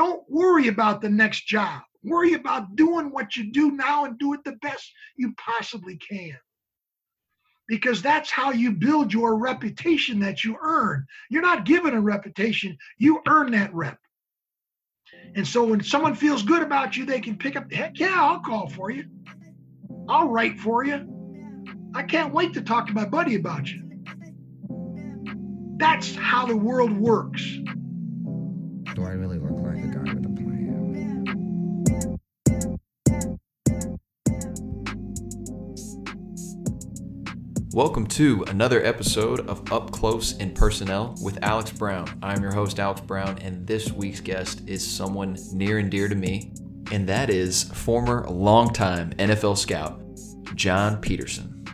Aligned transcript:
Don't 0.00 0.24
worry 0.30 0.68
about 0.68 1.02
the 1.02 1.10
next 1.10 1.46
job. 1.46 1.82
Worry 2.02 2.32
about 2.32 2.74
doing 2.74 3.10
what 3.10 3.36
you 3.36 3.52
do 3.52 3.72
now 3.72 4.06
and 4.06 4.18
do 4.18 4.32
it 4.32 4.40
the 4.46 4.56
best 4.62 4.90
you 5.18 5.34
possibly 5.36 5.98
can. 5.98 6.38
Because 7.68 8.00
that's 8.00 8.30
how 8.30 8.50
you 8.50 8.72
build 8.72 9.12
your 9.12 9.36
reputation 9.36 10.18
that 10.20 10.42
you 10.42 10.56
earn. 10.62 11.04
You're 11.28 11.42
not 11.42 11.66
given 11.66 11.92
a 11.92 12.00
reputation, 12.00 12.78
you 12.96 13.20
earn 13.28 13.50
that 13.50 13.74
rep. 13.74 13.98
And 15.34 15.46
so 15.46 15.64
when 15.64 15.82
someone 15.82 16.14
feels 16.14 16.44
good 16.44 16.62
about 16.62 16.96
you, 16.96 17.04
they 17.04 17.20
can 17.20 17.36
pick 17.36 17.54
up, 17.54 17.70
heck 17.70 18.00
yeah, 18.00 18.16
I'll 18.16 18.40
call 18.40 18.70
for 18.70 18.90
you. 18.90 19.04
I'll 20.08 20.30
write 20.30 20.58
for 20.58 20.82
you. 20.82 21.06
I 21.94 22.04
can't 22.04 22.32
wait 22.32 22.54
to 22.54 22.62
talk 22.62 22.86
to 22.86 22.94
my 22.94 23.04
buddy 23.04 23.34
about 23.34 23.70
you. 23.70 23.82
That's 25.76 26.14
how 26.14 26.46
the 26.46 26.56
world 26.56 26.90
works. 26.90 27.42
Do 28.94 29.04
I 29.04 29.12
really 29.12 29.38
look 29.38 29.52
like 29.52 29.84
a 29.84 29.89
Welcome 37.72 38.08
to 38.08 38.42
another 38.48 38.84
episode 38.84 39.46
of 39.48 39.72
Up 39.72 39.92
Close 39.92 40.36
in 40.38 40.54
Personnel 40.54 41.14
with 41.22 41.38
Alex 41.44 41.70
Brown. 41.70 42.18
I'm 42.20 42.42
your 42.42 42.50
host, 42.50 42.80
Alex 42.80 43.00
Brown, 43.00 43.38
and 43.38 43.64
this 43.64 43.92
week's 43.92 44.18
guest 44.18 44.62
is 44.66 44.84
someone 44.84 45.38
near 45.52 45.78
and 45.78 45.88
dear 45.88 46.08
to 46.08 46.16
me, 46.16 46.52
and 46.90 47.08
that 47.08 47.30
is 47.30 47.62
former 47.62 48.26
longtime 48.28 49.10
NFL 49.10 49.56
scout, 49.56 50.02
John 50.56 51.00
Peterson. 51.00 51.64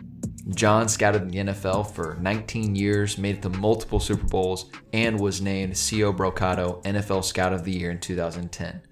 John 0.49 0.87
scouted 0.87 1.23
in 1.23 1.29
the 1.29 1.51
NFL 1.51 1.91
for 1.91 2.15
19 2.21 2.75
years, 2.75 3.17
made 3.17 3.37
it 3.37 3.41
to 3.41 3.49
multiple 3.49 3.99
Super 3.99 4.27
Bowls, 4.27 4.69
and 4.93 5.19
was 5.19 5.41
named 5.41 5.73
CO 5.73 6.13
Brocato 6.13 6.83
NFL 6.83 7.25
Scout 7.25 7.53
of 7.53 7.63
the 7.63 7.71
Year 7.71 7.89
in 7.89 7.99
2010. 7.99 8.83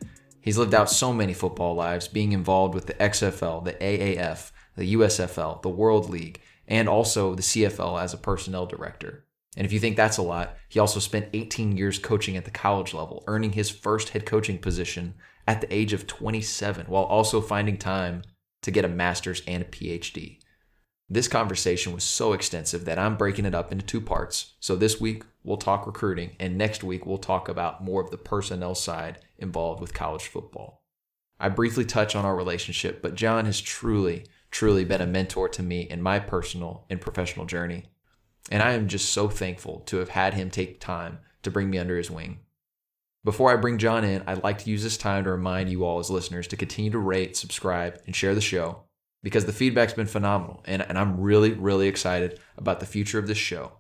He's 0.42 0.58
lived 0.58 0.74
out 0.74 0.90
so 0.90 1.14
many 1.14 1.36
football 1.36 1.76
lives, 1.76 2.08
being 2.08 2.32
involved 2.32 2.74
with 2.74 2.88
the 2.88 2.96
XFL, 2.96 3.64
the 3.64 3.74
AAF, 3.74 4.52
the 4.76 4.96
USFL, 4.96 5.62
the 5.62 5.70
World 5.70 6.10
League, 6.10 6.42
and 6.68 6.90
also 6.90 7.36
the 7.36 7.42
CFL 7.42 8.02
as 8.02 8.14
a 8.14 8.18
personnel 8.18 8.66
director. 8.66 9.26
And 9.58 9.66
if 9.66 9.72
you 9.72 9.80
think 9.80 9.96
that's 9.96 10.18
a 10.18 10.22
lot, 10.22 10.58
he 10.68 10.80
also 10.80 11.00
spent 11.00 11.30
18 11.34 11.78
years 11.78 11.98
coaching 11.98 12.36
at 12.36 12.46
the 12.46 12.52
college 12.52 12.94
level, 12.94 13.24
earning 13.28 13.54
his 13.54 13.70
first 13.70 14.10
head 14.10 14.26
coaching 14.26 14.58
position 14.58 15.16
at 15.48 15.62
the 15.62 15.74
age 15.74 15.94
of 15.94 16.08
27, 16.08 16.88
while 16.88 17.04
also 17.04 17.40
finding 17.40 17.78
time 17.78 18.24
to 18.64 18.72
get 18.72 18.86
a 18.86 18.90
master's 18.90 19.42
and 19.48 19.64
a 19.64 19.66
PhD. 19.66 20.40
This 21.08 21.28
conversation 21.28 21.94
was 21.94 22.04
so 22.04 22.34
extensive 22.34 22.86
that 22.86 22.98
I'm 22.98 23.16
breaking 23.16 23.46
it 23.46 23.54
up 23.54 23.72
into 23.72 23.86
two 23.86 24.02
parts. 24.02 24.56
So 24.60 24.76
this 24.76 25.00
week 25.00 25.24
we'll 25.44 25.58
talk 25.58 25.86
recruiting, 25.86 26.36
and 26.40 26.58
next 26.58 26.84
week 26.84 27.06
we'll 27.06 27.20
talk 27.20 27.48
about 27.48 27.84
more 27.84 28.02
of 28.02 28.10
the 28.10 28.18
personnel 28.18 28.74
side 28.74 29.20
involved 29.38 29.82
with 29.82 29.94
college 29.94 30.26
football. 30.26 30.82
I 31.40 31.50
briefly 31.50 31.86
touch 31.86 32.16
on 32.16 32.26
our 32.26 32.36
relationship, 32.36 33.04
but 33.04 33.14
John 33.14 33.46
has 33.46 33.62
truly, 33.62 34.26
truly 34.56 34.86
been 34.86 35.02
a 35.02 35.06
mentor 35.06 35.50
to 35.50 35.62
me 35.62 35.82
in 35.82 36.02
my 36.02 36.18
personal 36.18 36.86
and 36.90 37.02
professional 37.02 37.46
journey. 37.46 37.84
And 38.50 38.64
I 38.64 38.72
am 38.72 38.88
just 38.88 39.10
so 39.10 39.28
thankful 39.28 39.82
to 39.82 39.98
have 39.98 40.08
had 40.08 40.34
him 40.34 40.50
take 40.50 40.80
time 40.80 41.20
to 41.44 41.52
bring 41.52 41.70
me 41.70 41.78
under 41.78 41.98
his 41.98 42.10
wing. 42.10 42.40
Before 43.26 43.52
I 43.52 43.58
bring 43.58 43.80
John 43.80 44.06
in, 44.06 44.24
I'd 44.26 44.46
like 44.46 44.60
to 44.60 44.70
use 44.70 44.82
this 44.82 44.96
time 44.96 45.26
to 45.26 45.32
remind 45.32 45.70
you 45.70 45.84
all 45.84 46.00
as 46.00 46.10
listeners 46.10 46.48
to 46.48 46.56
continue 46.56 46.90
to 46.92 46.98
rate, 46.98 47.36
subscribe, 47.36 48.00
and 48.06 48.16
share 48.16 48.34
the 48.34 48.40
show 48.40 48.84
because 49.24 49.44
the 49.44 49.52
feedback's 49.52 49.92
been 49.92 50.08
phenomenal. 50.08 50.64
And, 50.64 50.82
and 50.84 50.98
I'm 50.98 51.20
really, 51.20 51.52
really 51.52 51.90
excited 51.90 52.40
about 52.58 52.80
the 52.80 52.86
future 52.86 53.20
of 53.20 53.28
this 53.28 53.38
show. 53.38 53.74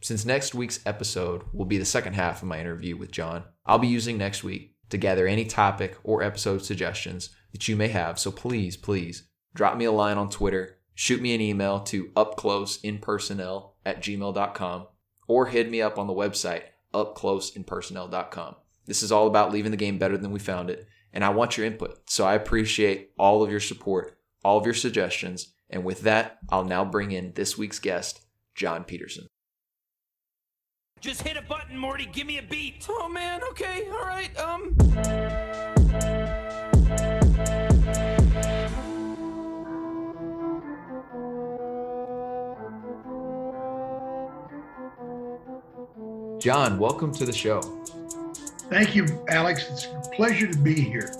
Since 0.00 0.24
next 0.24 0.54
week's 0.54 0.80
episode 0.86 1.42
will 1.52 1.66
be 1.66 1.76
the 1.76 1.84
second 1.84 2.14
half 2.14 2.40
of 2.40 2.48
my 2.48 2.58
interview 2.58 2.96
with 2.96 3.10
John, 3.10 3.44
I'll 3.66 3.78
be 3.78 3.88
using 3.88 4.16
next 4.16 4.42
week 4.42 4.74
to 4.88 4.96
gather 4.96 5.26
any 5.26 5.44
topic 5.44 5.98
or 6.02 6.22
episode 6.22 6.64
suggestions 6.64 7.28
that 7.52 7.68
you 7.68 7.76
may 7.76 7.88
have. 7.88 8.18
So 8.18 8.30
please, 8.30 8.78
please 8.78 9.24
drop 9.54 9.76
me 9.76 9.84
a 9.84 9.92
line 9.92 10.18
on 10.18 10.30
Twitter, 10.30 10.78
shoot 10.94 11.20
me 11.20 11.34
an 11.34 11.40
email 11.40 11.80
to 11.80 12.06
upcloseinpersonnel 12.08 13.70
at 13.86 14.02
gmail.com, 14.02 14.86
or 15.26 15.46
hit 15.46 15.70
me 15.70 15.80
up 15.80 15.98
on 15.98 16.06
the 16.06 16.12
website 16.12 16.62
upcloseinpersonnel.com. 16.92 18.54
This 18.86 19.02
is 19.02 19.10
all 19.10 19.26
about 19.26 19.52
leaving 19.52 19.70
the 19.70 19.76
game 19.76 19.98
better 19.98 20.16
than 20.16 20.30
we 20.30 20.38
found 20.38 20.70
it, 20.70 20.86
and 21.12 21.24
I 21.24 21.30
want 21.30 21.56
your 21.56 21.66
input. 21.66 22.08
So 22.08 22.24
I 22.26 22.34
appreciate 22.34 23.10
all 23.18 23.42
of 23.42 23.50
your 23.50 23.60
support, 23.60 24.16
all 24.44 24.58
of 24.58 24.64
your 24.64 24.74
suggestions, 24.74 25.54
and 25.70 25.84
with 25.84 26.02
that, 26.02 26.38
I'll 26.50 26.64
now 26.64 26.84
bring 26.84 27.12
in 27.12 27.32
this 27.32 27.58
week's 27.58 27.78
guest, 27.78 28.20
John 28.54 28.84
Peterson. 28.84 29.26
Just 31.00 31.22
hit 31.22 31.36
a 31.36 31.42
button, 31.42 31.76
Morty. 31.76 32.06
Give 32.06 32.26
me 32.26 32.38
a 32.38 32.42
beat. 32.42 32.86
Oh 32.88 33.08
man, 33.08 33.42
okay, 33.50 33.86
all 33.90 34.06
right. 34.06 34.34
Um 34.38 36.23
John, 46.44 46.78
welcome 46.78 47.10
to 47.14 47.24
the 47.24 47.32
show. 47.32 47.62
Thank 48.68 48.94
you, 48.94 49.06
Alex. 49.30 49.66
It's 49.70 49.86
a 49.86 50.10
pleasure 50.10 50.46
to 50.46 50.58
be 50.58 50.78
here. 50.78 51.10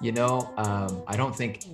You 0.00 0.12
know, 0.12 0.54
um, 0.56 1.02
I 1.08 1.16
don't 1.16 1.34
think 1.34 1.64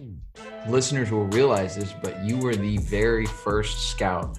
listeners 0.66 1.10
will 1.10 1.26
realize 1.26 1.76
this, 1.76 1.92
but 2.02 2.24
you 2.24 2.38
were 2.38 2.56
the 2.56 2.78
very 2.78 3.26
first 3.26 3.90
scout 3.90 4.38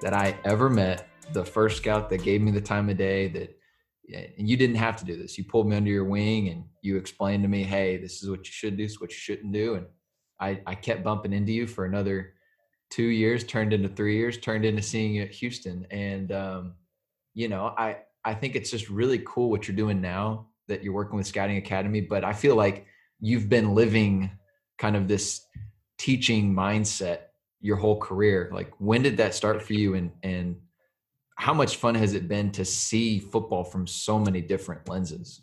that 0.00 0.12
I 0.12 0.36
ever 0.44 0.68
met. 0.68 1.06
The 1.32 1.44
first 1.44 1.76
scout 1.76 2.10
that 2.10 2.24
gave 2.24 2.40
me 2.40 2.50
the 2.50 2.60
time 2.60 2.90
of 2.90 2.96
day 2.96 3.28
that, 3.28 3.56
and 4.36 4.50
you 4.50 4.56
didn't 4.56 4.74
have 4.74 4.96
to 4.96 5.04
do 5.04 5.16
this. 5.16 5.38
You 5.38 5.44
pulled 5.44 5.68
me 5.68 5.76
under 5.76 5.92
your 5.92 6.06
wing 6.06 6.48
and 6.48 6.64
you 6.82 6.96
explained 6.96 7.44
to 7.44 7.48
me, 7.48 7.62
hey, 7.62 7.98
this 7.98 8.20
is 8.20 8.28
what 8.28 8.40
you 8.40 8.52
should 8.52 8.78
do, 8.78 8.82
this 8.82 8.94
is 8.94 9.00
what 9.00 9.10
you 9.10 9.16
shouldn't 9.16 9.52
do. 9.52 9.74
And 9.74 9.86
I, 10.40 10.60
I 10.66 10.74
kept 10.74 11.04
bumping 11.04 11.32
into 11.32 11.52
you 11.52 11.68
for 11.68 11.84
another 11.84 12.32
two 12.90 13.04
years, 13.04 13.44
turned 13.44 13.72
into 13.72 13.88
three 13.88 14.16
years, 14.16 14.38
turned 14.38 14.64
into 14.64 14.82
seeing 14.82 15.14
you 15.14 15.22
at 15.22 15.30
Houston. 15.30 15.86
And, 15.92 16.32
um, 16.32 16.74
you 17.34 17.48
know, 17.48 17.74
I, 17.76 17.98
I 18.24 18.34
think 18.34 18.56
it's 18.56 18.70
just 18.70 18.88
really 18.88 19.22
cool 19.24 19.50
what 19.50 19.66
you're 19.66 19.76
doing 19.76 20.00
now 20.00 20.48
that 20.68 20.82
you're 20.82 20.92
working 20.92 21.16
with 21.16 21.26
Scouting 21.26 21.56
Academy. 21.56 22.00
But 22.00 22.24
I 22.24 22.32
feel 22.32 22.56
like 22.56 22.86
you've 23.20 23.48
been 23.48 23.74
living 23.74 24.30
kind 24.78 24.96
of 24.96 25.08
this 25.08 25.46
teaching 25.98 26.54
mindset 26.54 27.20
your 27.60 27.76
whole 27.76 27.98
career. 27.98 28.50
Like 28.52 28.72
when 28.78 29.02
did 29.02 29.18
that 29.18 29.34
start 29.34 29.62
for 29.62 29.74
you 29.74 29.94
and 29.94 30.10
and 30.22 30.56
how 31.36 31.54
much 31.54 31.76
fun 31.76 31.94
has 31.94 32.12
it 32.12 32.28
been 32.28 32.52
to 32.52 32.66
see 32.66 33.18
football 33.18 33.64
from 33.64 33.86
so 33.86 34.18
many 34.18 34.42
different 34.42 34.86
lenses? 34.88 35.42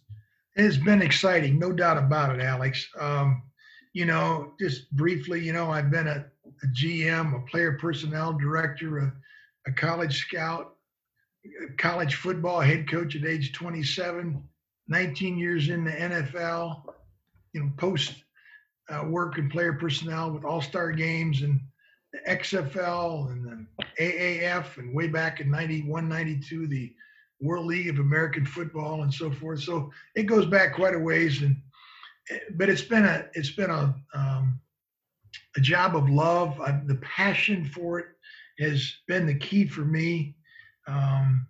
It's 0.55 0.77
been 0.77 1.01
exciting, 1.01 1.57
no 1.57 1.71
doubt 1.71 1.97
about 1.97 2.35
it, 2.35 2.41
Alex. 2.41 2.87
Um, 2.99 3.41
you 3.93 4.05
know, 4.05 4.53
just 4.59 4.91
briefly, 4.95 5.43
you 5.43 5.53
know, 5.53 5.71
I've 5.71 5.89
been 5.89 6.07
a, 6.07 6.25
a 6.63 6.67
GM, 6.67 7.35
a 7.35 7.45
player 7.47 7.79
personnel 7.79 8.33
director, 8.33 8.99
a, 8.99 9.13
a 9.67 9.71
college 9.73 10.19
scout, 10.19 10.76
college 11.77 12.15
football 12.15 12.61
head 12.61 12.89
coach 12.89 13.15
at 13.15 13.25
age 13.25 13.53
27, 13.53 14.43
19 14.87 15.37
years 15.37 15.69
in 15.69 15.83
the 15.83 15.91
NFL, 15.91 16.83
you 17.53 17.61
know, 17.61 17.71
post 17.77 18.23
uh, 18.89 19.03
work 19.07 19.37
and 19.37 19.51
player 19.51 19.73
personnel 19.73 20.31
with 20.31 20.45
all 20.45 20.61
star 20.61 20.91
games 20.91 21.41
and 21.41 21.59
the 22.13 22.19
XFL 22.29 23.31
and 23.31 23.45
the 23.45 24.03
AAF, 24.03 24.77
and 24.77 24.95
way 24.95 25.07
back 25.07 25.41
in 25.41 25.51
91, 25.51 26.07
92, 26.07 26.67
the 26.67 26.93
World 27.41 27.65
League 27.65 27.89
of 27.89 27.99
American 27.99 28.45
Football 28.45 29.03
and 29.03 29.13
so 29.13 29.29
forth. 29.29 29.61
So 29.61 29.91
it 30.15 30.23
goes 30.23 30.45
back 30.45 30.73
quite 30.73 30.95
a 30.95 30.99
ways. 30.99 31.41
And 31.41 31.57
but 32.55 32.69
it's 32.69 32.81
been 32.81 33.05
a 33.05 33.25
it's 33.33 33.51
been 33.51 33.69
a 33.69 33.95
um, 34.13 34.59
a 35.55 35.59
job 35.59 35.95
of 35.95 36.09
love. 36.09 36.59
I, 36.61 36.81
the 36.85 36.95
passion 36.95 37.65
for 37.65 37.99
it 37.99 38.07
has 38.59 38.91
been 39.07 39.27
the 39.27 39.37
key 39.37 39.67
for 39.67 39.81
me 39.81 40.36
um, 40.87 41.47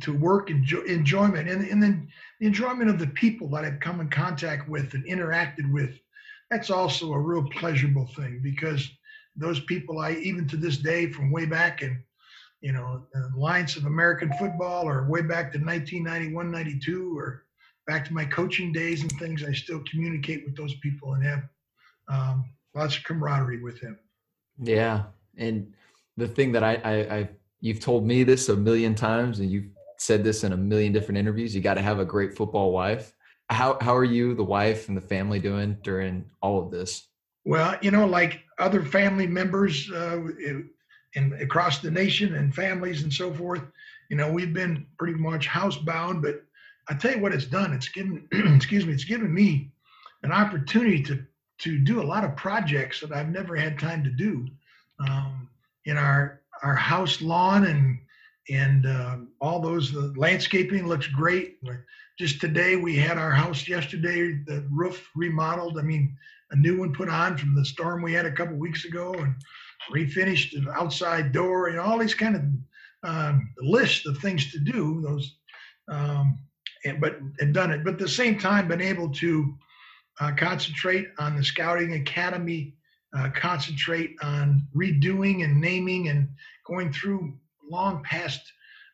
to 0.00 0.12
work 0.12 0.50
enjoy, 0.50 0.80
enjoyment 0.82 1.48
and, 1.48 1.66
and 1.66 1.82
then 1.82 2.08
the 2.40 2.46
enjoyment 2.46 2.90
of 2.90 2.98
the 2.98 3.06
people 3.08 3.48
that 3.50 3.64
I've 3.64 3.80
come 3.80 4.00
in 4.00 4.08
contact 4.10 4.68
with 4.68 4.94
and 4.94 5.04
interacted 5.04 5.72
with. 5.72 5.98
That's 6.50 6.70
also 6.70 7.12
a 7.12 7.18
real 7.18 7.48
pleasurable 7.50 8.06
thing 8.06 8.40
because 8.42 8.88
those 9.36 9.60
people 9.60 9.98
I 9.98 10.12
even 10.12 10.48
to 10.48 10.56
this 10.56 10.78
day 10.78 11.10
from 11.10 11.30
way 11.30 11.46
back 11.46 11.82
in 11.82 12.02
you 12.60 12.72
know 12.72 13.06
Alliance 13.36 13.76
of 13.76 13.86
American 13.86 14.32
Football 14.38 14.88
or 14.88 15.08
way 15.08 15.22
back 15.22 15.52
to 15.52 15.58
1991 15.58 16.50
92 16.50 17.18
or 17.18 17.44
back 17.86 18.04
to 18.06 18.14
my 18.14 18.24
coaching 18.24 18.72
days 18.72 19.02
and 19.02 19.12
things 19.12 19.44
I 19.44 19.52
still 19.52 19.82
communicate 19.90 20.44
with 20.44 20.56
those 20.56 20.74
people 20.76 21.14
and 21.14 21.24
have 21.24 21.42
um, 22.08 22.50
lots 22.74 22.96
of 22.96 23.04
camaraderie 23.04 23.62
with 23.62 23.80
them 23.80 23.98
Yeah, 24.60 25.04
and 25.36 25.72
the 26.16 26.28
thing 26.28 26.52
that 26.52 26.64
I, 26.64 26.74
I, 26.76 27.16
I 27.16 27.28
you've 27.60 27.80
told 27.80 28.06
me 28.06 28.22
this 28.22 28.48
a 28.48 28.56
million 28.56 28.94
times, 28.94 29.40
and 29.40 29.50
you've 29.50 29.70
said 29.98 30.24
this 30.24 30.44
in 30.44 30.52
a 30.52 30.56
million 30.56 30.92
different 30.92 31.18
interviews. 31.18 31.54
You 31.54 31.60
got 31.60 31.74
to 31.74 31.82
have 31.82 31.98
a 31.98 32.04
great 32.04 32.36
football 32.36 32.72
wife. 32.72 33.12
How 33.48 33.78
how 33.80 33.94
are 33.94 34.04
you, 34.04 34.34
the 34.34 34.44
wife, 34.44 34.88
and 34.88 34.96
the 34.96 35.02
family 35.02 35.38
doing 35.38 35.78
during 35.82 36.24
all 36.42 36.60
of 36.60 36.70
this? 36.70 37.08
Well, 37.44 37.76
you 37.80 37.90
know, 37.90 38.06
like 38.06 38.40
other 38.58 38.84
family 38.84 39.26
members 39.26 39.90
uh, 39.92 40.18
in, 41.14 41.32
across 41.40 41.78
the 41.78 41.90
nation 41.90 42.34
and 42.34 42.54
families 42.54 43.02
and 43.02 43.12
so 43.12 43.32
forth, 43.32 43.62
you 44.10 44.16
know, 44.16 44.30
we've 44.30 44.52
been 44.52 44.86
pretty 44.98 45.16
much 45.16 45.46
housebound, 45.46 46.22
but 46.22 46.42
I 46.88 46.94
tell 46.94 47.12
you 47.12 47.20
what 47.20 47.32
it's 47.32 47.46
done. 47.46 47.72
It's 47.72 47.88
given, 47.88 48.26
excuse 48.32 48.84
me, 48.84 48.92
it's 48.92 49.04
given 49.04 49.32
me 49.32 49.70
an 50.22 50.32
opportunity 50.32 51.02
to 51.04 51.24
to 51.58 51.78
do 51.78 52.02
a 52.02 52.04
lot 52.04 52.22
of 52.22 52.36
projects 52.36 53.00
that 53.00 53.12
I've 53.12 53.30
never 53.30 53.56
had 53.56 53.78
time 53.78 54.04
to 54.04 54.10
do 54.10 54.46
um, 55.00 55.48
in 55.86 55.96
our 55.96 56.42
our 56.62 56.74
house 56.74 57.20
lawn 57.22 57.66
and 57.66 57.98
and 58.48 58.86
uh, 58.86 59.16
all 59.40 59.60
those 59.60 59.92
the 59.92 60.12
landscaping 60.16 60.86
looks 60.86 61.06
great. 61.08 61.58
Just 62.18 62.40
today 62.40 62.76
we 62.76 62.96
had 62.96 63.18
our 63.18 63.32
house 63.32 63.68
yesterday, 63.68 64.40
the 64.46 64.66
roof 64.70 65.08
remodeled. 65.16 65.78
I 65.78 65.82
mean, 65.82 66.16
a 66.50 66.56
new 66.56 66.78
one 66.78 66.92
put 66.92 67.08
on 67.08 67.36
from 67.36 67.54
the 67.54 67.64
storm 67.64 68.02
we 68.02 68.12
had 68.12 68.24
a 68.24 68.32
couple 68.32 68.56
weeks 68.56 68.84
ago, 68.84 69.12
and 69.14 69.34
refinished 69.92 70.52
the 70.52 70.70
outside 70.72 71.32
door 71.32 71.68
and 71.68 71.78
all 71.78 71.98
these 71.98 72.14
kind 72.14 72.36
of 72.36 72.42
um, 73.08 73.52
list 73.60 74.06
of 74.06 74.18
things 74.18 74.50
to 74.52 74.58
do. 74.58 75.02
Those, 75.02 75.36
um, 75.90 76.38
and 76.84 77.00
but 77.00 77.18
and 77.40 77.52
done 77.52 77.72
it. 77.72 77.84
But 77.84 77.94
at 77.94 77.98
the 77.98 78.08
same 78.08 78.38
time, 78.38 78.68
been 78.68 78.80
able 78.80 79.10
to 79.10 79.54
uh, 80.20 80.32
concentrate 80.36 81.08
on 81.18 81.36
the 81.36 81.44
scouting 81.44 81.94
academy, 81.94 82.74
uh, 83.16 83.30
concentrate 83.30 84.16
on 84.22 84.66
redoing 84.74 85.44
and 85.44 85.60
naming 85.60 86.08
and 86.08 86.28
going 86.66 86.92
through 86.92 87.34
long 87.68 88.02
past 88.02 88.40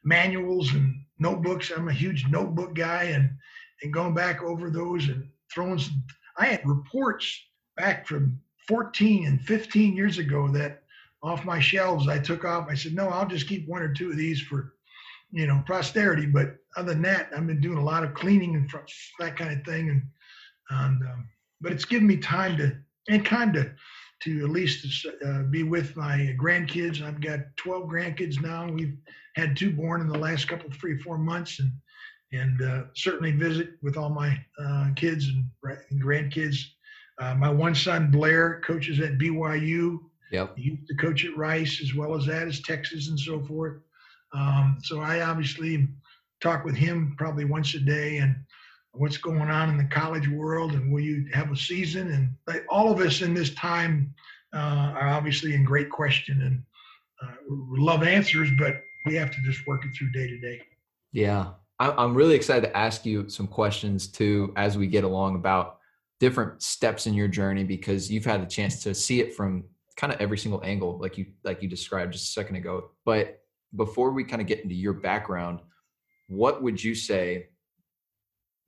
manuals 0.05 0.73
and 0.75 0.95
notebooks. 1.19 1.71
I'm 1.71 1.89
a 1.89 1.93
huge 1.93 2.27
notebook 2.29 2.75
guy 2.75 3.05
and 3.05 3.31
and 3.83 3.93
going 3.93 4.15
back 4.15 4.43
over 4.43 4.71
those 4.71 5.09
and 5.09 5.29
throwing 5.53 5.79
some. 5.79 6.03
I 6.37 6.47
had 6.47 6.67
reports 6.67 7.41
back 7.77 8.07
from 8.07 8.41
14 8.69 9.27
and 9.27 9.41
15 9.43 9.97
years 9.97 10.19
ago 10.19 10.49
that 10.49 10.83
off 11.23 11.45
my 11.45 11.61
shelves 11.61 12.09
I 12.09 12.19
took 12.19 12.45
off. 12.45 12.69
I 12.71 12.75
said, 12.75 12.95
no, 12.95 13.09
I'll 13.09 13.27
just 13.27 13.49
keep 13.49 13.69
one 13.69 13.83
or 13.83 13.93
two 13.93 14.11
of 14.11 14.17
these 14.17 14.41
for, 14.41 14.75
you 15.31 15.47
know, 15.47 15.63
posterity. 15.67 16.27
But 16.27 16.57
other 16.77 16.95
than 16.95 17.03
that, 17.03 17.31
I've 17.37 17.47
been 17.47 17.61
doing 17.61 17.79
a 17.79 17.85
lot 17.85 18.05
of 18.05 18.15
cleaning 18.15 18.55
and 18.55 18.71
that 19.19 19.37
kind 19.37 19.59
of 19.59 19.65
thing. 19.65 19.91
And, 19.91 20.03
and 20.71 21.03
um, 21.03 21.29
but 21.61 21.73
it's 21.73 21.85
given 21.85 22.07
me 22.07 22.17
time 22.17 22.57
to 22.59 22.77
and 23.09 23.25
time 23.27 23.53
to 23.53 23.73
to 24.23 24.45
at 24.45 24.51
least 24.51 25.07
uh, 25.27 25.43
be 25.45 25.63
with 25.63 25.97
my 25.97 26.35
grandkids. 26.41 27.03
I've 27.03 27.21
got 27.21 27.41
12 27.57 27.89
grandkids 27.89 28.41
now. 28.41 28.69
We've 28.69 28.97
had 29.35 29.57
two 29.57 29.73
born 29.73 30.01
in 30.01 30.09
the 30.09 30.19
last 30.19 30.47
couple, 30.49 30.71
three, 30.71 30.99
four 30.99 31.19
months, 31.19 31.59
and 31.59 31.73
and 32.33 32.63
uh, 32.63 32.85
certainly 32.95 33.33
visit 33.33 33.75
with 33.83 33.99
all 33.99 34.09
my 34.09 34.43
uh, 34.59 34.89
kids 34.97 35.29
and, 35.29 35.45
and 35.91 36.03
grandkids. 36.03 36.57
Uh, 37.19 37.35
my 37.35 37.51
one 37.51 37.75
son 37.75 38.11
Blair 38.11 38.63
coaches 38.65 39.01
at 39.01 39.19
BYU. 39.19 39.99
Yep. 40.31 40.57
He 40.57 40.63
used 40.71 40.89
to 40.89 40.95
coach 40.95 41.27
at 41.27 41.37
Rice 41.37 41.81
as 41.83 41.95
well 41.95 42.15
as 42.15 42.25
that 42.27 42.49
as 42.49 42.61
Texas 42.61 43.09
and 43.09 43.21
so 43.21 43.43
forth. 43.43 43.83
Um, 44.33 44.79
so 44.83 45.01
I 45.01 45.21
obviously 45.21 45.89
talk 46.41 46.65
with 46.65 46.75
him 46.75 47.15
probably 47.19 47.45
once 47.45 47.75
a 47.75 47.81
day 47.81 48.17
and 48.17 48.35
what's 48.93 49.17
going 49.17 49.51
on 49.51 49.71
in 49.71 49.79
the 49.79 49.85
college 49.85 50.29
world 50.29 50.73
and 50.73 50.93
will 50.93 51.01
you 51.01 51.27
have 51.33 51.51
a 51.51 51.57
season? 51.57 52.37
And 52.47 52.61
all 52.69 52.93
of 52.93 53.01
us 53.01 53.23
in 53.23 53.35
this 53.35 53.55
time 53.55 54.15
uh, 54.55 54.93
are 54.95 55.09
obviously 55.09 55.55
in 55.55 55.65
great 55.65 55.91
question 55.91 56.43
and 56.43 56.63
uh, 57.23 57.35
love 57.49 58.03
answers 58.03 58.51
but 58.59 58.83
we 59.07 59.15
have 59.15 59.31
to 59.31 59.41
just 59.43 59.67
work 59.67 59.85
it 59.85 59.91
through 59.97 60.11
day 60.11 60.29
to 60.29 60.39
day. 60.39 60.61
Yeah. 61.13 61.53
I'm 61.81 62.15
really 62.15 62.37
excited 62.37 62.69
to 62.69 62.77
ask 62.77 63.05
you 63.05 63.29
some 63.29 63.49
questions 63.49 64.07
too 64.07 64.53
as 64.57 64.79
we 64.79 64.87
get 64.87 65.03
along 65.03 65.35
about 65.35 65.79
different 66.21 66.63
steps 66.63 67.09
in 67.09 67.15
your 67.15 67.27
journey 67.27 67.65
because 67.65 68.09
you've 68.09 68.25
had 68.25 68.41
the 68.41 68.47
chance 68.47 68.85
to 68.85 68.95
see 68.95 69.21
it 69.21 69.35
from 69.35 69.65
kind 69.97 70.13
of 70.13 70.21
every 70.21 70.39
single 70.39 70.63
angle 70.65 70.99
like 70.99 71.19
you 71.19 71.27
like 71.43 71.61
you 71.61 71.69
described 71.69 72.13
just 72.13 72.29
a 72.29 72.33
second 72.33 72.55
ago. 72.55 72.91
But 73.05 73.41
before 73.75 74.13
we 74.13 74.23
kind 74.23 74.41
of 74.41 74.47
get 74.47 74.61
into 74.61 74.77
your 74.77 74.93
background 74.93 75.61
what 76.33 76.63
would 76.63 76.83
you 76.83 76.95
say 76.95 77.49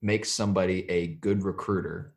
makes 0.05 0.31
somebody 0.31 0.89
a 0.91 1.15
good 1.17 1.43
recruiter? 1.43 2.15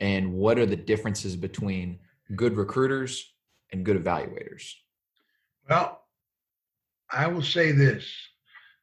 And 0.00 0.32
what 0.34 0.58
are 0.58 0.66
the 0.66 0.76
differences 0.76 1.34
between 1.34 1.98
good 2.36 2.56
recruiters 2.56 3.32
and 3.72 3.84
good 3.84 4.02
evaluators? 4.02 4.72
Well 5.68 5.98
i 7.14 7.26
will 7.26 7.42
say 7.42 7.72
this. 7.72 8.10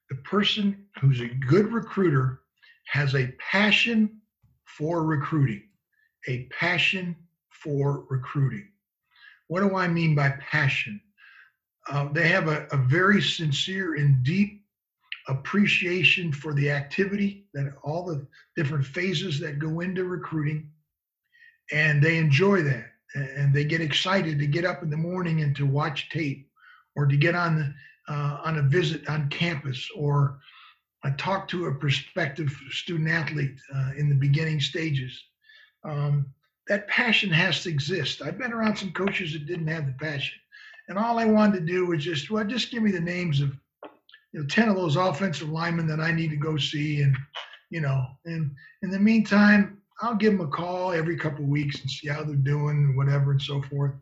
The 0.10 0.18
person 0.18 0.86
who's 1.01 1.19
a 1.19 1.28
good 1.28 1.72
recruiter 1.72 2.42
has 2.86 3.16
a 3.16 3.34
passion 3.51 4.22
for 4.66 5.04
recruiting 5.04 5.63
a 6.28 6.44
passion 6.46 7.16
for 7.50 8.06
recruiting. 8.10 8.68
What 9.48 9.62
do 9.62 9.75
i 9.75 9.88
mean 9.88 10.16
by 10.16 10.34
passion? 10.40 11.01
Uh, 11.90 12.10
they 12.12 12.28
have 12.28 12.48
a, 12.48 12.68
a 12.72 12.78
very 12.78 13.22
sincere 13.22 13.96
and 13.96 14.24
deep 14.24 14.59
appreciation 15.30 16.34
for 16.34 16.54
the 16.54 16.70
activity 16.70 17.46
that 17.54 17.74
all 17.84 18.06
the 18.06 18.26
different 18.56 18.86
phases 18.86 19.40
that 19.40 19.60
go 19.60 19.80
into 19.80 20.04
recruiting 20.04 20.70
and 21.72 22.02
they 22.02 22.18
enjoy 22.18 22.62
that 22.62 22.86
and 23.16 23.54
they 23.54 23.64
get 23.64 23.81
excited 23.81 24.40
to 24.40 24.48
get 24.48 24.66
up 24.66 24.84
in 24.84 24.90
the 24.90 24.98
morning 24.98 25.42
and 25.42 25.56
to 25.56 25.66
watch 25.66 26.10
tape 26.10 26.48
or 26.96 27.06
to 27.06 27.16
get 27.16 27.36
on 27.36 27.74
uh, 28.08 28.40
on 28.44 28.58
a 28.58 28.64
visit 28.64 29.08
on 29.08 29.30
campus 29.30 29.88
or 29.96 30.40
uh, 31.04 31.12
talk 31.18 31.48
to 31.48 31.68
a 31.68 31.75
prospective 31.75 32.52
student 32.72 33.10
athlete 33.10 33.58
uh, 33.75 33.92
in 33.98 34.10
the 34.10 34.16
beginning 34.16 34.60
stages. 34.60 35.25
Um, 35.84 36.25
that 36.68 36.88
passion 36.88 37.30
has 37.30 37.64
to 37.64 37.70
exist. 37.70 38.22
I've 38.22 38.38
been 38.38 38.52
around 38.52 38.78
some 38.78 38.92
coaches 38.92 39.34
that 39.34 39.46
didn't 39.46 39.68
have 39.68 39.86
the 39.86 39.94
passion 39.94 40.40
and 40.90 40.98
all 40.98 41.18
i 41.18 41.25
wanted 41.25 41.60
to 41.60 41.66
do 41.72 41.86
was 41.86 42.04
just 42.04 42.30
well 42.30 42.44
just 42.44 42.72
give 42.72 42.84
me 42.84 42.92
the 42.92 43.00
names 43.00 43.40
of 43.40 43.56
you 44.31 44.40
know, 44.42 44.46
10 44.48 44.70
of 44.70 44.76
those 44.76 44.96
offensive 44.96 45.50
linemen 45.50 45.88
that 45.88 46.00
I 46.00 46.12
need 46.12 46.30
to 46.30 46.36
go 46.36 46.58
see. 46.58 47.02
And, 47.02 47.16
you 47.70 47.81
know, 47.81 48.06
and 48.26 48.52
in 48.84 48.92
the 48.92 49.00
meantime, 49.00 49.81
I'll 50.02 50.16
give 50.16 50.38
them 50.38 50.48
a 50.48 50.50
call 50.50 50.92
every 50.92 51.18
couple 51.18 51.44
of 51.44 51.50
weeks 51.50 51.81
and 51.81 51.90
see 51.90 52.08
how 52.08 52.24
they're 52.24 52.36
doing 52.36 52.78
and 52.78 52.98
whatever 52.98 53.31
and 53.31 53.42
so 53.42 53.62
forth. 53.64 53.94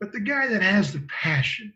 But 0.00 0.12
the 0.12 0.20
guy 0.20 0.46
that 0.48 0.62
has 0.62 0.92
the 0.92 1.06
passion 1.08 1.72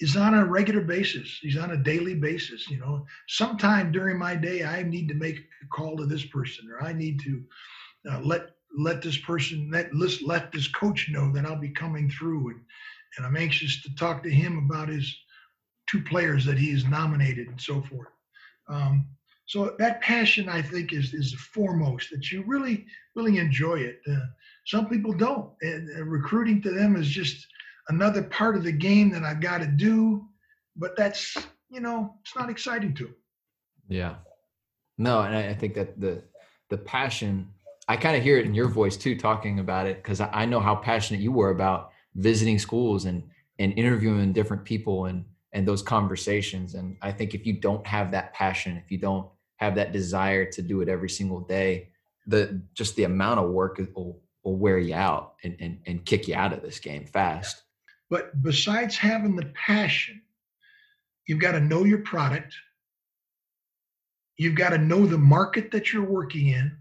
is 0.00 0.16
on 0.16 0.34
a 0.34 0.44
regular 0.44 0.80
basis. 0.80 1.38
He's 1.40 1.58
on 1.58 1.72
a 1.72 1.76
daily 1.76 2.14
basis. 2.14 2.68
You 2.70 2.78
know, 2.78 3.06
sometime 3.28 3.92
during 3.92 4.18
my 4.18 4.34
day, 4.34 4.64
I 4.64 4.82
need 4.82 5.08
to 5.08 5.14
make 5.14 5.36
a 5.36 5.66
call 5.68 5.96
to 5.96 6.06
this 6.06 6.24
person, 6.24 6.68
or 6.70 6.82
I 6.82 6.92
need 6.92 7.20
to 7.20 7.42
uh, 8.10 8.20
let 8.20 8.50
let 8.76 9.02
this 9.02 9.18
person 9.18 9.70
let 9.70 9.94
let 9.94 10.50
this 10.50 10.68
coach 10.68 11.08
know 11.10 11.30
that 11.32 11.46
I'll 11.46 11.60
be 11.60 11.70
coming 11.70 12.10
through, 12.10 12.50
and 12.50 12.60
and 13.16 13.26
I'm 13.26 13.36
anxious 13.36 13.82
to 13.82 13.94
talk 13.94 14.22
to 14.22 14.30
him 14.30 14.58
about 14.58 14.88
his 14.88 15.14
two 15.90 16.02
players 16.02 16.44
that 16.44 16.58
he's 16.58 16.86
nominated 16.86 17.48
and 17.48 17.60
so 17.60 17.82
forth. 17.82 18.08
Um, 18.68 19.06
so 19.46 19.74
that 19.78 20.00
passion, 20.00 20.48
I 20.48 20.62
think, 20.62 20.92
is 20.92 21.12
is 21.12 21.34
foremost 21.34 22.10
that 22.10 22.30
you 22.30 22.42
really 22.46 22.86
really 23.14 23.38
enjoy 23.38 23.80
it. 23.80 24.00
Uh, 24.10 24.26
some 24.66 24.88
people 24.88 25.12
don't, 25.12 25.50
and 25.60 25.90
uh, 25.96 26.04
recruiting 26.04 26.62
to 26.62 26.70
them 26.70 26.96
is 26.96 27.08
just 27.08 27.46
another 27.88 28.22
part 28.22 28.56
of 28.56 28.64
the 28.64 28.72
game 28.72 29.10
that 29.10 29.22
I've 29.22 29.40
got 29.40 29.58
to 29.58 29.66
do. 29.66 30.24
But 30.76 30.96
that's 30.96 31.36
you 31.70 31.80
know, 31.80 32.14
it's 32.22 32.34
not 32.34 32.48
exciting 32.48 32.94
to 32.94 33.04
them. 33.04 33.16
Yeah, 33.88 34.14
no, 34.96 35.22
and 35.22 35.36
I, 35.36 35.48
I 35.48 35.54
think 35.54 35.74
that 35.74 36.00
the 36.00 36.22
the 36.70 36.78
passion, 36.78 37.50
I 37.86 37.96
kind 37.96 38.16
of 38.16 38.22
hear 38.22 38.38
it 38.38 38.46
in 38.46 38.54
your 38.54 38.68
voice 38.68 38.96
too, 38.96 39.18
talking 39.18 39.58
about 39.58 39.86
it 39.86 40.02
because 40.02 40.22
I, 40.22 40.30
I 40.32 40.46
know 40.46 40.60
how 40.60 40.76
passionate 40.76 41.20
you 41.20 41.32
were 41.32 41.50
about 41.50 41.90
visiting 42.14 42.58
schools 42.58 43.04
and 43.04 43.24
and 43.58 43.74
interviewing 43.78 44.32
different 44.32 44.64
people 44.64 45.04
and 45.04 45.26
and 45.54 45.66
those 45.66 45.82
conversations. 45.82 46.74
And 46.74 46.96
I 47.00 47.12
think 47.12 47.32
if 47.32 47.46
you 47.46 47.54
don't 47.54 47.86
have 47.86 48.10
that 48.10 48.34
passion, 48.34 48.76
if 48.76 48.90
you 48.90 48.98
don't 48.98 49.28
have 49.56 49.76
that 49.76 49.92
desire 49.92 50.44
to 50.44 50.60
do 50.60 50.80
it 50.82 50.88
every 50.88 51.08
single 51.08 51.40
day, 51.40 51.90
the 52.26 52.60
just 52.74 52.96
the 52.96 53.04
amount 53.04 53.38
of 53.38 53.50
work 53.50 53.80
will, 53.94 54.20
will 54.42 54.56
wear 54.56 54.78
you 54.78 54.94
out 54.94 55.34
and, 55.44 55.56
and, 55.60 55.78
and 55.86 56.04
kick 56.04 56.26
you 56.26 56.34
out 56.34 56.52
of 56.52 56.60
this 56.60 56.80
game 56.80 57.06
fast. 57.06 57.62
But 58.10 58.42
besides 58.42 58.96
having 58.96 59.36
the 59.36 59.52
passion, 59.54 60.20
you've 61.26 61.40
got 61.40 61.52
to 61.52 61.60
know 61.60 61.84
your 61.84 62.00
product. 62.00 62.54
You've 64.36 64.56
got 64.56 64.70
to 64.70 64.78
know 64.78 65.06
the 65.06 65.18
market 65.18 65.70
that 65.70 65.92
you're 65.92 66.02
working 66.02 66.48
in. 66.48 66.76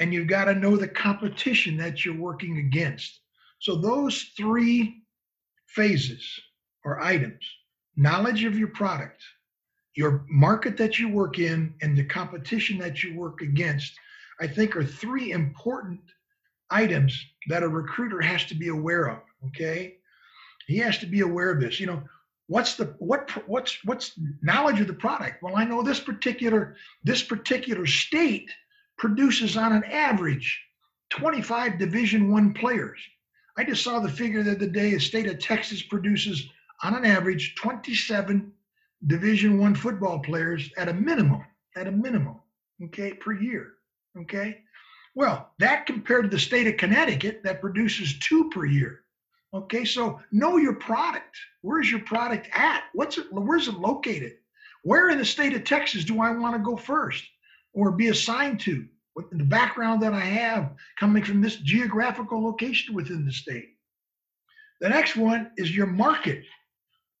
And 0.00 0.12
you've 0.12 0.26
got 0.26 0.46
to 0.46 0.54
know 0.54 0.76
the 0.76 0.88
competition 0.88 1.76
that 1.78 2.04
you're 2.04 2.18
working 2.18 2.58
against. 2.58 3.20
So, 3.60 3.76
those 3.76 4.32
three 4.36 5.02
phases 5.68 6.38
or 6.86 7.02
items 7.02 7.44
knowledge 7.96 8.44
of 8.44 8.58
your 8.58 8.68
product, 8.68 9.22
your 9.94 10.24
market 10.28 10.76
that 10.76 10.98
you 10.98 11.08
work 11.08 11.38
in, 11.38 11.74
and 11.80 11.96
the 11.96 12.04
competition 12.04 12.78
that 12.78 13.02
you 13.02 13.16
work 13.18 13.40
against, 13.40 13.94
I 14.40 14.46
think 14.46 14.76
are 14.76 14.84
three 14.84 15.32
important 15.32 16.00
items 16.70 17.18
that 17.48 17.62
a 17.62 17.68
recruiter 17.68 18.20
has 18.20 18.44
to 18.46 18.54
be 18.54 18.68
aware 18.68 19.06
of. 19.06 19.18
Okay. 19.46 19.96
He 20.66 20.78
has 20.78 20.98
to 20.98 21.06
be 21.06 21.20
aware 21.20 21.50
of 21.50 21.60
this. 21.60 21.80
You 21.80 21.86
know, 21.86 22.02
what's 22.48 22.74
the 22.74 22.94
what 22.98 23.30
what's 23.48 23.82
what's 23.84 24.12
knowledge 24.42 24.80
of 24.80 24.86
the 24.86 24.92
product 24.92 25.42
well 25.42 25.56
i 25.56 25.64
know 25.64 25.82
this 25.82 25.98
particular 25.98 26.76
this 27.02 27.20
particular 27.20 27.86
state 27.86 28.48
produces 28.98 29.56
on 29.56 29.72
an 29.72 29.82
average 29.82 30.60
25 31.10 31.76
division 31.76 32.30
one 32.30 32.54
players 32.54 33.00
i 33.56 33.64
just 33.64 33.82
saw 33.82 33.98
the 33.98 34.08
figure 34.08 34.44
the 34.44 34.52
other 34.52 34.68
day 34.68 34.94
a 34.94 35.00
state 35.00 35.26
of 35.26 35.40
texas 35.40 35.82
produces 35.82 36.48
on 36.82 36.94
an 36.94 37.04
average 37.04 37.54
27 37.56 38.52
division 39.06 39.58
one 39.58 39.74
football 39.74 40.18
players 40.20 40.70
at 40.76 40.88
a 40.88 40.94
minimum 40.94 41.44
at 41.76 41.86
a 41.86 41.92
minimum, 41.92 42.40
okay, 42.84 43.12
per 43.12 43.32
year. 43.32 43.74
Okay. 44.18 44.62
Well, 45.14 45.50
that 45.58 45.86
compared 45.86 46.24
to 46.24 46.30
the 46.30 46.38
state 46.38 46.66
of 46.66 46.76
Connecticut 46.76 47.42
that 47.44 47.60
produces 47.60 48.18
two 48.18 48.50
per 48.50 48.64
year. 48.64 49.00
Okay, 49.54 49.84
so 49.84 50.20
know 50.32 50.56
your 50.56 50.74
product. 50.74 51.36
Where's 51.62 51.90
your 51.90 52.00
product 52.00 52.48
at? 52.52 52.84
What's 52.92 53.16
it? 53.16 53.26
Where's 53.30 53.68
it 53.68 53.74
located? 53.74 54.34
Where 54.82 55.10
in 55.10 55.18
the 55.18 55.24
state 55.24 55.54
of 55.54 55.64
Texas 55.64 56.04
do 56.04 56.20
I 56.20 56.32
want 56.32 56.54
to 56.54 56.62
go 56.62 56.76
first 56.76 57.24
or 57.72 57.92
be 57.92 58.08
assigned 58.08 58.60
to? 58.60 58.86
With 59.14 59.30
the 59.30 59.44
background 59.44 60.02
that 60.02 60.12
I 60.12 60.20
have 60.20 60.72
coming 61.00 61.24
from 61.24 61.40
this 61.40 61.56
geographical 61.56 62.44
location 62.44 62.94
within 62.94 63.24
the 63.24 63.32
state. 63.32 63.76
The 64.82 64.90
next 64.90 65.16
one 65.16 65.50
is 65.56 65.74
your 65.74 65.86
market. 65.86 66.44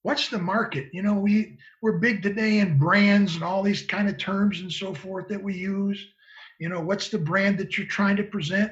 What's 0.06 0.28
the 0.28 0.38
market? 0.38 0.88
You 0.92 1.02
know, 1.02 1.14
we 1.14 1.58
we're 1.82 1.98
big 1.98 2.22
today 2.22 2.60
in 2.60 2.78
brands 2.78 3.34
and 3.34 3.42
all 3.42 3.60
these 3.60 3.82
kind 3.82 4.08
of 4.08 4.16
terms 4.16 4.60
and 4.60 4.72
so 4.72 4.94
forth 4.94 5.26
that 5.26 5.42
we 5.42 5.54
use. 5.54 6.00
You 6.60 6.68
know, 6.68 6.80
what's 6.80 7.08
the 7.08 7.18
brand 7.18 7.58
that 7.58 7.76
you're 7.76 7.88
trying 7.88 8.14
to 8.18 8.22
present? 8.22 8.70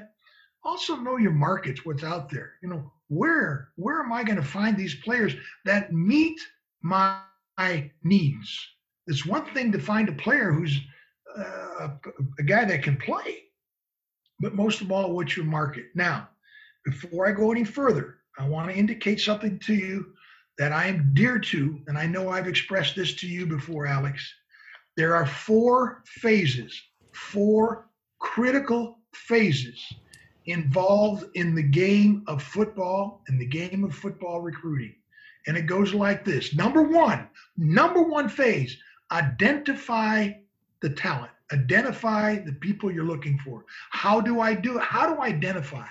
Also 0.62 0.94
know 0.94 1.16
your 1.16 1.32
markets, 1.32 1.84
what's 1.84 2.04
out 2.04 2.30
there. 2.30 2.52
You 2.62 2.68
know, 2.68 2.92
where 3.08 3.70
where 3.74 4.00
am 4.00 4.12
I 4.12 4.22
going 4.22 4.36
to 4.36 4.44
find 4.44 4.76
these 4.76 4.94
players 4.94 5.34
that 5.64 5.92
meet 5.92 6.38
my 6.82 7.18
needs? 8.04 8.68
It's 9.08 9.26
one 9.26 9.46
thing 9.46 9.72
to 9.72 9.80
find 9.80 10.08
a 10.08 10.12
player 10.12 10.52
who's 10.52 10.78
uh, 11.36 11.88
a 12.38 12.42
guy 12.44 12.64
that 12.64 12.84
can 12.84 12.96
play, 12.96 13.42
but 14.38 14.54
most 14.54 14.82
of 14.82 14.92
all, 14.92 15.12
what's 15.12 15.36
your 15.36 15.46
market? 15.46 15.86
Now, 15.96 16.28
before 16.84 17.26
I 17.26 17.32
go 17.32 17.50
any 17.50 17.64
further, 17.64 18.18
I 18.38 18.46
want 18.46 18.70
to 18.70 18.76
indicate 18.76 19.18
something 19.18 19.58
to 19.66 19.74
you 19.74 20.14
that 20.58 20.72
I 20.72 20.86
am 20.86 21.10
dear 21.14 21.38
to, 21.38 21.80
and 21.86 21.98
I 21.98 22.06
know 22.06 22.28
I've 22.28 22.46
expressed 22.46 22.94
this 22.96 23.14
to 23.16 23.26
you 23.26 23.46
before, 23.46 23.86
Alex. 23.86 24.32
There 24.96 25.14
are 25.14 25.26
four 25.26 26.02
phases, 26.06 26.80
four 27.12 27.88
critical 28.20 28.98
phases 29.14 29.80
involved 30.46 31.24
in 31.34 31.54
the 31.54 31.62
game 31.62 32.22
of 32.26 32.42
football 32.42 33.22
and 33.28 33.40
the 33.40 33.46
game 33.46 33.84
of 33.84 33.94
football 33.94 34.40
recruiting. 34.40 34.94
And 35.46 35.56
it 35.56 35.66
goes 35.66 35.92
like 35.92 36.24
this 36.24 36.54
number 36.54 36.82
one, 36.82 37.28
number 37.56 38.02
one 38.02 38.28
phase 38.28 38.76
identify 39.10 40.30
the 40.80 40.90
talent, 40.90 41.32
identify 41.52 42.38
the 42.38 42.52
people 42.52 42.90
you're 42.90 43.04
looking 43.04 43.38
for. 43.38 43.64
How 43.90 44.20
do 44.20 44.40
I 44.40 44.54
do 44.54 44.78
it? 44.78 44.82
How 44.82 45.12
do 45.12 45.20
I 45.20 45.26
identify? 45.26 45.86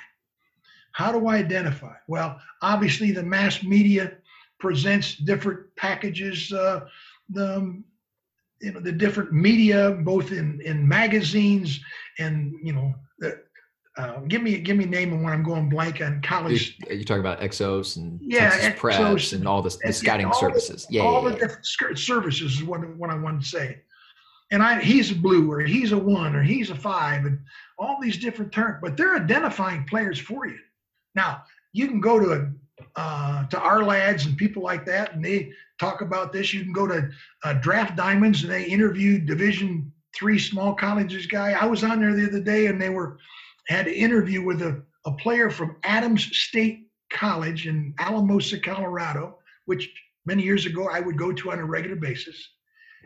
How 0.94 1.12
do 1.12 1.28
I 1.28 1.38
identify? 1.38 1.96
Well, 2.08 2.40
obviously, 2.62 3.12
the 3.12 3.24
mass 3.24 3.64
media 3.64 4.18
presents 4.64 5.16
different 5.18 5.60
packages. 5.76 6.52
Uh, 6.52 6.88
the 7.30 7.84
you 8.62 8.72
know 8.72 8.80
the 8.80 8.92
different 8.92 9.32
media, 9.34 9.92
both 9.92 10.32
in 10.32 10.62
in 10.62 10.88
magazines 10.88 11.80
and 12.18 12.56
you 12.64 12.72
know 12.74 12.96
the, 13.20 13.42
uh, 13.98 14.20
give 14.22 14.42
me 14.42 14.58
give 14.58 14.78
me 14.78 14.86
name 14.86 15.12
and 15.14 15.22
when 15.24 15.34
I'm 15.34 15.44
going 15.44 15.68
blank 15.70 16.02
on 16.02 16.22
college. 16.22 16.78
You, 16.90 16.96
you 16.98 17.04
talk 17.04 17.20
about 17.20 17.42
Exos 17.42 17.98
and 17.98 18.20
Yeah, 18.22 18.50
Texas 18.50 18.80
Press 18.80 19.34
and 19.34 19.46
all 19.48 19.62
this, 19.62 19.78
the 19.84 19.92
scouting 19.92 20.28
all 20.28 20.32
the- 20.32 20.40
services. 20.40 20.88
yeah, 20.90 21.02
all 21.02 21.22
yeah, 21.24 21.30
the 21.30 21.36
yeah. 21.36 21.48
different 21.48 22.00
services 22.00 22.56
is 22.56 22.64
what, 22.64 22.80
what 22.96 23.10
I 23.10 23.16
want 23.16 23.42
to 23.42 23.48
say. 23.48 23.82
And 24.52 24.62
I, 24.64 24.80
he's 24.82 25.12
a 25.12 25.16
blue 25.16 25.52
or 25.52 25.60
he's 25.62 25.92
a 25.94 25.98
one 25.98 26.36
or 26.36 26.44
he's 26.44 26.70
a 26.70 26.76
five 26.76 27.26
and 27.26 27.40
all 27.80 27.98
these 28.02 28.18
different 28.18 28.52
terms, 28.52 28.78
but 28.82 28.96
they're 28.96 29.16
identifying 29.16 29.84
players 29.86 30.20
for 30.20 30.46
you. 30.48 30.60
Now 31.16 31.44
you 31.74 31.88
can 31.88 32.00
go 32.00 32.20
to 32.20 32.28
a, 32.34 32.52
uh, 32.96 33.46
to 33.48 33.60
our 33.60 33.84
lads 33.84 34.26
and 34.26 34.38
people 34.38 34.62
like 34.62 34.86
that, 34.86 35.14
and 35.14 35.24
they 35.24 35.52
talk 35.80 36.02
about 36.02 36.32
this. 36.32 36.54
You 36.54 36.64
can 36.64 36.74
go 36.74 36.88
to 36.88 37.10
uh, 37.44 37.54
Draft 37.54 37.96
Diamonds 37.96 38.44
and 38.44 38.52
they 38.52 38.66
interview 38.66 39.20
Division 39.20 39.92
three 40.16 40.40
small 40.40 40.76
colleges 40.76 41.26
guy. 41.26 41.54
I 41.54 41.66
was 41.66 41.84
on 41.84 42.00
there 42.00 42.14
the 42.14 42.28
other 42.28 42.40
day 42.40 42.68
and 42.68 42.82
they 42.82 42.90
were 42.90 43.18
had 43.68 43.88
an 43.88 43.94
interview 43.94 44.44
with 44.44 44.62
a, 44.62 44.84
a 45.06 45.12
player 45.14 45.50
from 45.50 45.78
Adams 45.84 46.38
State 46.38 46.90
College 47.10 47.68
in 47.68 47.94
Alamosa, 48.00 48.60
Colorado, 48.60 49.38
which 49.66 49.90
many 50.26 50.44
years 50.44 50.66
ago 50.66 50.90
I 50.90 51.00
would 51.00 51.18
go 51.18 51.32
to 51.32 51.52
on 51.52 51.60
a 51.60 51.66
regular 51.66 51.96
basis. 51.96 52.50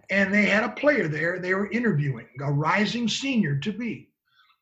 And 0.10 0.34
they 0.34 0.46
had 0.46 0.64
a 0.64 0.70
player 0.70 1.08
there 1.08 1.40
they 1.40 1.54
were 1.54 1.72
interviewing, 1.72 2.28
a 2.42 2.52
rising 2.52 3.08
senior 3.08 3.58
to 3.60 3.72
be. 3.72 4.10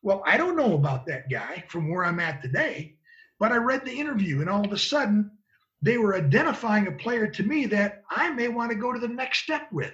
Well, 0.02 0.22
I 0.26 0.36
don't 0.36 0.56
know 0.56 0.74
about 0.74 1.06
that 1.06 1.30
guy 1.30 1.64
from 1.68 1.90
where 1.90 2.04
I'm 2.04 2.20
at 2.20 2.42
today, 2.42 2.95
but 3.38 3.52
I 3.52 3.56
read 3.56 3.84
the 3.84 3.98
interview 3.98 4.40
and 4.40 4.50
all 4.50 4.64
of 4.64 4.72
a 4.72 4.78
sudden 4.78 5.30
they 5.82 5.98
were 5.98 6.16
identifying 6.16 6.86
a 6.86 6.92
player 6.92 7.26
to 7.26 7.42
me 7.42 7.66
that 7.66 8.02
I 8.10 8.30
may 8.30 8.48
want 8.48 8.70
to 8.70 8.76
go 8.76 8.92
to 8.92 8.98
the 8.98 9.08
next 9.08 9.40
step 9.40 9.70
with. 9.72 9.92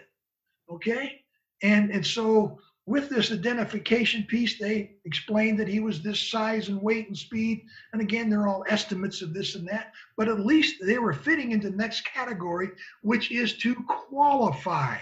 Okay. 0.71 1.23
And 1.63 1.91
and 1.91 2.07
so 2.07 2.59
with 2.87 3.09
this 3.09 3.31
identification 3.31 4.25
piece, 4.25 4.59
they 4.59 4.97
explained 5.05 5.59
that 5.61 5.69
he 5.69 5.79
was 5.79 6.03
this 6.03 6.21
size 6.21 6.69
and 6.69 6.83
weight 6.83 7.07
and 7.07 7.17
speed. 7.17 7.65
And 7.93 8.03
again, 8.03 8.29
they're 8.29 8.49
all 8.49 8.65
estimates 8.69 9.23
of 9.23 9.33
this 9.33 9.55
and 9.55 9.69
that, 9.69 9.93
but 10.17 10.29
at 10.29 10.41
least 10.41 10.83
they 10.85 10.99
were 10.99 11.13
fitting 11.13 11.53
into 11.53 11.71
the 11.71 11.77
next 11.77 12.01
category, 12.05 12.71
which 13.03 13.31
is 13.31 13.57
to 13.59 13.77
qualify. 13.87 14.97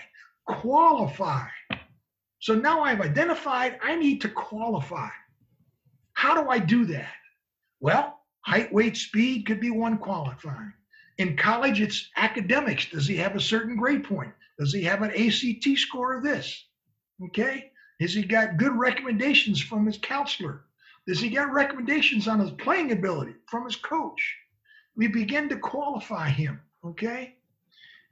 Qualify. 0.47 1.47
So 2.41 2.55
now 2.55 2.83
I've 2.83 3.01
identified 3.01 3.79
I 3.83 3.97
need 3.97 4.21
to 4.23 4.29
qualify. 4.29 5.09
How 6.13 6.43
do 6.43 6.51
I 6.51 6.59
do 6.59 6.85
that? 6.87 7.15
Well, 7.81 8.20
height, 8.43 8.73
weight, 8.73 8.97
speed 8.97 9.47
could 9.47 9.61
be 9.61 9.71
one 9.71 9.99
qualifying. 9.99 10.73
In 11.19 11.37
college, 11.37 11.81
it's 11.81 12.09
academics. 12.17 12.87
Does 12.87 13.07
he 13.07 13.17
have 13.17 13.37
a 13.37 13.41
certain 13.41 13.77
grade 13.77 14.05
point? 14.05 14.33
Does 14.59 14.73
he 14.73 14.83
have 14.85 15.03
an 15.03 15.11
ACT 15.11 15.79
score 15.79 16.17
of 16.17 16.23
this? 16.23 16.67
Okay. 17.27 17.71
Has 18.01 18.15
he 18.15 18.23
got 18.23 18.57
good 18.57 18.73
recommendations 18.73 19.61
from 19.61 19.85
his 19.85 19.99
counselor? 19.99 20.65
Does 21.07 21.21
he 21.21 21.29
get 21.29 21.53
recommendations 21.53 22.29
on 22.29 22.41
his 22.41 22.51
playing 22.53 22.93
ability 22.93 23.35
from 23.47 23.65
his 23.65 23.77
coach? 23.77 24.37
We 24.97 25.09
begin 25.09 25.49
to 25.51 25.57
qualify 25.57 26.31
him. 26.31 26.61
Okay. 26.85 27.37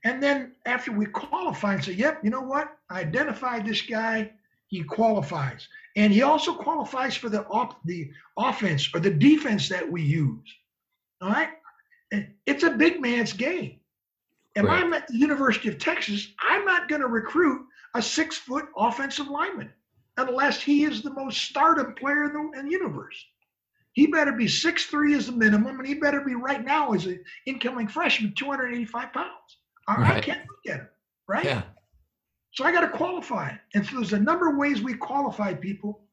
And 0.04 0.22
then 0.22 0.52
after 0.66 0.92
we 0.92 1.06
qualify 1.06 1.74
and 1.74 1.84
say, 1.84 1.92
yep, 1.92 2.20
you 2.22 2.30
know 2.30 2.42
what? 2.42 2.76
I 2.90 3.00
identified 3.00 3.66
this 3.66 3.82
guy. 3.82 4.32
He 4.68 4.82
qualifies. 4.84 5.66
And 5.96 6.12
he 6.12 6.22
also 6.22 6.54
qualifies 6.54 7.16
for 7.16 7.28
the 7.28 7.44
op- 7.46 7.82
the 7.84 8.10
offense 8.36 8.88
or 8.94 9.00
the 9.00 9.10
defense 9.10 9.68
that 9.68 9.90
we 9.90 10.02
use. 10.02 10.48
All 11.20 11.30
right. 11.30 11.48
It's 12.46 12.62
a 12.62 12.70
big 12.70 13.00
man's 13.00 13.32
game. 13.32 13.80
And 14.56 14.66
Right. 14.66 14.82
I'm 14.82 14.92
at 14.92 15.08
the 15.08 15.16
University 15.16 15.68
of 15.68 15.78
Texas. 15.78 16.28
I'm 16.40 16.64
not 16.64 16.88
going 16.88 17.00
to 17.00 17.08
recruit 17.08 17.66
a 17.94 18.02
six 18.02 18.36
foot 18.36 18.66
offensive 18.76 19.28
lineman 19.28 19.72
unless 20.16 20.60
he 20.60 20.84
is 20.84 21.02
the 21.02 21.12
most 21.12 21.42
stardom 21.42 21.94
player 21.94 22.24
in 22.24 22.32
the, 22.32 22.58
in 22.58 22.64
the 22.66 22.72
universe. 22.72 23.24
He 23.92 24.06
better 24.06 24.32
be 24.32 24.46
six 24.48 24.86
three 24.86 25.14
as 25.14 25.28
a 25.28 25.32
minimum, 25.32 25.78
and 25.78 25.88
he 25.88 25.94
better 25.94 26.20
be 26.20 26.34
right 26.34 26.64
now 26.64 26.92
as 26.92 27.06
an 27.06 27.22
incoming 27.46 27.88
freshman, 27.88 28.32
285 28.34 29.12
pounds. 29.12 29.28
I, 29.88 30.16
I 30.16 30.20
can't 30.20 30.40
look 30.40 30.74
at 30.74 30.80
him, 30.80 30.88
right? 31.26 31.44
Yeah. 31.44 31.62
So 32.52 32.64
I 32.64 32.72
got 32.72 32.80
to 32.80 32.88
qualify. 32.88 33.52
And 33.74 33.84
so 33.84 33.96
there's 33.96 34.12
a 34.12 34.18
number 34.18 34.48
of 34.48 34.56
ways 34.56 34.82
we 34.82 34.94
qualify 34.94 35.54
people, 35.54 36.04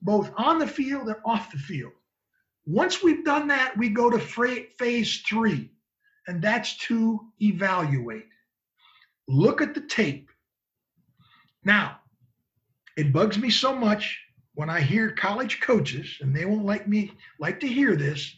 both 0.00 0.30
on 0.36 0.58
the 0.58 0.66
field 0.66 1.08
and 1.08 1.16
off 1.24 1.52
the 1.52 1.58
field. 1.58 1.92
Once 2.64 3.02
we've 3.02 3.24
done 3.24 3.48
that, 3.48 3.76
we 3.76 3.88
go 3.88 4.08
to 4.08 4.18
phase 4.18 5.22
three, 5.28 5.70
and 6.28 6.40
that's 6.40 6.76
to 6.78 7.20
evaluate. 7.40 8.26
Look 9.26 9.60
at 9.60 9.74
the 9.74 9.80
tape. 9.80 10.30
Now, 11.64 11.98
it 12.96 13.12
bugs 13.12 13.38
me 13.38 13.50
so 13.50 13.74
much 13.74 14.20
when 14.54 14.70
I 14.70 14.80
hear 14.80 15.12
college 15.12 15.60
coaches, 15.60 16.18
and 16.20 16.34
they 16.34 16.44
won't 16.44 16.66
like 16.66 16.86
me 16.86 17.12
like 17.40 17.58
to 17.60 17.66
hear 17.66 17.96
this, 17.96 18.36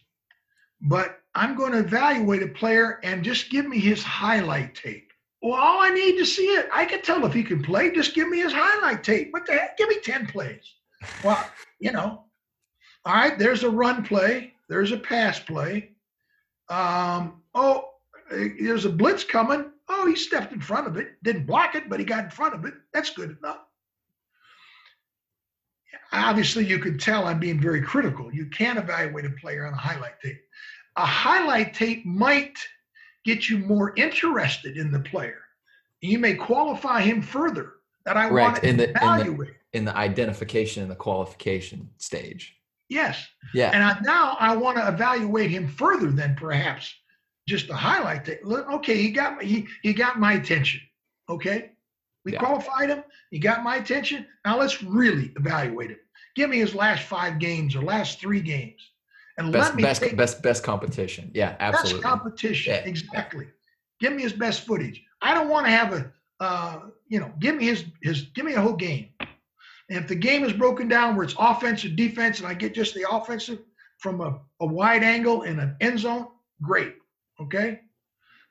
but 0.80 1.20
I'm 1.34 1.56
going 1.56 1.72
to 1.72 1.78
evaluate 1.78 2.42
a 2.42 2.48
player 2.48 3.00
and 3.02 3.24
just 3.24 3.50
give 3.50 3.66
me 3.66 3.78
his 3.78 4.02
highlight 4.02 4.74
tape. 4.74 5.03
Well, 5.44 5.60
all 5.60 5.82
I 5.82 5.90
need 5.90 6.16
to 6.16 6.24
see 6.24 6.46
it. 6.46 6.70
I 6.72 6.86
can 6.86 7.02
tell 7.02 7.26
if 7.26 7.34
he 7.34 7.44
can 7.44 7.62
play. 7.62 7.90
Just 7.90 8.14
give 8.14 8.30
me 8.30 8.38
his 8.38 8.54
highlight 8.54 9.04
tape. 9.04 9.30
What 9.30 9.44
the 9.44 9.52
heck? 9.52 9.76
Give 9.76 9.90
me 9.90 10.00
10 10.02 10.28
plays. 10.28 10.64
Well, 11.22 11.50
you 11.78 11.92
know, 11.92 12.24
all 13.04 13.14
right, 13.14 13.38
there's 13.38 13.62
a 13.62 13.68
run 13.68 14.04
play, 14.04 14.54
there's 14.70 14.92
a 14.92 14.96
pass 14.96 15.38
play. 15.38 15.90
Um, 16.70 17.42
oh, 17.54 17.90
there's 18.30 18.86
a 18.86 18.90
blitz 18.90 19.22
coming. 19.22 19.70
Oh, 19.86 20.06
he 20.06 20.16
stepped 20.16 20.54
in 20.54 20.62
front 20.62 20.86
of 20.86 20.96
it, 20.96 21.22
didn't 21.22 21.44
block 21.44 21.74
it, 21.74 21.90
but 21.90 22.00
he 22.00 22.06
got 22.06 22.24
in 22.24 22.30
front 22.30 22.54
of 22.54 22.64
it. 22.64 22.72
That's 22.94 23.10
good 23.10 23.36
enough. 23.38 23.58
Obviously, 26.10 26.64
you 26.64 26.78
can 26.78 26.96
tell 26.96 27.26
I'm 27.26 27.38
being 27.38 27.60
very 27.60 27.82
critical. 27.82 28.32
You 28.32 28.46
can't 28.46 28.78
evaluate 28.78 29.26
a 29.26 29.30
player 29.42 29.66
on 29.66 29.74
a 29.74 29.76
highlight 29.76 30.18
tape. 30.22 30.40
A 30.96 31.04
highlight 31.04 31.74
tape 31.74 32.06
might 32.06 32.56
get 33.24 33.48
you 33.48 33.58
more 33.58 33.94
interested 33.96 34.76
in 34.76 34.90
the 34.92 35.00
player. 35.00 35.40
You 36.00 36.18
may 36.18 36.34
qualify 36.34 37.00
him 37.00 37.22
further 37.22 37.74
that 38.04 38.16
I 38.16 38.28
Correct. 38.28 38.44
want 38.52 38.62
to 38.62 38.68
In 38.68 38.76
the- 38.76 38.88
in 38.88 38.92
the- 38.92 38.98
evaluate. 38.98 39.54
In 39.72 39.84
the 39.84 39.96
identification 39.96 40.82
and 40.82 40.90
the 40.92 40.96
qualification 40.96 41.90
stage. 41.96 42.56
Yes. 42.88 43.26
Yeah. 43.54 43.70
And 43.72 43.82
I, 43.82 43.98
now 44.02 44.36
I 44.38 44.54
want 44.54 44.76
to 44.76 44.86
evaluate 44.86 45.50
him 45.50 45.66
further 45.66 46.10
than 46.12 46.36
perhaps 46.36 46.94
just 47.48 47.66
the 47.66 47.74
highlight 47.74 48.24
that. 48.26 48.44
Look, 48.44 48.68
Okay, 48.70 48.96
he 49.02 49.10
got 49.10 49.42
he, 49.42 49.66
he 49.82 49.92
got 49.92 50.20
my 50.20 50.34
attention. 50.34 50.80
Okay. 51.28 51.72
We 52.24 52.32
Yeah. 52.34 52.38
qualified 52.38 52.90
him. 52.90 53.02
He 53.30 53.38
got 53.38 53.64
my 53.64 53.76
attention. 53.76 54.26
Now 54.44 54.58
let's 54.58 54.82
really 54.82 55.32
evaluate 55.36 55.90
him. 55.90 55.98
Give 56.36 56.50
me 56.50 56.58
his 56.58 56.74
last 56.74 57.02
five 57.04 57.38
games 57.38 57.74
or 57.74 57.82
last 57.82 58.20
three 58.20 58.40
games, 58.40 58.80
and 59.38 59.52
Best 59.52 59.70
let 59.70 59.76
me 59.76 59.82
best 59.82 60.02
take 60.02 60.16
best 60.16 60.42
best 60.42 60.62
competition. 60.62 61.30
Yeah, 61.34 61.50
best 61.52 61.60
absolutely. 61.60 62.02
competition. 62.02 62.74
Yeah. 62.74 62.80
Exactly. 62.80 63.46
Give 64.00 64.12
me 64.12 64.22
his 64.22 64.32
best 64.32 64.66
footage. 64.66 65.02
I 65.22 65.34
don't 65.34 65.48
want 65.48 65.66
to 65.66 65.72
have 65.72 65.92
a, 65.92 66.12
uh, 66.40 66.80
you 67.08 67.18
know, 67.18 67.32
give 67.40 67.56
me 67.56 67.64
his 67.64 67.84
his 68.02 68.22
give 68.34 68.44
me 68.44 68.54
a 68.54 68.60
whole 68.60 68.76
game. 68.76 69.08
And 69.88 69.98
if 69.98 70.08
the 70.08 70.14
game 70.14 70.44
is 70.44 70.52
broken 70.52 70.88
down 70.88 71.14
where 71.14 71.24
it's 71.24 71.34
offense 71.38 71.84
or 71.84 71.88
defense, 71.90 72.38
and 72.38 72.48
I 72.48 72.54
get 72.54 72.74
just 72.74 72.94
the 72.94 73.06
offensive 73.10 73.58
from 73.98 74.20
a, 74.20 74.40
a 74.60 74.66
wide 74.66 75.02
angle 75.02 75.42
in 75.42 75.58
an 75.58 75.76
end 75.80 75.98
zone, 75.98 76.28
great. 76.62 76.94
Okay. 77.40 77.80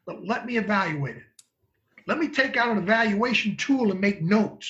But 0.06 0.26
let 0.26 0.46
me 0.46 0.58
evaluate 0.58 1.18
it. 1.18 1.24
Let 2.08 2.20
me 2.20 2.28
take 2.28 2.58
out 2.58 2.70
an 2.70 2.78
evaluation 2.78 3.56
tool 3.56 3.92
and 3.92 4.02
make 4.02 4.22
notes 4.22 4.70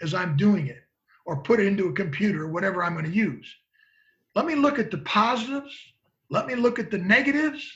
as 0.00 0.14
I'm 0.14 0.36
doing 0.36 0.68
it, 0.68 0.82
or 1.26 1.42
put 1.42 1.60
it 1.60 1.66
into 1.66 1.88
a 1.88 1.92
computer 1.92 2.44
or 2.44 2.48
whatever 2.48 2.82
I'm 2.82 2.94
going 2.94 3.04
to 3.04 3.10
use. 3.10 3.46
Let 4.34 4.46
me 4.46 4.54
look 4.54 4.78
at 4.78 4.90
the 4.90 4.98
positives. 4.98 5.74
Let 6.30 6.46
me 6.46 6.54
look 6.54 6.78
at 6.78 6.90
the 6.90 6.98
negatives. 6.98 7.66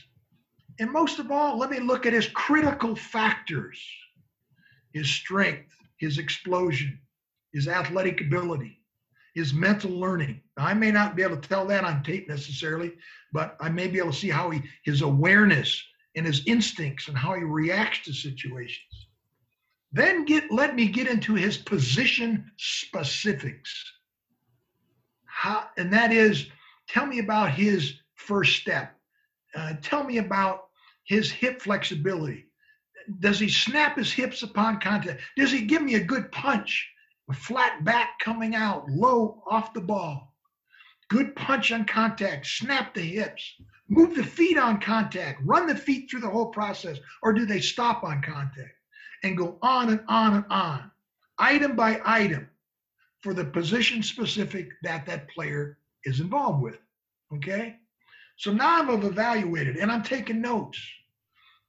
And 0.79 0.91
most 0.91 1.19
of 1.19 1.31
all, 1.31 1.59
let 1.59 1.71
me 1.71 1.81
look 1.81 2.07
at 2.07 2.13
his 2.13 2.29
critical 2.29 2.97
factors 2.97 3.79
his 4.93 5.11
strength, 5.11 5.75
his 5.99 6.19
explosion, 6.19 6.99
his 7.53 7.67
athletic 7.67 8.21
ability, 8.21 8.81
his 9.35 9.53
mental 9.53 9.91
learning. 9.91 10.41
I 10.57 10.73
may 10.73 10.93
not 10.93 11.17
be 11.17 11.23
able 11.23 11.37
to 11.37 11.49
tell 11.49 11.67
that 11.67 11.85
on 11.85 12.05
tape 12.05 12.29
necessarily, 12.29 12.93
but 13.33 13.57
I 13.61 13.71
may 13.71 13.89
be 13.89 13.99
able 13.99 14.13
to 14.13 14.17
see 14.17 14.31
how 14.31 14.51
he, 14.51 14.63
his 14.85 15.03
awareness 15.03 15.83
and 16.15 16.25
his 16.25 16.47
instincts 16.47 17.09
and 17.09 17.19
how 17.19 17.35
he 17.35 17.43
reacts 17.43 18.05
to 18.05 18.13
situations. 18.13 19.09
Then 19.93 20.25
get 20.25 20.51
let 20.51 20.75
me 20.75 20.87
get 20.87 21.09
into 21.09 21.35
his 21.35 21.57
position 21.57 22.51
specifics. 22.57 23.94
How, 25.45 25.69
and 25.77 25.93
that 25.93 26.11
is, 26.11 26.47
tell 26.89 27.05
me 27.05 27.19
about 27.19 27.51
his 27.51 28.01
first 28.15 28.57
step. 28.57 28.97
Uh, 29.55 29.75
tell 29.83 30.03
me 30.03 30.17
about 30.17 30.69
his 31.05 31.31
hip 31.31 31.61
flexibility. 31.61 32.47
Does 33.21 33.41
he 33.41 33.51
snap 33.51 33.99
his 33.99 34.11
hips 34.11 34.43
upon 34.43 34.81
contact? 34.81 35.21
Does 35.37 35.53
he 35.53 35.67
give 35.67 35.83
me 35.83 35.97
a 35.97 36.03
good 36.03 36.33
punch? 36.33 36.89
A 37.29 37.35
flat 37.35 37.85
back 37.85 38.19
coming 38.21 38.55
out, 38.55 38.89
low 38.89 39.43
off 39.47 39.75
the 39.75 39.83
ball. 39.83 40.35
Good 41.11 41.37
punch 41.37 41.73
on 41.73 41.85
contact, 41.85 42.47
snap 42.47 42.95
the 42.95 43.03
hips, 43.03 43.45
move 43.91 44.17
the 44.17 44.25
feet 44.25 44.57
on 44.57 44.81
contact, 44.81 45.43
run 45.45 45.67
the 45.67 45.77
feet 45.77 46.11
through 46.11 46.21
the 46.21 46.31
whole 46.31 46.53
process, 46.53 46.97
or 47.23 47.35
do 47.35 47.45
they 47.45 47.61
stop 47.61 48.03
on 48.03 48.23
contact? 48.23 48.73
And 49.23 49.37
go 49.37 49.59
on 49.61 49.91
and 49.91 50.01
on 50.09 50.37
and 50.37 50.45
on, 50.49 50.91
item 51.39 51.77
by 51.77 52.01
item, 52.03 52.49
for 53.25 53.33
the 53.33 53.45
position 53.45 54.03
specific 54.03 54.69
that 54.83 55.07
that 55.07 55.31
player 55.31 55.79
is 56.05 56.21
involved 56.21 56.63
with. 56.63 56.77
Okay? 57.35 57.77
So 58.37 58.53
now 58.53 58.83
I've 58.83 59.03
evaluated 59.03 59.77
and 59.77 59.91
I'm 59.91 60.03
taking 60.03 60.43
notes. 60.43 60.79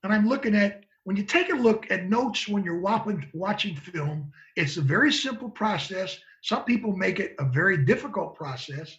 And 0.03 0.13
I'm 0.13 0.27
looking 0.27 0.53
at, 0.53 0.83
when 1.05 1.15
you 1.15 1.23
take 1.23 1.49
a 1.49 1.55
look 1.55 1.89
at 1.89 2.09
notes 2.09 2.49
when 2.49 2.65
you're 2.65 2.81
watching, 2.81 3.75
film, 3.77 4.33
it's 4.57 4.75
a 4.75 4.81
very 4.81 5.13
simple 5.13 5.49
process. 5.49 6.19
Some 6.43 6.65
people 6.65 6.91
make 6.97 7.21
it 7.21 7.35
a 7.39 7.45
very 7.45 7.85
difficult 7.85 8.35
process. 8.35 8.97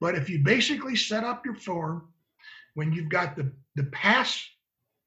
But 0.00 0.14
if 0.14 0.30
you 0.30 0.38
basically 0.42 0.96
set 0.96 1.24
up 1.24 1.44
your 1.44 1.56
form, 1.56 2.08
when 2.72 2.90
you've 2.90 3.10
got 3.10 3.36
the, 3.36 3.52
the 3.76 3.84
pass 3.84 4.42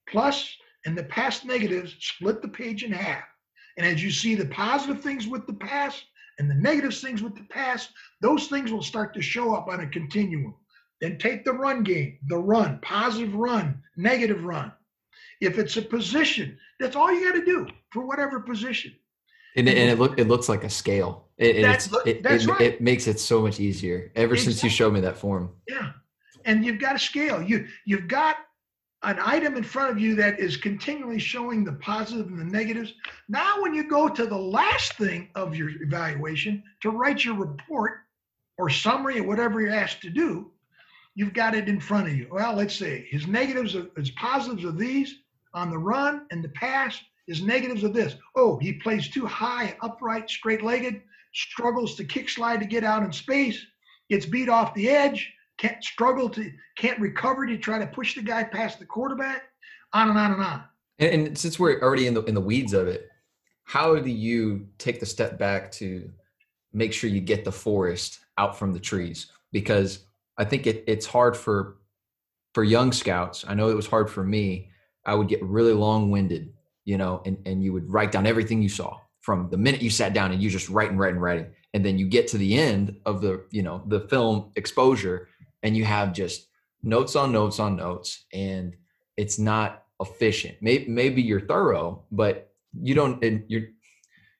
plus 0.07 0.55
and 0.85 0.95
the 0.95 1.05
pass 1.05 1.43
negatives, 1.43 1.95
split 1.99 2.43
the 2.43 2.47
page 2.47 2.83
in 2.83 2.91
half. 2.91 3.23
And 3.77 3.87
as 3.87 4.03
you 4.03 4.11
see 4.11 4.35
the 4.35 4.45
positive 4.45 5.01
things 5.01 5.25
with 5.25 5.47
the 5.47 5.53
pass 5.53 6.03
and 6.39 6.49
the 6.49 6.55
negative 6.55 6.95
things 6.95 7.21
with 7.21 7.35
the 7.35 7.43
pass, 7.49 7.89
those 8.21 8.47
things 8.47 8.71
will 8.71 8.81
start 8.83 9.13
to 9.13 9.21
show 9.21 9.53
up 9.55 9.67
on 9.67 9.81
a 9.81 9.87
continuum. 9.87 10.55
Then 10.99 11.17
take 11.17 11.43
the 11.45 11.53
run 11.53 11.83
game, 11.83 12.19
the 12.27 12.37
run, 12.37 12.79
positive 12.81 13.33
run, 13.35 13.81
negative 13.97 14.43
run. 14.43 14.71
If 15.41 15.57
it's 15.57 15.75
a 15.77 15.81
position, 15.81 16.57
that's 16.79 16.95
all 16.95 17.11
you 17.11 17.31
got 17.31 17.39
to 17.39 17.45
do 17.45 17.67
for 17.91 18.05
whatever 18.05 18.39
position. 18.39 18.93
And, 19.55 19.67
it- 19.67 19.77
and 19.77 19.89
it 19.89 19.99
look 19.99 20.17
it 20.19 20.27
looks 20.27 20.47
like 20.47 20.63
a 20.63 20.69
scale. 20.69 21.27
It, 21.37 21.61
That's- 21.63 21.89
it, 22.05 22.21
that's 22.21 22.43
it, 22.43 22.49
right. 22.49 22.61
it 22.61 22.81
makes 22.81 23.07
it 23.07 23.19
so 23.19 23.41
much 23.41 23.59
easier. 23.59 24.11
Ever 24.15 24.35
since 24.37 24.63
you 24.63 24.69
showed 24.69 24.93
me 24.93 24.99
that 25.01 25.17
form. 25.17 25.51
Yeah. 25.67 25.91
And 26.45 26.63
you've 26.63 26.79
got 26.79 26.95
a 26.95 26.99
scale. 26.99 27.41
You 27.41 27.65
you've 27.85 28.07
got 28.07 28.35
an 29.03 29.17
item 29.23 29.55
in 29.55 29.63
front 29.63 29.89
of 29.89 29.99
you 29.99 30.15
that 30.15 30.39
is 30.39 30.57
continually 30.57 31.19
showing 31.19 31.63
the 31.63 31.73
positive 31.73 32.27
and 32.27 32.39
the 32.39 32.45
negatives. 32.45 32.93
Now 33.29 33.61
when 33.61 33.73
you 33.73 33.89
go 33.89 34.07
to 34.07 34.25
the 34.25 34.37
last 34.37 34.93
thing 34.93 35.29
of 35.35 35.55
your 35.55 35.69
evaluation 35.69 36.63
to 36.81 36.91
write 36.91 37.25
your 37.25 37.35
report 37.35 38.01
or 38.57 38.69
summary 38.69 39.19
or 39.19 39.23
whatever 39.23 39.59
you're 39.59 39.73
asked 39.73 40.01
to 40.01 40.09
do, 40.09 40.51
you've 41.15 41.33
got 41.33 41.55
it 41.55 41.67
in 41.67 41.79
front 41.79 42.07
of 42.07 42.15
you. 42.15 42.27
Well, 42.31 42.53
let's 42.53 42.75
see. 42.75 43.07
His 43.09 43.25
negatives 43.25 43.75
are 43.75 43.87
his 43.97 44.11
positives 44.11 44.65
are 44.65 44.71
these 44.71 45.15
on 45.53 45.71
the 45.71 45.77
run 45.77 46.27
and 46.31 46.43
the 46.43 46.49
pass. 46.49 46.99
His 47.27 47.41
negatives 47.41 47.83
are 47.83 47.89
this. 47.89 48.15
Oh, 48.35 48.57
he 48.59 48.73
plays 48.73 49.09
too 49.09 49.25
high, 49.25 49.75
upright, 49.81 50.29
straight-legged, 50.29 51.01
struggles 51.33 51.95
to 51.95 52.03
kick 52.03 52.29
slide 52.29 52.59
to 52.59 52.65
get 52.65 52.83
out 52.83 53.03
in 53.03 53.11
space, 53.11 53.65
gets 54.09 54.25
beat 54.25 54.49
off 54.49 54.73
the 54.73 54.89
edge, 54.89 55.33
can't 55.61 55.83
struggle 55.83 56.27
to 56.27 56.51
can't 56.75 56.99
recover 56.99 57.45
to 57.45 57.57
try 57.57 57.77
to 57.77 57.85
push 57.85 58.15
the 58.15 58.21
guy 58.21 58.43
past 58.43 58.79
the 58.79 58.85
quarterback, 58.85 59.43
on 59.93 60.09
and 60.09 60.17
on 60.17 60.33
and 60.33 60.41
on. 60.41 60.63
And, 60.97 61.27
and 61.27 61.37
since 61.37 61.59
we're 61.59 61.79
already 61.81 62.07
in 62.07 62.15
the 62.15 62.23
in 62.23 62.33
the 62.33 62.41
weeds 62.41 62.73
of 62.73 62.87
it, 62.87 63.09
how 63.63 63.95
do 63.95 64.09
you 64.09 64.67
take 64.79 64.99
the 64.99 65.05
step 65.05 65.37
back 65.37 65.71
to 65.73 66.09
make 66.73 66.93
sure 66.93 67.09
you 67.09 67.21
get 67.21 67.45
the 67.45 67.51
forest 67.51 68.19
out 68.39 68.57
from 68.57 68.73
the 68.73 68.79
trees? 68.79 69.27
Because 69.51 70.05
I 70.37 70.45
think 70.45 70.65
it, 70.65 70.83
it's 70.87 71.05
hard 71.05 71.37
for 71.37 71.77
for 72.55 72.63
young 72.63 72.91
scouts. 72.91 73.45
I 73.47 73.53
know 73.53 73.69
it 73.69 73.75
was 73.75 73.87
hard 73.87 74.09
for 74.09 74.23
me. 74.23 74.69
I 75.05 75.13
would 75.13 75.27
get 75.27 75.43
really 75.43 75.73
long 75.73 76.09
winded, 76.09 76.53
you 76.85 76.97
know, 76.97 77.21
and, 77.25 77.37
and 77.45 77.63
you 77.63 77.71
would 77.73 77.91
write 77.91 78.11
down 78.11 78.25
everything 78.25 78.61
you 78.61 78.69
saw 78.69 78.99
from 79.19 79.49
the 79.49 79.57
minute 79.57 79.81
you 79.81 79.89
sat 79.91 80.13
down 80.13 80.31
and 80.31 80.41
you 80.41 80.49
just 80.49 80.69
writing, 80.69 80.97
writing, 80.97 81.19
writing. 81.19 81.43
And 81.43 81.51
write. 81.51 81.57
And 81.73 81.85
then 81.85 81.97
you 81.97 82.07
get 82.07 82.27
to 82.29 82.37
the 82.37 82.57
end 82.57 82.97
of 83.05 83.21
the, 83.21 83.45
you 83.49 83.63
know, 83.63 83.81
the 83.87 84.01
film 84.01 84.51
exposure 84.55 85.29
and 85.63 85.75
you 85.75 85.85
have 85.85 86.13
just 86.13 86.47
notes 86.83 87.15
on 87.15 87.31
notes 87.31 87.59
on 87.59 87.75
notes 87.75 88.25
and 88.33 88.75
it's 89.17 89.37
not 89.37 89.85
efficient. 89.99 90.57
Maybe, 90.61 90.87
maybe 90.87 91.21
you're 91.21 91.41
thorough, 91.41 92.03
but 92.11 92.51
you 92.81 92.95
don't, 92.95 93.21
you're, 93.47 93.67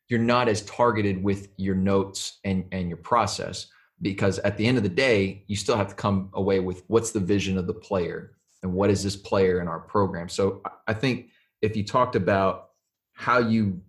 you're 0.08 0.20
not 0.20 0.48
as 0.48 0.64
targeted 0.64 1.24
with 1.24 1.50
your 1.58 1.76
notes 1.76 2.40
and, 2.44 2.66
and 2.72 2.88
your 2.88 2.98
process 2.98 3.68
because 4.02 4.40
at 4.40 4.58
the 4.58 4.66
end 4.66 4.78
of 4.78 4.84
the 4.84 4.90
day, 4.90 5.44
you 5.48 5.56
still 5.56 5.78
have 5.78 5.90
to 5.90 5.96
come 5.96 6.30
away 6.34 6.60
with 6.60 6.84
what's 6.88 7.12
the 7.12 7.20
vision 7.20 7.58
of 7.58 7.68
the 7.68 7.74
player 7.74 8.32
and 8.64 8.74
what 8.74 8.90
is 8.90 9.04
this 9.04 9.16
player 9.16 9.62
in 9.62 9.68
our 9.68 9.80
program. 9.80 10.28
So 10.28 10.62
I 10.88 10.94
think 10.94 11.30
if 11.62 11.76
you 11.76 11.84
talked 11.84 12.16
about 12.16 12.70
how 13.14 13.38
you 13.40 13.82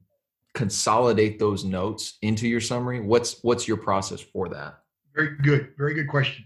consolidate 0.54 1.38
those 1.38 1.64
notes 1.64 2.18
into 2.22 2.46
your 2.46 2.60
summary, 2.60 3.00
what's 3.00 3.42
what's 3.42 3.66
your 3.66 3.78
process 3.78 4.20
for 4.20 4.48
that? 4.50 4.80
Very 5.14 5.36
good. 5.38 5.72
Very 5.76 5.94
good 5.94 6.08
question. 6.08 6.44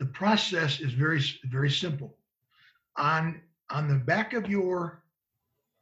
The 0.00 0.06
process 0.06 0.80
is 0.80 0.94
very 0.94 1.22
very 1.44 1.70
simple. 1.70 2.16
On 2.96 3.42
on 3.68 3.86
the 3.86 3.96
back 3.96 4.32
of 4.32 4.48
your 4.48 5.04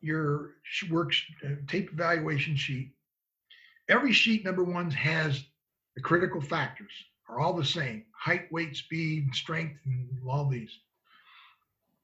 your 0.00 0.56
sh- 0.64 0.90
work 0.90 1.12
sh- 1.12 1.30
uh, 1.44 1.54
tape 1.68 1.92
evaluation 1.92 2.56
sheet, 2.56 2.92
every 3.88 4.12
sheet 4.12 4.44
number 4.44 4.64
one 4.64 4.90
has 4.90 5.44
the 5.94 6.02
critical 6.02 6.40
factors 6.40 6.90
are 7.28 7.38
all 7.38 7.52
the 7.52 7.64
same: 7.64 8.06
height, 8.12 8.50
weight, 8.50 8.76
speed, 8.76 9.32
strength, 9.34 9.78
and 9.86 10.08
all 10.28 10.48
these. 10.48 10.80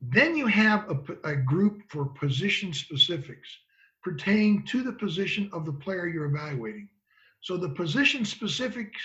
Then 0.00 0.37
you 0.37 0.46
have 0.46 0.88
a, 0.88 1.31
a 1.31 1.35
group 1.35 1.83
for 1.88 2.05
position 2.05 2.72
specifics 2.72 3.48
pertaining 4.05 4.64
to 4.66 4.85
the 4.85 4.92
position 4.92 5.50
of 5.53 5.66
the 5.66 5.72
player 5.72 6.07
you're 6.07 6.27
evaluating. 6.27 6.88
So 7.40 7.57
the 7.57 7.70
position 7.70 8.24
specifics 8.24 9.00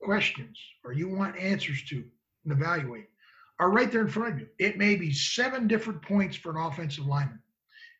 questions 0.00 0.56
or 0.84 0.92
you 0.92 1.08
want 1.08 1.36
answers 1.36 1.82
to 1.88 2.04
and 2.44 2.52
evaluate 2.52 3.08
are 3.60 3.70
right 3.70 3.90
there 3.90 4.00
in 4.00 4.08
front 4.08 4.34
of 4.34 4.40
you. 4.40 4.48
It 4.58 4.78
may 4.78 4.96
be 4.96 5.12
seven 5.12 5.68
different 5.68 6.02
points 6.02 6.36
for 6.36 6.50
an 6.50 6.56
offensive 6.56 7.06
lineman. 7.06 7.40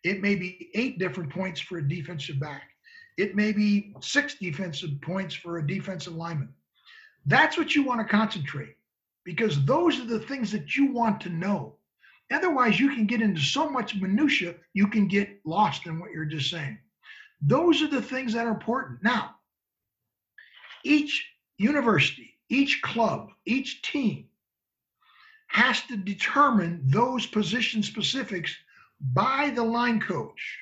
It 0.02 0.20
may 0.20 0.34
be 0.34 0.70
eight 0.74 0.98
different 0.98 1.32
points 1.32 1.60
for 1.60 1.78
a 1.78 1.88
defensive 1.88 2.40
back. 2.40 2.70
It 3.16 3.36
may 3.36 3.52
be 3.52 3.94
six 4.00 4.34
defensive 4.34 5.00
points 5.00 5.34
for 5.34 5.58
a 5.58 5.66
defensive 5.66 6.14
lineman. 6.14 6.52
That's 7.26 7.56
what 7.56 7.74
you 7.74 7.84
want 7.84 8.00
to 8.00 8.12
concentrate 8.12 8.76
because 9.24 9.64
those 9.64 9.98
are 10.00 10.04
the 10.04 10.20
things 10.20 10.52
that 10.52 10.76
you 10.76 10.92
want 10.92 11.20
to 11.22 11.30
know. 11.30 11.76
Otherwise, 12.32 12.80
you 12.80 12.94
can 12.94 13.06
get 13.06 13.22
into 13.22 13.40
so 13.40 13.70
much 13.70 13.94
minutia, 13.94 14.54
you 14.72 14.88
can 14.88 15.06
get 15.06 15.40
lost 15.44 15.86
in 15.86 16.00
what 16.00 16.10
you're 16.10 16.24
just 16.24 16.50
saying. 16.50 16.78
Those 17.40 17.82
are 17.82 17.88
the 17.88 18.02
things 18.02 18.32
that 18.32 18.46
are 18.46 18.50
important. 18.50 19.02
Now, 19.02 19.36
each 20.84 21.26
university, 21.58 22.34
each 22.48 22.82
club, 22.82 23.30
each 23.46 23.82
team 23.82 24.26
has 25.54 25.82
to 25.82 25.96
determine 25.96 26.82
those 26.86 27.26
position 27.26 27.80
specifics 27.80 28.52
by 29.00 29.52
the 29.54 29.62
line 29.62 30.00
coach. 30.00 30.58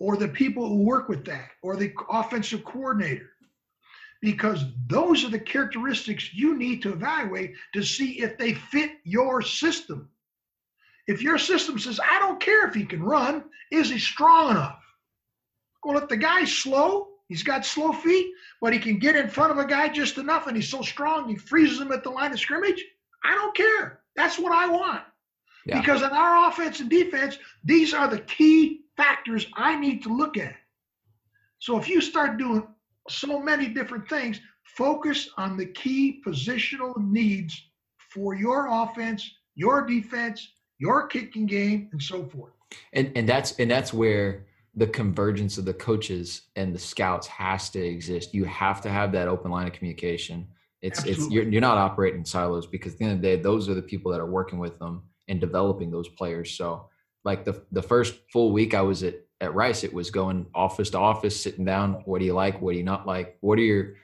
or 0.00 0.16
the 0.16 0.28
people 0.28 0.68
who 0.68 0.82
work 0.82 1.08
with 1.08 1.24
that 1.24 1.50
or 1.62 1.76
the 1.76 1.92
offensive 2.10 2.64
coordinator 2.64 3.30
because 4.20 4.64
those 4.88 5.24
are 5.24 5.30
the 5.30 5.38
characteristics 5.38 6.34
you 6.34 6.58
need 6.58 6.82
to 6.82 6.92
evaluate 6.92 7.54
to 7.72 7.82
see 7.82 8.20
if 8.20 8.36
they 8.36 8.54
fit 8.54 8.90
your 9.04 9.40
system. 9.40 10.10
If 11.06 11.22
your 11.22 11.38
system 11.38 11.78
says, 11.78 12.00
I 12.00 12.18
don't 12.18 12.40
care 12.40 12.66
if 12.66 12.74
he 12.74 12.84
can 12.84 13.02
run, 13.02 13.44
is 13.70 13.88
he 13.88 13.98
strong 13.98 14.50
enough? 14.50 14.82
Well, 15.84 15.96
if 15.98 16.08
the 16.08 16.16
guy's 16.16 16.52
slow, 16.52 17.08
he's 17.28 17.44
got 17.44 17.64
slow 17.64 17.92
feet, 17.92 18.32
but 18.60 18.72
he 18.72 18.80
can 18.80 18.98
get 18.98 19.16
in 19.16 19.28
front 19.28 19.52
of 19.52 19.58
a 19.58 19.66
guy 19.66 19.88
just 19.88 20.18
enough 20.18 20.48
and 20.48 20.56
he's 20.56 20.68
so 20.68 20.82
strong 20.82 21.28
he 21.28 21.36
freezes 21.36 21.80
him 21.80 21.92
at 21.92 22.02
the 22.02 22.10
line 22.10 22.32
of 22.32 22.40
scrimmage, 22.40 22.84
I 23.24 23.34
don't 23.34 23.56
care. 23.56 24.00
That's 24.14 24.38
what 24.38 24.52
I 24.52 24.68
want. 24.68 25.02
Yeah. 25.66 25.80
Because 25.80 26.02
in 26.02 26.10
our 26.10 26.48
offense 26.48 26.80
and 26.80 26.88
defense, 26.88 27.38
these 27.64 27.92
are 27.92 28.08
the 28.08 28.20
key 28.20 28.82
factors 28.96 29.46
I 29.54 29.78
need 29.78 30.02
to 30.04 30.16
look 30.16 30.36
at. 30.36 30.54
So 31.58 31.78
if 31.78 31.88
you 31.88 32.00
start 32.00 32.38
doing 32.38 32.66
so 33.08 33.40
many 33.40 33.68
different 33.68 34.08
things, 34.08 34.40
focus 34.62 35.30
on 35.36 35.56
the 35.56 35.66
key 35.66 36.22
positional 36.26 36.96
needs 36.96 37.60
for 38.10 38.34
your 38.34 38.68
offense, 38.70 39.28
your 39.54 39.84
defense, 39.86 40.48
your 40.78 41.06
kicking 41.06 41.46
game, 41.46 41.88
and 41.92 42.02
so 42.02 42.24
forth. 42.26 42.52
and 42.92 43.12
and 43.16 43.28
that's 43.28 43.52
and 43.58 43.70
that's 43.70 43.92
where 43.92 44.46
the 44.74 44.86
convergence 44.86 45.56
of 45.56 45.64
the 45.64 45.74
coaches 45.74 46.42
and 46.56 46.74
the 46.74 46.78
scouts 46.78 47.26
has 47.26 47.70
to 47.70 47.80
exist 47.80 48.34
you 48.34 48.44
have 48.44 48.80
to 48.82 48.90
have 48.90 49.12
that 49.12 49.28
open 49.28 49.50
line 49.50 49.66
of 49.66 49.72
communication 49.72 50.46
it's 50.86 51.04
it's 51.04 51.30
you're, 51.30 51.44
you're 51.44 51.60
not 51.60 51.78
operating 51.78 52.20
in 52.20 52.24
silos 52.24 52.66
because 52.66 52.94
at 52.94 52.98
the 52.98 53.04
end 53.04 53.14
of 53.14 53.22
the 53.22 53.36
day 53.36 53.42
those 53.42 53.68
are 53.68 53.74
the 53.74 53.82
people 53.82 54.12
that 54.12 54.20
are 54.20 54.30
working 54.30 54.58
with 54.58 54.78
them 54.78 55.02
and 55.28 55.40
developing 55.40 55.90
those 55.90 56.08
players. 56.08 56.52
So 56.52 56.88
like 57.24 57.44
the 57.44 57.62
the 57.72 57.82
first 57.82 58.14
full 58.32 58.52
week 58.52 58.72
i 58.72 58.80
was 58.80 59.02
at 59.02 59.16
at 59.42 59.52
rice 59.52 59.84
it 59.84 59.92
was 59.92 60.10
going 60.10 60.46
office 60.54 60.88
to 60.90 60.98
office 60.98 61.38
sitting 61.38 61.64
down 61.64 61.94
what 62.06 62.20
do 62.20 62.24
you 62.24 62.32
like 62.32 62.62
what 62.62 62.72
do 62.72 62.78
you 62.78 62.84
not 62.84 63.06
like? 63.06 63.36
What 63.40 63.58
are 63.58 63.62
your 63.62 63.94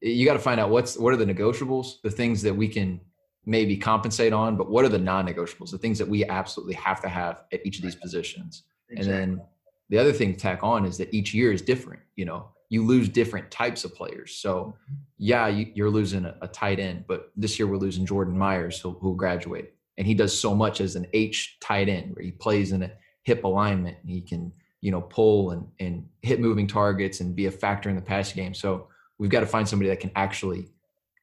you 0.00 0.26
got 0.26 0.32
to 0.32 0.40
find 0.40 0.58
out 0.58 0.70
what's 0.70 0.98
what 0.98 1.12
are 1.12 1.16
the 1.16 1.24
negotiables 1.24 2.00
the 2.02 2.10
things 2.10 2.42
that 2.42 2.54
we 2.54 2.66
can 2.66 3.00
maybe 3.44 3.76
compensate 3.76 4.32
on 4.32 4.56
but 4.56 4.70
what 4.70 4.84
are 4.84 4.88
the 4.88 4.98
non-negotiables 4.98 5.70
the 5.70 5.78
things 5.78 5.98
that 5.98 6.08
we 6.08 6.24
absolutely 6.24 6.74
have 6.74 7.00
to 7.02 7.08
have 7.08 7.44
at 7.52 7.64
each 7.64 7.76
of 7.76 7.84
these 7.84 7.94
positions. 7.94 8.64
And 8.90 9.06
then 9.06 9.40
the 9.88 9.98
other 9.98 10.12
thing 10.12 10.32
to 10.32 10.38
tack 10.38 10.60
on 10.62 10.84
is 10.84 10.96
that 10.98 11.12
each 11.12 11.34
year 11.34 11.52
is 11.52 11.62
different. 11.62 12.02
You 12.16 12.24
know, 12.24 12.48
you 12.72 12.82
lose 12.82 13.06
different 13.06 13.50
types 13.50 13.84
of 13.84 13.94
players. 13.94 14.34
So, 14.34 14.54
mm-hmm. 14.54 14.94
yeah, 15.18 15.46
you, 15.46 15.70
you're 15.74 15.90
losing 15.90 16.24
a, 16.24 16.34
a 16.40 16.48
tight 16.48 16.80
end, 16.80 17.04
but 17.06 17.30
this 17.36 17.58
year 17.58 17.68
we're 17.68 17.76
losing 17.76 18.06
Jordan 18.06 18.38
Myers, 18.38 18.80
who, 18.80 18.92
who 18.92 19.14
graduated, 19.14 19.72
and 19.98 20.06
he 20.06 20.14
does 20.14 20.36
so 20.36 20.54
much 20.54 20.80
as 20.80 20.96
an 20.96 21.06
H 21.12 21.58
tight 21.60 21.90
end, 21.90 22.16
where 22.16 22.24
he 22.24 22.30
plays 22.30 22.72
in 22.72 22.82
a 22.82 22.90
hip 23.24 23.44
alignment. 23.44 23.98
And 24.00 24.10
he 24.10 24.22
can, 24.22 24.50
you 24.80 24.90
know, 24.90 25.02
pull 25.02 25.50
and 25.50 25.66
and 25.80 26.06
hit 26.22 26.40
moving 26.40 26.66
targets 26.66 27.20
and 27.20 27.36
be 27.36 27.44
a 27.44 27.50
factor 27.50 27.90
in 27.90 27.96
the 27.96 28.00
passing 28.00 28.42
game. 28.42 28.54
So 28.54 28.88
we've 29.18 29.28
got 29.28 29.40
to 29.40 29.46
find 29.46 29.68
somebody 29.68 29.90
that 29.90 30.00
can 30.00 30.10
actually 30.16 30.70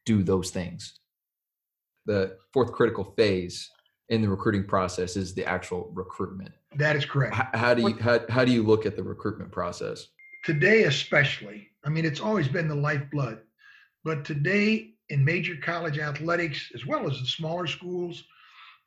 do 0.05 0.21
those 0.21 0.51
things. 0.51 0.99
The 2.05 2.38
fourth 2.53 2.73
critical 2.73 3.03
phase 3.17 3.71
in 4.09 4.21
the 4.21 4.29
recruiting 4.29 4.65
process 4.65 5.17
is 5.17 5.33
the 5.33 5.45
actual 5.45 5.89
recruitment 5.95 6.51
that 6.75 6.95
is 6.95 7.05
correct. 7.05 7.33
how, 7.33 7.49
how 7.53 7.73
do 7.73 7.81
you 7.81 7.95
how, 7.95 8.19
how 8.29 8.45
do 8.45 8.51
you 8.51 8.62
look 8.62 8.85
at 8.85 8.95
the 8.95 9.03
recruitment 9.03 9.51
process 9.51 10.09
today 10.43 10.84
especially 10.84 11.67
i 11.86 11.89
mean 11.89 12.06
it's 12.06 12.19
always 12.19 12.47
been 12.47 12.67
the 12.67 12.75
lifeblood 12.75 13.39
but 14.04 14.23
today 14.25 14.91
in 15.10 15.23
major 15.23 15.56
college 15.62 15.99
athletics 15.99 16.71
as 16.75 16.86
well 16.86 17.10
as 17.10 17.19
the 17.19 17.28
smaller 17.28 17.67
schools 17.67 18.23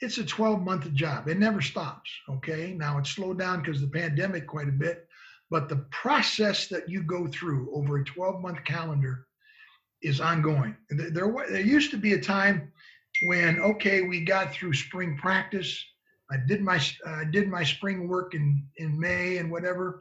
it's 0.00 0.18
a 0.18 0.24
12 0.24 0.62
month 0.62 0.92
job. 0.94 1.28
It 1.28 1.38
never 1.38 1.60
stops 1.60 2.10
okay? 2.28 2.74
Now 2.76 2.98
it's 2.98 3.10
slowed 3.10 3.38
down 3.38 3.62
because 3.62 3.80
of 3.80 3.92
the 3.92 3.98
pandemic 4.00 4.48
quite 4.48 4.68
a 4.68 4.72
bit 4.72 5.06
but 5.52 5.68
the 5.68 5.84
process 5.90 6.66
that 6.68 6.88
you 6.88 7.02
go 7.02 7.26
through 7.26 7.70
over 7.74 7.98
a 7.98 8.04
12 8.04 8.40
month 8.40 8.64
calendar 8.64 9.26
is 10.00 10.18
ongoing. 10.18 10.74
There, 10.88 11.10
there 11.10 11.46
there 11.48 11.60
used 11.60 11.90
to 11.90 11.98
be 11.98 12.14
a 12.14 12.20
time 12.20 12.72
when 13.24 13.60
okay 13.60 14.00
we 14.00 14.24
got 14.24 14.52
through 14.52 14.72
spring 14.72 15.18
practice 15.18 15.84
i 16.30 16.36
did 16.48 16.62
my 16.62 16.80
i 17.06 17.24
did 17.24 17.48
my 17.48 17.62
spring 17.62 18.08
work 18.08 18.34
in 18.34 18.66
in 18.78 18.98
may 18.98 19.36
and 19.36 19.50
whatever 19.50 20.00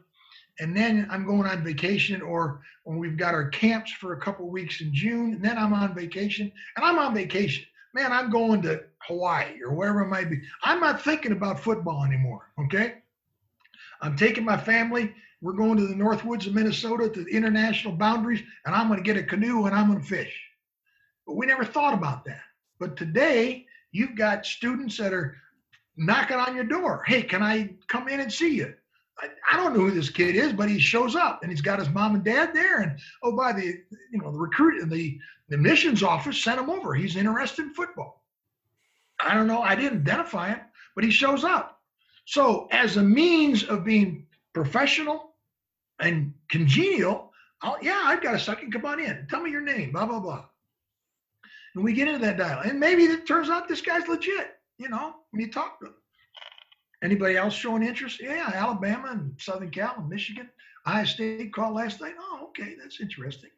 and 0.59 0.75
then 0.75 1.07
I'm 1.09 1.25
going 1.25 1.47
on 1.47 1.63
vacation, 1.63 2.21
or 2.21 2.61
when 2.83 2.97
we've 2.97 3.17
got 3.17 3.33
our 3.33 3.49
camps 3.49 3.91
for 3.91 4.13
a 4.13 4.19
couple 4.19 4.49
weeks 4.49 4.81
in 4.81 4.93
June, 4.93 5.33
and 5.33 5.43
then 5.43 5.57
I'm 5.57 5.73
on 5.73 5.95
vacation, 5.95 6.51
and 6.75 6.85
I'm 6.85 6.99
on 6.99 7.13
vacation. 7.13 7.65
Man, 7.93 8.11
I'm 8.11 8.29
going 8.29 8.61
to 8.63 8.83
Hawaii 9.07 9.61
or 9.63 9.73
wherever 9.73 10.01
it 10.01 10.07
might 10.07 10.29
be. 10.29 10.41
I'm 10.63 10.79
not 10.79 11.01
thinking 11.01 11.31
about 11.31 11.59
football 11.59 12.03
anymore. 12.05 12.51
Okay, 12.59 12.95
I'm 14.01 14.15
taking 14.15 14.45
my 14.45 14.57
family. 14.57 15.13
We're 15.41 15.53
going 15.53 15.77
to 15.77 15.87
the 15.87 15.95
North 15.95 16.23
Woods 16.23 16.45
of 16.45 16.53
Minnesota 16.53 17.09
to 17.09 17.23
the 17.23 17.31
international 17.31 17.95
boundaries, 17.95 18.43
and 18.65 18.75
I'm 18.75 18.87
going 18.87 18.99
to 18.99 19.03
get 19.03 19.17
a 19.17 19.23
canoe 19.23 19.65
and 19.65 19.75
I'm 19.75 19.87
going 19.87 19.99
to 19.99 20.07
fish. 20.07 20.39
But 21.25 21.35
we 21.35 21.47
never 21.47 21.65
thought 21.65 21.95
about 21.95 22.25
that. 22.25 22.41
But 22.79 22.95
today, 22.95 23.65
you've 23.91 24.15
got 24.15 24.45
students 24.45 24.97
that 24.97 25.13
are 25.13 25.35
knocking 25.97 26.37
on 26.37 26.55
your 26.55 26.63
door. 26.63 27.03
Hey, 27.05 27.23
can 27.23 27.41
I 27.41 27.73
come 27.87 28.07
in 28.07 28.19
and 28.19 28.31
see 28.31 28.55
you? 28.55 28.73
I, 29.51 29.57
don't 29.57 29.73
know 29.73 29.81
who 29.81 29.91
this 29.91 30.09
kid 30.09 30.35
is, 30.35 30.53
but 30.53 30.69
he 30.69 30.79
shows 30.79 31.15
up 31.15 31.43
and 31.43 31.51
he's 31.51 31.61
got 31.61 31.79
his 31.79 31.89
mom 31.89 32.15
and 32.15 32.23
dad 32.23 32.53
there. 32.53 32.81
And 32.81 32.99
oh, 33.23 33.35
by 33.35 33.53
the 33.53 33.65
you 34.11 34.21
know 34.21 34.31
the 34.31 34.37
recruit 34.37 34.87
the 34.89 35.19
the 35.49 35.55
admissions 35.55 36.01
office 36.01 36.41
sent 36.41 36.59
him 36.59 36.69
over. 36.69 36.93
He's 36.93 37.15
interested 37.15 37.65
in 37.65 37.73
football. 37.73 38.23
I 39.23 39.33
don't 39.33 39.47
know. 39.47 39.61
I 39.61 39.75
didn't 39.75 40.01
identify 40.01 40.49
him, 40.49 40.61
but 40.95 41.03
he 41.03 41.11
shows 41.11 41.43
up. 41.43 41.79
So 42.25 42.67
as 42.71 42.97
a 42.97 43.03
means 43.03 43.63
of 43.63 43.83
being 43.83 44.25
professional 44.53 45.35
and 45.99 46.33
congenial, 46.49 47.31
I'll, 47.61 47.77
yeah, 47.81 48.01
I've 48.05 48.21
got 48.21 48.33
a 48.33 48.39
second. 48.39 48.71
Come 48.71 48.85
on 48.85 48.99
in. 48.99 49.27
Tell 49.29 49.41
me 49.41 49.51
your 49.51 49.61
name. 49.61 49.91
Blah 49.91 50.05
blah 50.05 50.19
blah. 50.19 50.45
And 51.75 51.83
we 51.83 51.93
get 51.93 52.07
into 52.07 52.19
that 52.25 52.37
dialogue, 52.37 52.65
and 52.65 52.79
maybe 52.79 53.03
it 53.03 53.27
turns 53.27 53.49
out 53.49 53.67
this 53.67 53.81
guy's 53.81 54.07
legit. 54.07 54.55
You 54.77 54.89
know, 54.89 55.15
when 55.29 55.41
you 55.41 55.51
talk 55.51 55.79
to 55.79 55.87
him. 55.87 55.93
Anybody 57.03 57.35
else 57.35 57.53
showing 57.53 57.83
interest? 57.83 58.21
Yeah, 58.21 58.51
Alabama 58.53 59.09
and 59.11 59.33
Southern 59.39 59.71
Cal 59.71 59.95
and 59.97 60.09
Michigan. 60.09 60.49
Ohio 60.85 61.05
State 61.05 61.53
called 61.53 61.75
last 61.75 62.01
night. 62.01 62.13
Oh, 62.19 62.47
okay, 62.49 62.75
that's 62.81 62.99
interesting. 62.99 63.49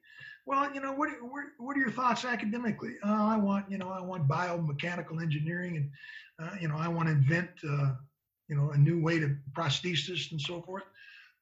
Well, 0.45 0.73
you 0.73 0.81
know, 0.81 0.91
what, 0.91 1.09
what, 1.21 1.45
what 1.57 1.77
are 1.77 1.79
your 1.79 1.91
thoughts 1.91 2.25
academically? 2.25 2.95
Oh, 3.03 3.27
I 3.27 3.37
want, 3.37 3.69
you 3.71 3.77
know, 3.77 3.89
I 3.89 4.01
want 4.01 4.27
biomechanical 4.27 5.21
engineering 5.21 5.77
and, 5.77 5.89
uh, 6.41 6.55
you 6.59 6.67
know, 6.67 6.75
I 6.77 6.89
want 6.89 7.07
to 7.07 7.13
invent, 7.13 7.49
uh, 7.67 7.93
you 8.49 8.55
know, 8.55 8.71
a 8.71 8.77
new 8.77 9.01
way 9.01 9.19
to 9.19 9.37
prosthesis 9.53 10.31
and 10.31 10.41
so 10.41 10.61
forth. 10.61 10.83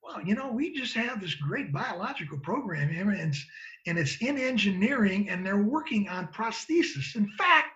Well, 0.03 0.21
you 0.21 0.35
know, 0.35 0.51
we 0.51 0.73
just 0.73 0.95
have 0.95 1.21
this 1.21 1.35
great 1.35 1.71
biological 1.71 2.39
program 2.39 2.89
here, 2.89 3.09
and 3.09 3.29
it's, 3.29 3.45
and 3.85 3.97
it's 3.97 4.17
in 4.21 4.37
engineering, 4.37 5.29
and 5.29 5.45
they're 5.45 5.63
working 5.63 6.09
on 6.09 6.27
prosthesis. 6.27 7.15
In 7.15 7.29
fact, 7.37 7.69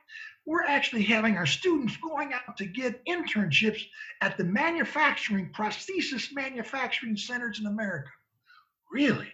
we're 0.45 0.63
actually 0.63 1.03
having 1.03 1.37
our 1.37 1.45
students 1.45 1.97
going 1.97 2.31
out 2.33 2.57
to 2.57 2.65
get 2.65 3.03
internships 3.05 3.81
at 4.21 4.37
the 4.37 4.43
manufacturing 4.43 5.51
prosthesis 5.51 6.33
manufacturing 6.33 7.17
centers 7.17 7.59
in 7.59 7.65
America. 7.65 8.09
Really? 8.91 9.31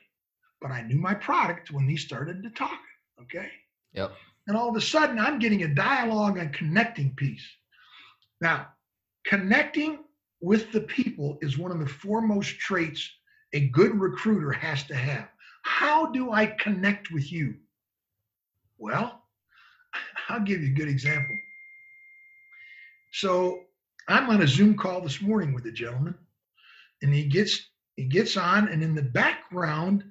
But 0.62 0.71
I 0.71 0.82
knew 0.82 0.97
my 0.97 1.13
product 1.13 1.71
when 1.71 1.88
they 1.88 1.97
started 1.97 2.43
to 2.43 2.50
talk. 2.52 2.80
Okay. 3.21 3.50
Yep. 3.93 4.13
And 4.47 4.58
all 4.58 4.69
of 4.69 4.76
a 4.76 4.82
sudden, 4.82 5.19
I'm 5.19 5.39
getting 5.39 5.63
a 5.63 5.76
dialogue 5.76 6.38
and 6.38 6.54
connecting 6.54 7.13
piece. 7.15 7.45
Now, 8.39 8.67
connecting 9.26 10.00
with 10.39 10.71
the 10.71 10.82
people 10.82 11.38
is 11.41 11.58
one 11.58 11.71
of 11.71 11.80
the 11.80 11.86
foremost 11.86 12.58
traits 12.58 13.08
a 13.54 13.67
good 13.67 14.00
recruiter 14.00 14.52
has 14.52 14.84
to 14.86 14.95
have. 14.95 15.28
How 15.63 16.08
do 16.08 16.32
I 16.32 16.47
connect 16.47 17.12
with 17.12 17.32
you? 17.32 17.56
Well, 18.78 19.21
I'll 20.30 20.42
give 20.42 20.62
you 20.62 20.70
a 20.72 20.78
good 20.78 20.88
example. 20.88 21.36
So 23.12 23.62
I'm 24.08 24.30
on 24.30 24.42
a 24.42 24.48
Zoom 24.48 24.76
call 24.76 25.02
this 25.02 25.22
morning 25.22 25.54
with 25.54 25.66
a 25.66 25.72
gentleman, 25.72 26.16
and 27.02 27.14
he 27.14 27.26
gets 27.26 27.70
he 27.96 28.06
gets 28.06 28.38
on, 28.38 28.70
and 28.70 28.82
in 28.82 28.96
the 28.96 29.02
background, 29.02 30.04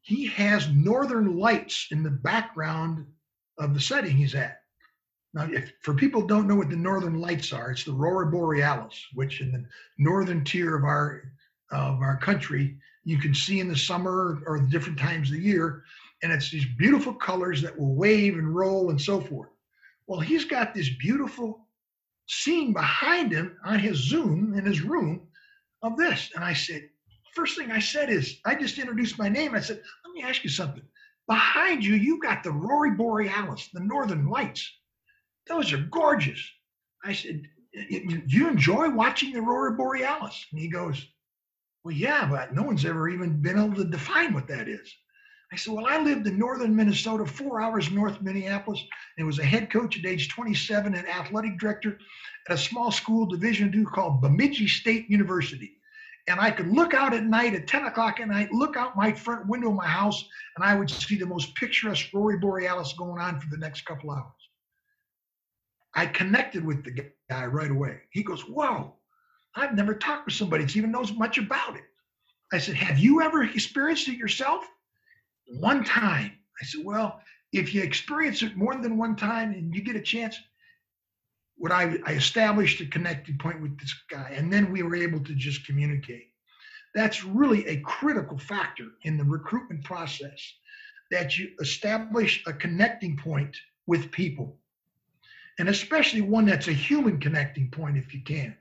he 0.00 0.26
has 0.28 0.68
northern 0.68 1.38
lights 1.38 1.88
in 1.90 2.02
the 2.02 2.10
background 2.10 3.06
of 3.58 3.74
the 3.74 3.80
setting 3.80 4.16
he's 4.16 4.34
at. 4.34 4.62
Now, 5.34 5.44
if 5.44 5.72
for 5.82 5.94
people 5.94 6.26
don't 6.26 6.48
know 6.48 6.56
what 6.56 6.70
the 6.70 6.76
northern 6.76 7.20
lights 7.20 7.52
are, 7.52 7.70
it's 7.70 7.84
the 7.84 7.92
aurora 7.92 8.30
borealis, 8.30 9.06
which 9.14 9.40
in 9.40 9.52
the 9.52 9.64
northern 9.98 10.44
tier 10.44 10.76
of 10.76 10.84
our 10.84 11.32
of 11.70 12.00
our 12.00 12.16
country 12.16 12.76
you 13.04 13.18
can 13.18 13.34
see 13.34 13.60
in 13.60 13.68
the 13.68 13.76
summer 13.76 14.42
or 14.46 14.58
the 14.58 14.66
different 14.66 14.98
times 14.98 15.28
of 15.28 15.36
the 15.36 15.42
year, 15.42 15.84
and 16.22 16.32
it's 16.32 16.50
these 16.50 16.66
beautiful 16.78 17.14
colors 17.14 17.62
that 17.62 17.78
will 17.78 17.94
wave 17.94 18.34
and 18.34 18.54
roll 18.54 18.90
and 18.90 19.00
so 19.00 19.20
forth. 19.20 19.50
Well, 20.06 20.20
he's 20.20 20.44
got 20.44 20.74
this 20.74 20.88
beautiful 20.98 21.66
scene 22.26 22.72
behind 22.72 23.32
him 23.32 23.56
on 23.64 23.78
his 23.78 23.96
Zoom 23.98 24.54
in 24.54 24.64
his 24.64 24.82
room 24.82 25.28
of 25.82 25.96
this, 25.96 26.30
and 26.34 26.44
I 26.44 26.52
said, 26.52 26.88
first 27.34 27.56
thing 27.56 27.70
I 27.70 27.78
said 27.78 28.10
is, 28.10 28.40
I 28.44 28.54
just 28.54 28.78
introduced 28.78 29.18
my 29.18 29.28
name. 29.28 29.54
I 29.54 29.60
said, 29.60 29.82
let 30.04 30.14
me 30.14 30.22
ask 30.22 30.44
you 30.44 30.50
something. 30.50 30.82
Behind 31.28 31.84
you, 31.84 31.94
you 31.94 32.20
got 32.20 32.42
the 32.42 32.50
Rory 32.50 32.92
Borealis, 32.96 33.68
the 33.72 33.80
Northern 33.80 34.28
Lights. 34.28 34.68
Those 35.46 35.72
are 35.72 35.78
gorgeous. 35.90 36.44
I 37.04 37.12
said, 37.12 37.42
"Y- 37.74 38.02
y- 38.08 38.22
do 38.26 38.36
you 38.36 38.48
enjoy 38.48 38.90
watching 38.90 39.32
the 39.32 39.40
Aurora 39.40 39.76
Borealis? 39.76 40.44
And 40.50 40.60
he 40.60 40.68
goes, 40.68 41.06
Well, 41.84 41.94
yeah, 41.94 42.26
but 42.28 42.52
no 42.54 42.62
one's 42.62 42.84
ever 42.84 43.08
even 43.08 43.40
been 43.40 43.58
able 43.58 43.76
to 43.76 43.84
define 43.84 44.34
what 44.34 44.48
that 44.48 44.68
is. 44.68 44.92
I 45.52 45.56
said, 45.56 45.74
Well, 45.74 45.86
I 45.86 46.00
lived 46.00 46.26
in 46.26 46.38
northern 46.38 46.74
Minnesota, 46.74 47.26
four 47.26 47.60
hours 47.60 47.90
north 47.90 48.16
of 48.16 48.22
Minneapolis, 48.22 48.82
and 49.18 49.26
was 49.26 49.38
a 49.38 49.44
head 49.44 49.70
coach 49.70 49.98
at 49.98 50.06
age 50.06 50.28
27 50.28 50.94
and 50.94 51.08
athletic 51.08 51.58
director 51.58 51.98
at 52.48 52.54
a 52.54 52.58
small 52.58 52.92
school 52.92 53.26
division 53.26 53.72
two 53.72 53.86
called 53.86 54.20
Bemidji 54.20 54.68
State 54.68 55.10
University. 55.10 55.76
And 56.28 56.38
I 56.38 56.50
could 56.50 56.68
look 56.68 56.94
out 56.94 57.14
at 57.14 57.24
night 57.24 57.54
at 57.54 57.66
10 57.66 57.86
o'clock 57.86 58.20
at 58.20 58.28
night, 58.28 58.52
look 58.52 58.76
out 58.76 58.96
my 58.96 59.12
front 59.12 59.48
window 59.48 59.70
of 59.70 59.74
my 59.74 59.86
house, 59.86 60.24
and 60.56 60.64
I 60.64 60.76
would 60.76 60.88
see 60.88 61.16
the 61.16 61.26
most 61.26 61.54
picturesque 61.56 62.08
Rory 62.14 62.38
Borealis 62.38 62.92
going 62.92 63.20
on 63.20 63.40
for 63.40 63.48
the 63.50 63.56
next 63.56 63.84
couple 63.84 64.12
hours. 64.12 64.26
I 65.94 66.06
connected 66.06 66.64
with 66.64 66.84
the 66.84 67.10
guy 67.28 67.46
right 67.46 67.70
away. 67.70 68.02
He 68.10 68.22
goes, 68.22 68.42
Whoa, 68.42 68.94
I've 69.56 69.74
never 69.74 69.94
talked 69.94 70.26
with 70.26 70.34
somebody 70.34 70.64
that 70.64 70.76
even 70.76 70.92
knows 70.92 71.12
much 71.12 71.38
about 71.38 71.74
it. 71.74 71.82
I 72.52 72.58
said, 72.58 72.76
Have 72.76 73.00
you 73.00 73.20
ever 73.22 73.42
experienced 73.42 74.06
it 74.06 74.16
yourself? 74.16 74.64
One 75.58 75.84
time. 75.84 76.32
I 76.60 76.64
said, 76.64 76.84
Well, 76.84 77.20
if 77.52 77.74
you 77.74 77.82
experience 77.82 78.42
it 78.42 78.56
more 78.56 78.76
than 78.76 78.96
one 78.96 79.16
time 79.16 79.52
and 79.52 79.74
you 79.74 79.82
get 79.82 79.96
a 79.96 80.00
chance, 80.00 80.38
what 81.56 81.72
I, 81.72 81.98
I 82.06 82.12
established 82.12 82.80
a 82.80 82.86
connecting 82.86 83.36
point 83.36 83.60
with 83.60 83.78
this 83.78 83.94
guy, 84.10 84.32
and 84.34 84.52
then 84.52 84.72
we 84.72 84.82
were 84.82 84.96
able 84.96 85.20
to 85.20 85.34
just 85.34 85.66
communicate. 85.66 86.28
That's 86.94 87.22
really 87.24 87.66
a 87.66 87.80
critical 87.80 88.38
factor 88.38 88.86
in 89.02 89.16
the 89.16 89.24
recruitment 89.24 89.84
process 89.84 90.40
that 91.10 91.38
you 91.38 91.50
establish 91.60 92.42
a 92.46 92.52
connecting 92.52 93.16
point 93.16 93.56
with 93.86 94.10
people, 94.10 94.56
and 95.58 95.68
especially 95.68 96.22
one 96.22 96.46
that's 96.46 96.68
a 96.68 96.72
human 96.72 97.20
connecting 97.20 97.70
point 97.70 97.98
if 97.98 98.14
you 98.14 98.22
can. 98.22 98.56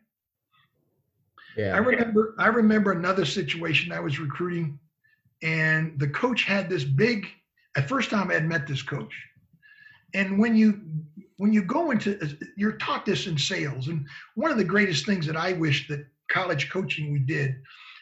Yeah. 1.55 1.75
I 1.75 1.77
remember 1.77 2.35
I 2.37 2.47
remember 2.47 2.91
another 2.91 3.25
situation 3.25 3.91
I 3.91 3.99
was 3.99 4.19
recruiting 4.19 4.79
and 5.41 5.99
the 5.99 6.07
coach 6.07 6.43
had 6.43 6.69
this 6.69 6.83
big 6.83 7.27
at 7.75 7.87
first 7.87 8.09
time 8.09 8.29
I 8.29 8.33
had 8.33 8.47
met 8.47 8.67
this 8.67 8.81
coach. 8.81 9.13
And 10.13 10.39
when 10.39 10.55
you 10.55 10.81
when 11.37 11.53
you 11.53 11.61
go 11.63 11.91
into 11.91 12.37
you're 12.57 12.77
taught 12.77 13.05
this 13.05 13.27
in 13.27 13.37
sales 13.37 13.87
and 13.87 14.07
one 14.35 14.51
of 14.51 14.57
the 14.57 14.63
greatest 14.63 15.05
things 15.05 15.25
that 15.27 15.37
I 15.37 15.53
wish 15.53 15.87
that 15.87 16.05
college 16.29 16.69
coaching 16.69 17.11
we 17.11 17.19
did 17.19 17.55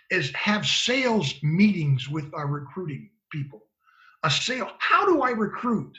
is 0.10 0.32
have 0.32 0.65
sales 0.65 1.36
meetings 1.43 2.10
with 2.10 2.34
our 2.34 2.47
recruiting 2.47 3.10
people. 3.32 3.63
A 4.23 4.32
sale, 4.32 4.71
how 4.80 5.06
do 5.06 5.21
I 5.21 5.32
recruit? 5.32 5.97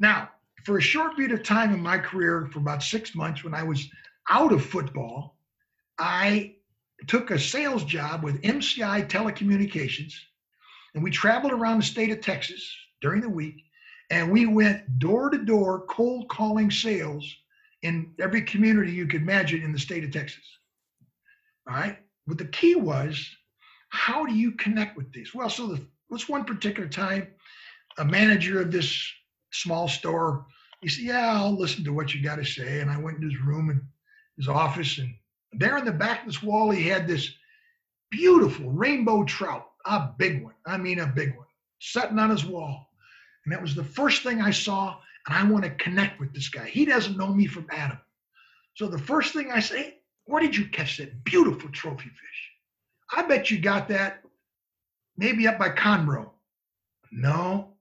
Now, 0.00 0.28
for 0.64 0.78
a 0.78 0.82
short 0.82 1.16
period 1.16 1.32
of 1.32 1.44
time 1.44 1.72
in 1.72 1.80
my 1.80 1.98
career, 1.98 2.48
for 2.52 2.58
about 2.58 2.82
six 2.82 3.14
months 3.14 3.44
when 3.44 3.54
I 3.54 3.62
was 3.62 3.88
out 4.28 4.52
of 4.52 4.64
football, 4.64 5.36
I 5.98 6.56
took 7.06 7.30
a 7.30 7.38
sales 7.38 7.84
job 7.84 8.22
with 8.22 8.42
MCI 8.42 9.08
Telecommunications, 9.08 10.14
and 10.94 11.02
we 11.02 11.10
traveled 11.10 11.52
around 11.52 11.78
the 11.78 11.84
state 11.84 12.10
of 12.10 12.20
Texas 12.20 12.62
during 13.00 13.20
the 13.20 13.28
week, 13.28 13.64
and 14.10 14.30
we 14.30 14.46
went 14.46 14.98
door 14.98 15.30
to 15.30 15.38
door 15.38 15.86
cold 15.86 16.28
calling 16.28 16.70
sales 16.70 17.26
in 17.82 18.12
every 18.20 18.42
community 18.42 18.92
you 18.92 19.06
could 19.06 19.22
imagine 19.22 19.62
in 19.62 19.72
the 19.72 19.78
state 19.78 20.04
of 20.04 20.12
Texas. 20.12 20.44
All 21.68 21.74
right. 21.74 21.98
But 22.26 22.38
the 22.38 22.46
key 22.46 22.74
was, 22.74 23.28
how 23.88 24.24
do 24.24 24.34
you 24.34 24.52
connect 24.52 24.96
with 24.96 25.12
these? 25.12 25.34
Well, 25.34 25.50
so 25.50 25.66
the, 25.66 25.86
was 26.08 26.28
one 26.28 26.44
particular 26.44 26.88
time, 26.88 27.28
a 27.98 28.04
manager 28.04 28.60
of 28.60 28.70
this 28.70 29.04
small 29.50 29.88
store, 29.88 30.46
he 30.80 30.88
said, 30.88 31.04
"Yeah, 31.04 31.32
I'll 31.34 31.56
listen 31.56 31.84
to 31.84 31.92
what 31.92 32.14
you 32.14 32.22
got 32.22 32.36
to 32.36 32.44
say." 32.44 32.80
And 32.80 32.90
I 32.90 32.98
went 32.98 33.16
into 33.16 33.28
his 33.28 33.40
room 33.40 33.70
and 33.70 33.82
his 34.36 34.48
office, 34.48 34.98
and 34.98 35.14
there 35.52 35.76
in 35.76 35.84
the 35.84 35.92
back 35.92 36.20
of 36.20 36.26
this 36.26 36.42
wall, 36.42 36.70
he 36.70 36.88
had 36.88 37.06
this 37.06 37.34
beautiful 38.10 38.70
rainbow 38.70 39.24
trout, 39.24 39.71
a 39.84 40.10
big 40.18 40.42
one. 40.42 40.54
I 40.66 40.76
mean, 40.76 41.00
a 41.00 41.06
big 41.06 41.36
one, 41.36 41.46
sitting 41.80 42.18
on 42.18 42.30
his 42.30 42.44
wall. 42.44 42.88
And 43.44 43.52
that 43.52 43.62
was 43.62 43.74
the 43.74 43.84
first 43.84 44.22
thing 44.22 44.40
I 44.40 44.50
saw. 44.50 44.98
And 45.26 45.36
I 45.36 45.50
want 45.50 45.64
to 45.64 45.70
connect 45.70 46.20
with 46.20 46.34
this 46.34 46.48
guy. 46.48 46.66
He 46.66 46.84
doesn't 46.84 47.16
know 47.16 47.32
me 47.32 47.46
from 47.46 47.66
Adam. 47.70 47.98
So 48.74 48.86
the 48.86 48.98
first 48.98 49.32
thing 49.32 49.50
I 49.50 49.60
say, 49.60 49.98
where 50.24 50.42
did 50.42 50.56
you 50.56 50.66
catch 50.66 50.98
that 50.98 51.24
beautiful 51.24 51.70
trophy 51.70 52.08
fish? 52.08 52.50
I 53.14 53.22
bet 53.22 53.50
you 53.50 53.58
got 53.58 53.88
that 53.88 54.22
maybe 55.16 55.46
up 55.46 55.58
by 55.58 55.68
Conroe. 55.68 56.30
No, 57.10 57.74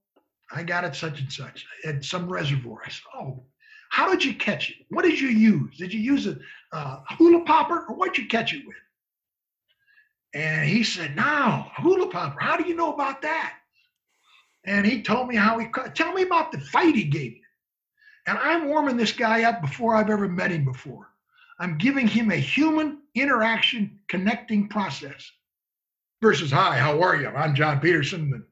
I 0.51 0.63
got 0.63 0.83
it 0.83 0.95
such 0.95 1.19
and 1.19 1.31
such 1.31 1.65
at 1.85 2.03
some 2.03 2.27
reservoir. 2.31 2.81
I 2.85 2.89
said, 2.89 3.03
oh, 3.15 3.43
how 3.89 4.09
did 4.09 4.23
you 4.23 4.33
catch 4.33 4.69
it? 4.69 4.77
What 4.89 5.03
did 5.03 5.19
you 5.19 5.29
use? 5.29 5.77
Did 5.77 5.93
you 5.93 5.99
use 5.99 6.27
a 6.27 6.37
uh, 6.73 7.01
hula 7.09 7.45
popper 7.45 7.85
or 7.87 7.95
what'd 7.95 8.17
you 8.17 8.27
catch 8.27 8.53
it 8.53 8.65
with? 8.67 8.75
And 10.33 10.67
he 10.67 10.83
said, 10.83 11.15
no, 11.15 11.65
hula 11.75 12.07
popper. 12.07 12.39
How 12.39 12.55
do 12.57 12.67
you 12.67 12.75
know 12.75 12.93
about 12.93 13.21
that? 13.21 13.55
And 14.65 14.85
he 14.85 15.01
told 15.01 15.27
me 15.27 15.35
how 15.35 15.57
he. 15.59 15.67
Tell 15.93 16.13
me 16.13 16.21
about 16.21 16.51
the 16.51 16.59
fight 16.59 16.95
he 16.95 17.05
gave 17.05 17.33
you. 17.33 17.41
And 18.27 18.37
I'm 18.37 18.67
warming 18.67 18.97
this 18.97 19.11
guy 19.11 19.43
up 19.43 19.61
before 19.61 19.95
I've 19.95 20.09
ever 20.09 20.27
met 20.27 20.51
him 20.51 20.63
before. 20.63 21.07
I'm 21.59 21.77
giving 21.77 22.07
him 22.07 22.31
a 22.31 22.37
human 22.37 22.99
interaction 23.15 23.99
connecting 24.07 24.67
process 24.67 25.29
versus, 26.21 26.51
hi, 26.51 26.77
how 26.77 27.01
are 27.01 27.15
you? 27.15 27.27
I'm 27.29 27.55
John 27.55 27.79
Peterson, 27.79 28.29
the 28.29 28.43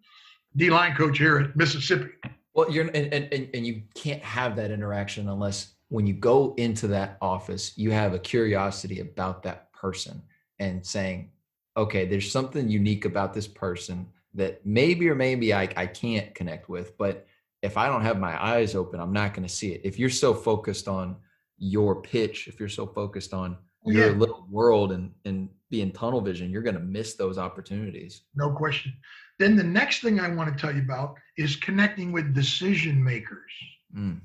D 0.57 0.69
line 0.69 0.95
coach 0.95 1.17
here 1.17 1.37
at 1.37 1.55
Mississippi. 1.55 2.09
Well, 2.55 2.71
you're 2.71 2.87
and, 2.87 3.13
and 3.13 3.49
and 3.53 3.65
you 3.65 3.83
can't 3.93 4.23
have 4.23 4.55
that 4.55 4.71
interaction 4.71 5.29
unless 5.29 5.75
when 5.89 6.05
you 6.07 6.13
go 6.13 6.53
into 6.57 6.87
that 6.87 7.17
office, 7.21 7.77
you 7.77 7.91
have 7.91 8.13
a 8.13 8.19
curiosity 8.19 8.99
about 8.99 9.43
that 9.43 9.71
person 9.73 10.21
and 10.59 10.85
saying, 10.85 11.31
okay, 11.79 12.05
there's 12.05 12.31
something 12.31 12.69
unique 12.69 13.05
about 13.05 13.33
this 13.33 13.47
person 13.47 14.07
that 14.33 14.65
maybe 14.65 15.09
or 15.09 15.15
maybe 15.15 15.53
I, 15.53 15.63
I 15.75 15.87
can't 15.87 16.35
connect 16.35 16.69
with, 16.69 16.97
but 16.97 17.25
if 17.61 17.77
I 17.77 17.87
don't 17.87 18.03
have 18.03 18.19
my 18.19 18.41
eyes 18.41 18.75
open, 18.75 18.99
I'm 18.99 19.13
not 19.13 19.33
going 19.33 19.47
to 19.47 19.53
see 19.53 19.71
it. 19.71 19.81
If 19.83 19.97
you're 19.97 20.09
so 20.09 20.33
focused 20.33 20.87
on 20.87 21.15
your 21.57 22.01
pitch, 22.01 22.47
if 22.47 22.59
you're 22.59 22.69
so 22.69 22.85
focused 22.85 23.33
on 23.33 23.57
your 23.85 24.11
little 24.11 24.45
world 24.49 24.91
and 24.91 25.11
and 25.25 25.49
being 25.69 25.91
tunnel 25.91 26.21
vision, 26.21 26.51
you're 26.51 26.61
going 26.61 26.75
to 26.75 26.81
miss 26.81 27.15
those 27.15 27.37
opportunities. 27.37 28.23
No 28.35 28.51
question. 28.51 28.93
Then 29.37 29.55
the 29.55 29.63
next 29.63 30.01
thing 30.01 30.19
I 30.19 30.29
want 30.29 30.51
to 30.55 30.59
tell 30.59 30.75
you 30.75 30.81
about 30.81 31.15
is 31.37 31.55
connecting 31.55 32.11
with 32.11 32.33
decision 32.33 33.01
makers. 33.03 33.51
Mm. 33.95 34.19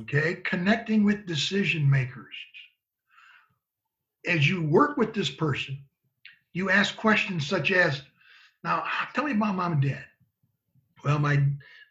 Okay, 0.00 0.36
connecting 0.44 1.04
with 1.04 1.26
decision 1.26 1.88
makers. 1.88 2.34
As 4.26 4.48
you 4.48 4.62
work 4.62 4.96
with 4.96 5.12
this 5.12 5.30
person, 5.30 5.78
you 6.52 6.70
ask 6.70 6.96
questions 6.96 7.46
such 7.46 7.72
as, 7.72 8.02
"Now, 8.64 8.84
tell 9.14 9.24
me 9.24 9.32
about 9.32 9.56
mom 9.56 9.72
and 9.72 9.82
dad." 9.82 10.04
Well, 11.04 11.18
my 11.18 11.42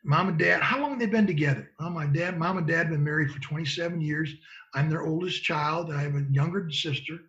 mom 0.04 0.30
and 0.30 0.39
dad, 0.39 0.62
how 0.62 0.80
long 0.80 0.91
have 0.91 1.00
they 1.00 1.06
been 1.06 1.28
together? 1.28 1.71
Well, 1.80 1.89
my 1.89 2.06
dad, 2.06 2.38
mom 2.38 2.58
and 2.58 2.67
dad 2.67 2.88
have 2.88 2.89
been 2.89 3.04
married 3.04 3.32
for 3.32 3.39
27 3.39 4.02
years. 4.02 4.34
I'm 4.74 4.89
their 4.89 5.04
oldest 5.04 5.43
child. 5.43 5.91
I 5.91 6.02
have 6.02 6.15
a 6.15 6.26
younger 6.32 6.69
sister. 6.71 7.19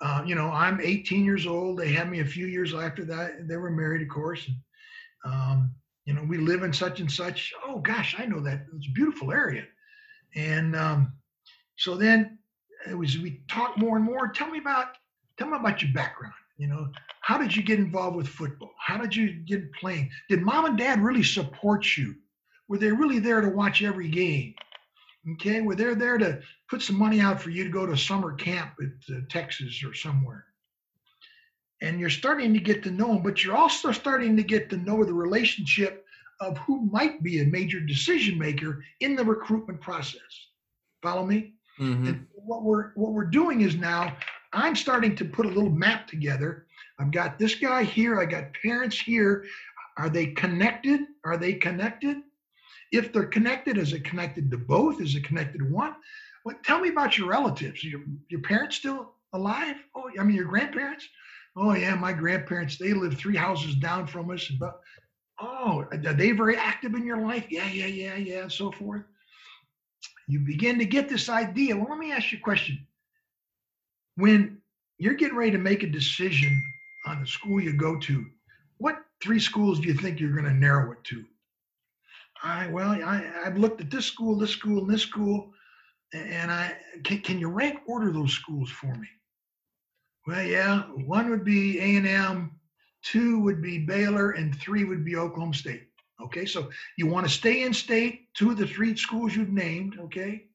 Uh, 0.00 0.22
you 0.24 0.34
know, 0.34 0.50
I'm 0.50 0.80
18 0.80 1.24
years 1.24 1.46
old. 1.46 1.78
They 1.78 1.92
had 1.92 2.10
me 2.10 2.20
a 2.20 2.24
few 2.24 2.46
years 2.46 2.72
after 2.72 3.04
that. 3.06 3.48
They 3.48 3.56
were 3.56 3.70
married, 3.70 4.02
of 4.02 4.08
course. 4.08 4.46
And, 4.46 5.32
um, 5.32 5.74
you 6.04 6.14
know, 6.14 6.22
we 6.22 6.38
live 6.38 6.62
in 6.62 6.72
such 6.72 7.00
and 7.00 7.10
such. 7.10 7.52
Oh 7.66 7.80
gosh, 7.80 8.14
I 8.18 8.24
know 8.24 8.40
that. 8.40 8.64
It's 8.76 8.86
a 8.86 8.92
beautiful 8.92 9.32
area. 9.32 9.64
And 10.36 10.74
um, 10.76 11.12
so 11.76 11.96
then 11.96 12.38
it 12.88 12.94
was 12.94 13.18
we 13.18 13.42
talked 13.48 13.78
more 13.78 13.96
and 13.96 14.04
more. 14.04 14.28
Tell 14.28 14.48
me 14.48 14.58
about 14.58 14.96
tell 15.38 15.48
me 15.48 15.56
about 15.56 15.82
your 15.82 15.92
background. 15.92 16.34
You 16.58 16.66
know, 16.66 16.88
how 17.20 17.38
did 17.38 17.54
you 17.54 17.62
get 17.62 17.78
involved 17.78 18.16
with 18.16 18.28
football? 18.28 18.72
How 18.84 18.98
did 18.98 19.14
you 19.14 19.32
get 19.32 19.72
playing? 19.74 20.10
Did 20.28 20.42
mom 20.42 20.64
and 20.64 20.78
dad 20.78 21.00
really 21.00 21.22
support 21.22 21.96
you? 21.96 22.16
Were 22.68 22.78
they 22.78 22.90
really 22.90 23.20
there 23.20 23.40
to 23.40 23.48
watch 23.48 23.82
every 23.82 24.08
game? 24.08 24.54
Okay, 25.32 25.60
were 25.60 25.74
they 25.74 25.94
there 25.94 26.18
to 26.18 26.40
put 26.68 26.82
some 26.82 26.96
money 26.96 27.20
out 27.20 27.40
for 27.40 27.50
you 27.50 27.64
to 27.64 27.70
go 27.70 27.86
to 27.86 27.96
summer 27.96 28.32
camp 28.34 28.72
at 28.80 29.14
uh, 29.14 29.20
Texas 29.28 29.82
or 29.84 29.94
somewhere? 29.94 30.44
And 31.80 32.00
you're 32.00 32.10
starting 32.10 32.52
to 32.54 32.60
get 32.60 32.82
to 32.84 32.90
know 32.90 33.08
them, 33.08 33.22
but 33.22 33.44
you're 33.44 33.56
also 33.56 33.92
starting 33.92 34.36
to 34.36 34.42
get 34.42 34.68
to 34.70 34.76
know 34.76 35.04
the 35.04 35.14
relationship 35.14 36.04
of 36.40 36.58
who 36.58 36.86
might 36.86 37.22
be 37.22 37.40
a 37.40 37.44
major 37.46 37.80
decision 37.80 38.38
maker 38.38 38.82
in 39.00 39.14
the 39.16 39.24
recruitment 39.24 39.80
process. 39.80 40.20
Follow 41.02 41.24
me? 41.24 41.54
Mhm. 41.78 42.08
And 42.08 42.26
what 42.34 42.64
we're 42.64 42.92
what 42.94 43.12
we're 43.12 43.30
doing 43.30 43.60
is 43.60 43.76
now 43.76 44.16
I'm 44.52 44.76
starting 44.76 45.14
to 45.16 45.24
put 45.24 45.46
a 45.46 45.50
little 45.50 45.70
map 45.70 46.06
together. 46.06 46.66
I've 46.98 47.10
got 47.10 47.38
this 47.38 47.54
guy 47.54 47.84
here. 47.84 48.20
I 48.20 48.24
got 48.24 48.54
parents 48.62 48.98
here. 48.98 49.44
Are 49.96 50.08
they 50.08 50.28
connected? 50.28 51.00
Are 51.24 51.36
they 51.36 51.54
connected? 51.54 52.18
If 52.92 53.12
they're 53.12 53.26
connected, 53.26 53.76
is 53.76 53.92
it 53.92 54.04
connected 54.04 54.50
to 54.50 54.58
both? 54.58 55.00
Is 55.00 55.14
it 55.14 55.24
connected 55.24 55.58
to 55.58 55.64
one? 55.64 55.94
Well, 56.44 56.56
tell 56.64 56.80
me 56.80 56.88
about 56.88 57.18
your 57.18 57.28
relatives. 57.28 57.84
Your 57.84 58.00
your 58.28 58.40
parents 58.40 58.76
still 58.76 59.12
alive? 59.34 59.76
Oh, 59.94 60.10
I 60.18 60.22
mean 60.22 60.36
your 60.36 60.46
grandparents? 60.46 61.06
Oh 61.56 61.74
yeah, 61.74 61.94
my 61.94 62.12
grandparents. 62.12 62.78
They 62.78 62.94
live 62.94 63.18
three 63.18 63.36
houses 63.36 63.74
down 63.74 64.06
from 64.06 64.30
us. 64.30 64.46
But 64.58 64.80
oh, 65.40 65.84
are 65.90 66.14
they 66.14 66.30
very 66.30 66.56
active 66.56 66.94
in 66.94 67.04
your 67.04 67.20
life? 67.20 67.46
Yeah, 67.50 67.68
yeah, 67.68 67.86
yeah, 67.86 68.16
yeah, 68.16 68.42
and 68.42 68.52
so 68.52 68.72
forth 68.72 69.02
you 70.28 70.40
begin 70.40 70.78
to 70.78 70.84
get 70.84 71.08
this 71.08 71.28
idea. 71.28 71.74
Well, 71.74 71.86
let 71.88 71.98
me 71.98 72.12
ask 72.12 72.30
you 72.30 72.38
a 72.38 72.42
question. 72.42 72.86
When 74.18 74.58
you're 74.98 75.14
getting 75.14 75.36
ready 75.36 75.52
to 75.52 75.58
make 75.58 75.84
a 75.84 75.86
decision 75.86 76.60
on 77.06 77.20
the 77.20 77.26
school 77.26 77.60
you 77.60 77.72
go 77.72 77.96
to. 78.00 78.26
What 78.78 78.96
three 79.22 79.38
schools 79.38 79.78
do 79.78 79.86
you 79.86 79.94
think 79.94 80.18
you're 80.18 80.32
going 80.32 80.44
to 80.44 80.52
narrow 80.52 80.90
it 80.92 81.02
to? 81.04 81.24
I 82.42 82.66
well, 82.68 82.90
I, 82.90 83.30
I've 83.44 83.58
looked 83.58 83.80
at 83.80 83.90
this 83.90 84.06
school, 84.06 84.36
this 84.36 84.50
school, 84.50 84.82
and 84.82 84.90
this 84.90 85.02
school, 85.02 85.52
and 86.12 86.50
I 86.50 86.76
can, 87.04 87.20
can 87.20 87.38
you 87.38 87.48
rank 87.48 87.80
order 87.86 88.12
those 88.12 88.32
schools 88.32 88.70
for 88.70 88.92
me? 88.94 89.08
Well, 90.26 90.42
yeah, 90.42 90.82
one 90.82 91.30
would 91.30 91.44
be 91.44 91.78
A 91.80 91.96
and 91.96 92.06
M, 92.06 92.52
two 93.02 93.40
would 93.40 93.62
be 93.62 93.78
Baylor, 93.78 94.32
and 94.32 94.54
three 94.54 94.84
would 94.84 95.04
be 95.04 95.16
Oklahoma 95.16 95.54
State. 95.54 95.84
Okay, 96.20 96.44
so 96.44 96.70
you 96.96 97.06
want 97.06 97.24
to 97.24 97.32
stay 97.32 97.62
in 97.62 97.72
state, 97.72 98.34
two 98.34 98.50
of 98.50 98.56
the 98.56 98.66
three 98.66 98.96
schools 98.96 99.34
you've 99.34 99.52
named. 99.52 99.96
Okay, 100.00 100.46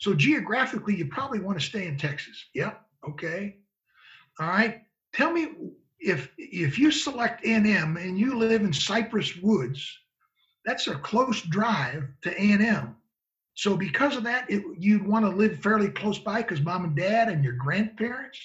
so 0.00 0.14
geographically, 0.14 0.96
you 0.96 1.06
probably 1.06 1.40
want 1.40 1.58
to 1.60 1.64
stay 1.64 1.86
in 1.86 1.96
Texas. 1.96 2.46
Yep. 2.54 2.80
Okay. 3.08 3.56
All 4.40 4.48
right. 4.48 4.82
Tell 5.12 5.32
me 5.32 5.48
if 6.00 6.30
if 6.38 6.78
you 6.78 6.90
select 6.90 7.44
A&M 7.44 7.96
and 7.96 8.18
you 8.18 8.36
live 8.36 8.62
in 8.62 8.72
Cypress 8.72 9.36
Woods, 9.36 9.98
that's 10.64 10.86
a 10.86 10.94
close 10.96 11.42
drive 11.42 12.08
to 12.22 12.30
A&M. 12.30 12.96
So 13.54 13.76
because 13.76 14.16
of 14.16 14.24
that, 14.24 14.50
it, 14.50 14.64
you'd 14.78 15.06
want 15.06 15.24
to 15.24 15.30
live 15.30 15.60
fairly 15.60 15.90
close 15.90 16.18
by 16.18 16.42
because 16.42 16.60
mom 16.60 16.84
and 16.84 16.96
dad 16.96 17.28
and 17.28 17.44
your 17.44 17.54
grandparents 17.54 18.38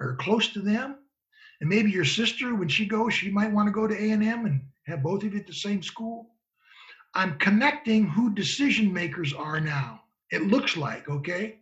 are 0.00 0.16
close 0.16 0.48
to 0.48 0.60
them. 0.60 0.96
And 1.60 1.68
maybe 1.68 1.90
your 1.90 2.04
sister, 2.04 2.54
when 2.54 2.68
she 2.68 2.86
goes, 2.86 3.12
she 3.12 3.30
might 3.30 3.52
want 3.52 3.66
to 3.66 3.72
go 3.72 3.86
to 3.86 3.94
A&M 3.94 4.46
and 4.46 4.62
have 4.86 5.02
both 5.02 5.24
of 5.24 5.34
you 5.34 5.40
at 5.40 5.46
the 5.46 5.52
same 5.52 5.82
school. 5.82 6.30
I'm 7.14 7.36
connecting 7.38 8.06
who 8.06 8.34
decision 8.34 8.92
makers 8.92 9.34
are 9.34 9.60
now. 9.60 10.02
It 10.30 10.42
looks 10.44 10.76
like, 10.76 11.08
okay? 11.08 11.58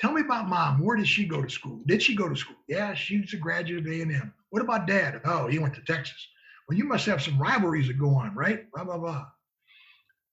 Tell 0.00 0.12
me 0.12 0.22
about 0.22 0.48
mom. 0.48 0.82
Where 0.82 0.96
did 0.96 1.06
she 1.06 1.26
go 1.26 1.42
to 1.42 1.50
school? 1.50 1.80
Did 1.86 2.02
she 2.02 2.14
go 2.14 2.28
to 2.28 2.34
school? 2.34 2.56
Yeah, 2.68 2.94
she's 2.94 3.34
a 3.34 3.36
graduate 3.36 3.86
of 3.86 3.92
A&M. 3.92 4.32
What 4.48 4.62
about 4.62 4.86
dad? 4.86 5.20
Oh, 5.24 5.46
he 5.46 5.58
went 5.58 5.74
to 5.74 5.82
Texas. 5.82 6.26
Well, 6.66 6.78
you 6.78 6.84
must 6.84 7.04
have 7.06 7.22
some 7.22 7.38
rivalries 7.38 7.88
that 7.88 7.98
go 7.98 8.14
on, 8.14 8.34
right? 8.34 8.70
Blah, 8.72 8.84
blah, 8.84 8.96
blah. 8.96 9.26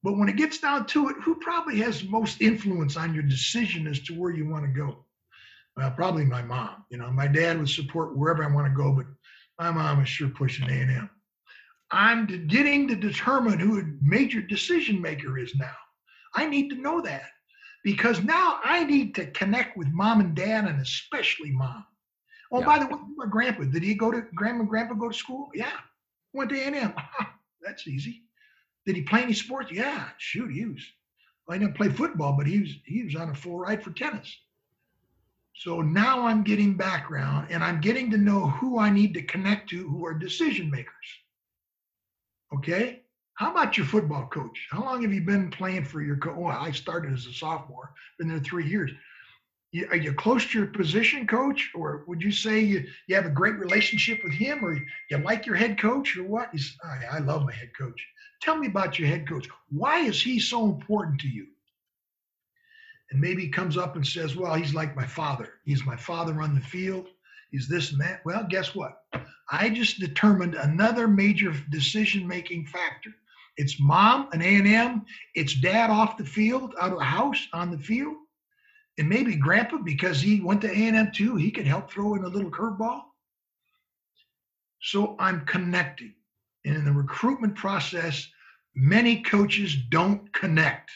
But 0.03 0.17
when 0.17 0.29
it 0.29 0.37
gets 0.37 0.59
down 0.59 0.85
to 0.87 1.09
it, 1.09 1.17
who 1.21 1.35
probably 1.35 1.79
has 1.79 2.03
most 2.05 2.41
influence 2.41 2.95
on 2.95 3.13
your 3.13 3.23
decision 3.23 3.87
as 3.87 3.99
to 4.01 4.13
where 4.13 4.31
you 4.31 4.47
want 4.47 4.63
to 4.63 4.71
go? 4.71 5.03
Well, 5.75 5.91
probably 5.91 6.25
my 6.25 6.41
mom. 6.41 6.85
You 6.89 6.97
know, 6.97 7.11
my 7.11 7.27
dad 7.27 7.57
would 7.57 7.69
support 7.69 8.17
wherever 8.17 8.43
I 8.43 8.53
want 8.53 8.67
to 8.67 8.73
go, 8.73 8.93
but 8.93 9.05
my 9.59 9.71
mom 9.71 10.01
is 10.01 10.07
sure 10.07 10.29
pushing 10.29 10.69
A&M. 10.69 11.09
I'm 11.91 12.47
getting 12.47 12.87
to 12.87 12.95
determine 12.95 13.59
who 13.59 13.79
a 13.79 13.83
major 14.01 14.41
decision 14.41 15.01
maker 15.01 15.37
is 15.37 15.55
now. 15.55 15.75
I 16.35 16.45
need 16.45 16.69
to 16.69 16.81
know 16.81 17.01
that 17.01 17.23
because 17.87 18.21
now 18.21 18.59
I 18.65 18.83
need 18.83 19.15
to 19.15 19.27
connect 19.27 19.77
with 19.77 19.87
mom 19.87 20.19
and 20.19 20.35
dad 20.35 20.65
and 20.65 20.81
especially 20.81 21.51
mom. 21.51 21.85
Oh, 22.51 22.59
Yeah. 22.59 22.65
by 22.65 22.79
the 22.79 22.85
way, 22.87 22.99
my 23.15 23.27
grandpa, 23.27 23.63
did 23.63 23.81
he 23.81 23.95
go 23.95 24.11
to 24.11 24.23
grandma 24.35 24.59
and 24.59 24.67
grandpa 24.69 24.95
go 24.95 25.07
to 25.07 25.17
school? 25.17 25.49
Yeah. 25.55 25.71
Went 26.33 26.49
to 26.49 26.59
A&M. 26.59 26.93
That's 27.61 27.87
easy. 27.87 28.23
Did 28.85 28.97
he 28.97 29.03
play 29.03 29.23
any 29.23 29.31
sports? 29.31 29.71
Yeah. 29.71 30.09
Shoot, 30.17 30.51
he 30.51 30.65
was. 30.65 30.83
Well, 31.47 31.57
he 31.57 31.63
didn't 31.63 31.77
play 31.77 31.87
football, 31.87 32.33
but 32.33 32.45
he 32.45 32.59
was 32.59 32.71
he 32.83 33.05
was 33.05 33.15
on 33.15 33.29
a 33.29 33.33
full 33.33 33.57
ride 33.57 33.81
for 33.81 33.91
tennis. 33.91 34.35
So 35.55 35.79
now 35.81 36.27
I'm 36.27 36.43
getting 36.43 36.75
background 36.75 37.47
and 37.51 37.63
I'm 37.63 37.79
getting 37.79 38.11
to 38.11 38.17
know 38.17 38.47
who 38.49 38.79
I 38.79 38.89
need 38.89 39.13
to 39.13 39.21
connect 39.23 39.69
to 39.69 39.87
who 39.87 40.05
are 40.05 40.13
decision 40.13 40.69
makers. 40.69 41.07
Okay. 42.53 43.03
How 43.37 43.51
about 43.51 43.77
your 43.77 43.85
football 43.85 44.25
coach? 44.25 44.67
How 44.71 44.83
long 44.83 45.03
have 45.03 45.13
you 45.13 45.21
been 45.21 45.51
playing 45.51 45.85
for 45.85 46.01
your 46.01 46.17
coach? 46.17 46.33
Oh, 46.35 46.41
well, 46.41 46.57
I 46.59 46.71
started 46.71 47.13
as 47.13 47.27
a 47.27 47.33
sophomore, 47.33 47.93
been 48.17 48.29
there 48.29 48.39
three 48.39 48.67
years. 48.67 48.89
You, 49.71 49.87
are 49.91 49.95
you 49.95 50.11
close 50.13 50.43
to 50.47 50.57
your 50.57 50.67
position 50.69 51.27
coach, 51.27 51.69
or 51.75 52.03
would 52.07 52.19
you 52.19 52.31
say 52.31 52.59
you, 52.61 52.87
you 53.07 53.15
have 53.15 53.27
a 53.27 53.29
great 53.29 53.59
relationship 53.59 54.23
with 54.23 54.33
him, 54.33 54.65
or 54.65 54.73
you 55.11 55.17
like 55.19 55.45
your 55.45 55.55
head 55.55 55.79
coach, 55.79 56.17
or 56.17 56.23
what? 56.23 56.49
He's, 56.51 56.75
oh, 56.83 56.87
I, 56.89 57.17
I 57.17 57.19
love 57.19 57.45
my 57.45 57.53
head 57.53 57.69
coach. 57.79 58.03
Tell 58.41 58.57
me 58.57 58.65
about 58.65 58.97
your 58.97 59.07
head 59.07 59.29
coach. 59.29 59.47
Why 59.69 59.99
is 59.99 60.19
he 60.19 60.39
so 60.39 60.65
important 60.65 61.21
to 61.21 61.27
you? 61.27 61.45
And 63.11 63.21
maybe 63.21 63.43
he 63.43 63.49
comes 63.49 63.77
up 63.77 63.95
and 63.95 64.05
says, 64.05 64.35
Well, 64.35 64.55
he's 64.55 64.73
like 64.73 64.95
my 64.95 65.05
father. 65.05 65.53
He's 65.63 65.85
my 65.85 65.95
father 65.95 66.41
on 66.41 66.55
the 66.55 66.61
field. 66.61 67.07
He's 67.51 67.67
this 67.67 67.91
and 67.91 68.01
that. 68.01 68.21
Well, 68.25 68.47
guess 68.49 68.73
what? 68.73 69.03
I 69.51 69.69
just 69.69 69.99
determined 69.99 70.55
another 70.55 71.07
major 71.07 71.53
decision 71.69 72.27
making 72.27 72.65
factor. 72.65 73.11
It's 73.57 73.79
mom, 73.79 74.29
an 74.31 74.41
A&M. 74.41 75.05
It's 75.35 75.55
dad 75.55 75.89
off 75.89 76.17
the 76.17 76.25
field, 76.25 76.73
out 76.79 76.93
of 76.93 76.99
the 76.99 77.03
house, 77.03 77.47
on 77.53 77.71
the 77.71 77.77
field. 77.77 78.15
And 78.97 79.09
maybe 79.09 79.35
grandpa, 79.35 79.77
because 79.77 80.21
he 80.21 80.41
went 80.41 80.61
to 80.61 80.71
A&M 80.71 81.11
too, 81.13 81.35
he 81.35 81.51
could 81.51 81.67
help 81.67 81.91
throw 81.91 82.15
in 82.15 82.23
a 82.23 82.27
little 82.27 82.51
curveball. 82.51 83.01
So 84.81 85.15
I'm 85.19 85.45
connecting. 85.45 86.13
And 86.65 86.75
in 86.75 86.85
the 86.85 86.91
recruitment 86.91 87.55
process, 87.55 88.27
many 88.75 89.21
coaches 89.21 89.75
don't 89.89 90.31
connect. 90.33 90.91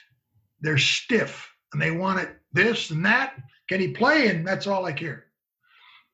They're 0.61 0.77
stiff 0.77 1.49
and 1.73 1.81
they 1.81 1.91
want 1.91 2.19
it 2.19 2.29
this 2.53 2.91
and 2.91 3.05
that. 3.05 3.35
Can 3.69 3.79
he 3.79 3.89
play? 3.89 4.27
And 4.27 4.45
that's 4.45 4.67
all 4.67 4.85
I 4.85 4.91
care. 4.91 5.25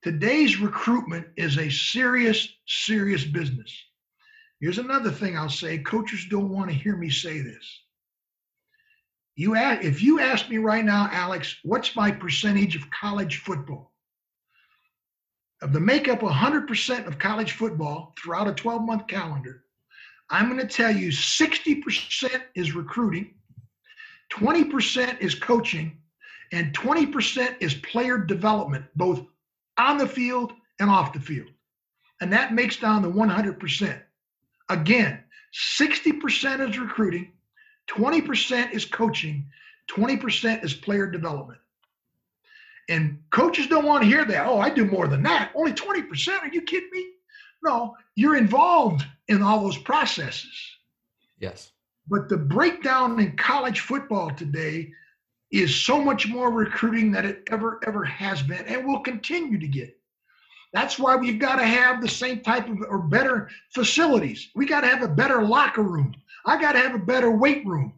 Today's 0.03 0.60
recruitment 0.60 1.27
is 1.36 1.57
a 1.57 1.69
serious, 1.69 2.47
serious 2.67 3.23
business. 3.23 3.73
Here's 4.59 4.79
another 4.79 5.11
thing 5.11 5.37
I'll 5.37 5.49
say 5.49 5.77
coaches 5.79 6.25
don't 6.29 6.49
want 6.49 6.69
to 6.69 6.75
hear 6.75 6.95
me 6.95 7.09
say 7.09 7.41
this. 7.41 7.81
You 9.35 9.55
ask, 9.55 9.83
if 9.83 10.01
you 10.01 10.19
ask 10.19 10.49
me 10.49 10.57
right 10.57 10.83
now, 10.83 11.09
Alex, 11.11 11.57
what's 11.63 11.95
my 11.95 12.09
percentage 12.09 12.75
of 12.75 12.89
college 12.89 13.37
football? 13.37 13.93
Of 15.61 15.73
the 15.73 15.79
makeup 15.79 16.23
of 16.23 16.29
100% 16.29 17.05
of 17.05 17.19
college 17.19 17.51
football 17.51 18.15
throughout 18.19 18.47
a 18.47 18.53
12 18.53 18.81
month 18.81 19.07
calendar, 19.07 19.63
I'm 20.29 20.49
going 20.49 20.59
to 20.59 20.67
tell 20.67 20.91
you 20.91 21.09
60% 21.09 22.41
is 22.55 22.75
recruiting, 22.75 23.35
20% 24.33 25.21
is 25.21 25.35
coaching, 25.35 25.97
and 26.51 26.75
20% 26.75 27.55
is 27.59 27.75
player 27.75 28.17
development, 28.17 28.85
both 28.95 29.21
on 29.77 29.97
the 29.97 30.07
field 30.07 30.53
and 30.79 30.89
off 30.89 31.13
the 31.13 31.19
field. 31.19 31.49
And 32.21 32.33
that 32.33 32.53
makes 32.53 32.77
down 32.77 33.03
the 33.03 33.11
100%. 33.11 34.01
Again, 34.69 35.23
60% 35.80 36.69
is 36.69 36.77
recruiting, 36.77 37.32
20% 37.89 38.73
is 38.73 38.86
coaching, 38.86 39.47
20% 39.89 40.63
is 40.63 40.73
player 40.73 41.10
development. 41.10 41.60
And 42.89 43.19
coaches 43.32 43.67
don't 43.67 43.86
want 43.86 44.03
to 44.03 44.10
hear 44.10 44.25
that. 44.25 44.47
Oh, 44.47 44.60
I 44.60 44.69
do 44.69 44.86
more 44.86 45.08
than 45.08 45.23
that. 45.23 45.51
Only 45.56 45.73
20%? 45.73 46.41
Are 46.41 46.47
you 46.47 46.62
kidding 46.62 46.89
me? 46.91 47.06
No, 47.63 47.95
you're 48.15 48.38
involved 48.38 49.06
in 49.27 49.41
all 49.41 49.62
those 49.62 49.77
processes. 49.77 50.53
Yes. 51.39 51.71
But 52.08 52.30
the 52.30 52.38
breakdown 52.38 53.19
in 53.19 53.36
college 53.36 53.82
football 53.82 54.30
today 54.32 54.91
is 55.51 55.75
so 55.75 56.01
much 56.01 56.27
more 56.27 56.51
recruiting 56.51 57.12
than 57.12 57.25
it 57.25 57.43
ever, 57.51 57.80
ever 57.86 58.03
has 58.06 58.41
been 58.41 58.65
and 58.65 58.86
will 58.86 58.99
continue 58.99 59.60
to 59.60 59.67
get. 59.67 59.96
That's 60.77 60.99
why 60.99 61.15
we've 61.15 61.39
got 61.39 61.55
to 61.55 61.65
have 61.65 62.03
the 62.03 62.07
same 62.07 62.41
type 62.41 62.69
of 62.69 62.83
or 62.87 62.99
better 62.99 63.49
facilities. 63.73 64.51
We 64.53 64.67
got 64.67 64.81
to 64.81 64.87
have 64.87 65.01
a 65.01 65.07
better 65.07 65.41
locker 65.41 65.81
room. 65.81 66.13
I 66.45 66.61
got 66.61 66.73
to 66.73 66.79
have 66.79 66.93
a 66.93 66.99
better 66.99 67.31
weight 67.31 67.65
room. 67.65 67.93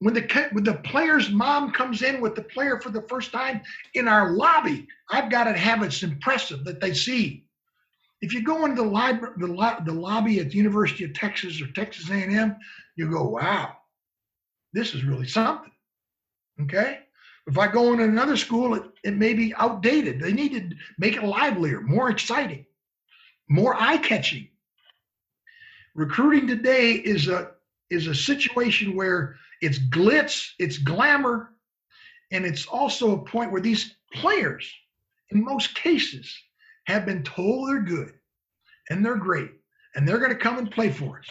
When 0.00 0.14
the 0.14 0.48
when 0.50 0.64
the 0.64 0.74
player's 0.82 1.30
mom 1.30 1.70
comes 1.70 2.02
in 2.02 2.20
with 2.20 2.34
the 2.34 2.42
player 2.42 2.80
for 2.80 2.90
the 2.90 3.02
first 3.02 3.30
time 3.30 3.60
in 3.94 4.08
our 4.08 4.32
lobby, 4.32 4.88
I've 5.08 5.30
got 5.30 5.44
to 5.44 5.52
have 5.52 5.84
it's 5.84 6.02
impressive 6.02 6.64
that 6.64 6.80
they 6.80 6.94
see. 6.94 7.44
If 8.22 8.34
you 8.34 8.42
go 8.42 8.64
into 8.64 8.82
the 8.82 8.88
library, 8.88 9.34
the, 9.38 9.46
lo- 9.46 9.78
the 9.86 9.92
lobby 9.92 10.40
at 10.40 10.50
the 10.50 10.56
University 10.56 11.04
of 11.04 11.14
Texas 11.14 11.62
or 11.62 11.68
Texas 11.68 12.10
A&M, 12.10 12.56
you 12.96 13.08
go, 13.08 13.22
"Wow, 13.22 13.76
this 14.72 14.96
is 14.96 15.04
really 15.04 15.28
something." 15.28 15.70
Okay. 16.62 17.02
If 17.50 17.58
I 17.58 17.66
go 17.66 17.92
in 17.92 17.98
another 17.98 18.36
school, 18.36 18.74
it, 18.76 18.84
it 19.02 19.16
may 19.16 19.34
be 19.34 19.52
outdated. 19.56 20.20
They 20.20 20.32
need 20.32 20.52
to 20.52 20.76
make 20.98 21.16
it 21.16 21.24
livelier, 21.24 21.80
more 21.80 22.08
exciting, 22.08 22.64
more 23.48 23.74
eye-catching. 23.74 24.48
Recruiting 25.96 26.46
today 26.46 26.92
is 26.92 27.26
a 27.26 27.50
is 27.90 28.06
a 28.06 28.14
situation 28.14 28.94
where 28.94 29.34
it's 29.60 29.80
glitz, 29.80 30.52
it's 30.60 30.78
glamour, 30.78 31.50
and 32.30 32.46
it's 32.46 32.66
also 32.66 33.14
a 33.14 33.24
point 33.24 33.50
where 33.50 33.60
these 33.60 33.96
players, 34.14 34.72
in 35.30 35.44
most 35.44 35.74
cases, 35.74 36.32
have 36.84 37.04
been 37.04 37.24
told 37.24 37.68
they're 37.68 37.82
good 37.82 38.12
and 38.90 39.04
they're 39.04 39.16
great 39.16 39.50
and 39.96 40.06
they're 40.06 40.18
going 40.18 40.30
to 40.30 40.36
come 40.36 40.58
and 40.58 40.70
play 40.70 40.92
for 40.92 41.18
us. 41.18 41.26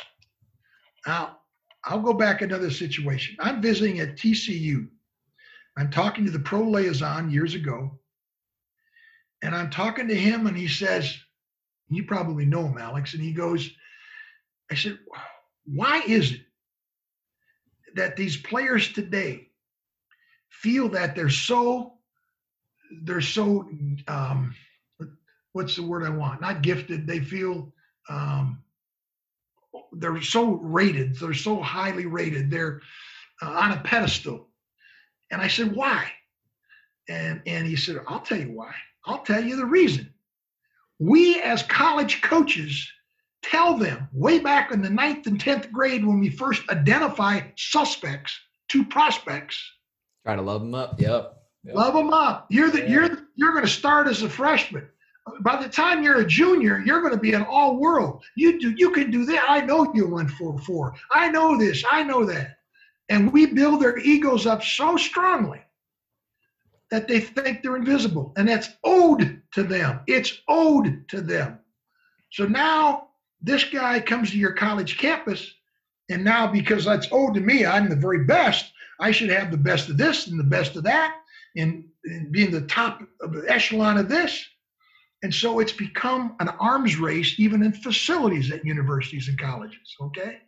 Now, 1.08 1.38
I'll 1.86 2.02
go 2.02 2.14
back 2.14 2.42
another 2.42 2.70
situation. 2.70 3.38
I'm 3.40 3.62
visiting 3.62 4.02
at 4.02 4.18
TCU. 4.18 4.90
I'm 5.80 5.92
talking 5.92 6.26
to 6.26 6.32
the 6.32 6.40
pro 6.40 6.62
liaison 6.62 7.32
years 7.32 7.56
ago, 7.56 8.00
and 9.42 9.56
I'm 9.56 9.70
talking 9.70 10.08
to 10.10 10.16
him, 10.16 10.48
and 10.48 10.58
he 10.58 10.68
says, 10.68 11.18
You 11.90 12.04
probably 12.04 12.46
know 12.46 12.66
him, 12.66 12.78
Alex. 12.78 13.14
And 13.14 13.24
he 13.24 13.32
goes, 13.32 13.70
I 14.70 14.76
said, 14.76 15.00
Why 15.66 16.04
is 16.06 16.34
it 16.34 16.42
that 17.96 18.18
these 18.18 18.38
players 18.38 18.92
today 18.92 19.48
feel 20.50 20.90
that 20.90 21.16
they're 21.16 21.30
so 21.30 21.94
they're 23.04 23.22
so 23.22 23.70
um, 24.08 24.54
what's 25.54 25.76
the 25.76 25.84
word 25.84 26.04
I 26.04 26.10
want? 26.10 26.42
Not 26.42 26.62
gifted. 26.62 27.08
They 27.08 27.20
feel 27.20 27.72
um, 28.10 28.64
they're 29.94 30.22
so 30.22 30.56
rated. 30.56 31.16
They're 31.16 31.34
so 31.34 31.62
highly 31.62 32.06
rated. 32.06 32.52
They're 32.52 32.82
uh, 33.42 33.50
on 33.50 33.72
a 33.72 33.82
pedestal. 33.82 34.49
And 35.32 35.42
I 35.42 35.48
said, 35.50 35.76
why? 35.76 36.12
And 37.10 37.42
and 37.48 37.68
he 37.68 37.76
said, 37.76 38.00
I'll 38.08 38.22
tell 38.22 38.40
you 38.40 38.52
why. 38.52 38.74
I'll 39.06 39.24
tell 39.24 39.44
you 39.44 39.58
the 39.58 39.66
reason. 39.66 40.14
We 41.00 41.42
as 41.42 41.64
college 41.64 42.22
coaches 42.22 42.90
tell 43.44 43.78
them 43.78 44.08
way 44.14 44.40
back 44.40 44.72
in 44.72 44.82
the 44.82 44.90
ninth 44.90 45.28
and 45.28 45.40
tenth 45.40 45.72
grade 45.72 46.06
when 46.06 46.20
we 46.20 46.30
first 46.30 46.70
identify 46.70 47.42
suspects 47.58 48.40
to 48.70 48.86
prospects 48.86 49.62
Try 50.26 50.36
to 50.38 50.42
love 50.44 50.62
them 50.62 50.76
up. 50.76 51.02
Yep. 51.02 51.38
Yep. 51.66 51.76
Love 51.76 51.96
them 51.96 52.14
up. 52.14 52.48
You're 52.52 52.72
the 52.72 52.82
Yeah. 52.82 52.90
you're 52.90 53.20
you're 53.36 53.54
going 53.54 53.66
to 53.66 53.72
start 53.72 54.08
as 54.08 54.24
a 54.24 54.30
freshman. 54.30 54.88
By 55.42 55.62
the 55.62 55.70
time 55.70 56.04
you're 56.04 56.22
a 56.22 56.28
junior, 56.28 56.80
you're 56.86 57.02
going 57.02 57.14
to 57.14 57.20
be 57.20 57.34
an 57.34 57.44
all 57.44 57.78
world. 57.78 58.24
You 58.38 58.60
do 58.60 58.72
you 58.78 58.92
can 58.92 59.12
do 59.12 59.26
that. 59.26 59.46
I 59.50 59.62
know 59.62 59.92
you 59.96 60.08
run 60.08 60.28
four 60.30 60.60
four. 60.60 60.96
I 61.14 61.30
know 61.32 61.58
this. 61.58 61.84
I 61.92 62.04
know 62.04 62.26
that. 62.26 62.59
And 63.10 63.34
we 63.34 63.48
build 63.48 63.82
their 63.82 63.98
egos 63.98 64.46
up 64.46 64.64
so 64.64 64.96
strongly 64.96 65.62
that 66.92 67.08
they 67.08 67.20
think 67.20 67.62
they're 67.62 67.76
invisible, 67.76 68.34
and 68.38 68.48
that's 68.48 68.70
owed 68.84 69.42
to 69.54 69.64
them. 69.64 70.02
It's 70.08 70.42
owed 70.48 71.08
to 71.10 71.22
them. 71.22 71.60
So 72.32 72.46
now 72.46 73.10
this 73.42 73.64
guy 73.64 74.00
comes 74.00 74.32
to 74.32 74.38
your 74.38 74.54
college 74.54 74.98
campus, 74.98 75.54
and 76.10 76.24
now 76.24 76.48
because 76.48 76.86
that's 76.86 77.08
owed 77.12 77.36
to 77.36 77.42
me, 77.42 77.66
I'm 77.66 77.90
the 77.90 77.96
very 77.96 78.26
best. 78.26 78.72
I 79.00 79.12
should 79.12 79.30
have 79.30 79.52
the 79.52 79.58
best 79.58 79.90
of 79.90 79.98
this 79.98 80.28
and 80.28 80.40
the 80.40 80.44
best 80.44 80.76
of 80.76 80.84
that, 80.84 81.16
and, 81.56 81.86
and 82.06 82.32
being 82.32 82.52
the 82.52 82.62
top 82.62 83.02
of 83.22 83.34
the 83.34 83.50
echelon 83.50 83.98
of 83.98 84.10
this. 84.10 84.44
And 85.22 85.34
so 85.34 85.60
it's 85.60 85.74
become 85.74 86.36
an 86.40 86.50
arms 86.60 86.98
race, 86.98 87.36
even 87.40 87.62
in 87.62 87.74
facilities 87.74 88.52
at 88.52 88.66
universities 88.66 89.28
and 89.28 89.40
colleges. 89.40 89.96
Okay. 90.02 90.40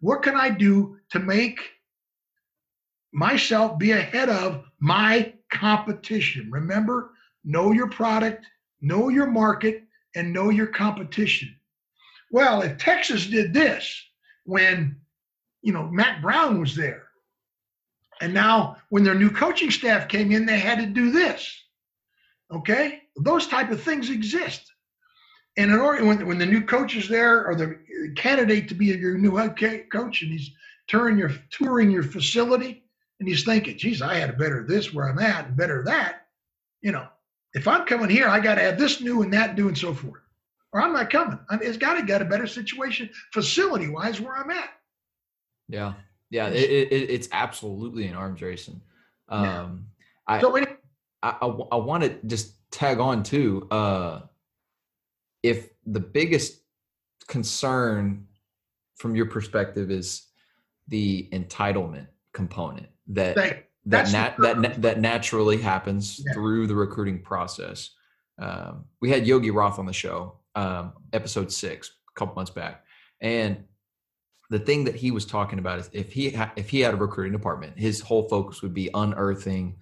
What 0.00 0.22
can 0.22 0.34
I 0.34 0.50
do 0.50 0.98
to 1.10 1.18
make 1.18 1.60
myself 3.14 3.78
be 3.78 3.92
ahead 3.92 4.28
of 4.28 4.64
my 4.80 5.32
competition? 5.50 6.50
Remember, 6.50 7.12
know 7.44 7.72
your 7.72 7.88
product, 7.88 8.44
know 8.80 9.08
your 9.08 9.26
market, 9.26 9.84
and 10.14 10.32
know 10.32 10.50
your 10.50 10.66
competition. 10.66 11.54
Well, 12.30 12.62
if 12.62 12.78
Texas 12.78 13.26
did 13.26 13.54
this 13.54 14.02
when, 14.44 15.00
you 15.62 15.72
know, 15.72 15.84
Mack 15.84 16.20
Brown 16.20 16.60
was 16.60 16.74
there, 16.74 17.04
and 18.20 18.34
now 18.34 18.76
when 18.90 19.04
their 19.04 19.14
new 19.14 19.30
coaching 19.30 19.70
staff 19.70 20.08
came 20.08 20.32
in, 20.32 20.46
they 20.46 20.58
had 20.58 20.78
to 20.78 20.86
do 20.86 21.10
this. 21.10 21.50
Okay, 22.52 23.02
those 23.16 23.46
type 23.46 23.70
of 23.70 23.82
things 23.82 24.10
exist. 24.10 24.70
And 25.56 25.70
in 25.70 25.78
order, 25.78 26.04
when, 26.04 26.26
when 26.26 26.38
the 26.38 26.46
new 26.46 26.62
coach 26.62 26.96
is 26.96 27.08
there, 27.08 27.46
or 27.46 27.54
the 27.54 27.78
candidate 28.16 28.68
to 28.68 28.74
be 28.74 28.86
your 28.86 29.18
new 29.18 29.36
head 29.36 29.56
coach, 29.90 30.22
and 30.22 30.32
he's 30.32 30.50
touring 30.88 31.16
your 31.16 31.30
touring 31.50 31.90
your 31.90 32.02
facility, 32.02 32.83
and 33.20 33.28
he's 33.28 33.44
thinking, 33.44 33.78
"Geez, 33.78 34.02
I 34.02 34.14
had 34.14 34.30
a 34.30 34.34
better 34.34 34.64
this 34.66 34.92
where 34.92 35.08
I'm 35.08 35.18
at, 35.18 35.46
and 35.46 35.56
better 35.56 35.82
that." 35.84 36.26
You 36.82 36.92
know, 36.92 37.06
if 37.54 37.68
I'm 37.68 37.86
coming 37.86 38.10
here, 38.10 38.28
I 38.28 38.40
got 38.40 38.56
to 38.56 38.62
have 38.62 38.78
this 38.78 39.00
new 39.00 39.22
and 39.22 39.32
that 39.32 39.56
new 39.56 39.68
and 39.68 39.78
so 39.78 39.94
forth, 39.94 40.20
or 40.72 40.80
I'm 40.80 40.92
not 40.92 41.10
coming. 41.10 41.38
I 41.48 41.56
mean, 41.56 41.68
it's 41.68 41.78
got 41.78 41.94
to 41.94 42.02
get 42.04 42.20
a 42.20 42.24
better 42.26 42.46
situation 42.46 43.08
facility 43.32 43.88
wise 43.88 44.20
where 44.20 44.36
I'm 44.36 44.50
at. 44.50 44.70
Yeah. 45.68 45.94
Yeah. 46.30 46.48
It, 46.48 46.70
it, 46.70 46.92
it- 46.92 47.10
it's 47.10 47.28
absolutely 47.32 48.06
an 48.06 48.14
arms 48.14 48.42
racing. 48.42 48.80
Yeah. 49.30 49.62
Um, 49.62 49.86
I, 50.26 50.40
So 50.40 50.54
anyway, 50.56 50.76
I, 51.22 51.30
I, 51.40 51.76
want 51.76 52.02
to 52.02 52.18
just 52.26 52.54
tag 52.70 52.98
on 52.98 53.22
too. 53.22 53.66
Uh, 53.70 54.22
if 55.42 55.70
the 55.86 56.00
biggest 56.00 56.60
concern 57.28 58.26
from 58.96 59.14
your 59.16 59.26
perspective 59.26 59.90
is 59.90 60.26
the 60.88 61.28
entitlement 61.32 62.08
component 62.34 62.88
that 63.06 63.34
that 63.86 64.12
nat- 64.12 64.34
that 64.38 64.58
na- 64.58 64.74
that 64.78 65.00
naturally 65.00 65.56
happens 65.58 66.20
Yeah. 66.26 66.32
through 66.34 66.66
the 66.66 66.74
recruiting 66.74 67.22
process. 67.22 67.90
Um, 68.38 68.86
we 69.00 69.08
had 69.10 69.26
Yogi 69.26 69.50
Roth 69.50 69.78
on 69.78 69.86
the 69.86 69.92
show, 69.92 70.40
um, 70.54 70.92
episode 71.12 71.50
six, 71.52 71.90
a 72.14 72.18
couple 72.18 72.34
months 72.34 72.50
back, 72.50 72.84
and 73.20 73.64
the 74.50 74.58
thing 74.58 74.84
that 74.84 74.94
he 74.96 75.10
was 75.10 75.24
talking 75.24 75.58
about 75.58 75.78
is 75.78 75.88
if 75.92 76.12
he 76.12 76.30
ha- 76.30 76.52
if 76.56 76.68
he 76.68 76.80
had 76.80 76.92
a 76.92 76.96
recruiting 76.96 77.32
department, 77.32 77.78
his 77.78 78.00
whole 78.00 78.28
focus 78.28 78.60
would 78.62 78.74
be 78.74 78.90
unearthing 78.92 79.78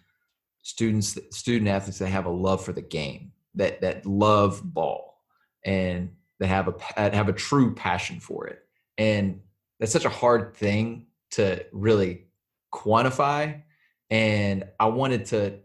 students, 0.63 1.19
student 1.31 1.69
athletes 1.69 1.99
that 1.99 2.09
have 2.09 2.27
a 2.27 2.31
love 2.31 2.65
for 2.65 2.73
the 2.73 2.83
game, 2.83 3.33
that 3.55 3.81
that 3.81 4.05
love 4.07 4.61
ball, 4.63 5.19
and 5.65 6.15
that 6.39 6.49
have 6.49 6.69
a 6.69 6.73
pa- 6.73 7.11
have 7.11 7.29
a 7.29 7.33
true 7.33 7.75
passion 7.75 8.21
for 8.21 8.47
it, 8.47 8.61
and 8.99 9.41
that's 9.81 9.93
such 9.93 10.05
a 10.05 10.09
hard 10.11 10.55
thing 10.55 11.07
to 11.31 11.65
really 11.73 12.27
quantify 12.73 13.63
and 14.11 14.65
i 14.81 14.87
wanted 14.87 15.27
to 15.27 15.59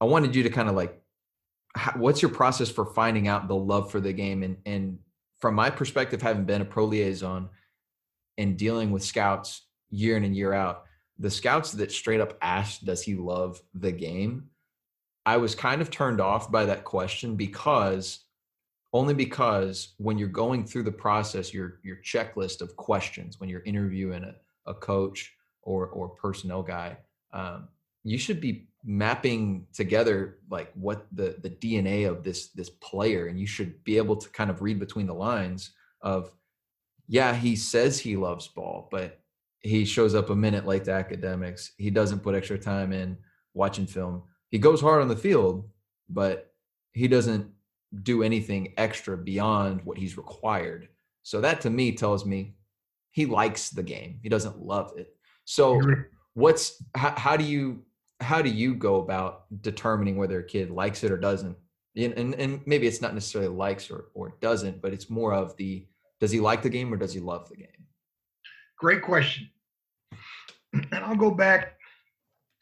i 0.00 0.04
wanted 0.04 0.34
you 0.34 0.42
to 0.42 0.50
kind 0.50 0.68
of 0.68 0.74
like 0.74 1.04
what's 1.96 2.22
your 2.22 2.30
process 2.30 2.70
for 2.70 2.86
finding 2.86 3.28
out 3.28 3.48
the 3.48 3.56
love 3.56 3.90
for 3.90 4.00
the 4.00 4.12
game? 4.12 4.42
And 4.42 4.56
and 4.66 4.98
from 5.38 5.54
my 5.54 5.70
perspective 5.70 6.22
having 6.22 6.44
been 6.44 6.62
a 6.62 6.64
pro 6.64 6.84
liaison 6.84 7.48
and 8.38 8.56
dealing 8.56 8.90
with 8.90 9.04
scouts 9.04 9.62
year 9.90 10.16
in 10.16 10.24
and 10.24 10.34
year 10.34 10.52
out 10.52 10.84
the 11.18 11.30
scouts 11.30 11.70
that 11.72 11.92
straight 11.92 12.20
up 12.20 12.36
asked 12.42 12.84
does 12.84 13.02
he 13.02 13.14
love 13.14 13.60
the 13.74 13.92
game? 13.92 14.48
I 15.26 15.36
was 15.36 15.54
kind 15.54 15.80
of 15.80 15.90
turned 15.90 16.20
off 16.20 16.50
by 16.50 16.64
that 16.66 16.84
question 16.84 17.36
because 17.36 18.20
only 18.92 19.14
because 19.14 19.94
when 19.98 20.18
you're 20.18 20.28
going 20.28 20.64
through 20.64 20.82
the 20.84 20.92
process 20.92 21.52
your 21.52 21.80
your 21.82 21.96
checklist 21.96 22.60
of 22.60 22.76
questions 22.76 23.40
when 23.40 23.48
you're 23.48 23.62
interviewing 23.62 24.24
a, 24.24 24.34
a 24.70 24.74
coach 24.74 25.32
or 25.64 25.88
or 25.88 26.08
personnel 26.08 26.62
guy 26.62 26.96
um, 27.32 27.68
you 28.04 28.18
should 28.18 28.40
be 28.40 28.68
mapping 28.84 29.66
together 29.72 30.38
like 30.50 30.70
what 30.74 31.06
the 31.12 31.36
the 31.42 31.50
dna 31.50 32.08
of 32.08 32.22
this 32.22 32.48
this 32.48 32.70
player 32.70 33.26
and 33.26 33.40
you 33.40 33.46
should 33.46 33.82
be 33.84 33.96
able 33.96 34.16
to 34.16 34.28
kind 34.30 34.50
of 34.50 34.62
read 34.62 34.78
between 34.78 35.06
the 35.06 35.14
lines 35.14 35.70
of 36.02 36.30
yeah 37.08 37.34
he 37.34 37.56
says 37.56 37.98
he 37.98 38.16
loves 38.16 38.46
ball 38.48 38.88
but 38.90 39.20
he 39.60 39.86
shows 39.86 40.14
up 40.14 40.28
a 40.28 40.36
minute 40.36 40.66
late 40.66 40.84
to 40.84 40.92
academics 40.92 41.72
he 41.78 41.88
doesn't 41.90 42.20
put 42.22 42.34
extra 42.34 42.58
time 42.58 42.92
in 42.92 43.16
watching 43.54 43.86
film 43.86 44.22
he 44.50 44.58
goes 44.58 44.80
hard 44.80 45.00
on 45.00 45.08
the 45.08 45.16
field 45.16 45.68
but 46.10 46.52
he 46.92 47.08
doesn't 47.08 47.50
do 48.02 48.22
anything 48.22 48.72
extra 48.76 49.16
beyond 49.16 49.80
what 49.84 49.98
he's 49.98 50.16
required. 50.16 50.88
So 51.22 51.40
that 51.40 51.60
to 51.62 51.70
me 51.70 51.92
tells 51.92 52.26
me 52.26 52.56
he 53.10 53.26
likes 53.26 53.70
the 53.70 53.82
game 53.82 54.18
he 54.22 54.28
doesn't 54.28 54.58
love 54.58 54.92
it 54.96 55.13
so 55.44 55.80
what's 56.34 56.82
how, 56.94 57.14
how 57.16 57.36
do 57.36 57.44
you 57.44 57.82
how 58.20 58.40
do 58.40 58.50
you 58.50 58.74
go 58.74 58.96
about 58.96 59.44
determining 59.62 60.16
whether 60.16 60.40
a 60.40 60.44
kid 60.44 60.70
likes 60.70 61.04
it 61.04 61.10
or 61.10 61.18
doesn't 61.18 61.56
and, 61.96 62.12
and, 62.14 62.34
and 62.34 62.60
maybe 62.66 62.86
it's 62.86 63.00
not 63.00 63.14
necessarily 63.14 63.50
likes 63.50 63.90
or, 63.90 64.06
or 64.14 64.36
doesn't 64.40 64.80
but 64.82 64.92
it's 64.92 65.10
more 65.10 65.32
of 65.32 65.56
the 65.56 65.86
does 66.20 66.30
he 66.30 66.40
like 66.40 66.62
the 66.62 66.68
game 66.68 66.92
or 66.92 66.96
does 66.96 67.12
he 67.12 67.20
love 67.20 67.48
the 67.48 67.56
game 67.56 67.84
Great 68.84 69.02
question. 69.02 69.48
And 70.74 71.04
I'll 71.04 71.14
go 71.14 71.30
back 71.30 71.76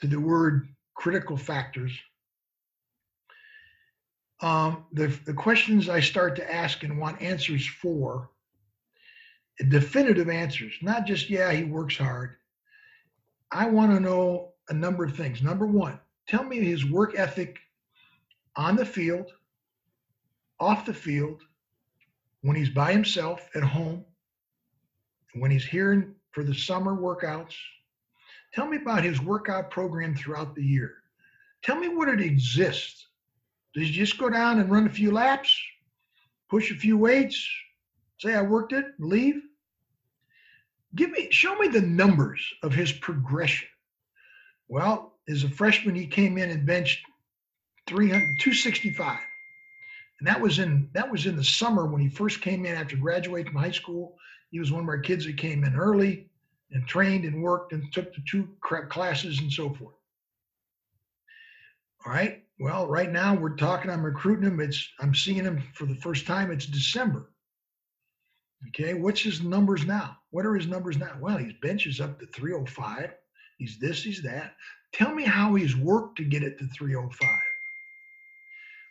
to 0.03 0.07
the 0.07 0.21
word 0.21 0.69
critical 0.95 1.37
factors. 1.37 1.99
Um, 4.43 4.85
the, 4.93 5.07
the 5.25 5.33
questions 5.33 5.89
I 5.89 6.01
start 6.01 6.37
to 6.37 6.55
ask 6.55 6.83
and 6.83 6.99
want 6.99 7.23
answers 7.23 7.67
for, 7.67 8.29
definitive 9.71 10.29
answers, 10.29 10.75
not 10.83 11.07
just, 11.07 11.31
yeah, 11.31 11.53
he 11.53 11.65
works 11.65 11.97
hard. 11.97 12.37
I 13.53 13.67
want 13.67 13.93
to 13.93 14.01
know 14.01 14.53
a 14.71 14.75
number 14.75 15.05
of 15.05 15.15
things. 15.15 15.43
Number 15.43 15.67
one, 15.67 16.01
tell 16.27 16.43
me 16.43 16.59
his 16.61 16.85
work 16.85 17.15
ethic 17.17 17.59
on 18.57 18.77
the 18.77 18.87
field, 18.87 19.31
off 20.59 20.87
the 20.87 20.95
field, 20.95 21.43
when 22.41 22.57
he's 22.57 22.71
by 22.71 22.93
himself 22.93 23.49
at 23.55 23.63
home, 23.63 24.05
when 25.35 25.51
he's 25.51 25.65
here 25.65 26.15
for 26.31 26.43
the 26.43 26.55
summer 26.55 26.97
workouts. 26.97 27.55
Tell 28.55 28.67
me 28.67 28.79
about 28.79 29.05
his 29.05 29.21
workout 29.21 29.71
program 29.71 30.15
throughout 30.15 30.55
the 30.55 30.65
year. 30.65 30.95
Tell 31.63 31.77
me 31.77 31.89
what 31.89 32.09
it 32.09 32.21
exists. 32.21 33.07
Does 33.75 33.85
he 33.85 33.93
just 33.93 34.19
go 34.19 34.29
down 34.29 34.61
and 34.61 34.71
run 34.71 34.87
a 34.87 34.91
few 34.91 35.11
laps, 35.11 35.55
push 36.51 36.71
a 36.71 36.75
few 36.75 36.99
weights, 36.99 37.49
say 38.19 38.35
I 38.35 38.43
worked 38.43 38.73
it, 38.73 38.87
leave? 38.99 39.43
Give 40.95 41.11
me, 41.11 41.29
show 41.31 41.55
me 41.57 41.69
the 41.69 41.81
numbers 41.81 42.43
of 42.63 42.73
his 42.73 42.93
progression. 42.93 43.69
Well, 44.69 45.15
as 45.29 45.45
a 45.45 45.49
freshman, 45.49 45.95
he 45.95 46.07
came 46.07 46.39
in 46.39 46.51
and 46.51 46.67
benched 46.67 47.05
300, 47.89 48.21
265. 48.41 49.19
And 50.21 50.29
that 50.29 50.41
was 50.41 50.59
in 50.59 50.89
that 50.93 51.11
was 51.11 51.27
in 51.27 51.35
the 51.37 51.43
summer 51.43 51.87
when 51.87 52.01
he 52.01 52.09
first 52.09 52.43
came 52.43 52.65
in 52.65 52.77
after 52.77 52.97
graduating 52.97 53.53
from 53.53 53.61
high 53.61 53.73
school. 53.73 54.17
He 54.51 54.61
was 54.61 54.71
one 54.71 54.85
of 54.85 54.89
our 54.89 55.01
kids 55.01 55.27
that 55.27 55.37
came 55.37 55.65
in 55.65 55.75
early 55.75 56.31
and 56.71 56.87
trained 56.87 57.25
and 57.25 57.43
worked 57.43 57.73
and 57.73 57.93
took 57.93 58.15
the 58.15 58.23
two 58.31 58.49
classes 58.61 59.41
and 59.41 59.53
so 59.53 59.71
forth. 59.71 59.97
All 62.07 62.13
right. 62.13 62.45
Well, 62.61 62.87
right 62.87 63.11
now 63.11 63.35
we're 63.35 63.57
talking. 63.57 63.91
I'm 63.91 64.05
recruiting 64.05 64.45
him. 64.45 64.61
It's 64.61 64.89
I'm 65.01 65.15
seeing 65.15 65.45
him 65.45 65.63
for 65.75 65.87
the 65.87 65.97
first 65.97 66.27
time. 66.27 66.53
It's 66.53 66.67
December. 66.67 67.32
Okay, 68.69 68.95
what's 68.95 69.21
his 69.21 69.43
numbers 69.43 69.85
now? 69.85 70.17
What 70.31 70.47
are 70.47 70.55
his 70.55 70.67
numbers 70.67 70.97
now? 70.97 71.17
Well, 71.21 71.39
his 71.39 71.53
bench 71.63 71.87
is 71.87 72.01
up 72.01 72.21
to 72.21 72.27
305. 72.27 73.13
He's 73.59 73.79
this, 73.79 74.03
he's 74.03 74.23
that. 74.23 74.55
Tell 74.93 75.15
me 75.15 75.25
how 75.25 75.55
he's 75.55 75.77
worked 75.77 76.17
to 76.19 76.25
get 76.25 76.43
it 76.43 76.59
to 76.59 76.67
305. 76.67 77.29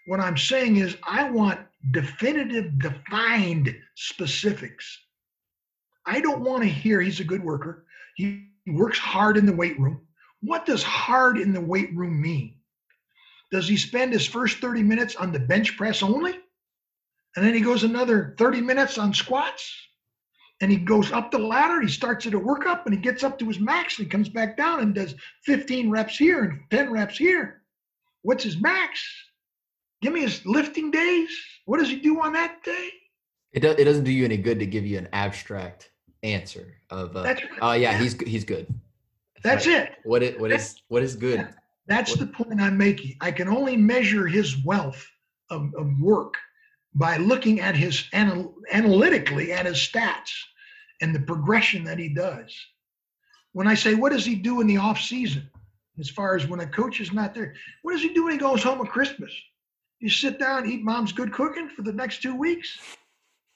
What 0.07 0.19
I'm 0.19 0.37
saying 0.37 0.77
is, 0.77 0.97
I 1.07 1.29
want 1.29 1.59
definitive, 1.91 2.79
defined 2.79 3.75
specifics. 3.95 4.99
I 6.05 6.19
don't 6.19 6.41
want 6.41 6.63
to 6.63 6.69
hear 6.69 7.01
he's 7.01 7.19
a 7.19 7.25
good 7.25 7.43
worker. 7.43 7.85
He, 8.15 8.47
works 8.67 8.99
hard 8.99 9.37
in 9.37 9.47
the 9.47 9.53
weight 9.53 9.79
room. 9.79 9.99
What 10.41 10.67
does 10.67 10.83
hard 10.83 11.39
in 11.39 11.51
the 11.51 11.59
weight 11.59 11.95
room 11.95 12.21
mean? 12.21 12.57
Does 13.51 13.67
he 13.67 13.75
spend 13.75 14.13
his 14.13 14.27
first 14.27 14.59
30 14.59 14.83
minutes 14.83 15.15
on 15.15 15.31
the 15.31 15.39
bench 15.39 15.75
press 15.77 16.03
only? 16.03 16.40
And 17.35 17.45
then 17.45 17.53
he 17.53 17.61
goes 17.61 17.83
another 17.83 18.35
30 18.37 18.61
minutes 18.61 18.97
on 18.97 19.13
squats? 19.13 19.73
And 20.59 20.69
he 20.69 20.77
goes 20.77 21.11
up 21.11 21.31
the 21.31 21.39
ladder. 21.39 21.81
He 21.81 21.87
starts 21.87 22.27
at 22.27 22.35
a 22.35 22.39
workup 22.39 22.85
and 22.85 22.93
he 22.93 22.99
gets 22.99 23.23
up 23.23 23.39
to 23.39 23.47
his 23.47 23.59
max 23.59 23.97
and 23.97 24.05
he 24.05 24.11
comes 24.11 24.29
back 24.29 24.57
down 24.57 24.81
and 24.81 24.93
does 24.93 25.15
15 25.43 25.89
reps 25.89 26.17
here 26.17 26.43
and 26.43 26.59
10 26.69 26.91
reps 26.91 27.17
here. 27.17 27.63
What's 28.21 28.43
his 28.43 28.61
max? 28.61 29.03
Give 30.01 30.13
me 30.13 30.21
his 30.21 30.45
lifting 30.45 30.91
days. 30.91 31.29
What 31.65 31.79
does 31.79 31.89
he 31.89 31.95
do 31.95 32.21
on 32.21 32.33
that 32.33 32.63
day? 32.63 32.89
It, 33.53 33.61
do, 33.61 33.69
it 33.69 33.85
doesn't 33.85 34.03
do 34.03 34.11
you 34.11 34.23
any 34.23 34.37
good 34.37 34.59
to 34.59 34.65
give 34.65 34.85
you 34.85 34.97
an 34.97 35.09
abstract 35.13 35.91
answer 36.23 36.75
of, 36.89 37.15
uh, 37.15 37.23
That's 37.23 37.41
oh 37.61 37.73
yeah, 37.73 37.97
he's 37.97 38.19
he's 38.21 38.43
good. 38.43 38.67
That's 39.43 39.65
right. 39.65 39.89
it. 39.89 39.95
What 40.03 40.23
it 40.23 40.39
what 40.39 40.51
is 40.51 40.75
what 40.87 41.03
is 41.03 41.15
good? 41.15 41.47
That's 41.87 42.15
the 42.15 42.27
point 42.27 42.61
I'm 42.61 42.77
making. 42.77 43.17
I 43.19 43.31
can 43.31 43.49
only 43.49 43.75
measure 43.75 44.27
his 44.27 44.63
wealth 44.63 45.05
of, 45.49 45.73
of 45.75 45.99
work 45.99 46.35
by 46.93 47.17
looking 47.17 47.59
at 47.59 47.75
his 47.75 48.07
anal- 48.13 48.55
analytically 48.71 49.51
at 49.53 49.65
his 49.65 49.77
stats 49.77 50.31
and 51.01 51.15
the 51.15 51.21
progression 51.21 51.83
that 51.85 51.99
he 51.99 52.09
does. 52.09 52.53
When 53.53 53.67
I 53.67 53.75
say, 53.75 53.95
what 53.95 54.11
does 54.11 54.25
he 54.25 54.35
do 54.35 54.61
in 54.61 54.67
the 54.67 54.77
off 54.77 54.99
season? 54.99 55.49
As 55.99 56.09
far 56.09 56.35
as 56.35 56.47
when 56.47 56.61
a 56.61 56.67
coach 56.67 56.99
is 56.99 57.11
not 57.11 57.33
there, 57.33 57.53
what 57.81 57.93
does 57.93 58.01
he 58.01 58.13
do 58.13 58.23
when 58.23 58.33
he 58.33 58.39
goes 58.39 58.63
home 58.63 58.81
at 58.81 58.91
Christmas? 58.91 59.33
You 59.99 60.09
sit 60.09 60.39
down, 60.39 60.69
eat 60.69 60.83
mom's 60.83 61.11
good 61.11 61.33
cooking 61.33 61.69
for 61.69 61.81
the 61.83 61.93
next 61.93 62.21
two 62.21 62.35
weeks? 62.35 62.79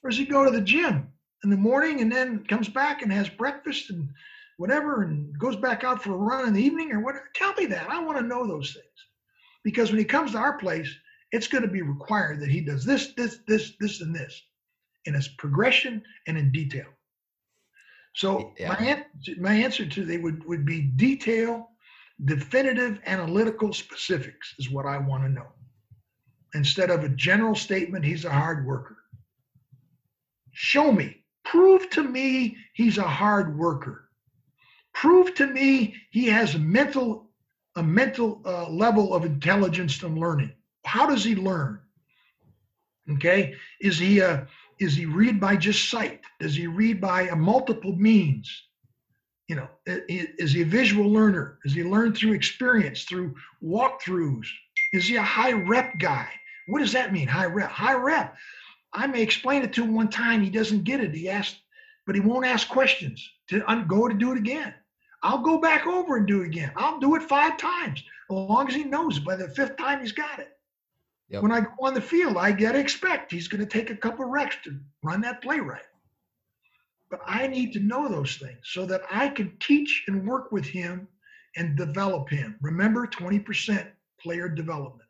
Or 0.04 0.10
does 0.10 0.20
he 0.20 0.26
go 0.26 0.46
to 0.46 0.52
the 0.52 0.62
gym 0.62 1.08
in 1.44 1.50
the 1.50 1.58
morning 1.58 2.02
and 2.02 2.12
then 2.12 2.46
comes 2.46 2.70
back 2.70 3.02
and 3.02 3.12
has 3.12 3.30
breakfast 3.30 3.90
and 3.90 4.10
whatever 4.58 5.02
and 5.02 5.38
goes 5.40 5.56
back 5.56 5.84
out 5.84 6.04
for 6.04 6.14
a 6.14 6.18
run 6.18 6.48
in 6.48 6.54
the 6.54 6.62
evening 6.62 6.92
or 6.92 7.00
what? 7.00 7.16
Tell 7.34 7.54
me 7.54 7.66
that. 7.68 7.90
I 7.90 8.04
want 8.04 8.20
to 8.20 8.26
know 8.26 8.46
those 8.46 8.74
things. 8.74 8.86
Because 9.64 9.90
when 9.90 10.00
he 10.00 10.06
comes 10.06 10.34
to 10.34 10.38
our 10.38 10.58
place, 10.58 10.94
it's 11.36 11.48
going 11.48 11.64
to 11.64 11.70
be 11.80 11.82
required 11.82 12.40
that 12.42 12.50
he 12.50 12.62
does 12.62 12.86
this, 12.86 13.14
this, 13.18 13.40
this, 13.48 13.74
this, 13.80 14.02
and 14.02 14.16
this 14.16 14.42
in 15.06 15.16
its 15.16 15.28
progression 15.28 16.04
and 16.28 16.38
in 16.38 16.52
detail. 16.52 16.88
So 18.14 18.54
Yeah. 18.58 18.70
my 18.70 18.78
an- 18.94 19.06
my 19.42 19.54
answer 19.54 19.86
to 19.86 20.06
they 20.06 20.18
would 20.18 20.44
would 20.46 20.66
be 20.66 20.82
detail, 20.82 21.52
definitive, 22.24 23.00
analytical 23.06 23.74
specifics 23.74 24.56
is 24.60 24.70
what 24.70 24.86
I 24.86 24.98
want 24.98 25.24
to 25.24 25.30
know. 25.30 25.50
Instead 26.54 26.90
of 26.90 27.04
a 27.04 27.10
general 27.10 27.56
statement, 27.56 28.06
he's 28.06 28.26
a 28.26 28.32
hard 28.32 28.66
worker. 28.66 28.98
Show 30.54 30.92
me, 30.92 31.26
prove 31.44 31.90
to 31.92 32.04
me 32.04 32.58
he's 32.74 32.98
a 32.98 33.04
hard 33.22 33.58
worker. 33.58 34.10
Prove 34.94 35.34
to 35.36 35.48
me 35.48 35.96
he 36.12 36.28
has 36.28 36.56
a 36.56 36.60
mental 36.60 37.30
a 37.76 37.84
mental 37.84 38.42
uh, 38.46 38.70
level 38.70 39.14
of 39.14 39.26
intelligence 39.26 40.02
and 40.04 40.18
learning. 40.18 40.54
How 40.86 41.08
does 41.08 41.24
he 41.24 41.36
learn? 41.36 41.80
Okay, 43.14 43.56
is 43.82 43.98
he 44.00 44.20
a 44.20 44.48
is 44.80 44.96
he 44.96 45.06
read 45.06 45.40
by 45.40 45.56
just 45.56 45.90
sight? 45.90 46.22
Does 46.40 46.56
he 46.56 46.68
read 46.68 47.00
by 47.00 47.24
a 47.24 47.36
multiple 47.36 47.96
means? 47.96 48.50
You 49.48 49.58
know, 49.58 49.70
is 49.86 50.52
he 50.52 50.64
a 50.64 50.66
visual 50.66 51.10
learner? 51.10 51.60
Does 51.64 51.74
he 51.74 51.84
learn 51.84 52.14
through 52.14 52.34
experience, 52.34 53.04
through 53.04 53.36
walkthroughs? 53.64 54.48
Is 54.92 55.08
he 55.08 55.16
a 55.16 55.22
high 55.22 55.54
rep 55.54 55.94
guy? 56.00 56.28
What 56.68 56.80
does 56.80 56.92
that 56.94 57.14
mean? 57.14 57.28
High 57.28 57.46
rep. 57.46 57.70
High 57.70 57.94
rep. 57.94 58.36
I 58.92 59.08
may 59.08 59.22
explain 59.22 59.62
it 59.62 59.72
to 59.74 59.84
him 59.84 59.96
one 59.96 60.10
time. 60.10 60.42
He 60.42 60.50
doesn't 60.50 60.84
get 60.84 61.00
it. 61.00 61.14
He 61.14 61.30
asked, 61.30 61.60
but 62.06 62.16
he 62.16 62.22
won't 62.22 62.46
ask 62.46 62.68
questions 62.68 63.30
to 63.50 63.64
go 63.88 64.08
to 64.08 64.16
do 64.16 64.32
it 64.32 64.38
again. 64.38 64.74
I'll 65.22 65.42
go 65.42 65.60
back 65.60 65.86
over 65.88 66.18
and 66.18 66.28
do 66.28 66.42
it 66.42 66.48
again. 66.48 66.72
I'll 66.76 67.00
do 67.00 67.16
it 67.16 67.24
five 67.24 67.58
times, 67.58 68.00
as 68.00 68.36
long 68.36 68.68
as 68.68 68.76
he 68.76 68.84
knows. 68.84 69.20
By 69.20 69.36
the 69.36 69.50
fifth 69.50 69.78
time, 69.78 70.02
he's 70.02 70.12
got 70.12 70.40
it. 70.40 70.55
Yep. 71.30 71.42
When 71.42 71.52
I 71.52 71.62
go 71.62 71.72
on 71.82 71.94
the 71.94 72.02
field, 72.02 72.38
I 72.38 72.52
gotta 72.52 72.80
expect 72.80 73.32
he's 73.32 73.48
going 73.48 73.66
to 73.66 73.70
take 73.70 73.90
a 73.90 73.96
couple 73.96 74.26
reps 74.26 74.58
to 74.64 74.80
run 75.04 75.22
that 75.22 75.42
play 75.42 75.60
right. 75.60 75.82
But 77.10 77.22
I 77.26 77.48
need 77.48 77.74
to 77.74 77.80
know 77.80 78.08
those 78.08 78.38
things 78.38 78.60
so 78.64 78.86
that 78.86 79.02
I 79.10 79.30
can 79.30 79.58
teach 79.60 80.04
and 80.08 80.28
work 80.28 80.52
with 80.52 80.66
him 80.66 81.08
and 81.56 81.78
develop 81.78 82.30
him. 82.30 82.58
Remember, 82.62 83.08
20% 83.08 83.88
player 84.20 84.50
development. 84.50 85.08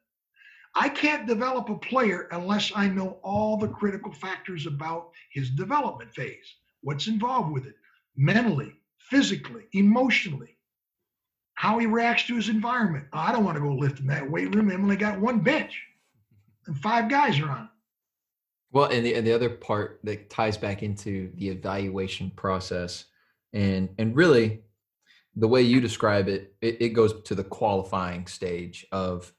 I 0.75 0.89
can't 0.89 1.25
develop 1.25 1.69
a 1.69 1.77
player 1.77 2.27
unless 2.31 2.71
I 2.75 2.87
know 2.87 3.17
all 3.23 3.57
the 3.57 3.69
critical 3.69 4.11
factors 4.11 4.67
about 4.67 5.11
his 5.31 5.49
development 5.49 6.13
phase. 6.13 6.55
What's 6.81 7.07
involved 7.07 7.51
with 7.53 7.65
it? 7.65 7.75
Mentally, 8.17 8.73
physically, 8.99 9.63
emotionally. 9.73 10.57
How 11.55 11.79
he 11.79 11.85
reacts 11.85 12.27
to 12.27 12.35
his 12.35 12.49
environment. 12.49 13.07
I 13.13 13.31
don't 13.31 13.45
want 13.45 13.55
to 13.55 13.61
go 13.63 13.73
lift 13.73 14.01
in 14.01 14.07
that 14.07 14.29
weight 14.29 14.53
room. 14.53 14.69
I've 14.69 14.79
only 14.79 14.97
got 14.97 15.19
one 15.19 15.39
bench 15.39 15.81
five 16.81 17.09
guys 17.09 17.39
are 17.39 17.49
on 17.49 17.63
it. 17.65 17.69
Well, 18.71 18.85
and 18.85 19.05
the 19.05 19.13
and 19.15 19.25
the 19.25 19.33
other 19.33 19.49
part 19.49 19.99
that 20.03 20.29
ties 20.29 20.57
back 20.57 20.83
into 20.83 21.31
the 21.35 21.49
evaluation 21.49 22.31
process, 22.31 23.05
and 23.53 23.89
and 23.97 24.15
really, 24.15 24.63
the 25.35 25.47
way 25.47 25.61
you 25.61 25.79
describe 25.79 26.27
it, 26.27 26.55
it, 26.61 26.81
it 26.81 26.89
goes 26.89 27.21
to 27.23 27.35
the 27.35 27.43
qualifying 27.43 28.27
stage 28.27 28.85
of 28.91 29.31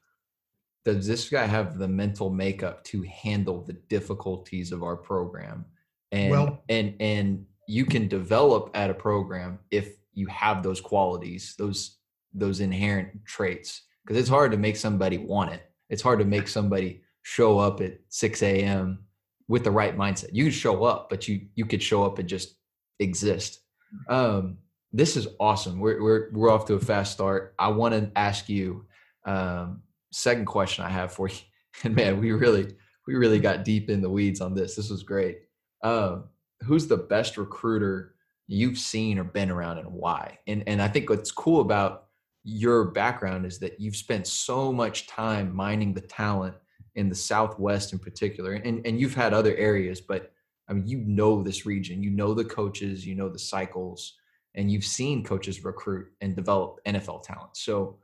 does 0.85 1.05
this 1.05 1.29
guy 1.29 1.45
have 1.45 1.77
the 1.77 1.87
mental 1.87 2.29
makeup 2.29 2.83
to 2.85 3.03
handle 3.03 3.61
the 3.61 3.73
difficulties 3.73 4.71
of 4.71 4.81
our 4.83 4.95
program, 4.95 5.65
and 6.11 6.31
Well- 6.31 6.63
and 6.69 6.95
and 6.99 7.45
you 7.67 7.85
can 7.85 8.07
develop 8.07 8.71
at 8.73 8.89
a 8.89 8.93
program 8.93 9.59
if 9.69 9.97
you 10.13 10.25
have 10.27 10.63
those 10.63 10.81
qualities, 10.81 11.53
those 11.57 11.97
those 12.33 12.59
inherent 12.59 13.25
traits, 13.25 13.83
because 14.03 14.17
it's 14.17 14.29
hard 14.29 14.51
to 14.51 14.57
make 14.57 14.77
somebody 14.77 15.17
want 15.17 15.51
it. 15.51 15.61
It's 15.89 16.01
hard 16.01 16.19
to 16.19 16.25
make 16.25 16.47
somebody 16.47 17.03
show 17.27 17.59
up 17.59 17.81
at 17.81 17.99
6 18.09 18.41
a.m 18.43 18.99
with 19.47 19.63
the 19.63 19.71
right 19.71 19.97
mindset. 19.97 20.29
You 20.33 20.51
show 20.51 20.83
up, 20.83 21.09
but 21.09 21.27
you 21.27 21.47
you 21.55 21.65
could 21.65 21.81
show 21.81 22.03
up 22.03 22.19
and 22.19 22.27
just 22.27 22.55
exist. 22.99 23.61
Um, 24.09 24.57
this 24.91 25.15
is 25.15 25.27
awesome. 25.39 25.79
We're 25.79 26.01
we're 26.01 26.29
we're 26.33 26.51
off 26.51 26.65
to 26.65 26.75
a 26.75 26.79
fast 26.79 27.13
start. 27.13 27.55
I 27.57 27.69
want 27.69 27.93
to 27.93 28.11
ask 28.17 28.49
you 28.49 28.85
um, 29.25 29.81
second 30.11 30.45
question 30.45 30.83
I 30.85 30.89
have 30.89 31.11
for 31.13 31.27
you. 31.29 31.35
And 31.83 31.95
man, 31.95 32.19
we 32.19 32.31
really 32.31 32.73
we 33.05 33.13
really 33.13 33.39
got 33.39 33.63
deep 33.63 33.91
in 33.91 34.01
the 34.01 34.09
weeds 34.09 34.41
on 34.41 34.55
this. 34.55 34.75
This 34.75 34.89
was 34.89 35.03
great. 35.03 35.41
Um, 35.83 36.23
who's 36.63 36.87
the 36.87 36.97
best 36.97 37.37
recruiter 37.37 38.15
you've 38.47 38.79
seen 38.79 39.19
or 39.19 39.23
been 39.23 39.51
around, 39.51 39.77
and 39.77 39.93
why? 39.93 40.39
And 40.47 40.63
and 40.65 40.81
I 40.81 40.87
think 40.87 41.07
what's 41.07 41.29
cool 41.29 41.61
about 41.61 42.05
your 42.43 42.85
background 42.85 43.45
is 43.45 43.59
that 43.59 43.79
you've 43.79 43.95
spent 43.95 44.25
so 44.25 44.73
much 44.73 45.05
time 45.05 45.55
mining 45.55 45.93
the 45.93 46.01
talent 46.01 46.55
in 46.97 47.07
the 47.07 47.15
Southwest 47.15 47.93
in 47.93 47.99
particular, 47.99 48.53
and, 48.53 48.85
and 48.85 48.99
you've 48.99 49.15
had 49.15 49.33
other 49.33 49.55
areas, 49.55 50.01
but 50.01 50.33
I 50.67 50.73
mean, 50.73 50.87
you 50.87 50.97
know 50.97 51.41
this 51.41 51.65
region, 51.65 52.03
you 52.03 52.09
know 52.09 52.33
the 52.33 52.43
coaches, 52.43 53.05
you 53.05 53.15
know 53.15 53.29
the 53.29 53.39
cycles, 53.39 54.15
and 54.55 54.71
you've 54.71 54.83
seen 54.83 55.23
coaches 55.23 55.63
recruit 55.63 56.07
and 56.19 56.35
develop 56.35 56.79
NFL 56.85 57.23
talent. 57.23 57.55
So, 57.55 57.99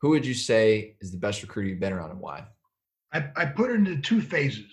who 0.00 0.10
would 0.10 0.26
you 0.26 0.34
say 0.34 0.96
is 1.00 1.12
the 1.12 1.16
best 1.16 1.40
recruiter 1.40 1.68
you've 1.68 1.80
been 1.80 1.92
around 1.92 2.10
and 2.10 2.20
why? 2.20 2.44
I, 3.14 3.24
I 3.36 3.46
put 3.46 3.70
it 3.70 3.74
into 3.74 3.96
two 3.96 4.20
phases. 4.20 4.70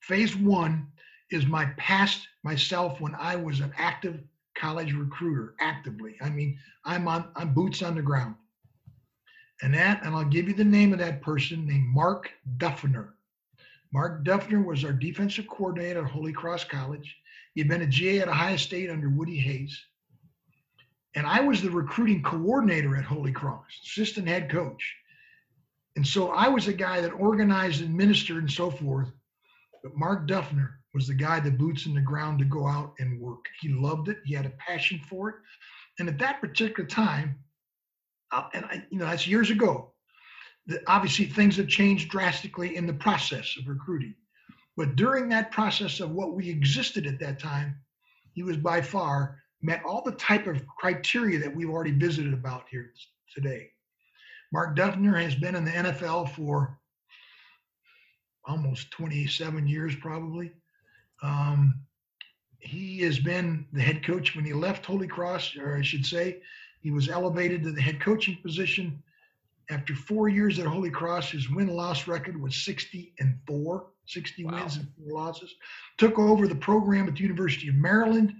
Phase 0.00 0.34
one 0.34 0.88
is 1.30 1.46
my 1.46 1.66
past 1.76 2.26
myself 2.42 3.00
when 3.00 3.14
I 3.14 3.36
was 3.36 3.60
an 3.60 3.72
active 3.76 4.20
college 4.56 4.92
recruiter, 4.94 5.54
actively. 5.60 6.16
I 6.20 6.30
mean, 6.30 6.58
I'm 6.84 7.06
on 7.06 7.28
I'm 7.36 7.52
boots 7.52 7.82
on 7.82 7.94
the 7.94 8.02
ground. 8.02 8.36
And 9.62 9.74
that, 9.74 10.04
and 10.04 10.14
I'll 10.14 10.24
give 10.24 10.48
you 10.48 10.54
the 10.54 10.64
name 10.64 10.92
of 10.92 10.98
that 10.98 11.22
person 11.22 11.66
named 11.66 11.86
Mark 11.86 12.30
Duffner. 12.58 13.10
Mark 13.92 14.24
Duffner 14.24 14.64
was 14.64 14.84
our 14.84 14.92
defensive 14.92 15.48
coordinator 15.48 16.04
at 16.04 16.10
Holy 16.10 16.32
Cross 16.32 16.64
College. 16.64 17.16
He'd 17.54 17.68
been 17.68 17.82
a 17.82 17.86
GA 17.86 18.20
at 18.20 18.28
Ohio 18.28 18.56
State 18.56 18.90
under 18.90 19.08
Woody 19.08 19.38
Hayes. 19.38 19.80
And 21.14 21.26
I 21.26 21.40
was 21.40 21.62
the 21.62 21.70
recruiting 21.70 22.22
coordinator 22.22 22.94
at 22.96 23.04
Holy 23.04 23.32
Cross, 23.32 23.80
assistant 23.84 24.28
head 24.28 24.50
coach. 24.50 24.94
And 25.96 26.06
so 26.06 26.28
I 26.28 26.48
was 26.48 26.66
the 26.66 26.74
guy 26.74 27.00
that 27.00 27.12
organized, 27.12 27.80
and 27.80 27.96
ministered 27.96 28.42
and 28.42 28.50
so 28.50 28.70
forth. 28.70 29.10
But 29.82 29.96
Mark 29.96 30.28
Duffner 30.28 30.72
was 30.92 31.06
the 31.06 31.14
guy 31.14 31.40
that 31.40 31.56
boots 31.56 31.86
in 31.86 31.94
the 31.94 32.02
ground 32.02 32.38
to 32.40 32.44
go 32.44 32.66
out 32.66 32.92
and 32.98 33.18
work. 33.18 33.46
He 33.60 33.68
loved 33.70 34.08
it. 34.08 34.18
He 34.26 34.34
had 34.34 34.44
a 34.44 34.52
passion 34.58 35.00
for 35.08 35.30
it. 35.30 35.36
And 35.98 36.08
at 36.08 36.18
that 36.18 36.42
particular 36.42 36.86
time, 36.86 37.38
uh, 38.36 38.48
and 38.54 38.64
I, 38.66 38.86
you 38.90 38.98
know, 38.98 39.06
that's 39.06 39.26
years 39.26 39.50
ago. 39.50 39.92
the, 40.66 40.82
obviously 40.86 41.26
things 41.26 41.56
have 41.56 41.68
changed 41.68 42.10
drastically 42.10 42.76
in 42.76 42.86
the 42.86 42.92
process 42.92 43.56
of 43.58 43.68
recruiting. 43.68 44.14
But 44.76 44.96
during 44.96 45.28
that 45.30 45.52
process 45.52 46.00
of 46.00 46.10
what 46.10 46.34
we 46.34 46.50
existed 46.50 47.06
at 47.06 47.18
that 47.20 47.38
time, 47.40 47.76
he 48.32 48.42
was 48.42 48.58
by 48.58 48.82
far 48.82 49.38
met 49.62 49.82
all 49.84 50.02
the 50.02 50.12
type 50.12 50.46
of 50.46 50.66
criteria 50.66 51.38
that 51.38 51.54
we've 51.54 51.70
already 51.70 51.92
visited 51.92 52.34
about 52.34 52.64
here 52.70 52.92
today. 53.34 53.70
Mark 54.52 54.76
Duffner 54.76 55.20
has 55.20 55.34
been 55.34 55.54
in 55.54 55.64
the 55.64 55.70
NFL 55.70 56.30
for 56.32 56.78
almost 58.44 58.90
27 58.90 59.66
years, 59.66 59.94
probably. 59.96 60.52
Um, 61.22 61.80
he 62.58 63.00
has 63.00 63.18
been 63.18 63.66
the 63.72 63.82
head 63.82 64.04
coach 64.04 64.36
when 64.36 64.44
he 64.44 64.52
left 64.52 64.84
Holy 64.84 65.06
Cross, 65.06 65.56
or 65.56 65.76
I 65.76 65.82
should 65.82 66.04
say, 66.04 66.42
he 66.86 66.92
was 66.92 67.08
elevated 67.08 67.64
to 67.64 67.72
the 67.72 67.80
head 67.82 68.00
coaching 68.00 68.38
position. 68.44 69.02
After 69.70 69.92
four 69.92 70.28
years 70.28 70.60
at 70.60 70.66
Holy 70.66 70.88
Cross, 70.88 71.32
his 71.32 71.50
win 71.50 71.66
loss 71.66 72.06
record 72.06 72.40
was 72.40 72.54
60 72.54 73.12
and 73.18 73.36
four, 73.44 73.88
60 74.06 74.44
Wow. 74.44 74.52
wins 74.60 74.76
and 74.76 74.86
four 74.96 75.18
losses. 75.18 75.52
Took 75.98 76.16
over 76.16 76.46
the 76.46 76.54
program 76.54 77.08
at 77.08 77.16
the 77.16 77.22
University 77.22 77.66
of 77.66 77.74
Maryland. 77.74 78.32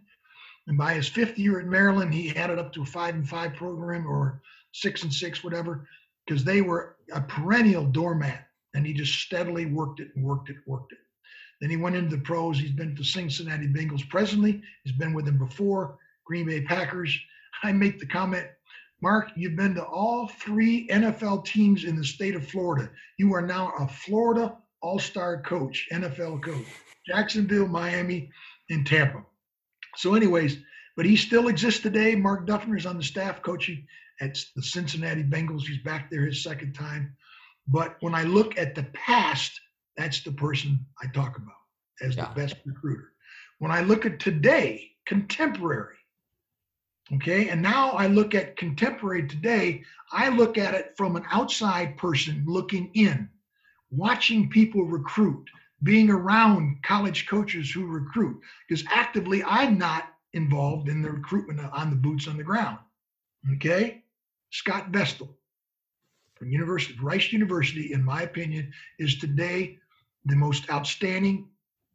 And 0.68 0.78
by 0.78 0.94
his 0.94 1.08
fifth 1.08 1.36
year 1.36 1.58
at 1.58 1.66
Maryland, 1.66 2.14
he 2.14 2.28
had 2.28 2.50
it 2.50 2.58
up 2.60 2.72
to 2.74 2.82
a 2.82 2.86
five 2.86 3.16
and 3.16 3.28
five 3.28 3.54
program 3.56 4.06
or 4.06 4.40
six 4.70 5.02
and 5.02 5.12
six, 5.12 5.42
whatever, 5.42 5.88
because 6.24 6.44
they 6.44 6.60
were 6.62 6.94
a 7.12 7.20
perennial 7.22 7.84
doormat. 7.84 8.46
And 8.74 8.86
he 8.86 8.92
just 8.92 9.14
steadily 9.22 9.66
worked 9.66 9.98
it 9.98 10.12
and 10.14 10.24
worked 10.24 10.50
it, 10.50 10.58
worked 10.66 10.92
it. 10.92 10.98
Then 11.60 11.70
he 11.70 11.76
went 11.76 11.96
into 11.96 12.14
the 12.14 12.22
pros. 12.22 12.60
He's 12.60 12.70
been 12.70 12.94
to 12.94 13.02
Cincinnati 13.02 13.66
Bengals 13.66 14.08
presently. 14.08 14.62
He's 14.84 14.94
been 14.94 15.14
with 15.14 15.24
them 15.24 15.36
before, 15.38 15.98
Green 16.24 16.46
Bay 16.46 16.60
Packers. 16.60 17.18
I 17.62 17.72
make 17.72 17.98
the 17.98 18.06
comment, 18.06 18.46
Mark, 19.02 19.30
you've 19.36 19.56
been 19.56 19.74
to 19.74 19.84
all 19.84 20.28
three 20.40 20.88
NFL 20.88 21.44
teams 21.44 21.84
in 21.84 21.96
the 21.96 22.04
state 22.04 22.34
of 22.34 22.48
Florida. 22.48 22.90
You 23.18 23.34
are 23.34 23.42
now 23.42 23.72
a 23.78 23.86
Florida 23.88 24.56
All 24.82 24.98
Star 24.98 25.40
coach, 25.42 25.86
NFL 25.92 26.42
coach. 26.42 26.66
Jacksonville, 27.06 27.68
Miami, 27.68 28.30
and 28.70 28.86
Tampa. 28.86 29.24
So, 29.96 30.14
anyways, 30.14 30.58
but 30.96 31.06
he 31.06 31.16
still 31.16 31.48
exists 31.48 31.80
today. 31.80 32.14
Mark 32.14 32.46
Duffner 32.46 32.76
is 32.76 32.86
on 32.86 32.96
the 32.96 33.02
staff 33.04 33.42
coaching 33.42 33.86
at 34.20 34.38
the 34.56 34.62
Cincinnati 34.62 35.22
Bengals. 35.22 35.62
He's 35.66 35.82
back 35.82 36.10
there 36.10 36.26
his 36.26 36.42
second 36.42 36.72
time. 36.74 37.16
But 37.68 37.96
when 38.00 38.14
I 38.14 38.22
look 38.24 38.58
at 38.58 38.74
the 38.74 38.84
past, 38.94 39.52
that's 39.96 40.22
the 40.22 40.32
person 40.32 40.84
I 41.02 41.06
talk 41.08 41.36
about 41.36 41.54
as 42.02 42.16
Yeah. 42.16 42.28
the 42.28 42.34
best 42.40 42.56
recruiter. 42.64 43.12
When 43.58 43.70
I 43.70 43.82
look 43.82 44.04
at 44.06 44.20
today, 44.20 44.90
contemporary, 45.06 45.96
okay, 47.14 47.48
and 47.48 47.62
now 47.62 47.90
I 47.90 48.06
look 48.06 48.34
at 48.34 48.56
contemporary 48.56 49.26
today, 49.26 49.82
I 50.12 50.28
look 50.28 50.58
at 50.58 50.74
it 50.74 50.94
from 50.96 51.16
an 51.16 51.24
outside 51.30 51.96
person 51.96 52.44
looking 52.46 52.90
in, 52.94 53.28
watching 53.90 54.48
people 54.48 54.84
recruit, 54.84 55.48
being 55.82 56.10
around 56.10 56.82
college 56.82 57.26
coaches 57.26 57.70
who 57.70 57.86
recruit, 57.86 58.40
because 58.68 58.84
actively 58.90 59.44
I'm 59.44 59.78
not 59.78 60.04
involved 60.32 60.88
in 60.88 61.02
the 61.02 61.10
recruitment 61.10 61.60
on 61.72 61.90
the 61.90 61.96
boots 61.96 62.28
on 62.28 62.36
the 62.36 62.44
ground. 62.44 62.78
Okay, 63.54 64.02
Scott 64.50 64.88
Vestal 64.88 65.36
from 66.34 66.50
University 66.50 66.98
Rice 67.00 67.32
University, 67.32 67.92
in 67.92 68.04
my 68.04 68.22
opinion, 68.22 68.72
is 68.98 69.18
today 69.18 69.78
the 70.24 70.36
most 70.36 70.70
outstanding 70.70 71.48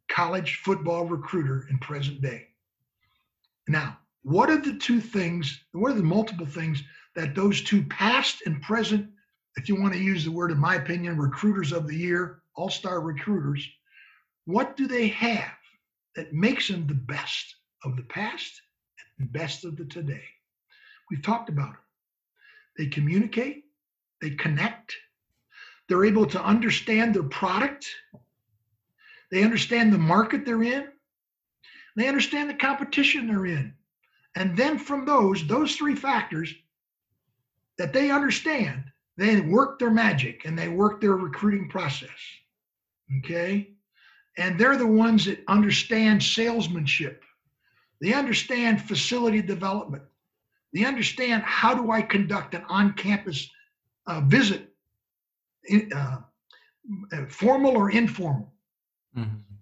college 0.08 0.60
football 0.64 1.06
recruiter 1.06 1.66
in 1.70 1.78
present 1.78 2.20
day. 2.20 2.48
Now, 3.68 3.98
what 4.22 4.50
are 4.50 4.60
the 4.60 4.76
two 4.78 5.00
things, 5.00 5.60
what 5.72 5.92
are 5.92 5.96
the 5.96 6.02
multiple 6.02 6.46
things 6.46 6.82
that 7.14 7.34
those 7.34 7.62
two 7.62 7.82
past 7.84 8.42
and 8.46 8.62
present, 8.62 9.08
if 9.56 9.68
you 9.68 9.80
want 9.80 9.92
to 9.94 10.00
use 10.00 10.24
the 10.24 10.30
word, 10.30 10.50
in 10.50 10.58
my 10.58 10.76
opinion, 10.76 11.18
recruiters 11.18 11.72
of 11.72 11.86
the 11.86 11.96
year, 11.96 12.42
all 12.54 12.70
star 12.70 13.00
recruiters, 13.00 13.68
what 14.44 14.76
do 14.76 14.86
they 14.86 15.08
have 15.08 15.52
that 16.16 16.32
makes 16.32 16.68
them 16.68 16.86
the 16.86 16.94
best 16.94 17.56
of 17.84 17.96
the 17.96 18.02
past 18.04 18.60
and 19.18 19.28
the 19.28 19.38
best 19.38 19.64
of 19.64 19.76
the 19.76 19.84
today? 19.84 20.24
We've 21.10 21.22
talked 21.22 21.48
about 21.48 21.74
it. 21.74 21.80
They 22.78 22.86
communicate, 22.86 23.64
they 24.20 24.30
connect, 24.30 24.96
they're 25.88 26.04
able 26.04 26.26
to 26.26 26.42
understand 26.42 27.14
their 27.14 27.22
product, 27.24 27.86
they 29.30 29.42
understand 29.42 29.92
the 29.92 29.98
market 29.98 30.46
they're 30.46 30.62
in, 30.62 30.88
they 31.96 32.08
understand 32.08 32.48
the 32.48 32.54
competition 32.54 33.26
they're 33.26 33.46
in. 33.46 33.74
And 34.36 34.56
then 34.56 34.78
from 34.78 35.04
those, 35.04 35.46
those 35.46 35.76
three 35.76 35.94
factors 35.94 36.54
that 37.78 37.92
they 37.92 38.10
understand, 38.10 38.84
they 39.16 39.40
work 39.40 39.78
their 39.78 39.90
magic 39.90 40.44
and 40.44 40.58
they 40.58 40.68
work 40.68 41.00
their 41.00 41.16
recruiting 41.16 41.68
process. 41.68 42.08
Okay. 43.18 43.70
And 44.38 44.58
they're 44.58 44.78
the 44.78 44.86
ones 44.86 45.26
that 45.26 45.40
understand 45.48 46.22
salesmanship. 46.22 47.22
They 48.00 48.14
understand 48.14 48.80
facility 48.80 49.42
development. 49.42 50.02
They 50.72 50.84
understand 50.84 51.42
how 51.42 51.74
do 51.74 51.90
I 51.90 52.00
conduct 52.00 52.54
an 52.54 52.64
on 52.68 52.94
campus 52.94 53.48
uh, 54.06 54.22
visit, 54.22 54.70
uh, 55.94 56.16
formal 57.28 57.76
or 57.76 57.90
informal. 57.90 58.50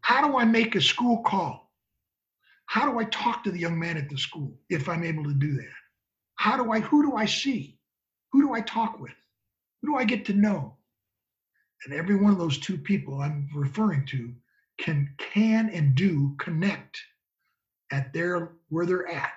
How 0.03 0.27
do 0.27 0.39
I 0.39 0.45
make 0.45 0.77
a 0.77 0.81
school 0.81 1.19
call? 1.19 1.70
How 2.71 2.89
do 2.89 3.01
I 3.01 3.05
talk 3.07 3.43
to 3.43 3.51
the 3.51 3.59
young 3.59 3.81
man 3.81 3.97
at 3.97 4.09
the 4.09 4.17
school 4.17 4.57
if 4.69 4.89
I'm 4.89 5.03
able 5.03 5.25
to 5.25 5.35
do 5.35 5.55
that? 5.55 5.75
How 6.37 6.57
do 6.57 6.71
I, 6.71 6.79
who 6.79 7.03
do 7.03 7.17
I 7.17 7.27
see? 7.27 7.81
Who 8.31 8.43
do 8.43 8.53
I 8.53 8.61
talk 8.61 9.01
with? 9.01 9.17
Who 9.83 9.89
do 9.89 9.97
I 9.97 10.05
get 10.05 10.25
to 10.27 10.35
know? 10.35 10.77
And 11.85 11.93
every 11.93 12.15
one 12.15 12.31
of 12.31 12.39
those 12.39 12.59
two 12.59 12.79
people 12.79 13.21
I'm 13.21 13.49
referring 13.53 14.07
to 14.11 14.33
can 14.79 15.13
can 15.19 15.69
and 15.71 15.97
do 15.97 16.37
connect 16.39 16.97
at 17.91 18.13
their 18.13 18.53
where 18.69 18.87
they're 18.87 19.09
at. 19.09 19.33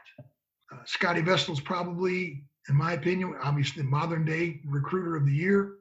Uh, 0.72 0.84
Scotty 0.86 1.22
Vestal's 1.22 1.60
probably, 1.60 2.44
in 2.70 2.76
my 2.76 2.94
opinion, 2.94 3.36
obviously 3.42 3.82
modern 3.82 4.26
day 4.26 4.62
recruiter 4.64 5.16
of 5.16 5.26
the 5.26 5.34
year, 5.34 5.78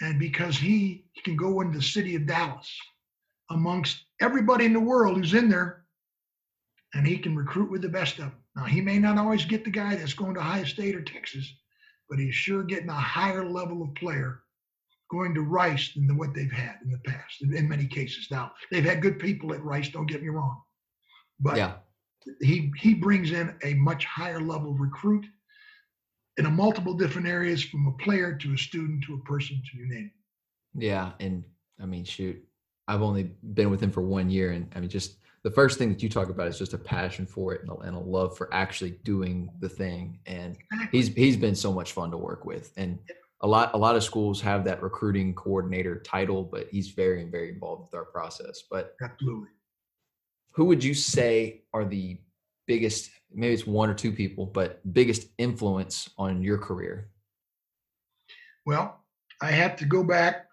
and 0.00 0.18
because 0.18 0.56
he, 0.56 1.04
he 1.12 1.20
can 1.22 1.36
go 1.36 1.60
into 1.60 1.78
the 1.78 1.84
city 1.84 2.16
of 2.16 2.26
Dallas 2.26 2.68
amongst 3.48 4.06
everybody 4.20 4.64
in 4.64 4.72
the 4.72 4.80
world 4.80 5.18
who's 5.18 5.34
in 5.34 5.48
there, 5.48 5.79
and 6.94 7.06
he 7.06 7.18
can 7.18 7.36
recruit 7.36 7.70
with 7.70 7.82
the 7.82 7.88
best 7.88 8.14
of 8.14 8.24
them. 8.24 8.34
Now 8.56 8.64
he 8.64 8.80
may 8.80 8.98
not 8.98 9.18
always 9.18 9.44
get 9.44 9.64
the 9.64 9.70
guy 9.70 9.94
that's 9.96 10.14
going 10.14 10.34
to 10.34 10.40
Ohio 10.40 10.64
State 10.64 10.96
or 10.96 11.02
Texas, 11.02 11.48
but 12.08 12.18
he's 12.18 12.34
sure 12.34 12.62
getting 12.62 12.88
a 12.88 12.94
higher 12.94 13.44
level 13.44 13.82
of 13.82 13.94
player 13.94 14.42
going 15.10 15.34
to 15.34 15.42
Rice 15.42 15.92
than 15.94 16.16
what 16.16 16.34
they've 16.34 16.50
had 16.52 16.76
in 16.84 16.90
the 16.90 16.98
past. 16.98 17.42
In, 17.42 17.68
many 17.68 17.86
cases, 17.86 18.28
now 18.30 18.52
they've 18.70 18.84
had 18.84 19.02
good 19.02 19.18
people 19.18 19.52
at 19.52 19.62
Rice. 19.64 19.88
Don't 19.88 20.06
get 20.06 20.22
me 20.22 20.28
wrong, 20.28 20.60
but 21.40 21.56
Yeah. 21.56 21.78
he 22.40 22.72
he 22.78 22.94
brings 22.94 23.32
in 23.32 23.56
a 23.64 23.74
much 23.74 24.04
higher 24.04 24.40
level 24.40 24.74
recruit 24.74 25.26
in 26.36 26.46
a 26.46 26.50
multiple 26.50 26.94
different 26.94 27.26
areas, 27.26 27.62
from 27.62 27.86
a 27.86 27.92
player 28.02 28.34
to 28.36 28.54
a 28.54 28.58
student 28.58 29.04
to 29.04 29.14
a 29.14 29.18
person 29.24 29.60
to 29.70 29.78
you 29.78 29.86
name. 29.88 30.10
Yeah, 30.74 31.12
and 31.20 31.44
I 31.80 31.86
mean, 31.86 32.04
shoot, 32.04 32.42
I've 32.88 33.02
only 33.02 33.24
been 33.54 33.70
with 33.70 33.80
him 33.80 33.90
for 33.90 34.00
one 34.02 34.30
year, 34.30 34.52
and 34.52 34.72
I 34.74 34.80
mean, 34.80 34.90
just 34.90 35.16
the 35.42 35.50
first 35.50 35.78
thing 35.78 35.88
that 35.88 36.02
you 36.02 36.08
talk 36.08 36.28
about 36.28 36.48
is 36.48 36.58
just 36.58 36.74
a 36.74 36.78
passion 36.78 37.24
for 37.26 37.54
it 37.54 37.62
and 37.62 37.70
a, 37.70 37.76
and 37.78 37.96
a 37.96 38.00
love 38.00 38.36
for 38.36 38.52
actually 38.52 38.98
doing 39.04 39.50
the 39.60 39.68
thing. 39.68 40.18
And 40.26 40.56
he's 40.92 41.08
he's 41.08 41.36
been 41.36 41.54
so 41.54 41.72
much 41.72 41.92
fun 41.92 42.10
to 42.10 42.16
work 42.16 42.44
with, 42.44 42.72
and 42.76 42.98
a 43.40 43.46
lot 43.46 43.70
a 43.74 43.78
lot 43.78 43.96
of 43.96 44.04
schools 44.04 44.40
have 44.42 44.64
that 44.64 44.82
recruiting 44.82 45.34
coordinator 45.34 46.00
title, 46.00 46.44
but 46.44 46.68
he's 46.70 46.90
very 46.90 47.24
very 47.24 47.50
involved 47.50 47.84
with 47.86 47.94
our 47.94 48.04
process. 48.04 48.62
But 48.70 48.94
absolutely. 49.02 49.48
who 50.52 50.66
would 50.66 50.84
you 50.84 50.94
say 50.94 51.62
are 51.72 51.84
the 51.84 52.18
biggest? 52.66 53.10
Maybe 53.32 53.54
it's 53.54 53.66
one 53.66 53.88
or 53.88 53.94
two 53.94 54.12
people, 54.12 54.44
but 54.44 54.80
biggest 54.92 55.28
influence 55.38 56.10
on 56.18 56.42
your 56.42 56.58
career? 56.58 57.10
Well, 58.66 59.04
I 59.40 59.52
have 59.52 59.76
to 59.76 59.86
go 59.86 60.04
back 60.04 60.46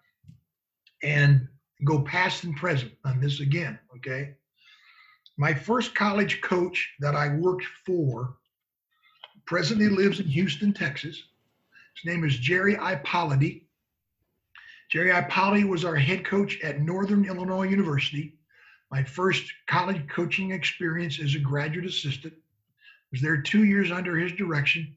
and 1.02 1.46
go 1.84 2.00
past 2.00 2.44
and 2.44 2.56
present 2.56 2.92
on 3.04 3.20
this 3.20 3.40
again. 3.40 3.78
Okay. 3.96 4.34
My 5.38 5.54
first 5.54 5.94
college 5.94 6.40
coach 6.40 6.94
that 6.98 7.14
I 7.14 7.36
worked 7.36 7.64
for 7.86 8.36
presently 9.46 9.88
lives 9.88 10.18
in 10.18 10.26
Houston, 10.26 10.74
Texas. 10.74 11.22
His 11.94 12.04
name 12.04 12.24
is 12.24 12.36
Jerry 12.38 12.74
Ippoliti. 12.74 13.62
Jerry 14.90 15.10
Ippoliti 15.10 15.62
was 15.62 15.84
our 15.84 15.94
head 15.94 16.24
coach 16.24 16.60
at 16.62 16.80
Northern 16.80 17.24
Illinois 17.24 17.68
University. 17.68 18.34
My 18.90 19.04
first 19.04 19.44
college 19.68 20.02
coaching 20.08 20.50
experience 20.50 21.20
as 21.20 21.36
a 21.36 21.38
graduate 21.38 21.86
assistant. 21.86 22.34
Was 23.12 23.20
there 23.20 23.40
two 23.40 23.64
years 23.64 23.92
under 23.92 24.18
his 24.18 24.32
direction. 24.32 24.92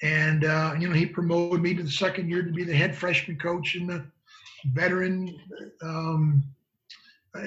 And, 0.00 0.44
uh, 0.44 0.74
you 0.78 0.88
know, 0.88 0.94
he 0.94 1.04
promoted 1.04 1.60
me 1.60 1.74
to 1.74 1.82
the 1.82 1.90
second 1.90 2.30
year 2.30 2.42
to 2.42 2.50
be 2.50 2.64
the 2.64 2.74
head 2.74 2.96
freshman 2.96 3.38
coach 3.38 3.74
and 3.74 3.88
the 3.88 4.04
veteran 4.72 5.38
um, 5.82 6.42
uh, 7.34 7.42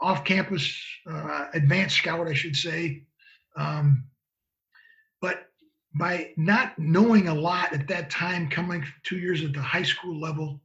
off 0.00 0.24
campus 0.24 0.74
uh, 1.10 1.46
advanced 1.54 1.96
scout, 1.96 2.26
I 2.26 2.34
should 2.34 2.56
say. 2.56 3.04
Um, 3.56 4.04
but 5.20 5.48
by 5.94 6.32
not 6.36 6.78
knowing 6.78 7.28
a 7.28 7.34
lot 7.34 7.72
at 7.72 7.88
that 7.88 8.10
time, 8.10 8.48
coming 8.48 8.84
two 9.02 9.18
years 9.18 9.44
at 9.44 9.52
the 9.52 9.60
high 9.60 9.82
school 9.82 10.20
level, 10.20 10.60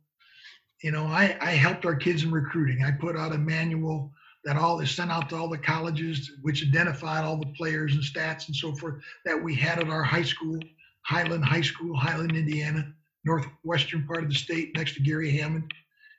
you 0.83 0.91
know, 0.91 1.05
I, 1.05 1.38
I 1.41 1.51
helped 1.51 1.86
our 1.86 1.95
kids 1.95 2.23
in 2.23 2.31
recruiting. 2.31 2.83
I 2.83 2.91
put 2.91 3.17
out 3.17 3.33
a 3.33 3.38
manual 3.38 4.11
that 4.43 4.57
all 4.57 4.79
is 4.79 4.91
sent 4.91 5.11
out 5.11 5.29
to 5.29 5.36
all 5.36 5.49
the 5.49 5.57
colleges, 5.57 6.31
which 6.43 6.63
identified 6.63 7.25
all 7.25 7.38
the 7.38 7.51
players 7.57 7.93
and 7.93 8.03
stats 8.03 8.47
and 8.47 8.55
so 8.55 8.73
forth 8.75 9.01
that 9.25 9.41
we 9.41 9.55
had 9.55 9.79
at 9.79 9.89
our 9.89 10.03
high 10.03 10.23
school, 10.23 10.59
Highland 11.01 11.43
High 11.43 11.61
School, 11.61 11.95
Highland, 11.95 12.36
Indiana, 12.36 12.93
northwestern 13.23 14.05
part 14.05 14.23
of 14.23 14.29
the 14.29 14.36
state, 14.36 14.75
next 14.75 14.93
to 14.93 15.01
Gary 15.01 15.31
Hammond, 15.31 15.71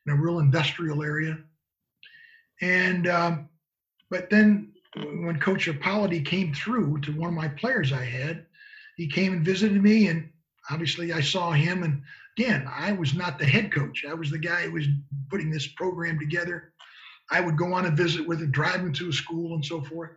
in 0.07 0.13
a 0.13 0.17
real 0.17 0.41
industrial 0.41 1.05
area. 1.05 1.39
And 2.61 3.07
um, 3.07 3.49
but 4.11 4.31
then 4.31 4.73
when 4.95 5.39
Coach 5.39 5.69
Ippoliti 5.69 6.25
came 6.25 6.55
through 6.55 7.01
to 7.01 7.13
one 7.13 7.29
of 7.29 7.35
my 7.35 7.49
players 7.49 7.93
I 7.93 8.05
had, 8.05 8.47
he 8.97 9.09
came 9.09 9.33
and 9.33 9.45
visited 9.45 9.83
me, 9.83 10.09
and 10.09 10.31
obviously 10.71 11.13
I 11.13 11.21
saw 11.21 11.53
him. 11.53 11.83
And 11.83 12.03
again, 12.39 12.67
I 12.73 12.93
was 12.93 13.15
not 13.15 13.39
the 13.39 13.47
head 13.47 13.73
coach; 13.73 14.05
I 14.09 14.15
was 14.15 14.31
the 14.31 14.39
guy 14.39 14.63
who 14.63 14.73
was 14.73 14.87
putting 15.31 15.51
this 15.51 15.67
program 15.67 16.19
together. 16.19 16.73
I 17.31 17.41
would 17.41 17.59
go 17.59 17.73
on 17.73 17.87
a 17.87 17.91
visit 17.91 18.27
with 18.27 18.41
him, 18.41 18.53
drive 18.53 18.81
him 18.81 18.93
to 18.95 19.09
a 19.09 19.13
school, 19.13 19.55
and 19.55 19.65
so 19.65 19.83
forth. 19.83 20.13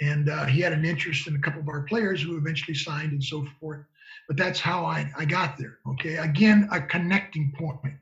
And 0.00 0.28
uh, 0.28 0.46
he 0.46 0.60
had 0.60 0.72
an 0.72 0.84
interest 0.84 1.26
in 1.26 1.36
a 1.36 1.38
couple 1.38 1.60
of 1.60 1.68
our 1.68 1.82
players 1.82 2.22
who 2.22 2.36
eventually 2.36 2.74
signed 2.74 3.12
and 3.12 3.22
so 3.22 3.46
forth. 3.60 3.84
But 4.28 4.36
that's 4.36 4.60
how 4.60 4.84
I, 4.84 5.10
I 5.16 5.24
got 5.24 5.56
there. 5.56 5.78
Okay. 5.86 6.16
Again, 6.16 6.68
a 6.72 6.80
connecting 6.80 7.52
point. 7.56 7.94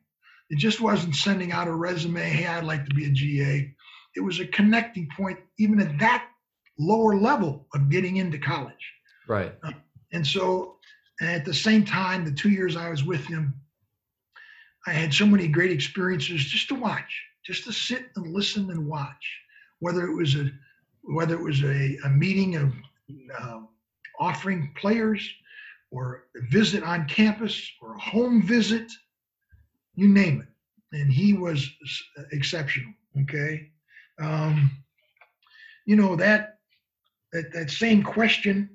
It 0.50 0.58
just 0.58 0.80
wasn't 0.80 1.16
sending 1.16 1.52
out 1.52 1.68
a 1.68 1.72
resume, 1.72 2.20
hey, 2.20 2.46
I'd 2.46 2.64
like 2.64 2.86
to 2.86 2.94
be 2.94 3.06
a 3.06 3.10
GA. 3.10 3.73
It 4.16 4.20
was 4.20 4.40
a 4.40 4.46
connecting 4.46 5.08
point, 5.16 5.38
even 5.58 5.80
at 5.80 5.98
that 5.98 6.28
lower 6.78 7.16
level 7.16 7.66
of 7.74 7.88
getting 7.88 8.16
into 8.16 8.38
college. 8.38 8.92
Right. 9.28 9.52
Uh, 9.62 9.72
and 10.12 10.26
so 10.26 10.76
at 11.20 11.44
the 11.44 11.54
same 11.54 11.84
time, 11.84 12.24
the 12.24 12.32
two 12.32 12.50
years 12.50 12.76
I 12.76 12.88
was 12.88 13.04
with 13.04 13.24
him, 13.26 13.54
I 14.86 14.92
had 14.92 15.14
so 15.14 15.26
many 15.26 15.48
great 15.48 15.70
experiences 15.70 16.44
just 16.44 16.68
to 16.68 16.74
watch, 16.74 17.22
just 17.44 17.64
to 17.64 17.72
sit 17.72 18.10
and 18.16 18.32
listen 18.32 18.70
and 18.70 18.86
watch. 18.86 19.40
Whether 19.80 20.06
it 20.06 20.14
was 20.14 20.34
a 20.34 20.50
whether 21.02 21.34
it 21.34 21.42
was 21.42 21.62
a, 21.62 21.98
a 22.04 22.08
meeting 22.08 22.56
of 22.56 22.72
uh, 23.38 23.60
offering 24.18 24.72
players 24.80 25.28
or 25.90 26.24
a 26.36 26.50
visit 26.50 26.82
on 26.82 27.06
campus 27.06 27.70
or 27.82 27.94
a 27.94 28.00
home 28.00 28.42
visit, 28.42 28.90
you 29.94 30.08
name 30.08 30.40
it. 30.40 30.98
And 30.98 31.12
he 31.12 31.34
was 31.34 31.68
exceptional. 32.32 32.92
Okay. 33.22 33.70
Um, 34.20 34.70
you 35.86 35.96
know, 35.96 36.16
that, 36.16 36.58
that, 37.32 37.52
that 37.52 37.70
same 37.70 38.02
question, 38.02 38.70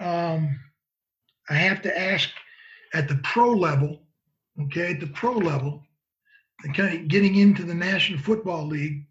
um, 0.00 0.58
I 1.48 1.54
have 1.54 1.82
to 1.82 1.98
ask 1.98 2.30
at 2.92 3.08
the 3.08 3.16
pro 3.16 3.50
level, 3.50 4.02
okay, 4.62 4.92
at 4.92 5.00
the 5.00 5.06
pro 5.08 5.32
level, 5.32 5.82
kind 6.74 6.98
of 6.98 7.08
getting 7.08 7.36
into 7.36 7.64
the 7.64 7.74
National 7.74 8.18
Football 8.18 8.66
League, 8.66 9.06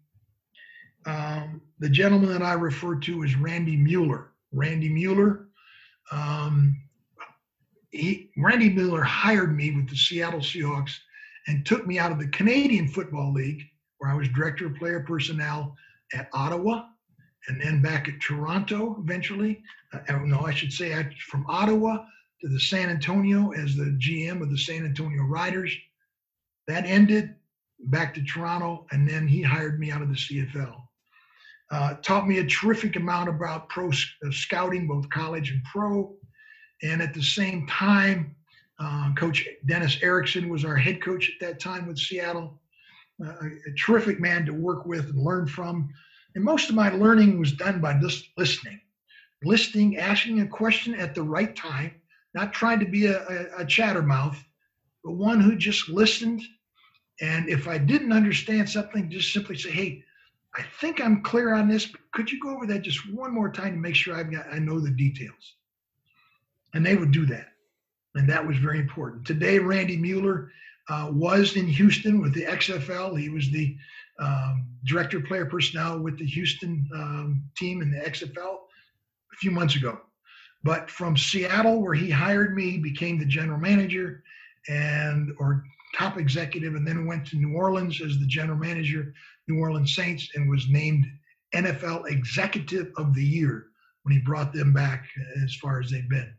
um, 1.06 1.60
the 1.78 1.88
gentleman 1.88 2.30
that 2.30 2.42
I 2.42 2.54
refer 2.54 2.96
to 2.96 3.22
is 3.22 3.36
Randy 3.36 3.76
Mueller. 3.76 4.32
Randy 4.52 4.88
Mueller, 4.88 5.48
um, 6.10 6.80
he, 7.90 8.30
Randy 8.36 8.70
Mueller 8.70 9.02
hired 9.02 9.54
me 9.56 9.70
with 9.70 9.88
the 9.88 9.96
Seattle 9.96 10.40
Seahawks 10.40 10.94
and 11.46 11.64
took 11.64 11.86
me 11.86 11.98
out 11.98 12.12
of 12.12 12.18
the 12.18 12.28
Canadian 12.28 12.88
Football 12.88 13.32
League, 13.32 13.62
where 14.04 14.12
I 14.12 14.16
was 14.16 14.28
director 14.28 14.66
of 14.66 14.74
player 14.74 15.00
personnel 15.00 15.74
at 16.12 16.28
Ottawa, 16.34 16.84
and 17.48 17.58
then 17.58 17.80
back 17.80 18.06
at 18.06 18.20
Toronto 18.20 18.96
eventually. 19.02 19.62
Uh, 19.94 20.18
no, 20.24 20.40
I 20.40 20.52
should 20.52 20.72
say 20.72 20.94
I, 20.94 21.08
from 21.26 21.46
Ottawa 21.48 22.04
to 22.42 22.48
the 22.48 22.60
San 22.60 22.90
Antonio 22.90 23.52
as 23.52 23.74
the 23.74 23.96
GM 23.98 24.42
of 24.42 24.50
the 24.50 24.58
San 24.58 24.84
Antonio 24.84 25.22
Riders. 25.22 25.74
That 26.68 26.84
ended 26.84 27.34
back 27.86 28.12
to 28.14 28.22
Toronto, 28.22 28.86
and 28.90 29.08
then 29.08 29.26
he 29.26 29.40
hired 29.40 29.80
me 29.80 29.90
out 29.90 30.02
of 30.02 30.10
the 30.10 30.14
CFL. 30.14 30.82
Uh, 31.70 31.94
taught 32.02 32.28
me 32.28 32.40
a 32.40 32.46
terrific 32.46 32.96
amount 32.96 33.30
about 33.30 33.70
pro 33.70 33.88
uh, 33.88 34.30
scouting, 34.30 34.86
both 34.86 35.08
college 35.08 35.50
and 35.50 35.64
pro. 35.64 36.14
And 36.82 37.00
at 37.00 37.14
the 37.14 37.22
same 37.22 37.66
time, 37.68 38.36
uh, 38.78 39.14
Coach 39.14 39.48
Dennis 39.64 39.96
Erickson 40.02 40.50
was 40.50 40.62
our 40.62 40.76
head 40.76 41.02
coach 41.02 41.30
at 41.30 41.46
that 41.46 41.58
time 41.58 41.86
with 41.86 41.98
Seattle. 41.98 42.60
Uh, 43.24 43.32
a 43.68 43.72
terrific 43.78 44.18
man 44.18 44.44
to 44.44 44.52
work 44.52 44.86
with 44.86 45.08
and 45.10 45.22
learn 45.22 45.46
from. 45.46 45.88
And 46.34 46.42
most 46.42 46.68
of 46.68 46.74
my 46.74 46.90
learning 46.90 47.38
was 47.38 47.52
done 47.52 47.80
by 47.80 47.96
just 48.00 48.28
listening, 48.36 48.80
listening, 49.44 49.98
asking 49.98 50.40
a 50.40 50.48
question 50.48 50.96
at 50.96 51.14
the 51.14 51.22
right 51.22 51.54
time, 51.54 51.92
not 52.34 52.52
trying 52.52 52.80
to 52.80 52.86
be 52.86 53.06
a, 53.06 53.22
a, 53.28 53.58
a 53.58 53.66
chattermouth, 53.66 54.42
but 55.04 55.12
one 55.12 55.40
who 55.40 55.54
just 55.54 55.88
listened. 55.88 56.42
And 57.20 57.48
if 57.48 57.68
I 57.68 57.78
didn't 57.78 58.12
understand 58.12 58.68
something, 58.68 59.08
just 59.08 59.32
simply 59.32 59.56
say, 59.56 59.70
"Hey, 59.70 60.04
I 60.56 60.62
think 60.80 61.00
I'm 61.00 61.22
clear 61.22 61.54
on 61.54 61.68
this. 61.68 61.94
Could 62.12 62.32
you 62.32 62.40
go 62.40 62.50
over 62.50 62.66
that 62.66 62.82
just 62.82 63.08
one 63.12 63.32
more 63.32 63.52
time 63.52 63.74
to 63.74 63.78
make 63.78 63.94
sure 63.94 64.16
I've 64.16 64.32
got 64.32 64.52
I 64.52 64.58
know 64.58 64.80
the 64.80 64.90
details?" 64.90 65.54
And 66.74 66.84
they 66.84 66.96
would 66.96 67.12
do 67.12 67.26
that, 67.26 67.52
and 68.16 68.28
that 68.28 68.44
was 68.44 68.56
very 68.56 68.80
important. 68.80 69.24
Today, 69.24 69.60
Randy 69.60 69.96
Mueller 69.96 70.50
uh, 70.88 71.10
was 71.12 71.56
in 71.56 71.66
Houston 71.66 72.20
with 72.20 72.34
the 72.34 72.44
XFL. 72.44 73.18
He 73.18 73.28
was 73.28 73.50
the 73.50 73.76
um, 74.20 74.66
director 74.84 75.18
of 75.18 75.24
player 75.24 75.46
personnel 75.46 75.98
with 75.98 76.18
the 76.18 76.26
Houston 76.26 76.88
um, 76.94 77.42
team 77.56 77.82
in 77.82 77.90
the 77.90 77.98
XFL 77.98 78.56
a 79.32 79.36
few 79.38 79.50
months 79.50 79.76
ago. 79.76 79.98
But 80.62 80.90
from 80.90 81.16
Seattle, 81.16 81.82
where 81.82 81.94
he 81.94 82.10
hired 82.10 82.54
me, 82.54 82.78
became 82.78 83.18
the 83.18 83.26
general 83.26 83.58
manager 83.58 84.22
and 84.68 85.34
or 85.38 85.64
top 85.96 86.18
executive, 86.18 86.74
and 86.74 86.86
then 86.86 87.06
went 87.06 87.26
to 87.28 87.36
New 87.36 87.54
Orleans 87.54 88.00
as 88.00 88.18
the 88.18 88.26
general 88.26 88.58
manager, 88.58 89.12
New 89.46 89.60
Orleans 89.60 89.94
Saints, 89.94 90.28
and 90.34 90.48
was 90.50 90.68
named 90.68 91.06
NFL 91.54 92.10
Executive 92.10 92.90
of 92.96 93.14
the 93.14 93.24
Year 93.24 93.66
when 94.02 94.14
he 94.14 94.20
brought 94.20 94.52
them 94.52 94.72
back 94.72 95.06
as 95.42 95.54
far 95.54 95.80
as 95.80 95.90
they've 95.90 96.08
been. 96.08 96.34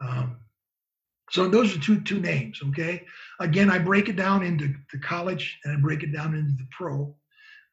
Um, 0.00 0.38
so 1.30 1.48
those 1.48 1.76
are 1.76 1.80
two 1.80 2.00
two 2.00 2.20
names. 2.20 2.60
Okay. 2.68 3.04
Again, 3.40 3.70
I 3.70 3.78
break 3.78 4.08
it 4.08 4.16
down 4.16 4.42
into 4.42 4.74
the 4.92 4.98
college 4.98 5.58
and 5.64 5.76
I 5.76 5.80
break 5.80 6.02
it 6.02 6.12
down 6.12 6.34
into 6.34 6.52
the 6.52 6.66
pro 6.70 7.14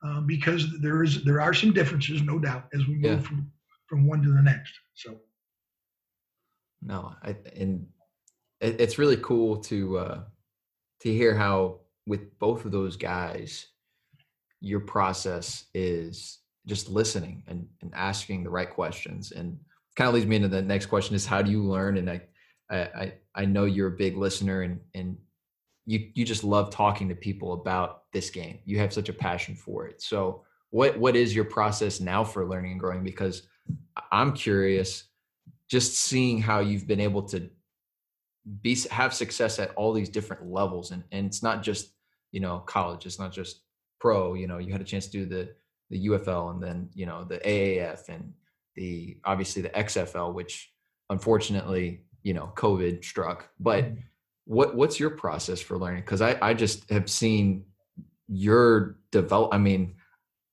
uh, 0.05 0.21
because 0.21 0.79
there 0.79 1.03
is 1.03 1.23
there 1.23 1.41
are 1.41 1.53
some 1.53 1.73
differences, 1.73 2.21
no 2.21 2.39
doubt, 2.39 2.65
as 2.73 2.87
we 2.87 2.95
move 2.95 3.25
from 3.25 3.51
from 3.87 4.07
one 4.07 4.21
to 4.21 4.29
the 4.29 4.41
next. 4.41 4.73
So 4.93 5.17
No, 6.81 7.15
I 7.23 7.35
and 7.55 7.87
it, 8.61 8.79
it's 8.79 8.99
really 8.99 9.17
cool 9.17 9.57
to 9.63 9.97
uh 9.97 10.19
to 11.01 11.13
hear 11.13 11.35
how 11.35 11.79
with 12.05 12.37
both 12.39 12.63
of 12.65 12.71
those 12.71 12.95
guys, 12.95 13.67
your 14.61 14.79
process 14.79 15.65
is 15.73 16.39
just 16.65 16.89
listening 16.89 17.43
and, 17.47 17.67
and 17.81 17.91
asking 17.95 18.43
the 18.43 18.49
right 18.49 18.69
questions 18.69 19.31
and 19.31 19.57
kind 19.95 20.07
of 20.07 20.13
leads 20.13 20.25
me 20.25 20.35
into 20.35 20.47
the 20.47 20.61
next 20.61 20.87
question 20.87 21.15
is 21.15 21.25
how 21.25 21.41
do 21.41 21.49
you 21.49 21.63
learn 21.63 21.97
and 21.97 22.09
I 22.09 22.21
I 22.69 23.13
I, 23.35 23.45
know 23.45 23.65
you're 23.65 23.87
a 23.87 23.97
big 23.97 24.17
listener 24.17 24.61
and 24.61 24.79
and 24.93 25.17
you 25.85 26.09
you 26.13 26.25
just 26.25 26.43
love 26.43 26.69
talking 26.69 27.09
to 27.09 27.15
people 27.15 27.53
about 27.53 28.03
this 28.11 28.29
game. 28.29 28.59
You 28.65 28.79
have 28.79 28.93
such 28.93 29.09
a 29.09 29.13
passion 29.13 29.55
for 29.55 29.87
it. 29.87 30.01
So 30.01 30.43
what 30.69 30.97
what 30.99 31.15
is 31.15 31.35
your 31.35 31.45
process 31.45 31.99
now 31.99 32.23
for 32.23 32.45
learning 32.45 32.71
and 32.71 32.79
growing 32.79 33.03
because 33.03 33.43
I'm 34.11 34.33
curious 34.33 35.05
just 35.69 35.97
seeing 35.97 36.41
how 36.41 36.59
you've 36.59 36.87
been 36.87 36.99
able 36.99 37.23
to 37.23 37.49
be 38.61 38.77
have 38.91 39.13
success 39.13 39.59
at 39.59 39.71
all 39.75 39.93
these 39.93 40.09
different 40.09 40.45
levels 40.45 40.91
and 40.91 41.03
and 41.11 41.25
it's 41.25 41.43
not 41.43 41.63
just 41.63 41.91
you 42.31 42.39
know 42.39 42.59
college 42.59 43.05
it's 43.05 43.19
not 43.19 43.31
just 43.31 43.61
pro 43.99 44.33
you 44.33 44.47
know 44.47 44.57
you 44.57 44.71
had 44.71 44.81
a 44.81 44.85
chance 44.85 45.07
to 45.07 45.11
do 45.11 45.25
the 45.25 45.49
the 45.89 46.07
UFL 46.07 46.51
and 46.51 46.61
then 46.61 46.89
you 46.93 47.05
know 47.05 47.23
the 47.23 47.39
AAF 47.39 48.09
and 48.09 48.33
the 48.75 49.17
obviously 49.25 49.61
the 49.61 49.69
XFL 49.69 50.33
which 50.33 50.71
unfortunately 51.09 52.01
you 52.27 52.33
know 52.33 52.51
covid 52.55 53.05
struck 53.05 53.47
but 53.57 53.85
what 54.43 54.75
what's 54.75 54.99
your 54.99 55.11
process 55.11 55.61
for 55.61 55.77
learning 55.77 56.01
because 56.01 56.21
I 56.21 56.37
I 56.41 56.53
just 56.53 56.89
have 56.91 57.09
seen 57.09 57.63
your 58.27 58.97
develop 59.11 59.53
I 59.53 59.59
mean 59.59 59.95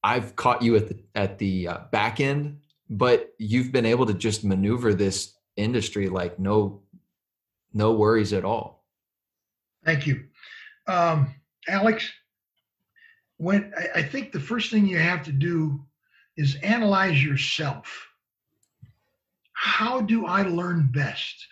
I've 0.05 0.37
caught 0.37 0.63
you 0.63 0.77
at 0.77 0.89
the 0.89 0.97
at 1.17 1.39
the 1.39 1.69
uh, 1.69 1.79
back 1.91 2.21
end 2.21 2.61
but 2.89 3.35
you've 3.39 3.73
been 3.73 3.87
able 3.87 4.07
to 4.07 4.15
just 4.15 4.45
maneuver 4.45 4.95
this 4.95 5.35
industry 5.57 6.09
like 6.09 6.39
no 6.39 6.81
no 7.73 7.93
worries 7.93 8.33
at 8.33 8.45
all 8.45 8.85
thank 9.85 10.07
you, 10.07 10.25
um, 10.87 11.35
Alex. 11.69 12.09
When 13.39 13.73
I, 13.77 13.99
I 13.99 14.03
think 14.03 14.31
the 14.31 14.39
first 14.41 14.71
thing 14.71 14.87
you 14.87 14.99
have 14.99 15.25
to 15.25 15.33
do 15.33 15.85
is 16.37 16.55
analyze 16.63 17.23
yourself. 17.23 18.09
How 19.53 20.01
do 20.01 20.27
I 20.27 20.43
learn 20.43 20.89
best? 20.93 21.47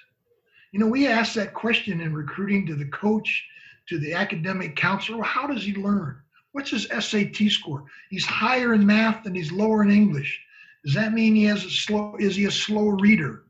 You 0.72 0.80
know, 0.80 0.86
we 0.86 1.06
ask 1.06 1.34
that 1.34 1.54
question 1.54 2.00
in 2.00 2.14
recruiting 2.14 2.66
to 2.66 2.74
the 2.74 2.86
coach, 2.86 3.44
to 3.88 3.98
the 3.98 4.14
academic 4.14 4.74
counselor. 4.74 5.22
How 5.22 5.46
does 5.46 5.62
he 5.62 5.74
learn? 5.74 6.20
What's 6.52 6.70
his 6.70 6.88
SAT 6.88 7.50
score? 7.50 7.84
He's 8.10 8.24
higher 8.24 8.74
in 8.74 8.84
math 8.84 9.26
and 9.26 9.36
he's 9.36 9.52
lower 9.52 9.82
in 9.82 9.90
English. 9.90 10.40
Does 10.84 10.94
that 10.94 11.12
mean 11.12 11.34
he 11.34 11.44
has 11.44 11.64
a 11.64 11.70
slow? 11.70 12.16
Is 12.18 12.36
he 12.36 12.46
a 12.46 12.50
slow 12.50 12.88
reader? 12.88 13.44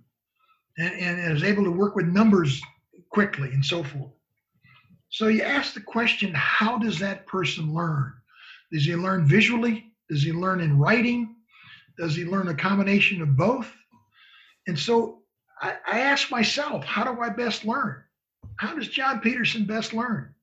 and, 0.79 1.19
and 1.19 1.37
is 1.37 1.45
able 1.45 1.65
to 1.65 1.71
work 1.71 1.97
with 1.97 2.07
numbers 2.07 2.61
quickly 3.11 3.49
and 3.53 3.65
so 3.65 3.83
forth. 3.83 4.11
So 5.11 5.29
you 5.29 5.43
ask 5.43 5.75
the 5.75 5.81
question, 5.81 6.33
how 6.35 6.79
does 6.79 6.99
that 7.01 7.27
person 7.27 7.75
learn? 7.75 8.15
Does 8.73 8.87
he 8.87 8.95
learn 8.97 9.27
visually? 9.27 9.93
Does 10.09 10.23
he 10.23 10.33
learn 10.33 10.61
in 10.61 10.79
writing? 10.79 11.37
Does 11.99 12.17
he 12.17 12.25
learn 12.25 12.49
a 12.49 12.55
combination 12.55 13.21
of 13.21 13.37
both? 13.37 13.71
And 14.67 14.79
so 14.79 15.22
I, 15.63 15.77
I 15.87 16.01
ask 16.01 16.31
myself, 16.31 16.85
how 16.85 17.05
do 17.05 17.21
I 17.21 17.29
best 17.31 17.65
learn? 17.65 18.03
How 18.57 18.75
does 18.75 18.89
John 18.89 19.21
Peterson 19.21 19.65
best 19.65 19.95
learn? 19.95 20.35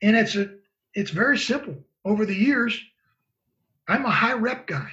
And 0.00 0.16
it's 0.16 0.36
a 0.36 0.50
it's 0.94 1.10
very 1.10 1.38
simple. 1.38 1.76
Over 2.04 2.24
the 2.24 2.34
years, 2.34 2.80
I'm 3.88 4.06
a 4.06 4.10
high 4.10 4.32
rep 4.32 4.66
guy. 4.66 4.90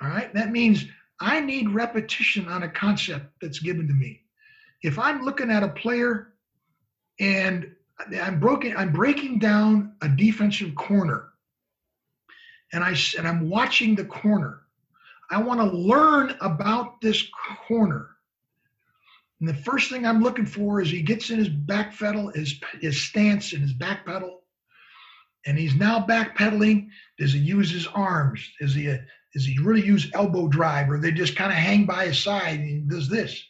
All 0.00 0.08
right. 0.08 0.32
That 0.32 0.50
means 0.50 0.86
I 1.20 1.40
need 1.40 1.70
repetition 1.70 2.48
on 2.48 2.62
a 2.62 2.68
concept 2.68 3.26
that's 3.40 3.58
given 3.58 3.86
to 3.88 3.94
me. 3.94 4.22
If 4.82 4.98
I'm 4.98 5.22
looking 5.22 5.50
at 5.50 5.62
a 5.62 5.68
player 5.68 6.32
and 7.20 7.70
I'm 8.20 8.40
broken, 8.40 8.76
I'm 8.76 8.92
breaking 8.92 9.38
down 9.38 9.94
a 10.02 10.08
defensive 10.08 10.74
corner, 10.74 11.30
and 12.72 12.84
I 12.84 12.94
and 13.16 13.26
I'm 13.26 13.48
watching 13.48 13.94
the 13.94 14.04
corner. 14.04 14.62
I 15.30 15.42
want 15.42 15.60
to 15.60 15.76
learn 15.76 16.36
about 16.40 17.00
this 17.00 17.26
corner. 17.66 18.15
And 19.40 19.48
the 19.48 19.54
first 19.54 19.90
thing 19.90 20.06
I'm 20.06 20.22
looking 20.22 20.46
for 20.46 20.80
is 20.80 20.90
he 20.90 21.02
gets 21.02 21.30
in 21.30 21.38
his 21.38 21.48
back 21.48 21.98
pedal, 21.98 22.28
his 22.28 22.58
his 22.80 23.00
stance 23.02 23.52
and 23.52 23.62
his 23.62 23.74
back 23.74 24.06
pedal, 24.06 24.42
and 25.46 25.58
he's 25.58 25.74
now 25.74 26.04
backpedaling. 26.04 26.88
Does 27.18 27.32
he 27.32 27.38
use 27.38 27.70
his 27.70 27.86
arms? 27.86 28.40
Is 28.60 28.74
he 28.74 28.88
a, 28.88 29.04
does 29.34 29.44
he 29.44 29.58
really 29.58 29.84
use 29.84 30.10
elbow 30.14 30.48
drive, 30.48 30.90
or 30.90 30.98
they 30.98 31.12
just 31.12 31.36
kind 31.36 31.52
of 31.52 31.58
hang 31.58 31.84
by 31.84 32.06
his 32.06 32.18
side 32.18 32.60
and 32.60 32.68
he 32.68 32.80
does 32.80 33.08
this? 33.08 33.42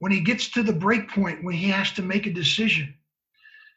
When 0.00 0.12
he 0.12 0.20
gets 0.20 0.50
to 0.50 0.62
the 0.62 0.72
break 0.72 1.08
point, 1.08 1.44
when 1.44 1.54
he 1.54 1.70
has 1.70 1.92
to 1.92 2.02
make 2.02 2.26
a 2.26 2.32
decision, 2.32 2.92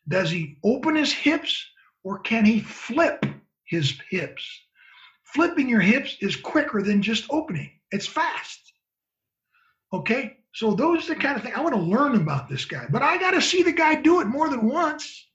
does 0.07 0.31
he 0.31 0.57
open 0.63 0.95
his 0.95 1.13
hips 1.13 1.65
or 2.03 2.19
can 2.19 2.43
he 2.43 2.59
flip 2.59 3.23
his 3.65 3.99
hips? 4.09 4.43
Flipping 5.23 5.69
your 5.69 5.81
hips 5.81 6.17
is 6.21 6.35
quicker 6.35 6.81
than 6.81 7.03
just 7.03 7.25
opening. 7.29 7.69
It's 7.91 8.07
fast. 8.07 8.59
Okay, 9.93 10.38
so 10.53 10.73
those 10.73 11.09
are 11.09 11.13
the 11.13 11.21
kind 11.21 11.37
of 11.37 11.43
thing 11.43 11.53
I 11.55 11.61
want 11.61 11.75
to 11.75 11.81
learn 11.81 12.15
about 12.15 12.49
this 12.49 12.65
guy, 12.65 12.85
but 12.89 13.01
I 13.01 13.17
got 13.17 13.31
to 13.31 13.41
see 13.41 13.63
the 13.63 13.71
guy 13.71 13.95
do 13.95 14.21
it 14.21 14.25
more 14.25 14.49
than 14.49 14.67
once. 14.67 15.27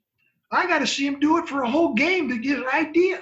I 0.50 0.66
got 0.66 0.80
to 0.80 0.86
see 0.86 1.06
him 1.06 1.20
do 1.20 1.38
it 1.38 1.48
for 1.48 1.62
a 1.62 1.70
whole 1.70 1.94
game 1.94 2.28
to 2.28 2.38
get 2.38 2.58
an 2.58 2.66
idea. 2.72 3.20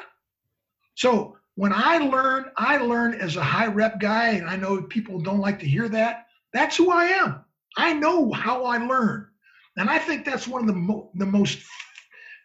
So 0.95 1.37
when 1.55 1.73
I 1.73 1.99
learn, 1.99 2.47
I 2.57 2.79
learn 2.79 3.15
as 3.15 3.37
a 3.37 3.43
high 3.43 3.67
rep 3.67 4.01
guy, 4.01 4.31
and 4.31 4.49
I 4.49 4.57
know 4.57 4.83
people 4.83 5.21
don't 5.21 5.41
like 5.41 5.59
to 5.61 5.69
hear 5.69 5.89
that. 5.91 6.27
That's 6.53 6.77
who 6.77 6.91
I 6.91 7.05
am. 7.05 7.45
I 7.77 7.93
know 7.93 8.33
how 8.33 8.65
I 8.65 8.79
learn. 8.79 9.29
And 9.77 9.89
I 9.89 9.99
think 9.99 10.25
that's 10.25 10.47
one 10.47 10.63
of 10.63 10.67
the, 10.67 10.75
mo- 10.75 11.11
the 11.15 11.27
most 11.27 11.63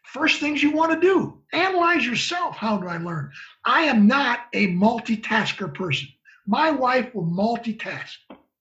first 0.04 0.40
things 0.40 0.64
you 0.64 0.72
want 0.72 0.94
to 0.94 1.00
do. 1.00 1.42
Analyze 1.52 2.06
yourself. 2.06 2.56
How 2.56 2.78
do 2.78 2.88
I 2.88 2.98
learn? 2.98 3.32
I 3.66 3.82
am 3.84 4.08
not 4.08 4.42
a 4.54 4.68
multitasker 4.68 5.74
person. 5.74 6.08
My 6.46 6.72
wife 6.72 7.14
will 7.14 7.26
multitask. 7.26 8.16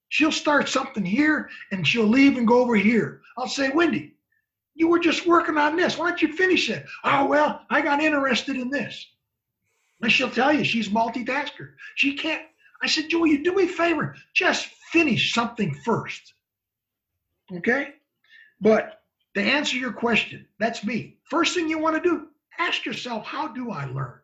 She'll 0.08 0.32
start 0.32 0.68
something 0.68 1.04
here 1.04 1.48
and 1.72 1.86
she'll 1.86 2.06
leave 2.06 2.36
and 2.36 2.46
go 2.46 2.60
over 2.60 2.76
here. 2.76 3.22
I'll 3.36 3.48
say, 3.48 3.70
Wendy, 3.70 4.14
you 4.74 4.88
were 4.88 4.98
just 4.98 5.26
working 5.26 5.56
on 5.58 5.76
this. 5.76 5.98
Why 5.98 6.08
don't 6.08 6.22
you 6.22 6.32
finish 6.32 6.70
it? 6.70 6.86
Oh, 7.02 7.26
well, 7.26 7.62
I 7.70 7.80
got 7.80 8.02
interested 8.02 8.56
in 8.56 8.70
this. 8.70 9.06
And 10.02 10.12
she'll 10.12 10.30
tell 10.30 10.52
you 10.52 10.64
she's 10.64 10.88
multitasker. 10.88 11.72
She 11.94 12.14
can't. 12.16 12.42
I 12.82 12.86
said, 12.86 13.08
Joey, 13.08 13.30
you 13.30 13.42
do 13.42 13.54
me 13.54 13.64
a 13.64 13.68
favor. 13.68 14.14
Just 14.34 14.66
finish 14.92 15.32
something 15.32 15.74
first. 15.84 16.34
Okay? 17.52 17.94
But 18.60 19.00
to 19.34 19.42
answer 19.42 19.76
your 19.76 19.92
question, 19.92 20.46
that's 20.58 20.84
me. 20.84 21.18
First 21.24 21.54
thing 21.54 21.68
you 21.68 21.78
want 21.78 21.96
to 22.02 22.08
do, 22.08 22.28
ask 22.58 22.84
yourself, 22.84 23.24
how 23.24 23.48
do 23.48 23.70
I 23.70 23.86
learn? 23.86 24.20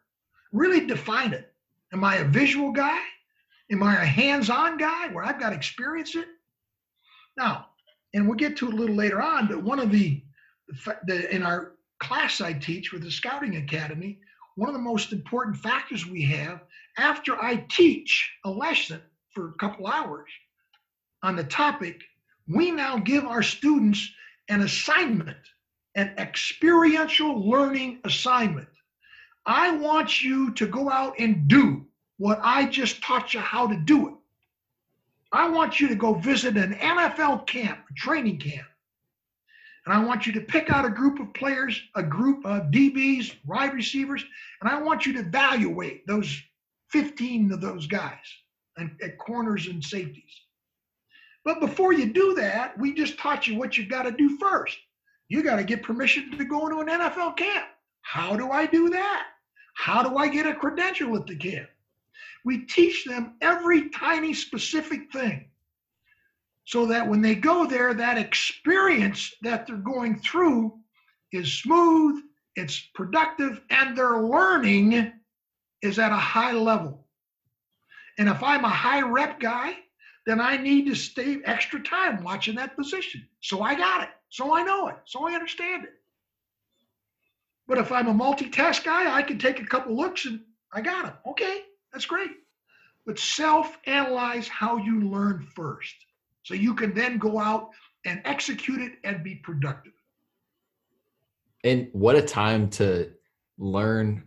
Really 0.52 0.86
define 0.86 1.32
it. 1.32 1.52
Am 1.92 2.04
I 2.04 2.16
a 2.16 2.24
visual 2.24 2.72
guy? 2.72 2.98
Am 3.70 3.82
I 3.82 4.02
a 4.02 4.06
hands 4.06 4.50
on 4.50 4.76
guy 4.76 5.08
where 5.08 5.24
I've 5.24 5.40
got 5.40 5.50
to 5.50 5.56
experience 5.56 6.14
it? 6.14 6.26
Now, 7.36 7.66
and 8.14 8.26
we'll 8.26 8.36
get 8.36 8.56
to 8.58 8.68
it 8.68 8.74
a 8.74 8.76
little 8.76 8.96
later 8.96 9.22
on, 9.22 9.48
but 9.48 9.62
one 9.62 9.78
of 9.78 9.90
the 9.90 10.22
the, 11.06 11.34
in 11.34 11.42
our 11.42 11.72
class 12.00 12.40
I 12.40 12.52
teach 12.52 12.92
with 12.92 13.02
the 13.02 13.10
Scouting 13.10 13.56
Academy, 13.56 14.18
one 14.56 14.68
of 14.68 14.74
the 14.74 14.80
most 14.80 15.12
important 15.12 15.56
factors 15.56 16.06
we 16.06 16.22
have 16.24 16.60
after 16.98 17.42
I 17.42 17.64
teach 17.70 18.30
a 18.44 18.50
lesson 18.50 19.00
for 19.30 19.48
a 19.48 19.54
couple 19.54 19.86
hours 19.86 20.28
on 21.22 21.36
the 21.36 21.44
topic, 21.44 22.02
we 22.48 22.70
now 22.70 22.98
give 22.98 23.24
our 23.24 23.42
students 23.42 24.10
an 24.48 24.62
assignment, 24.62 25.38
an 25.94 26.14
experiential 26.18 27.48
learning 27.48 28.00
assignment. 28.04 28.68
I 29.46 29.76
want 29.76 30.22
you 30.22 30.52
to 30.54 30.66
go 30.66 30.90
out 30.90 31.14
and 31.18 31.48
do 31.48 31.86
what 32.22 32.38
I 32.42 32.66
just 32.66 33.02
taught 33.02 33.34
you 33.34 33.40
how 33.40 33.66
to 33.66 33.76
do 33.76 34.08
it. 34.08 34.14
I 35.32 35.48
want 35.48 35.80
you 35.80 35.88
to 35.88 35.94
go 35.94 36.14
visit 36.14 36.56
an 36.56 36.74
NFL 36.74 37.46
camp, 37.46 37.80
a 37.90 37.94
training 37.94 38.38
camp 38.38 38.66
and 39.84 39.94
I 39.94 40.04
want 40.04 40.26
you 40.26 40.32
to 40.34 40.40
pick 40.40 40.70
out 40.70 40.84
a 40.84 40.90
group 40.90 41.18
of 41.18 41.34
players, 41.34 41.80
a 41.96 42.02
group 42.02 42.44
of 42.46 42.70
DBs, 42.70 43.34
wide 43.46 43.74
receivers, 43.74 44.24
and 44.60 44.70
I 44.70 44.80
want 44.80 45.06
you 45.06 45.12
to 45.14 45.20
evaluate 45.20 46.06
those 46.06 46.40
15 46.90 47.52
of 47.52 47.60
those 47.60 47.86
guys 47.86 48.24
and 48.76 48.90
at 49.02 49.18
corners 49.18 49.66
and 49.66 49.82
safeties. 49.82 50.40
But 51.44 51.58
before 51.58 51.92
you 51.92 52.12
do 52.12 52.34
that, 52.34 52.78
we 52.78 52.94
just 52.94 53.18
taught 53.18 53.48
you 53.48 53.58
what 53.58 53.76
you've 53.76 53.88
got 53.88 54.04
to 54.04 54.12
do 54.12 54.38
first. 54.38 54.78
You 55.28 55.42
got 55.42 55.56
to 55.56 55.64
get 55.64 55.82
permission 55.82 56.30
to 56.38 56.44
go 56.44 56.68
into 56.68 56.80
an 56.80 56.86
NFL 56.86 57.36
camp. 57.36 57.66
How 58.02 58.36
do 58.36 58.50
I 58.50 58.66
do 58.66 58.90
that? 58.90 59.26
How 59.74 60.02
do 60.08 60.16
I 60.16 60.28
get 60.28 60.46
a 60.46 60.54
credential 60.54 61.16
at 61.16 61.26
the 61.26 61.34
camp? 61.34 61.68
We 62.44 62.66
teach 62.66 63.04
them 63.04 63.34
every 63.40 63.90
tiny 63.90 64.34
specific 64.34 65.12
thing 65.12 65.48
so 66.64 66.86
that 66.86 67.08
when 67.08 67.22
they 67.22 67.34
go 67.34 67.66
there, 67.66 67.94
that 67.94 68.18
experience 68.18 69.34
that 69.42 69.66
they're 69.66 69.76
going 69.76 70.18
through 70.20 70.78
is 71.32 71.52
smooth, 71.52 72.22
it's 72.56 72.78
productive, 72.94 73.60
and 73.70 73.96
their 73.96 74.22
learning 74.22 75.12
is 75.82 75.98
at 75.98 76.12
a 76.12 76.16
high 76.16 76.52
level. 76.52 77.06
And 78.18 78.28
if 78.28 78.42
I'm 78.42 78.64
a 78.64 78.68
high 78.68 79.00
rep 79.00 79.40
guy, 79.40 79.74
then 80.26 80.40
I 80.40 80.56
need 80.56 80.86
to 80.86 80.94
stay 80.94 81.38
extra 81.44 81.82
time 81.82 82.22
watching 82.22 82.54
that 82.56 82.76
position. 82.76 83.26
So 83.40 83.62
I 83.62 83.74
got 83.74 84.02
it. 84.02 84.10
So 84.28 84.54
I 84.54 84.62
know 84.62 84.88
it. 84.88 84.96
So 85.04 85.26
I 85.26 85.34
understand 85.34 85.84
it. 85.84 85.90
But 87.66 87.78
if 87.78 87.90
I'm 87.90 88.08
a 88.08 88.14
multitask 88.14 88.84
guy, 88.84 89.12
I 89.12 89.22
can 89.22 89.38
take 89.38 89.60
a 89.60 89.66
couple 89.66 89.96
looks 89.96 90.26
and 90.26 90.40
I 90.72 90.80
got 90.80 91.06
it. 91.06 91.14
Okay, 91.30 91.62
that's 91.92 92.06
great. 92.06 92.30
But 93.06 93.18
self 93.18 93.78
analyze 93.86 94.48
how 94.48 94.76
you 94.76 95.02
learn 95.08 95.46
first. 95.54 95.94
So 96.44 96.54
you 96.54 96.74
can 96.74 96.94
then 96.94 97.18
go 97.18 97.38
out 97.38 97.70
and 98.04 98.20
execute 98.24 98.80
it 98.80 98.92
and 99.04 99.22
be 99.22 99.36
productive. 99.36 99.92
And 101.64 101.88
what 101.92 102.16
a 102.16 102.22
time 102.22 102.68
to 102.70 103.10
learn 103.58 104.24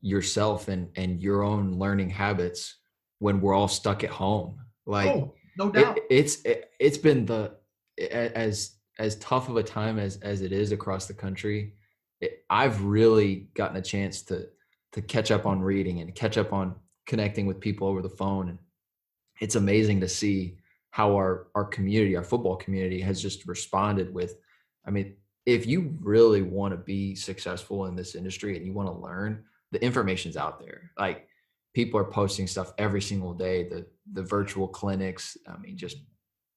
yourself 0.00 0.68
and 0.68 0.88
and 0.96 1.22
your 1.22 1.42
own 1.42 1.78
learning 1.78 2.10
habits 2.10 2.76
when 3.18 3.40
we're 3.40 3.54
all 3.54 3.68
stuck 3.68 4.04
at 4.04 4.10
home. 4.10 4.58
Like 4.86 5.08
oh, 5.08 5.34
no 5.56 5.70
doubt. 5.70 5.98
It, 5.98 6.04
it's 6.10 6.42
it, 6.42 6.70
it's 6.78 6.98
been 6.98 7.26
the 7.26 7.54
as 8.10 8.76
as 8.98 9.16
tough 9.16 9.48
of 9.48 9.56
a 9.56 9.62
time 9.62 9.98
as 9.98 10.18
as 10.18 10.42
it 10.42 10.52
is 10.52 10.72
across 10.72 11.06
the 11.06 11.14
country. 11.14 11.74
It, 12.20 12.44
I've 12.50 12.82
really 12.82 13.48
gotten 13.54 13.76
a 13.76 13.82
chance 13.82 14.22
to 14.22 14.48
to 14.92 15.02
catch 15.02 15.30
up 15.30 15.46
on 15.46 15.60
reading 15.60 16.00
and 16.00 16.14
catch 16.14 16.38
up 16.38 16.52
on 16.52 16.74
connecting 17.06 17.46
with 17.46 17.60
people 17.60 17.86
over 17.86 18.02
the 18.02 18.08
phone 18.08 18.48
and 18.48 18.58
it's 19.40 19.56
amazing 19.56 20.00
to 20.00 20.08
see 20.08 20.56
how 20.90 21.12
our 21.14 21.48
our 21.54 21.64
community, 21.64 22.16
our 22.16 22.22
football 22.22 22.56
community, 22.56 23.00
has 23.00 23.20
just 23.20 23.46
responded 23.46 24.12
with. 24.14 24.36
I 24.86 24.90
mean, 24.90 25.16
if 25.44 25.66
you 25.66 25.96
really 26.00 26.42
want 26.42 26.72
to 26.72 26.78
be 26.78 27.14
successful 27.14 27.86
in 27.86 27.96
this 27.96 28.14
industry 28.14 28.56
and 28.56 28.64
you 28.64 28.72
want 28.72 28.88
to 28.88 28.94
learn, 28.94 29.42
the 29.72 29.82
information's 29.82 30.36
out 30.36 30.60
there. 30.60 30.92
Like 30.98 31.26
people 31.74 31.98
are 31.98 32.04
posting 32.04 32.46
stuff 32.46 32.72
every 32.78 33.02
single 33.02 33.34
day. 33.34 33.68
The 33.68 33.86
the 34.12 34.22
virtual 34.22 34.68
clinics, 34.68 35.36
I 35.48 35.58
mean, 35.58 35.76
just 35.76 35.96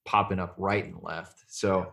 popping 0.06 0.40
up 0.40 0.54
right 0.58 0.86
and 0.86 1.02
left. 1.02 1.40
So 1.48 1.92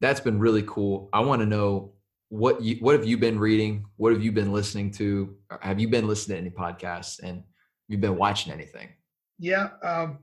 that's 0.00 0.20
been 0.20 0.38
really 0.38 0.64
cool. 0.66 1.08
I 1.12 1.20
want 1.20 1.40
to 1.42 1.46
know 1.46 1.92
what 2.28 2.60
you 2.60 2.76
what 2.80 2.96
have 2.96 3.06
you 3.06 3.16
been 3.16 3.38
reading? 3.38 3.86
What 3.96 4.12
have 4.12 4.22
you 4.22 4.32
been 4.32 4.52
listening 4.52 4.90
to? 4.92 5.36
Have 5.60 5.78
you 5.78 5.88
been 5.88 6.08
listening 6.08 6.36
to 6.36 6.40
any 6.40 6.50
podcasts? 6.50 7.22
And 7.22 7.44
have 7.86 7.92
you 7.92 7.98
been 7.98 8.16
watching 8.16 8.52
anything? 8.52 8.88
Yeah, 9.38 9.70
um, 9.82 10.18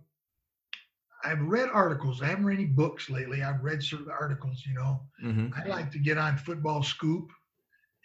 I've 1.23 1.41
read 1.41 1.69
articles. 1.71 2.21
I 2.21 2.27
haven't 2.27 2.45
read 2.45 2.57
any 2.57 2.67
books 2.67 3.09
lately. 3.09 3.43
I've 3.43 3.63
read 3.63 3.83
certain 3.83 4.09
articles. 4.09 4.63
You 4.65 4.73
know, 4.73 5.01
mm-hmm. 5.23 5.47
I 5.55 5.67
like 5.67 5.91
to 5.91 5.99
get 5.99 6.17
on 6.17 6.37
Football 6.37 6.81
Scoop 6.81 7.29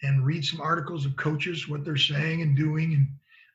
and 0.03 0.25
read 0.25 0.45
some 0.45 0.61
articles 0.61 1.05
of 1.05 1.15
coaches, 1.15 1.67
what 1.67 1.83
they're 1.83 1.97
saying 1.97 2.43
and 2.43 2.55
doing, 2.55 2.93
and 2.93 3.07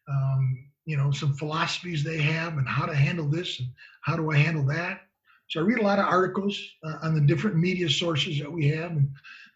um, 0.09 0.65
you 0.85 0.97
know, 0.97 1.13
some 1.13 1.35
philosophies 1.35 2.03
they 2.03 2.19
have, 2.19 2.59
and 2.59 2.69
how 2.69 2.87
to 2.87 2.95
handle 2.95 3.29
this 3.29 3.61
and 3.61 3.69
how 4.01 4.17
do 4.17 4.33
I 4.33 4.37
handle 4.37 4.67
that. 4.67 5.03
So 5.49 5.61
I 5.61 5.63
read 5.63 5.79
a 5.79 5.85
lot 5.85 5.99
of 5.99 6.07
articles 6.07 6.61
uh, 6.83 6.97
on 7.03 7.15
the 7.15 7.21
different 7.21 7.57
media 7.57 7.89
sources 7.89 8.41
that 8.41 8.51
we 8.51 8.67
have, 8.69 8.93
and 8.93 9.09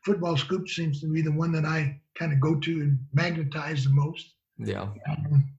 Football 0.05 0.37
Scoop 0.37 0.69
seems 0.69 1.01
to 1.01 1.13
be 1.13 1.23
the 1.23 1.33
one 1.33 1.51
that 1.53 1.65
I 1.65 2.01
kind 2.17 2.33
of 2.33 2.41
go 2.41 2.55
to 2.55 2.81
and 2.81 2.99
magnetize 3.13 3.85
the 3.85 3.91
most. 3.91 4.35
Yeah. 4.59 4.89
Um, 5.09 5.51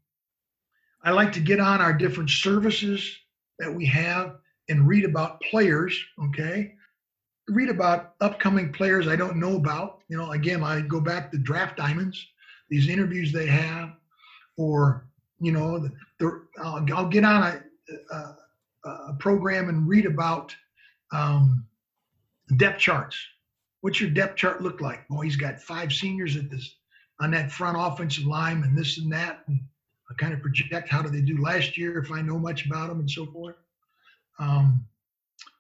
I 1.08 1.12
like 1.12 1.32
to 1.34 1.40
get 1.40 1.62
on 1.62 1.80
our 1.80 1.94
different 1.94 2.30
services 2.30 3.18
that 3.60 3.74
we 3.74 3.86
have 3.86 4.36
and 4.68 4.86
read 4.86 5.06
about 5.06 5.40
players. 5.40 5.98
Okay, 6.22 6.74
read 7.48 7.70
about 7.70 8.16
upcoming 8.20 8.74
players 8.74 9.08
I 9.08 9.16
don't 9.16 9.38
know 9.38 9.56
about. 9.56 10.02
You 10.10 10.18
know, 10.18 10.32
again, 10.34 10.62
I 10.62 10.82
go 10.82 11.00
back 11.00 11.32
to 11.32 11.38
Draft 11.38 11.78
Diamonds, 11.78 12.28
these 12.70 12.90
interviews 12.90 13.32
they 13.32 13.46
have, 13.46 13.94
or 14.58 15.08
you 15.40 15.54
know, 15.54 15.80
the, 15.80 15.94
the 16.20 16.46
I'll, 16.62 16.86
I'll 16.94 17.08
get 17.08 17.24
on 17.24 17.42
a, 17.42 17.62
a, 18.14 18.90
a 18.90 19.14
program 19.18 19.70
and 19.70 19.88
read 19.88 20.06
about 20.06 20.54
um, 21.14 21.66
depth 22.58 22.80
charts. 22.80 23.18
What's 23.80 24.02
your 24.02 24.10
depth 24.10 24.36
chart 24.36 24.62
look 24.62 24.82
like? 24.82 25.10
Well, 25.10 25.22
he's 25.22 25.38
got 25.38 25.62
five 25.62 25.94
seniors 25.94 26.36
at 26.36 26.50
this 26.50 26.76
on 27.22 27.32
that 27.32 27.50
front 27.50 27.78
offensive 27.80 28.26
line 28.26 28.62
and 28.64 28.78
this 28.78 28.98
and 28.98 29.10
that, 29.14 29.46
and 29.48 29.62
kind 30.16 30.34
of 30.34 30.42
project 30.42 30.90
how 30.90 31.02
did 31.02 31.12
they 31.12 31.22
do 31.22 31.42
last 31.42 31.78
year 31.78 31.98
if 32.00 32.12
I 32.12 32.22
know 32.22 32.40
much 32.40 32.66
about 32.66 32.90
them 32.90 33.00
and 33.00 33.10
so 33.10 33.26
forth. 33.26 33.56
Um, 34.40 34.86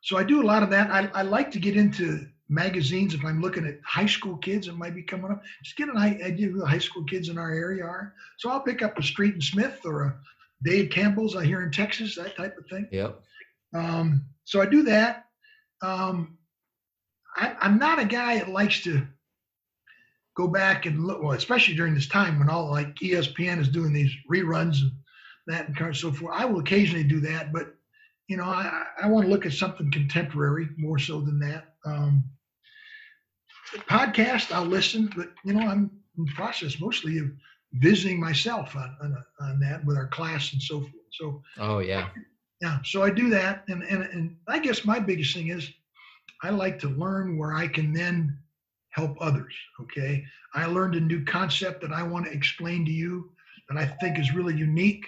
so 0.02 0.18
I 0.18 0.24
do 0.24 0.42
a 0.42 0.46
lot 0.46 0.64
of 0.64 0.70
that. 0.70 0.90
I, 0.92 1.10
I 1.14 1.22
like 1.24 1.52
to 1.52 1.60
get 1.60 1.76
into 1.76 2.28
magazines 2.50 3.14
if 3.14 3.26
I'm 3.26 3.42
looking 3.42 3.66
at 3.66 3.80
high 3.84 4.06
school 4.06 4.38
kids 4.38 4.68
that 4.68 4.78
might 4.78 4.96
be 4.96 5.04
coming 5.04 5.32
up. 5.32 5.44
Just 5.64 5.76
get 5.76 5.90
an 5.90 5.98
idea 5.98 6.48
who 6.48 6.60
the 6.60 6.66
high 6.66 6.78
school 6.78 7.04
kids 7.04 7.30
in 7.30 7.38
our 7.38 7.52
area 7.52 7.84
are. 7.84 8.14
So 8.38 8.50
I'll 8.50 8.62
pick 8.62 8.82
up 8.82 8.98
a 8.98 9.04
Street 9.04 9.34
and 9.34 9.44
Smith 9.44 9.80
or 9.84 10.04
a 10.04 10.16
Dave 10.64 10.90
Campbell's 10.90 11.36
I 11.36 11.46
hear 11.46 11.62
in 11.62 11.72
Texas, 11.72 12.16
that 12.16 12.38
type 12.38 12.58
of 12.58 12.66
thing. 12.68 12.88
Yep. 12.92 13.22
Um, 13.76 14.26
so 14.46 14.62
I 14.62 14.66
do 14.66 14.84
that. 14.84 15.26
Um, 15.82 16.38
I, 17.36 17.56
I'm 17.60 17.78
not 17.78 18.00
a 18.00 18.06
guy 18.06 18.40
that 18.40 18.50
likes 18.50 18.82
to 18.84 19.06
go 20.38 20.48
back 20.48 20.86
and 20.86 21.04
look, 21.04 21.22
well, 21.22 21.32
especially 21.32 21.76
during 21.76 21.96
this 21.96 22.08
time 22.08 22.38
when 22.38 22.50
all 22.50 22.70
like 22.70 22.94
ESPN 22.96 23.60
is 23.60 23.68
doing 23.68 23.92
these 23.92 24.12
reruns 24.32 24.82
and 24.82 24.92
that 25.48 25.68
and 25.68 25.98
so 25.98 26.12
forth. 26.12 26.36
I 26.36 26.46
will 26.46 26.60
occasionally 26.60 27.04
do 27.04 27.20
that, 27.22 27.52
but 27.52 27.74
you 28.28 28.38
know, 28.38 28.44
I, 28.44 28.84
I 29.02 29.08
want 29.08 29.26
to 29.26 29.32
look 29.32 29.46
at 29.46 29.54
something 29.54 29.90
contemporary 29.92 30.68
more 30.78 31.00
so 31.00 31.22
than 31.22 31.40
that. 31.40 31.74
Um, 31.86 32.24
podcast, 33.90 34.52
I'll 34.52 34.66
listen, 34.66 35.10
but 35.16 35.30
you 35.44 35.54
know, 35.54 35.66
I'm 35.66 35.90
in 36.18 36.26
the 36.26 36.32
process 36.34 36.80
mostly 36.80 37.18
of 37.18 37.32
visiting 37.74 38.20
myself 38.20 38.76
on, 38.76 38.96
on, 39.02 39.18
on 39.42 39.60
that 39.62 39.84
with 39.86 39.98
our 39.98 40.08
class 40.08 40.54
and 40.54 40.62
so 40.62 40.82
forth. 40.82 40.94
So 41.14 41.42
Oh 41.58 41.80
yeah. 41.80 42.10
yeah, 42.62 42.80
so 42.84 43.02
I 43.02 43.10
do 43.10 43.30
that, 43.30 43.64
and 43.70 43.82
and 43.84 44.04
and 44.04 44.36
I 44.48 44.60
guess 44.60 44.86
my 44.86 45.00
biggest 45.00 45.34
thing 45.34 45.48
is 45.48 45.68
I 46.44 46.52
like 46.52 46.80
to 46.80 46.90
learn 46.90 47.38
where 47.38 47.54
I 47.54 47.68
can 47.68 47.94
then 47.94 48.38
help 48.98 49.16
others. 49.22 49.54
Okay, 49.82 50.26
I 50.54 50.66
learned 50.66 50.96
a 50.96 51.00
new 51.00 51.24
concept 51.24 51.82
that 51.82 51.94
I 51.94 52.04
want 52.04 52.26
to 52.26 52.34
explain 52.34 52.84
to 52.86 52.92
you 52.92 53.32
that 53.70 53.78
I 53.78 53.86
think 53.86 54.20
is 54.20 54.34
really 54.34 54.56
unique, 54.56 55.06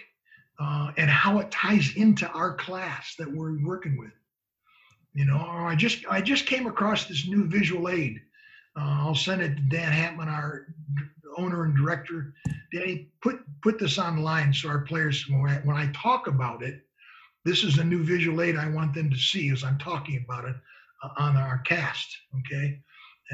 uh, 0.59 0.91
and 0.97 1.09
how 1.09 1.39
it 1.39 1.49
ties 1.51 1.95
into 1.95 2.27
our 2.29 2.55
class 2.55 3.15
that 3.17 3.31
we're 3.31 3.57
working 3.65 3.97
with. 3.97 4.11
You 5.13 5.25
know, 5.25 5.37
or 5.37 5.67
I 5.67 5.75
just 5.75 6.05
I 6.09 6.21
just 6.21 6.45
came 6.45 6.67
across 6.67 7.05
this 7.05 7.27
new 7.27 7.45
visual 7.45 7.89
aid. 7.89 8.21
Uh, 8.77 9.01
I'll 9.01 9.15
send 9.15 9.41
it 9.41 9.55
to 9.55 9.61
Dan 9.63 9.91
Hatman, 9.91 10.27
our 10.27 10.67
owner 11.37 11.63
and 11.63 11.75
director. 11.75 12.33
Danny, 12.71 13.09
put 13.21 13.39
put 13.63 13.79
this 13.79 13.97
online 13.97 14.53
so 14.53 14.69
our 14.69 14.81
players, 14.81 15.25
when 15.29 15.49
I, 15.49 15.55
when 15.63 15.75
I 15.75 15.91
talk 15.91 16.27
about 16.27 16.61
it, 16.63 16.81
this 17.45 17.63
is 17.63 17.77
a 17.77 17.83
new 17.83 18.03
visual 18.03 18.41
aid 18.41 18.55
I 18.55 18.69
want 18.69 18.93
them 18.93 19.09
to 19.09 19.17
see 19.17 19.49
as 19.51 19.63
I'm 19.63 19.79
talking 19.79 20.23
about 20.23 20.45
it 20.45 20.55
uh, 21.03 21.09
on 21.17 21.35
our 21.35 21.59
cast. 21.59 22.15
Okay, 22.39 22.79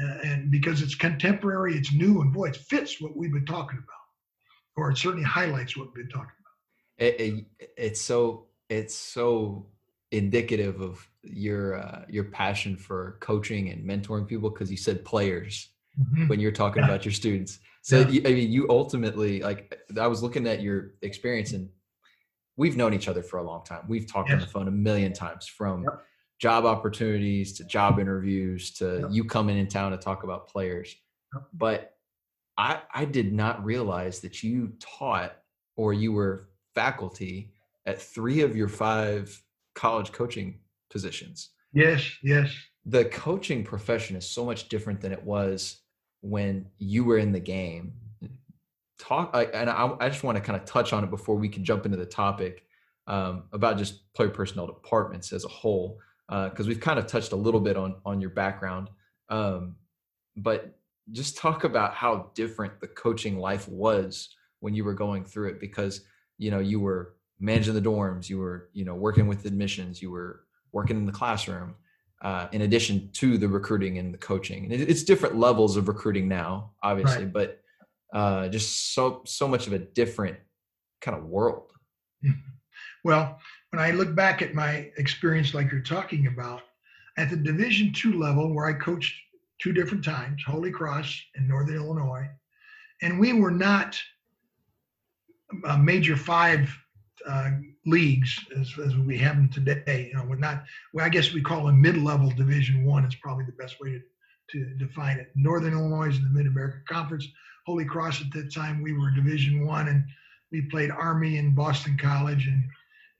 uh, 0.02 0.18
and 0.24 0.50
because 0.50 0.82
it's 0.82 0.94
contemporary, 0.94 1.74
it's 1.76 1.92
new, 1.92 2.20
and 2.20 2.32
boy, 2.32 2.48
it 2.48 2.56
fits 2.56 3.00
what 3.00 3.16
we've 3.16 3.32
been 3.32 3.46
talking 3.46 3.78
about, 3.78 4.04
or 4.76 4.90
it 4.90 4.98
certainly 4.98 5.24
highlights 5.24 5.76
what 5.76 5.86
we've 5.88 6.06
been 6.06 6.08
talking 6.08 6.30
about. 6.40 7.06
It, 7.06 7.20
it, 7.20 7.68
it's 7.76 8.00
so 8.00 8.46
it's 8.68 8.94
so 8.94 9.66
indicative 10.12 10.80
of 10.80 11.06
your 11.22 11.76
uh, 11.76 12.04
your 12.08 12.24
passion 12.24 12.76
for 12.76 13.16
coaching 13.20 13.70
and 13.70 13.84
mentoring 13.88 14.26
people 14.26 14.50
because 14.50 14.70
you 14.70 14.76
said 14.76 15.04
players 15.04 15.68
when 16.26 16.40
you're 16.40 16.52
talking 16.52 16.82
Yeah. 16.82 16.88
about 16.88 17.04
your 17.04 17.12
students. 17.12 17.58
So 17.82 18.00
Yeah. 18.00 18.08
you, 18.08 18.22
I 18.26 18.32
mean, 18.32 18.50
you 18.52 18.66
ultimately 18.68 19.40
like 19.40 19.78
I 19.98 20.06
was 20.08 20.22
looking 20.22 20.46
at 20.46 20.60
your 20.60 20.92
experience 21.02 21.52
and 21.52 21.70
we've 22.56 22.76
known 22.76 22.92
each 22.94 23.08
other 23.08 23.22
for 23.22 23.38
a 23.38 23.42
long 23.42 23.64
time. 23.64 23.84
We've 23.88 24.10
talked 24.10 24.30
on 24.30 24.40
the 24.40 24.46
phone 24.46 24.68
a 24.68 24.72
million 24.72 25.12
times 25.12 25.46
from 25.46 25.84
Yep. 25.84 26.02
Job 26.38 26.64
opportunities 26.64 27.54
to 27.54 27.64
job 27.64 27.98
interviews 27.98 28.72
to 28.74 29.00
Yep. 29.02 29.08
you 29.10 29.24
coming 29.24 29.56
in 29.58 29.68
town 29.68 29.92
to 29.92 29.98
talk 29.98 30.22
about 30.22 30.48
players. 30.48 30.94
Yep. 31.34 31.44
But 31.52 31.96
I 32.58 32.82
I 32.92 33.04
did 33.04 33.32
not 33.32 33.64
realize 33.64 34.20
that 34.20 34.42
you 34.42 34.74
taught 34.80 35.36
or 35.76 35.92
you 35.92 36.12
were 36.12 36.48
faculty 36.74 37.52
at 37.86 38.00
three 38.00 38.42
of 38.42 38.56
your 38.56 38.68
five 38.68 39.42
college 39.74 40.12
coaching 40.12 40.60
positions 40.90 41.50
Yes, 41.72 42.10
yes, 42.22 42.54
the 42.86 43.04
coaching 43.06 43.62
profession 43.62 44.16
is 44.16 44.26
so 44.26 44.44
much 44.46 44.68
different 44.70 45.00
than 45.00 45.12
it 45.12 45.22
was 45.22 45.80
when 46.22 46.66
you 46.78 47.04
were 47.04 47.18
in 47.18 47.32
the 47.32 47.40
game. 47.40 47.92
Talk, 48.98 49.36
and 49.52 49.68
I, 49.68 49.94
I 50.00 50.08
just 50.08 50.24
want 50.24 50.36
to 50.38 50.42
kind 50.42 50.58
of 50.58 50.64
touch 50.64 50.94
on 50.94 51.04
it 51.04 51.10
before 51.10 51.36
we 51.36 51.50
can 51.50 51.64
jump 51.64 51.84
into 51.84 51.98
the 51.98 52.06
topic 52.06 52.64
um, 53.06 53.44
about 53.52 53.76
just 53.76 54.10
player 54.14 54.30
personnel 54.30 54.66
departments 54.66 55.34
as 55.34 55.44
a 55.44 55.48
whole, 55.48 55.98
because 56.28 56.66
we've 56.66 56.80
kind 56.80 56.98
of 56.98 57.06
touched 57.06 57.32
a 57.32 57.36
little 57.36 57.60
bit 57.60 57.76
on 57.76 57.96
on 58.04 58.20
your 58.20 58.30
background, 58.30 58.90
um, 59.28 59.76
but 60.36 60.78
just 61.12 61.36
talk 61.36 61.64
about 61.64 61.94
how 61.94 62.30
different 62.34 62.80
the 62.80 62.88
coaching 62.88 63.38
life 63.38 63.68
was 63.68 64.28
when 64.60 64.74
you 64.74 64.84
were 64.84 64.94
going 64.94 65.24
through 65.24 65.48
it, 65.48 65.60
because 65.60 66.02
you 66.38 66.50
know 66.50 66.58
you 66.58 66.80
were 66.80 67.14
managing 67.38 67.74
the 67.74 67.80
dorms, 67.80 68.28
you 68.28 68.38
were 68.38 68.70
you 68.72 68.84
know 68.84 68.94
working 68.94 69.26
with 69.26 69.44
admissions, 69.44 70.02
you 70.02 70.10
were 70.10 70.40
working 70.72 70.96
in 70.96 71.06
the 71.06 71.12
classroom 71.12 71.74
uh, 72.22 72.48
in 72.52 72.62
addition 72.62 73.10
to 73.12 73.38
the 73.38 73.48
recruiting 73.48 73.98
and 73.98 74.12
the 74.12 74.18
coaching. 74.18 74.64
And 74.64 74.72
it, 74.72 74.88
it's 74.88 75.02
different 75.04 75.36
levels 75.36 75.76
of 75.76 75.88
recruiting 75.88 76.28
now, 76.28 76.72
obviously, 76.82 77.24
but 77.24 77.60
uh, 78.12 78.48
just 78.48 78.94
so 78.94 79.22
so 79.26 79.46
much 79.46 79.66
of 79.66 79.72
a 79.72 79.78
different 79.78 80.36
kind 81.00 81.16
of 81.16 81.24
world. 81.24 81.70
Well, 83.04 83.38
when 83.76 83.84
I 83.84 83.90
look 83.90 84.14
back 84.14 84.40
at 84.40 84.54
my 84.54 84.90
experience, 84.96 85.52
like 85.52 85.70
you're 85.70 85.82
talking 85.82 86.28
about, 86.28 86.62
at 87.18 87.28
the 87.28 87.36
Division 87.36 87.92
two 87.92 88.18
level, 88.18 88.54
where 88.54 88.66
I 88.66 88.72
coached 88.72 89.14
two 89.58 89.74
different 89.74 90.02
times, 90.02 90.42
Holy 90.46 90.70
Cross 90.70 91.20
in 91.34 91.46
Northern 91.46 91.76
Illinois, 91.76 92.26
and 93.02 93.20
we 93.20 93.34
were 93.34 93.50
not 93.50 94.00
a 95.68 95.76
major 95.76 96.16
five 96.16 96.74
uh, 97.28 97.50
leagues 97.84 98.38
as, 98.58 98.72
as 98.82 98.96
we 98.96 99.18
have 99.18 99.36
them 99.36 99.50
today. 99.50 100.08
You 100.10 100.18
know, 100.18 100.24
we're 100.26 100.36
not. 100.36 100.64
Well, 100.94 101.04
I 101.04 101.10
guess 101.10 101.34
we 101.34 101.42
call 101.42 101.66
them 101.66 101.80
mid-level 101.80 102.30
Division 102.30 102.86
one. 102.86 103.04
Is 103.04 103.14
probably 103.16 103.44
the 103.44 103.52
best 103.52 103.78
way 103.78 103.90
to, 103.90 104.00
to 104.52 104.74
define 104.78 105.18
it. 105.18 105.32
Northern 105.34 105.74
Illinois 105.74 106.08
is 106.08 106.16
in 106.16 106.24
the 106.24 106.30
Mid 106.30 106.46
American 106.46 106.80
Conference. 106.88 107.28
Holy 107.66 107.84
Cross 107.84 108.22
at 108.22 108.32
that 108.32 108.54
time 108.54 108.82
we 108.82 108.94
were 108.94 109.10
Division 109.10 109.66
one, 109.66 109.88
and 109.88 110.02
we 110.50 110.62
played 110.62 110.90
Army 110.90 111.36
and 111.36 111.54
Boston 111.54 111.98
College 112.00 112.46
and 112.46 112.64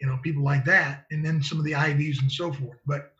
you 0.00 0.06
know 0.06 0.18
people 0.22 0.42
like 0.42 0.64
that, 0.64 1.06
and 1.10 1.24
then 1.24 1.42
some 1.42 1.58
of 1.58 1.64
the 1.64 1.74
Ivies 1.74 2.20
and 2.20 2.30
so 2.30 2.52
forth. 2.52 2.78
But 2.86 3.12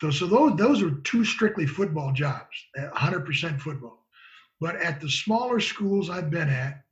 those, 0.00 0.18
so 0.18 0.26
those 0.26 0.56
those 0.56 0.82
are 0.82 0.90
two 1.04 1.24
strictly 1.24 1.66
football 1.66 2.12
jobs, 2.12 2.54
100% 2.78 3.60
football. 3.60 4.04
But 4.60 4.76
at 4.76 5.00
the 5.00 5.10
smaller 5.10 5.60
schools 5.60 6.08
I've 6.10 6.30
been 6.30 6.48
at, 6.48 6.82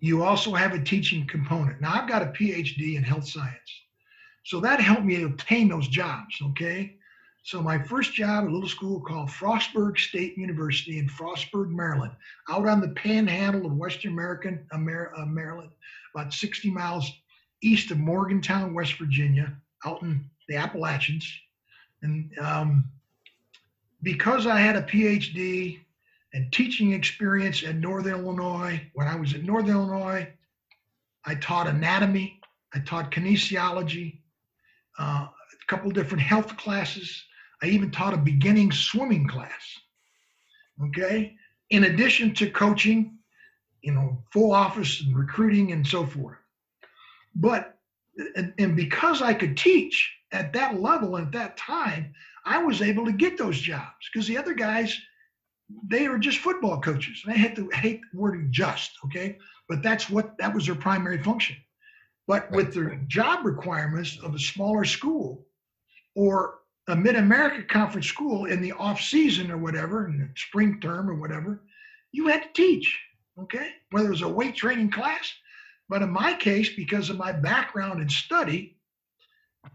you 0.00 0.24
also 0.24 0.52
have 0.52 0.74
a 0.74 0.82
teaching 0.82 1.26
component. 1.26 1.80
Now 1.80 1.94
I've 1.94 2.08
got 2.08 2.22
a 2.22 2.26
PhD 2.26 2.96
in 2.96 3.02
health 3.02 3.26
science, 3.26 3.82
so 4.44 4.60
that 4.60 4.80
helped 4.80 5.04
me 5.04 5.22
obtain 5.22 5.68
those 5.68 5.88
jobs. 5.88 6.36
Okay. 6.42 6.96
So 7.44 7.60
my 7.60 7.78
first 7.78 8.14
job 8.14 8.44
a 8.44 8.50
little 8.50 8.68
school 8.68 9.00
called 9.00 9.28
Frostburg 9.28 9.98
State 9.98 10.38
University 10.38 10.98
in 10.98 11.06
Frostburg, 11.10 11.68
Maryland, 11.68 12.12
out 12.48 12.66
on 12.66 12.80
the 12.80 12.88
panhandle 12.88 13.66
of 13.66 13.76
Western 13.76 14.12
American 14.12 14.66
Amer- 14.72 15.12
uh, 15.14 15.26
Maryland, 15.26 15.68
about 16.14 16.32
60 16.32 16.70
miles 16.70 17.12
east 17.64 17.90
of 17.90 17.98
Morgantown, 17.98 18.74
West 18.74 18.94
Virginia, 18.98 19.52
out 19.84 20.02
in 20.02 20.28
the 20.48 20.56
Appalachians. 20.56 21.30
And 22.02 22.30
um, 22.38 22.90
because 24.02 24.46
I 24.46 24.60
had 24.60 24.76
a 24.76 24.82
PhD 24.82 25.80
and 26.34 26.52
teaching 26.52 26.92
experience 26.92 27.62
at 27.62 27.76
Northern 27.76 28.20
Illinois, 28.20 28.80
when 28.92 29.06
I 29.06 29.16
was 29.16 29.34
at 29.34 29.44
Northern 29.44 29.76
Illinois, 29.76 30.28
I 31.24 31.34
taught 31.36 31.66
anatomy, 31.66 32.40
I 32.74 32.80
taught 32.80 33.10
kinesiology, 33.10 34.18
uh, 34.98 35.26
a 35.26 35.66
couple 35.66 35.90
different 35.90 36.22
health 36.22 36.56
classes. 36.56 37.24
I 37.62 37.66
even 37.66 37.90
taught 37.90 38.12
a 38.12 38.18
beginning 38.18 38.72
swimming 38.72 39.26
class. 39.26 39.78
Okay. 40.88 41.36
In 41.70 41.84
addition 41.84 42.34
to 42.34 42.50
coaching, 42.50 43.18
you 43.80 43.92
know, 43.92 44.22
full 44.32 44.52
office 44.52 45.00
and 45.00 45.16
recruiting 45.16 45.72
and 45.72 45.86
so 45.86 46.04
forth. 46.04 46.38
But, 47.34 47.78
and, 48.36 48.52
and 48.58 48.76
because 48.76 49.22
I 49.22 49.34
could 49.34 49.56
teach 49.56 50.12
at 50.32 50.52
that 50.52 50.80
level 50.80 51.16
at 51.16 51.32
that 51.32 51.56
time, 51.56 52.12
I 52.44 52.58
was 52.58 52.82
able 52.82 53.04
to 53.06 53.12
get 53.12 53.38
those 53.38 53.58
jobs 53.58 54.08
because 54.12 54.26
the 54.26 54.38
other 54.38 54.54
guys, 54.54 54.96
they 55.88 56.08
were 56.08 56.18
just 56.18 56.38
football 56.38 56.80
coaches. 56.80 57.22
And 57.24 57.34
I 57.34 57.38
hate 57.38 57.56
to 57.56 57.68
hate 57.70 58.00
the 58.12 58.18
word 58.18 58.52
just, 58.52 58.92
okay? 59.06 59.38
But 59.68 59.82
that's 59.82 60.10
what 60.10 60.36
that 60.38 60.54
was 60.54 60.66
their 60.66 60.74
primary 60.74 61.22
function. 61.22 61.56
But 62.26 62.50
with 62.50 62.74
the 62.74 62.98
job 63.06 63.44
requirements 63.44 64.18
of 64.22 64.34
a 64.34 64.38
smaller 64.38 64.84
school 64.84 65.46
or 66.14 66.60
a 66.88 66.96
mid-America 66.96 67.62
conference 67.64 68.06
school 68.06 68.44
in 68.44 68.60
the 68.60 68.72
off 68.72 69.00
season 69.00 69.50
or 69.50 69.58
whatever, 69.58 70.06
in 70.08 70.18
the 70.18 70.28
spring 70.36 70.80
term 70.80 71.08
or 71.08 71.14
whatever, 71.14 71.62
you 72.12 72.28
had 72.28 72.42
to 72.42 72.48
teach, 72.54 72.98
okay? 73.40 73.70
Whether 73.90 74.08
it 74.08 74.10
was 74.10 74.22
a 74.22 74.28
weight 74.28 74.54
training 74.54 74.90
class, 74.90 75.32
but 75.88 76.02
in 76.02 76.10
my 76.10 76.34
case, 76.34 76.70
because 76.74 77.10
of 77.10 77.16
my 77.16 77.32
background 77.32 78.00
and 78.00 78.10
study, 78.10 78.76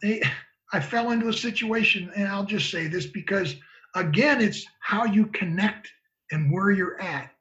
they, 0.01 0.21
I 0.73 0.79
fell 0.79 1.11
into 1.11 1.29
a 1.29 1.33
situation, 1.33 2.11
and 2.15 2.27
I'll 2.27 2.45
just 2.45 2.69
say 2.69 2.87
this 2.87 3.07
because 3.07 3.55
again, 3.95 4.41
it's 4.41 4.65
how 4.79 5.05
you 5.05 5.25
connect 5.27 5.91
and 6.31 6.51
where 6.51 6.71
you're 6.71 7.01
at. 7.01 7.31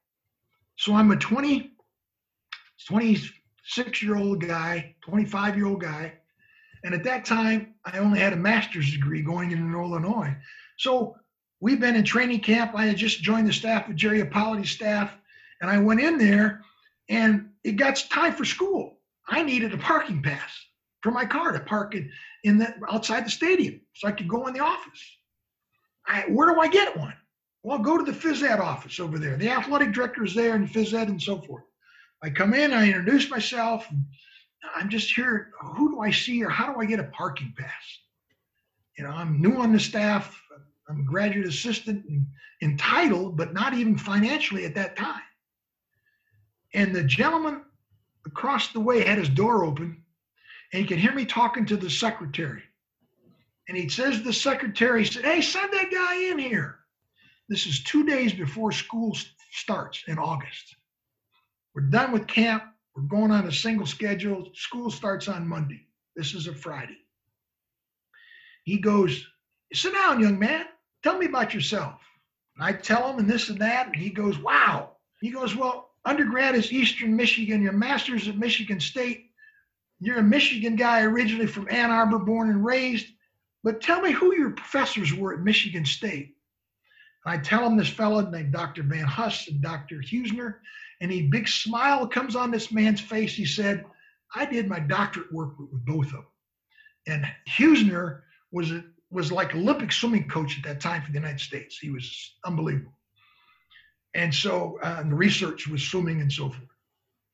So 0.76 0.94
I'm 0.94 1.10
a 1.10 1.16
20, 1.16 1.72
26 2.86 4.02
year 4.02 4.16
old 4.16 4.46
guy, 4.46 4.94
25 5.02 5.56
year 5.56 5.66
old 5.66 5.80
guy. 5.80 6.14
And 6.84 6.94
at 6.94 7.04
that 7.04 7.24
time, 7.24 7.74
I 7.84 7.98
only 7.98 8.20
had 8.20 8.32
a 8.32 8.36
master's 8.36 8.90
degree 8.90 9.22
going 9.22 9.50
into 9.50 9.78
Illinois. 9.78 10.34
So 10.78 11.16
we've 11.60 11.80
been 11.80 11.96
in 11.96 12.04
training 12.04 12.40
camp. 12.40 12.72
I 12.74 12.86
had 12.86 12.96
just 12.96 13.20
joined 13.20 13.48
the 13.48 13.52
staff 13.52 13.88
with 13.88 13.96
Jerry 13.96 14.20
Ippoliti's 14.20 14.70
staff. 14.70 15.12
And 15.60 15.70
I 15.70 15.78
went 15.78 16.00
in 16.00 16.18
there 16.18 16.62
and 17.08 17.50
it 17.68 17.76
got 17.76 18.02
time 18.10 18.32
for 18.32 18.44
school. 18.44 18.98
I 19.28 19.42
needed 19.42 19.74
a 19.74 19.78
parking 19.78 20.22
pass 20.22 20.50
for 21.02 21.12
my 21.12 21.24
car 21.24 21.52
to 21.52 21.60
park 21.60 21.94
in, 21.94 22.10
in 22.44 22.58
the 22.58 22.74
outside 22.90 23.26
the 23.26 23.30
stadium 23.30 23.80
so 23.94 24.08
I 24.08 24.12
could 24.12 24.28
go 24.28 24.46
in 24.46 24.54
the 24.54 24.60
office. 24.60 25.02
I, 26.06 26.22
where 26.22 26.52
do 26.52 26.60
I 26.60 26.68
get 26.68 26.96
one? 26.96 27.14
Well, 27.62 27.78
go 27.78 27.98
to 27.98 28.04
the 28.04 28.18
phys 28.18 28.42
ed 28.42 28.60
office 28.60 28.98
over 28.98 29.18
there. 29.18 29.36
The 29.36 29.50
athletic 29.50 29.92
director 29.92 30.24
is 30.24 30.34
there 30.34 30.54
and 30.54 30.68
phys 30.68 30.94
ed 30.94 31.08
and 31.08 31.20
so 31.20 31.40
forth. 31.42 31.64
I 32.22 32.30
come 32.30 32.54
in, 32.54 32.72
I 32.72 32.86
introduce 32.86 33.30
myself. 33.30 33.86
I'm 34.74 34.88
just 34.88 35.14
here. 35.14 35.50
Who 35.76 35.90
do 35.90 36.00
I 36.00 36.10
see 36.10 36.42
or 36.42 36.48
how 36.48 36.72
do 36.72 36.80
I 36.80 36.86
get 36.86 37.00
a 37.00 37.04
parking 37.04 37.54
pass? 37.56 37.70
You 38.96 39.04
know, 39.04 39.10
I'm 39.10 39.40
new 39.40 39.56
on 39.56 39.72
the 39.72 39.78
staff. 39.78 40.40
I'm 40.88 41.00
a 41.00 41.04
graduate 41.04 41.46
assistant 41.46 42.04
and 42.08 42.26
entitled, 42.62 43.36
but 43.36 43.52
not 43.52 43.74
even 43.74 43.98
financially 43.98 44.64
at 44.64 44.74
that 44.74 44.96
time. 44.96 45.20
And 46.74 46.94
the 46.94 47.04
gentleman 47.04 47.62
across 48.26 48.72
the 48.72 48.80
way 48.80 49.04
had 49.04 49.18
his 49.18 49.28
door 49.28 49.64
open 49.64 50.02
and 50.72 50.82
he 50.82 50.86
could 50.86 50.98
hear 50.98 51.14
me 51.14 51.24
talking 51.24 51.64
to 51.66 51.76
the 51.76 51.90
secretary. 51.90 52.62
And 53.68 53.76
he 53.76 53.88
says 53.88 54.22
the 54.22 54.32
secretary, 54.32 55.04
said, 55.04 55.24
Hey, 55.24 55.40
send 55.40 55.72
that 55.72 55.90
guy 55.90 56.30
in 56.30 56.38
here. 56.38 56.78
This 57.48 57.66
is 57.66 57.82
two 57.84 58.04
days 58.04 58.32
before 58.32 58.72
school 58.72 59.16
starts 59.50 60.02
in 60.06 60.18
August. 60.18 60.76
We're 61.74 61.82
done 61.82 62.12
with 62.12 62.26
camp. 62.26 62.64
We're 62.94 63.02
going 63.04 63.30
on 63.30 63.46
a 63.46 63.52
single 63.52 63.86
schedule. 63.86 64.50
School 64.54 64.90
starts 64.90 65.28
on 65.28 65.46
Monday. 65.46 65.86
This 66.16 66.34
is 66.34 66.46
a 66.46 66.54
Friday. 66.54 66.98
He 68.64 68.78
goes, 68.78 69.26
Sit 69.72 69.94
down, 69.94 70.20
young 70.20 70.38
man. 70.38 70.66
Tell 71.02 71.18
me 71.18 71.26
about 71.26 71.54
yourself. 71.54 72.00
And 72.56 72.64
I 72.64 72.72
tell 72.72 73.10
him 73.10 73.18
and 73.18 73.30
this 73.30 73.48
and 73.48 73.60
that. 73.60 73.86
And 73.86 73.96
he 73.96 74.10
goes, 74.10 74.38
Wow. 74.38 74.96
He 75.20 75.30
goes, 75.30 75.54
Well, 75.54 75.87
undergrad 76.08 76.54
is 76.54 76.72
Eastern 76.72 77.14
Michigan. 77.14 77.62
Your 77.62 77.72
master's 77.72 78.28
at 78.28 78.38
Michigan 78.38 78.80
State. 78.80 79.30
You're 80.00 80.18
a 80.18 80.22
Michigan 80.22 80.76
guy 80.76 81.02
originally 81.02 81.46
from 81.46 81.68
Ann 81.70 81.90
Arbor, 81.90 82.18
born 82.18 82.50
and 82.50 82.64
raised. 82.64 83.06
But 83.62 83.80
tell 83.80 84.00
me 84.00 84.12
who 84.12 84.34
your 84.34 84.50
professors 84.50 85.12
were 85.12 85.34
at 85.34 85.40
Michigan 85.40 85.84
State. 85.84 86.36
And 87.24 87.34
I 87.34 87.42
tell 87.42 87.66
him 87.66 87.76
this 87.76 87.88
fellow 87.88 88.22
named 88.22 88.52
Dr. 88.52 88.84
Van 88.84 89.04
Huss 89.04 89.48
and 89.48 89.60
Dr. 89.60 89.96
Heusner, 89.96 90.56
and 91.00 91.12
a 91.12 91.22
big 91.22 91.46
smile 91.46 92.06
comes 92.06 92.34
on 92.36 92.50
this 92.50 92.72
man's 92.72 93.00
face. 93.00 93.34
He 93.34 93.44
said, 93.44 93.84
I 94.34 94.46
did 94.46 94.68
my 94.68 94.80
doctorate 94.80 95.32
work 95.32 95.58
with, 95.58 95.84
both 95.84 96.06
of 96.06 96.12
them. 96.12 96.26
And 97.06 97.26
Heusner 97.48 98.20
was 98.52 98.72
was 99.10 99.32
like 99.32 99.54
Olympic 99.54 99.90
swimming 99.90 100.28
coach 100.28 100.58
at 100.58 100.64
that 100.64 100.80
time 100.80 101.00
for 101.00 101.10
the 101.10 101.18
United 101.18 101.40
States. 101.40 101.78
He 101.78 101.90
was 101.90 102.34
unbelievable. 102.44 102.97
And 104.18 104.34
so 104.34 104.80
uh, 104.82 104.96
and 104.98 105.12
the 105.12 105.14
research 105.14 105.68
was 105.68 105.80
swimming 105.80 106.20
and 106.20 106.32
so 106.32 106.48
forth. 106.48 106.68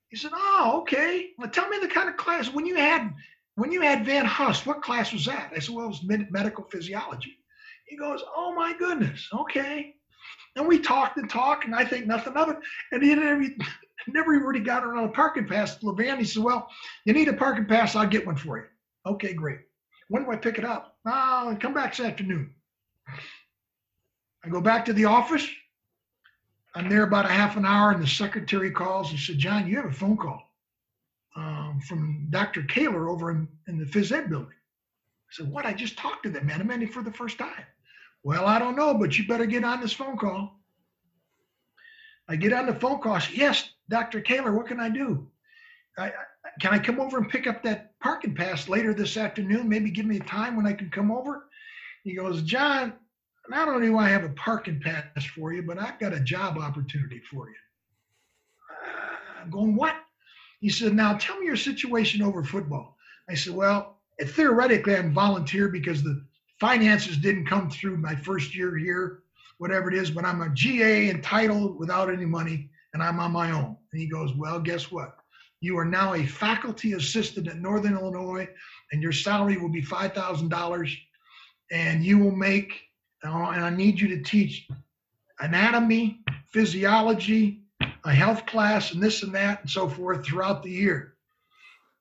He 0.09 0.17
said, 0.17 0.33
"Oh, 0.35 0.81
okay. 0.83 1.31
Well, 1.39 1.49
tell 1.49 1.69
me 1.71 1.79
the 1.79 1.89
kind 1.89 2.11
of 2.11 2.19
class 2.19 2.53
when 2.53 2.67
you 2.67 2.77
had 2.77 3.11
when 3.55 3.73
you 3.73 3.81
had 3.81 4.05
Van 4.05 4.27
Huss. 4.27 4.67
What 4.67 4.83
class 4.83 5.11
was 5.11 5.25
that?" 5.25 5.51
I 5.57 5.61
said, 5.61 5.75
"Well, 5.75 5.87
it 5.87 5.89
was 5.89 6.05
med- 6.05 6.31
medical 6.31 6.65
physiology." 6.65 7.39
He 7.87 7.97
goes, 7.97 8.23
"Oh 8.37 8.55
my 8.55 8.77
goodness, 8.77 9.27
okay." 9.33 9.95
And 10.57 10.69
we 10.69 10.79
talked 10.79 11.17
and 11.17 11.29
talked, 11.29 11.65
and 11.65 11.75
I 11.75 11.87
think 11.87 12.07
nothing 12.07 12.37
of 12.37 12.51
it. 12.51 12.59
And 12.93 13.03
he 13.03 13.15
never, 13.15 13.49
never 14.07 14.31
really 14.33 14.61
got 14.61 14.85
around 14.85 15.05
a 15.05 15.13
parking 15.13 15.49
pass 15.49 15.77
to 15.77 15.87
Levan. 15.87 16.19
He 16.19 16.25
said, 16.25 16.43
"Well, 16.43 16.69
you 17.07 17.15
need 17.15 17.29
a 17.29 17.33
parking 17.33 17.65
pass. 17.65 17.97
I'll 17.97 18.07
get 18.07 18.27
one 18.27 18.37
for 18.37 18.59
you." 18.59 18.65
Okay, 19.07 19.33
great. 19.33 19.61
When 20.09 20.25
do 20.25 20.33
I 20.33 20.37
pick 20.37 20.59
it 20.59 20.67
up? 20.67 20.99
Oh, 21.07 21.57
come 21.59 21.73
back 21.73 21.97
this 21.97 22.05
afternoon. 22.05 22.55
I 24.45 24.51
go 24.51 24.61
back 24.61 24.85
to 24.85 24.93
the 24.93 25.07
office. 25.07 25.49
I'm 26.75 26.89
there 26.89 27.05
about 27.05 27.27
a 27.27 27.33
half 27.33 27.57
an 27.57 27.65
hour, 27.65 27.93
and 27.93 28.03
the 28.03 28.07
secretary 28.07 28.71
calls 28.71 29.11
and 29.11 29.19
said, 29.19 29.39
John, 29.39 29.69
you 29.69 29.77
have 29.77 29.87
a 29.87 29.93
phone 29.93 30.17
call 30.17 30.43
um, 31.37 31.81
from 31.87 32.27
Dr. 32.31 32.63
Kaler 32.65 33.09
over 33.09 33.31
in, 33.31 33.49
in 33.69 33.79
the 33.79 33.85
phys 33.85 34.13
ed 34.13 34.29
building. 34.29 34.49
I 34.49 35.33
said, 35.33 35.51
What? 35.51 35.67
I 35.67 35.73
just 35.73 35.97
talked 35.97 36.25
to 36.25 36.31
that 36.31 36.45
man. 36.45 36.61
I 36.61 36.65
met 36.65 36.83
him 36.83 36.89
for 36.89 37.03
the 37.03 37.13
first 37.13 37.39
time. 37.39 37.65
Well, 38.25 38.47
I 38.47 38.59
don't 38.59 38.77
know, 38.77 38.95
but 38.95 39.17
you 39.17 39.27
better 39.27 39.47
get 39.47 39.65
on 39.65 39.81
this 39.81 39.93
phone 39.93 40.17
call. 40.17 40.61
I 42.29 42.37
get 42.37 42.53
on 42.53 42.67
the 42.67 42.75
phone 42.75 43.01
call. 43.01 43.19
Yes, 43.33 43.69
Dr. 43.89 44.21
Kaler, 44.21 44.53
what 44.53 44.67
can 44.67 44.81
I 44.81 44.89
do? 44.89 45.29
I, 45.99 46.07
I, 46.07 46.13
can 46.61 46.73
I 46.73 46.79
come 46.79 47.01
over 47.01 47.19
and 47.19 47.29
pick 47.29 47.47
up 47.47 47.63
that 47.63 47.99
parking 48.01 48.35
pass 48.35 48.69
later 48.69 48.95
this 48.95 49.17
afternoon? 49.17 49.69
Maybe 49.69 49.91
give 49.91 50.07
me 50.07 50.17
a 50.17 50.25
time 50.25 50.57
when 50.57 50.67
I 50.67 50.73
can 50.73 50.91
come 50.91 51.13
over? 51.13 51.47
He 52.03 52.15
goes, 52.15 52.43
John, 52.43 52.95
not 53.49 53.69
only 53.69 53.89
do 53.89 53.99
I 53.99 54.09
have 54.09 54.25
a 54.25 54.31
parking 54.31 54.81
pass 54.81 55.25
for 55.37 55.53
you, 55.53 55.63
but 55.63 55.79
I've 55.79 55.99
got 55.99 56.13
a 56.13 56.21
job 56.21 56.59
opportunity 56.59 57.21
for 57.31 57.49
you. 57.49 57.55
Uh, 58.71 59.43
I'm 59.43 59.51
going, 59.51 59.77
what? 59.77 59.97
He 60.61 60.71
said, 60.71 60.95
now 60.95 61.17
tell 61.19 61.39
me 61.39 61.47
your 61.47 61.57
situation 61.57 62.23
over 62.23 62.43
football. 62.43 62.97
I 63.29 63.35
said, 63.35 63.55
well, 63.55 64.01
theoretically, 64.21 64.97
I'm 64.97 65.13
volunteer 65.13 65.69
because 65.69 66.03
the 66.03 66.25
finances 66.59 67.17
didn't 67.19 67.47
come 67.47 67.69
through 67.69 67.99
my 67.99 68.15
first 68.15 68.57
year 68.57 68.77
here, 68.77 69.23
whatever 69.59 69.91
it 69.91 69.97
is, 69.97 70.11
but 70.11 70.25
I'm 70.25 70.41
a 70.41 70.51
GA 70.51 71.11
entitled 71.11 71.79
without 71.79 72.11
any 72.11 72.25
money 72.25 72.71
and 72.95 73.03
I'm 73.03 73.21
on 73.21 73.33
my 73.33 73.51
own. 73.51 73.77
And 73.93 74.01
he 74.01 74.07
goes, 74.07 74.33
well, 74.35 74.61
guess 74.61 74.91
what? 74.91 75.17
You 75.61 75.77
are 75.79 75.85
now 75.85 76.15
a 76.15 76.25
faculty 76.25 76.93
assistant 76.93 77.49
at 77.49 77.59
Northern 77.59 77.95
Illinois 77.95 78.49
and 78.93 79.03
your 79.03 79.13
salary 79.13 79.57
will 79.57 79.71
be 79.71 79.83
$5,000 79.83 80.97
and 81.73 82.05
you 82.05 82.19
will 82.19 82.35
make 82.37 82.81
and 83.25 83.65
I 83.65 83.71
need 83.71 84.01
you 84.01 84.09
to 84.09 84.23
teach 84.23 84.69
anatomy, 85.41 86.21
physiology, 86.47 87.63
a 88.05 88.13
health 88.13 88.47
class, 88.47 88.93
and 88.93 89.03
this 89.03 89.23
and 89.23 89.35
that, 89.35 89.63
and 89.63 89.71
so 89.71 89.89
forth 89.89 90.25
throughout 90.25 90.63
the 90.63 90.71
year. 90.71 91.15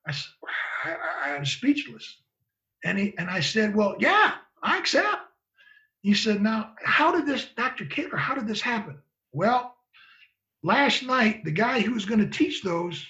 I, 0.06 0.14
I, 1.24 1.30
am 1.30 1.46
speechless. 1.46 2.18
And, 2.84 2.98
he, 2.98 3.14
and 3.16 3.30
I 3.30 3.40
said, 3.40 3.74
Well, 3.74 3.96
yeah, 3.98 4.34
I 4.62 4.78
accept. 4.78 5.22
He 6.02 6.12
said, 6.12 6.42
Now, 6.42 6.74
how 6.84 7.12
did 7.12 7.26
this, 7.26 7.46
Dr. 7.56 7.86
Kaler, 7.86 8.16
how 8.16 8.34
did 8.34 8.46
this 8.46 8.60
happen? 8.60 8.98
Well, 9.32 9.74
last 10.62 11.02
night, 11.02 11.44
the 11.44 11.50
guy 11.50 11.80
who 11.80 11.94
was 11.94 12.04
going 12.04 12.20
to 12.20 12.38
teach 12.38 12.62
those, 12.62 13.04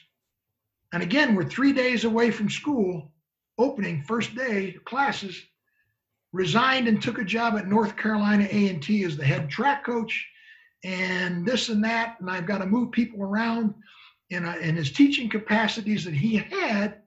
and 0.92 1.02
again, 1.02 1.34
we're 1.34 1.48
three 1.48 1.72
days 1.72 2.04
away 2.04 2.30
from 2.30 2.48
school 2.48 3.10
opening, 3.58 4.02
first 4.02 4.34
day 4.36 4.76
classes 4.84 5.42
resigned 6.34 6.88
and 6.88 7.00
took 7.00 7.18
a 7.18 7.24
job 7.24 7.54
at 7.54 7.68
North 7.68 7.96
Carolina 7.96 8.48
A&T 8.50 9.04
as 9.04 9.16
the 9.16 9.24
head 9.24 9.48
track 9.48 9.84
coach 9.84 10.26
and 10.82 11.46
this 11.46 11.68
and 11.68 11.82
that 11.84 12.16
and 12.18 12.28
I've 12.28 12.44
got 12.44 12.58
to 12.58 12.66
move 12.66 12.90
people 12.90 13.22
around 13.22 13.72
in, 14.30 14.44
a, 14.44 14.56
in 14.56 14.74
his 14.74 14.90
teaching 14.90 15.30
capacities 15.30 16.04
that 16.04 16.12
he 16.12 16.36
had 16.36 16.98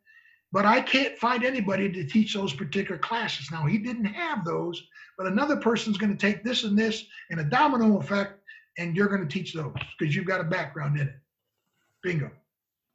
but 0.54 0.66
I 0.66 0.80
can't 0.80 1.18
find 1.18 1.44
anybody 1.44 1.92
to 1.92 2.06
teach 2.06 2.34
those 2.34 2.54
particular 2.54 2.98
classes. 2.98 3.52
Now 3.52 3.66
he 3.66 3.78
didn't 3.78 4.06
have 4.06 4.46
those, 4.46 4.82
but 5.18 5.28
another 5.28 5.58
person's 5.58 5.98
going 5.98 6.16
to 6.16 6.18
take 6.18 6.42
this 6.42 6.64
and 6.64 6.80
this 6.80 7.06
and 7.30 7.42
a 7.42 7.44
domino 7.44 8.00
effect 8.00 8.40
and 8.78 8.96
you're 8.96 9.10
going 9.10 9.28
to 9.28 9.34
teach 9.34 9.54
those 9.54 9.74
because 10.00 10.16
you've 10.16 10.26
got 10.26 10.40
a 10.40 10.46
background 10.46 10.98
in 10.98 11.10
it. 11.10 11.16
Bingo. 12.02 12.32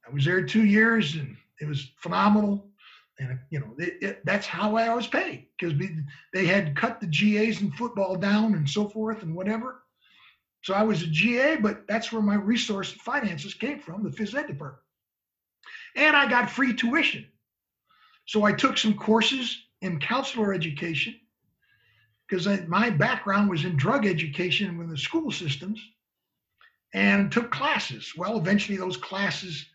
I 0.07 0.11
was 0.11 0.25
there 0.25 0.43
2 0.43 0.65
years 0.65 1.13
and 1.13 1.37
it 1.61 1.67
was 1.67 1.91
phenomenal 1.97 2.72
and 3.19 3.39
you 3.49 3.59
know 3.59 3.75
it, 3.77 3.97
it, 4.01 4.25
that's 4.25 4.47
how 4.47 4.75
I 4.75 4.93
was 4.93 5.07
paid 5.07 5.47
because 5.59 5.73
they 6.33 6.45
had 6.45 6.75
cut 6.75 6.99
the 6.99 7.07
GAs 7.07 7.61
in 7.61 7.71
football 7.71 8.15
down 8.15 8.55
and 8.55 8.69
so 8.69 8.87
forth 8.87 9.23
and 9.23 9.35
whatever. 9.35 9.83
So 10.63 10.73
I 10.73 10.83
was 10.83 11.03
a 11.03 11.07
GA, 11.07 11.57
but 11.57 11.85
that's 11.87 12.11
where 12.11 12.21
my 12.21 12.35
resource 12.35 12.91
finances 12.91 13.53
came 13.53 13.79
from, 13.79 14.03
the 14.03 14.09
phys 14.09 14.33
ed 14.33 14.47
department. 14.47 14.81
And 15.95 16.15
I 16.15 16.29
got 16.29 16.49
free 16.49 16.73
tuition. 16.73 17.27
So 18.25 18.43
I 18.43 18.53
took 18.53 18.77
some 18.77 18.95
courses 18.95 19.57
in 19.81 19.99
counselor 19.99 20.53
education 20.53 21.19
because 22.27 22.47
my 22.67 22.89
background 22.89 23.49
was 23.49 23.65
in 23.65 23.75
drug 23.75 24.05
education 24.05 24.77
with 24.77 24.89
the 24.89 24.97
school 24.97 25.29
systems 25.29 25.81
and 26.93 27.31
took 27.31 27.51
classes. 27.51 28.13
Well, 28.15 28.37
eventually 28.37 28.77
those 28.77 28.97
classes 28.97 29.65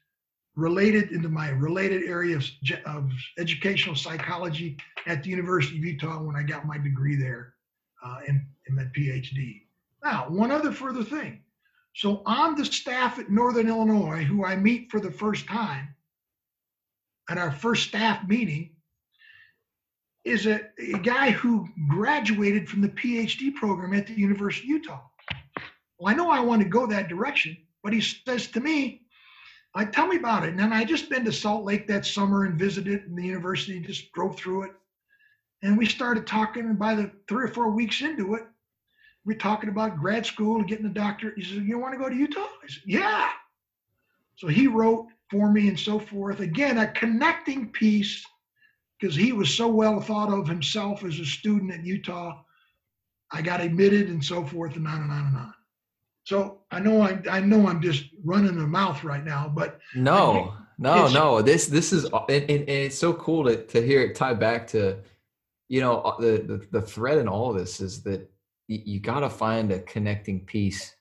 related 0.58 1.12
into 1.12 1.28
my 1.28 1.50
related 1.50 2.02
area 2.02 2.36
of, 2.36 2.44
of 2.84 3.12
educational 3.38 3.94
psychology 3.94 4.76
at 5.06 5.22
the 5.22 5.30
University 5.30 5.78
of 5.78 5.84
Utah 5.84 6.20
when 6.20 6.34
I 6.34 6.42
got 6.42 6.66
my 6.66 6.76
degree 6.76 7.14
there 7.14 7.54
uh, 8.04 8.18
in, 8.26 8.44
that 8.76 8.92
PhD. 8.92 9.62
Now, 10.04 10.26
one 10.28 10.50
other 10.50 10.72
further 10.72 11.02
thing. 11.02 11.40
So 11.94 12.22
on 12.26 12.54
the 12.54 12.64
staff 12.64 13.18
at 13.18 13.30
Northern 13.30 13.68
Illinois, 13.68 14.24
who 14.24 14.44
I 14.44 14.56
meet 14.56 14.90
for 14.90 15.00
the 15.00 15.10
first 15.10 15.46
time 15.46 15.94
at 17.30 17.38
our 17.38 17.50
first 17.50 17.88
staff 17.88 18.26
meeting, 18.28 18.70
is 20.24 20.46
a, 20.46 20.60
a 20.78 20.98
guy 20.98 21.30
who 21.30 21.66
graduated 21.88 22.68
from 22.68 22.82
the 22.82 22.90
PhD 22.90 23.54
program 23.54 23.94
at 23.94 24.06
the 24.06 24.12
University 24.14 24.66
of 24.66 24.82
Utah. 24.82 25.00
Well, 25.98 26.12
I 26.12 26.16
know 26.16 26.30
I 26.30 26.40
want 26.40 26.62
to 26.62 26.68
go 26.68 26.86
that 26.86 27.08
direction, 27.08 27.56
but 27.82 27.92
he 27.92 28.00
says 28.00 28.48
to 28.48 28.60
me, 28.60 29.02
I 29.74 29.84
tell 29.84 30.06
me 30.06 30.16
about 30.16 30.44
it. 30.44 30.50
And 30.50 30.58
then 30.58 30.72
I 30.72 30.84
just 30.84 31.10
been 31.10 31.24
to 31.24 31.32
Salt 31.32 31.64
Lake 31.64 31.86
that 31.88 32.06
summer 32.06 32.44
and 32.44 32.58
visited 32.58 33.04
in 33.04 33.14
the 33.14 33.24
university, 33.24 33.78
just 33.80 34.12
drove 34.12 34.36
through 34.36 34.64
it. 34.64 34.72
And 35.62 35.76
we 35.76 35.86
started 35.86 36.26
talking, 36.26 36.64
and 36.64 36.78
by 36.78 36.94
the 36.94 37.10
three 37.28 37.44
or 37.44 37.48
four 37.48 37.70
weeks 37.70 38.00
into 38.00 38.34
it, 38.34 38.44
we're 39.24 39.36
talking 39.36 39.68
about 39.68 39.98
grad 39.98 40.24
school, 40.24 40.56
and 40.56 40.66
getting 40.66 40.86
a 40.86 40.90
doctorate. 40.90 41.34
He 41.36 41.44
said, 41.44 41.66
You 41.66 41.78
want 41.78 41.92
to 41.92 41.98
go 41.98 42.08
to 42.08 42.14
Utah? 42.14 42.40
I 42.40 42.68
said, 42.68 42.82
Yeah. 42.86 43.28
So 44.36 44.46
he 44.46 44.68
wrote 44.68 45.08
for 45.30 45.50
me 45.52 45.68
and 45.68 45.78
so 45.78 45.98
forth. 45.98 46.40
Again, 46.40 46.78
a 46.78 46.86
connecting 46.92 47.70
piece 47.70 48.24
because 48.98 49.14
he 49.14 49.32
was 49.32 49.54
so 49.54 49.68
well 49.68 50.00
thought 50.00 50.32
of 50.32 50.48
himself 50.48 51.04
as 51.04 51.18
a 51.18 51.24
student 51.26 51.72
at 51.72 51.84
Utah. 51.84 52.40
I 53.32 53.42
got 53.42 53.60
admitted 53.60 54.08
and 54.08 54.24
so 54.24 54.44
forth 54.44 54.76
and 54.76 54.88
on 54.88 55.02
and 55.02 55.12
on 55.12 55.26
and 55.26 55.36
on. 55.36 55.54
So 56.28 56.58
I 56.70 56.78
know 56.78 57.00
I 57.00 57.18
I 57.30 57.40
know 57.40 57.66
I'm 57.66 57.80
just 57.80 58.04
running 58.22 58.54
the 58.54 58.66
mouth 58.66 59.02
right 59.02 59.24
now, 59.24 59.50
but 59.56 59.80
no, 59.94 60.52
no, 60.76 61.08
no. 61.08 61.40
This 61.40 61.68
this 61.68 61.90
is 61.90 62.04
and, 62.04 62.28
and, 62.28 62.50
and, 62.50 62.68
it's 62.68 62.98
so 62.98 63.14
cool 63.14 63.44
to 63.46 63.64
to 63.64 63.80
hear 63.80 64.02
it 64.02 64.14
tie 64.14 64.34
back 64.34 64.66
to, 64.68 64.98
you 65.70 65.80
know, 65.80 66.02
uh, 66.02 66.20
the 66.20 66.32
the, 66.42 66.66
the 66.70 66.82
thread 66.82 67.16
in 67.16 67.28
all 67.28 67.48
of 67.50 67.56
this 67.56 67.80
is 67.80 68.02
that 68.02 68.30
you, 68.66 68.82
you 68.84 69.00
got 69.00 69.20
to 69.20 69.30
find 69.30 69.72
a 69.72 69.78
connecting 69.80 70.44
piece 70.44 70.94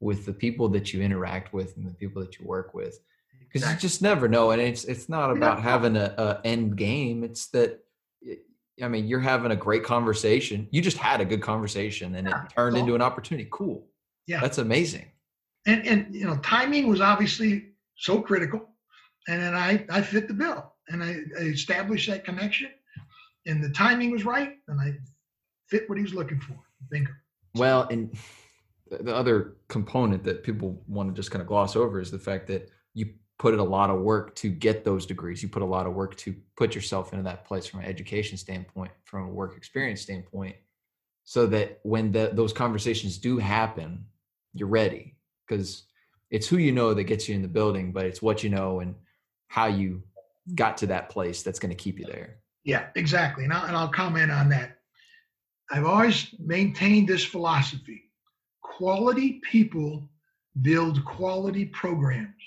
with 0.00 0.26
the 0.26 0.34
people 0.34 0.68
that 0.68 0.92
you 0.92 1.00
interact 1.00 1.54
with 1.54 1.74
and 1.78 1.86
the 1.86 1.94
people 1.94 2.20
that 2.20 2.38
you 2.38 2.44
work 2.44 2.74
with 2.74 3.00
because 3.40 3.62
exactly. 3.62 3.74
you 3.76 3.80
just 3.80 4.02
never 4.02 4.28
know 4.28 4.50
and 4.50 4.60
it's 4.60 4.84
it's 4.84 5.08
not 5.08 5.30
about 5.30 5.62
having 5.62 5.96
a, 5.96 6.12
a 6.18 6.40
end 6.44 6.76
game 6.76 7.24
it's 7.24 7.46
that 7.46 7.82
i 8.82 8.88
mean 8.88 9.06
you're 9.06 9.20
having 9.20 9.52
a 9.52 9.56
great 9.56 9.84
conversation 9.84 10.68
you 10.72 10.82
just 10.82 10.98
had 10.98 11.22
a 11.22 11.24
good 11.24 11.40
conversation 11.40 12.16
and 12.16 12.28
yeah. 12.28 12.44
it 12.44 12.50
turned 12.50 12.76
into 12.76 12.94
an 12.94 13.00
opportunity 13.00 13.48
cool 13.50 13.86
yeah. 14.26 14.40
That's 14.40 14.58
amazing. 14.58 15.06
And 15.66 15.86
and 15.86 16.14
you 16.14 16.26
know, 16.26 16.36
timing 16.38 16.88
was 16.88 17.00
obviously 17.00 17.70
so 17.96 18.20
critical. 18.20 18.68
And 19.28 19.42
then 19.42 19.54
I 19.54 19.84
I 19.90 20.02
fit 20.02 20.28
the 20.28 20.34
bill 20.34 20.72
and 20.88 21.02
I, 21.02 21.16
I 21.38 21.42
established 21.42 22.08
that 22.10 22.24
connection 22.24 22.70
and 23.46 23.62
the 23.62 23.70
timing 23.70 24.10
was 24.10 24.24
right 24.24 24.56
and 24.68 24.80
I 24.80 24.94
fit 25.68 25.88
what 25.88 25.98
he 25.98 26.02
was 26.02 26.14
looking 26.14 26.40
for. 26.40 26.56
Bingo. 26.90 27.12
Well, 27.54 27.88
and 27.90 28.16
the 28.90 29.14
other 29.14 29.56
component 29.68 30.24
that 30.24 30.42
people 30.42 30.82
want 30.86 31.08
to 31.08 31.14
just 31.14 31.30
kind 31.30 31.40
of 31.40 31.48
gloss 31.48 31.76
over 31.76 32.00
is 32.00 32.10
the 32.10 32.18
fact 32.18 32.46
that 32.48 32.70
you 32.92 33.14
put 33.38 33.54
in 33.54 33.60
a 33.60 33.64
lot 33.64 33.90
of 33.90 34.00
work 34.00 34.34
to 34.36 34.48
get 34.48 34.84
those 34.84 35.06
degrees. 35.06 35.42
You 35.42 35.48
put 35.48 35.62
a 35.62 35.66
lot 35.66 35.86
of 35.86 35.94
work 35.94 36.16
to 36.18 36.34
put 36.56 36.74
yourself 36.74 37.12
into 37.12 37.24
that 37.24 37.44
place 37.44 37.66
from 37.66 37.80
an 37.80 37.86
education 37.86 38.36
standpoint, 38.36 38.92
from 39.04 39.28
a 39.28 39.32
work 39.32 39.56
experience 39.56 40.02
standpoint, 40.02 40.56
so 41.24 41.46
that 41.46 41.80
when 41.82 42.12
the, 42.12 42.30
those 42.32 42.52
conversations 42.52 43.18
do 43.18 43.38
happen, 43.38 44.04
you're 44.54 44.68
ready 44.68 45.16
because 45.46 45.84
it's 46.30 46.48
who 46.48 46.56
you 46.56 46.72
know 46.72 46.94
that 46.94 47.04
gets 47.04 47.28
you 47.28 47.34
in 47.34 47.42
the 47.42 47.48
building, 47.48 47.92
but 47.92 48.06
it's 48.06 48.22
what 48.22 48.42
you 48.42 48.50
know 48.50 48.80
and 48.80 48.94
how 49.48 49.66
you 49.66 50.02
got 50.54 50.76
to 50.78 50.86
that 50.86 51.08
place 51.08 51.42
that's 51.42 51.58
going 51.58 51.70
to 51.70 51.76
keep 51.76 51.98
you 51.98 52.06
there. 52.06 52.38
Yeah, 52.64 52.86
exactly. 52.96 53.44
And 53.44 53.52
I'll, 53.52 53.66
and 53.66 53.76
I'll 53.76 53.88
comment 53.88 54.30
on 54.30 54.48
that. 54.50 54.78
I've 55.70 55.84
always 55.84 56.34
maintained 56.38 57.08
this 57.08 57.24
philosophy 57.24 58.02
quality 58.62 59.40
people 59.48 60.08
build 60.62 61.04
quality 61.04 61.66
programs. 61.66 62.42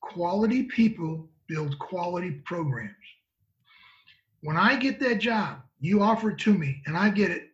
Quality 0.00 0.64
people 0.64 1.28
build 1.48 1.76
quality 1.78 2.30
programs. 2.44 2.94
When 4.42 4.56
I 4.56 4.76
get 4.76 5.00
that 5.00 5.18
job, 5.18 5.58
you 5.80 6.02
offer 6.02 6.30
it 6.30 6.38
to 6.38 6.54
me 6.54 6.82
and 6.86 6.96
I 6.96 7.10
get 7.10 7.30
it, 7.30 7.50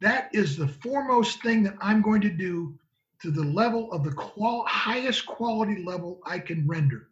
that 0.00 0.28
is 0.32 0.56
the 0.56 0.66
foremost 0.66 1.40
thing 1.42 1.62
that 1.62 1.76
I'm 1.80 2.02
going 2.02 2.20
to 2.22 2.28
do 2.30 2.76
to 3.22 3.30
the 3.30 3.44
level 3.44 3.90
of 3.92 4.04
the 4.04 4.12
qual- 4.12 4.66
highest 4.66 5.26
quality 5.26 5.82
level 5.84 6.20
I 6.26 6.40
can 6.40 6.66
render. 6.66 7.08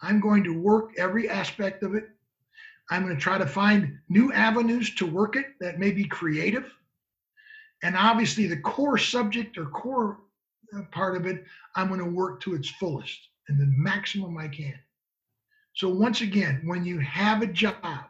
I'm 0.00 0.20
going 0.20 0.42
to 0.44 0.58
work 0.58 0.92
every 0.98 1.28
aspect 1.28 1.82
of 1.82 1.94
it. 1.94 2.08
I'm 2.90 3.02
going 3.02 3.14
to 3.14 3.20
try 3.20 3.38
to 3.38 3.46
find 3.46 3.98
new 4.08 4.32
avenues 4.32 4.94
to 4.96 5.06
work 5.06 5.36
it 5.36 5.46
that 5.60 5.78
may 5.78 5.90
be 5.90 6.04
creative. 6.04 6.72
And 7.82 7.96
obviously, 7.96 8.46
the 8.46 8.60
core 8.60 8.98
subject 8.98 9.58
or 9.58 9.66
core 9.66 10.18
uh, 10.74 10.82
part 10.90 11.16
of 11.16 11.26
it, 11.26 11.44
I'm 11.76 11.88
going 11.88 12.00
to 12.00 12.06
work 12.06 12.40
to 12.42 12.54
its 12.54 12.68
fullest 12.68 13.18
and 13.48 13.60
the 13.60 13.66
maximum 13.66 14.38
I 14.38 14.48
can. 14.48 14.74
So, 15.74 15.88
once 15.88 16.20
again, 16.20 16.62
when 16.64 16.84
you 16.84 16.98
have 17.00 17.42
a 17.42 17.46
job, 17.46 18.04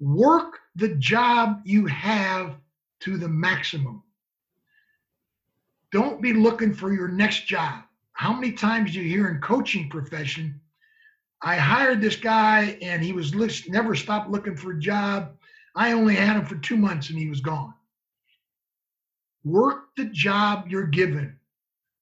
work 0.00 0.58
the 0.76 0.94
job 0.96 1.60
you 1.64 1.86
have 1.86 2.56
to 3.00 3.18
the 3.18 3.28
maximum. 3.28 4.02
Don't 5.92 6.22
be 6.22 6.32
looking 6.32 6.72
for 6.72 6.92
your 6.92 7.08
next 7.08 7.46
job. 7.46 7.84
How 8.14 8.32
many 8.32 8.52
times 8.52 8.94
you 8.94 9.02
hear 9.02 9.28
in 9.28 9.40
coaching 9.40 9.90
profession, 9.90 10.58
I 11.42 11.56
hired 11.56 12.00
this 12.00 12.16
guy 12.16 12.78
and 12.80 13.02
he 13.02 13.12
was 13.12 13.34
never 13.68 13.94
stopped 13.94 14.30
looking 14.30 14.56
for 14.56 14.72
a 14.72 14.80
job. 14.80 15.36
I 15.74 15.92
only 15.92 16.14
had 16.14 16.36
him 16.36 16.46
for 16.46 16.56
two 16.56 16.76
months 16.76 17.10
and 17.10 17.18
he 17.18 17.28
was 17.28 17.40
gone. 17.40 17.74
Work 19.44 19.88
the 19.96 20.06
job 20.06 20.66
you're 20.68 20.86
given. 20.86 21.36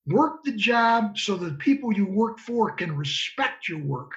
Work 0.06 0.44
the 0.44 0.52
job 0.52 1.18
so 1.18 1.36
the 1.36 1.52
people 1.54 1.92
you 1.92 2.06
work 2.06 2.38
for 2.38 2.70
can 2.70 2.96
respect 2.96 3.68
your 3.68 3.82
work 3.82 4.12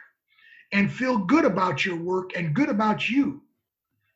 and 0.72 0.92
feel 0.92 1.18
good 1.18 1.46
about 1.46 1.86
your 1.86 1.96
work 1.96 2.32
and 2.36 2.54
good 2.54 2.70
about 2.70 3.10
you. 3.10 3.42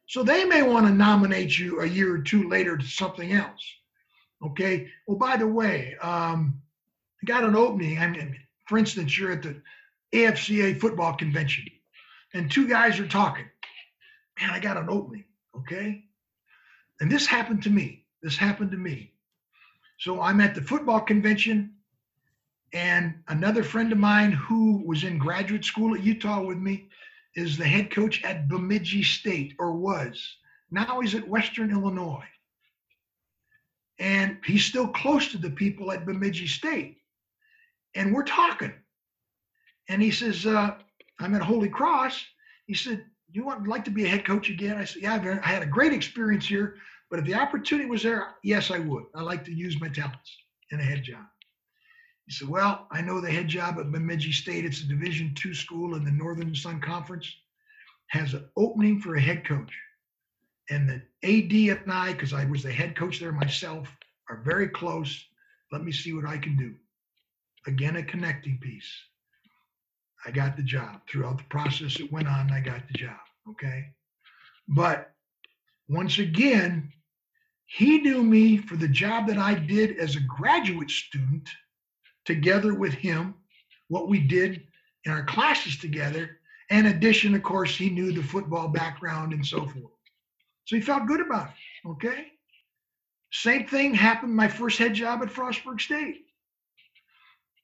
So 0.07 0.23
they 0.23 0.43
may 0.45 0.61
want 0.61 0.87
to 0.87 0.93
nominate 0.93 1.57
you 1.57 1.81
a 1.81 1.85
year 1.85 2.13
or 2.13 2.19
two 2.19 2.47
later 2.49 2.77
to 2.77 2.85
something 2.85 3.31
else. 3.33 3.76
Okay. 4.45 4.87
Well, 5.07 5.17
by 5.17 5.37
the 5.37 5.47
way, 5.47 5.95
um, 6.01 6.61
I 7.21 7.25
got 7.25 7.43
an 7.43 7.55
opening. 7.55 7.97
I 7.99 8.07
mean, 8.07 8.37
for 8.67 8.77
instance, 8.77 9.17
you're 9.17 9.31
at 9.31 9.43
the 9.43 9.61
AFCA 10.13 10.79
football 10.79 11.15
convention, 11.15 11.65
and 12.33 12.49
two 12.49 12.67
guys 12.67 12.99
are 12.99 13.07
talking. 13.07 13.45
Man, 14.39 14.51
I 14.51 14.59
got 14.59 14.77
an 14.77 14.89
opening. 14.89 15.25
Okay. 15.55 16.03
And 16.99 17.11
this 17.11 17.25
happened 17.25 17.63
to 17.63 17.69
me. 17.69 18.05
This 18.21 18.37
happened 18.37 18.71
to 18.71 18.77
me. 18.77 19.13
So 19.99 20.21
I'm 20.21 20.41
at 20.41 20.53
the 20.53 20.61
football 20.61 20.99
convention, 20.99 21.73
and 22.73 23.15
another 23.29 23.63
friend 23.63 23.91
of 23.91 23.97
mine 23.97 24.31
who 24.31 24.83
was 24.85 25.03
in 25.03 25.17
graduate 25.17 25.65
school 25.65 25.95
at 25.95 26.03
Utah 26.03 26.43
with 26.43 26.57
me 26.57 26.89
is 27.35 27.57
the 27.57 27.65
head 27.65 27.89
coach 27.89 28.23
at 28.23 28.47
Bemidji 28.47 29.03
State, 29.03 29.53
or 29.57 29.71
was. 29.73 30.37
Now 30.69 30.99
he's 30.99 31.15
at 31.15 31.27
Western 31.27 31.71
Illinois 31.71 32.25
and 33.99 34.37
he's 34.45 34.65
still 34.65 34.87
close 34.87 35.31
to 35.31 35.37
the 35.37 35.49
people 35.49 35.91
at 35.91 36.05
Bemidji 36.05 36.47
State. 36.47 36.97
And 37.95 38.13
we're 38.13 38.23
talking. 38.23 38.73
And 39.89 40.01
he 40.01 40.11
says, 40.11 40.45
uh, 40.45 40.75
I'm 41.19 41.35
at 41.35 41.41
Holy 41.41 41.69
Cross. 41.69 42.23
He 42.65 42.75
said, 42.75 43.03
You 43.31 43.43
want 43.43 43.67
like 43.67 43.85
to 43.85 43.91
be 43.91 44.05
a 44.05 44.09
head 44.09 44.25
coach 44.25 44.49
again? 44.49 44.77
I 44.77 44.85
said, 44.85 45.01
Yeah, 45.01 45.15
I've, 45.15 45.25
I 45.25 45.47
had 45.47 45.63
a 45.63 45.67
great 45.67 45.93
experience 45.93 46.45
here, 46.45 46.75
but 47.09 47.19
if 47.19 47.25
the 47.25 47.35
opportunity 47.35 47.89
was 47.89 48.03
there, 48.03 48.35
yes, 48.43 48.69
I 48.69 48.79
would. 48.79 49.05
I 49.15 49.21
like 49.21 49.43
to 49.45 49.53
use 49.53 49.81
my 49.81 49.87
talents 49.87 50.35
in 50.71 50.79
a 50.79 50.83
head 50.83 51.03
job. 51.03 51.23
He 52.25 52.33
said, 52.33 52.49
Well, 52.49 52.87
I 52.91 53.01
know 53.01 53.19
the 53.19 53.31
head 53.31 53.47
job 53.47 53.79
at 53.79 53.91
Bemidji 53.91 54.31
State. 54.31 54.65
It's 54.65 54.81
a 54.81 54.87
Division 54.87 55.33
two 55.33 55.53
school 55.53 55.95
in 55.95 56.03
the 56.03 56.11
Northern 56.11 56.53
Sun 56.53 56.81
Conference, 56.81 57.33
has 58.07 58.33
an 58.33 58.47
opening 58.57 59.01
for 59.01 59.15
a 59.15 59.21
head 59.21 59.47
coach 59.47 59.73
and 60.69 60.89
the 60.89 61.01
AD 61.23 61.77
and 61.79 61.91
I, 61.91 62.13
because 62.13 62.33
I 62.33 62.45
was 62.45 62.63
the 62.63 62.71
head 62.71 62.95
coach 62.95 63.19
there 63.19 63.31
myself, 63.31 63.87
are 64.29 64.41
very 64.43 64.67
close. 64.67 65.23
Let 65.71 65.83
me 65.83 65.91
see 65.91 66.13
what 66.13 66.25
I 66.25 66.37
can 66.37 66.55
do. 66.55 66.75
Again, 67.65 67.97
a 67.97 68.03
connecting 68.03 68.57
piece. 68.59 68.89
I 70.25 70.31
got 70.31 70.57
the 70.57 70.63
job. 70.63 71.01
Throughout 71.09 71.37
the 71.37 71.43
process 71.45 71.99
it 71.99 72.11
went 72.11 72.27
on, 72.27 72.51
I 72.51 72.59
got 72.59 72.87
the 72.87 72.97
job. 72.97 73.19
Okay. 73.49 73.85
But 74.67 75.11
once 75.87 76.19
again, 76.19 76.91
he 77.65 77.99
knew 77.99 78.23
me 78.23 78.57
for 78.57 78.75
the 78.75 78.87
job 78.87 79.27
that 79.27 79.37
I 79.37 79.53
did 79.53 79.97
as 79.97 80.15
a 80.15 80.21
graduate 80.21 80.89
student 80.89 81.47
together 82.25 82.73
with 82.73 82.93
him, 82.93 83.35
what 83.87 84.09
we 84.09 84.19
did 84.19 84.63
in 85.05 85.11
our 85.11 85.23
classes 85.23 85.77
together. 85.77 86.39
In 86.69 86.87
addition, 86.87 87.35
of 87.35 87.43
course, 87.43 87.75
he 87.75 87.89
knew 87.89 88.11
the 88.11 88.23
football 88.23 88.67
background 88.67 89.33
and 89.33 89.45
so 89.45 89.65
forth. 89.65 89.96
So 90.67 90.75
he 90.75 90.81
felt 90.81 91.07
good 91.07 91.21
about 91.21 91.47
it. 91.47 91.89
Okay. 91.89 92.27
Same 93.31 93.65
thing 93.67 93.93
happened 93.93 94.35
my 94.35 94.49
first 94.49 94.77
head 94.77 94.93
job 94.93 95.21
at 95.23 95.29
Frostburg 95.29 95.79
State. 95.79 96.25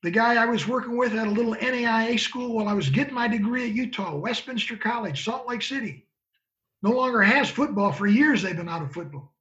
The 0.03 0.11
guy 0.11 0.35
I 0.35 0.45
was 0.45 0.67
working 0.67 0.97
with 0.97 1.13
at 1.13 1.27
a 1.27 1.31
little 1.31 1.55
NAIA 1.55 2.19
school 2.19 2.55
while 2.55 2.67
I 2.67 2.73
was 2.73 2.89
getting 2.89 3.13
my 3.13 3.27
degree 3.27 3.69
at 3.69 3.75
Utah, 3.75 4.15
Westminster 4.15 4.77
College, 4.77 5.23
Salt 5.23 5.47
Lake 5.47 5.61
City, 5.61 6.07
no 6.81 6.91
longer 6.91 7.21
has 7.21 7.49
football. 7.49 7.91
For 7.91 8.07
years, 8.07 8.41
they've 8.41 8.55
been 8.55 8.69
out 8.69 8.81
of 8.81 8.93
football. 8.93 9.33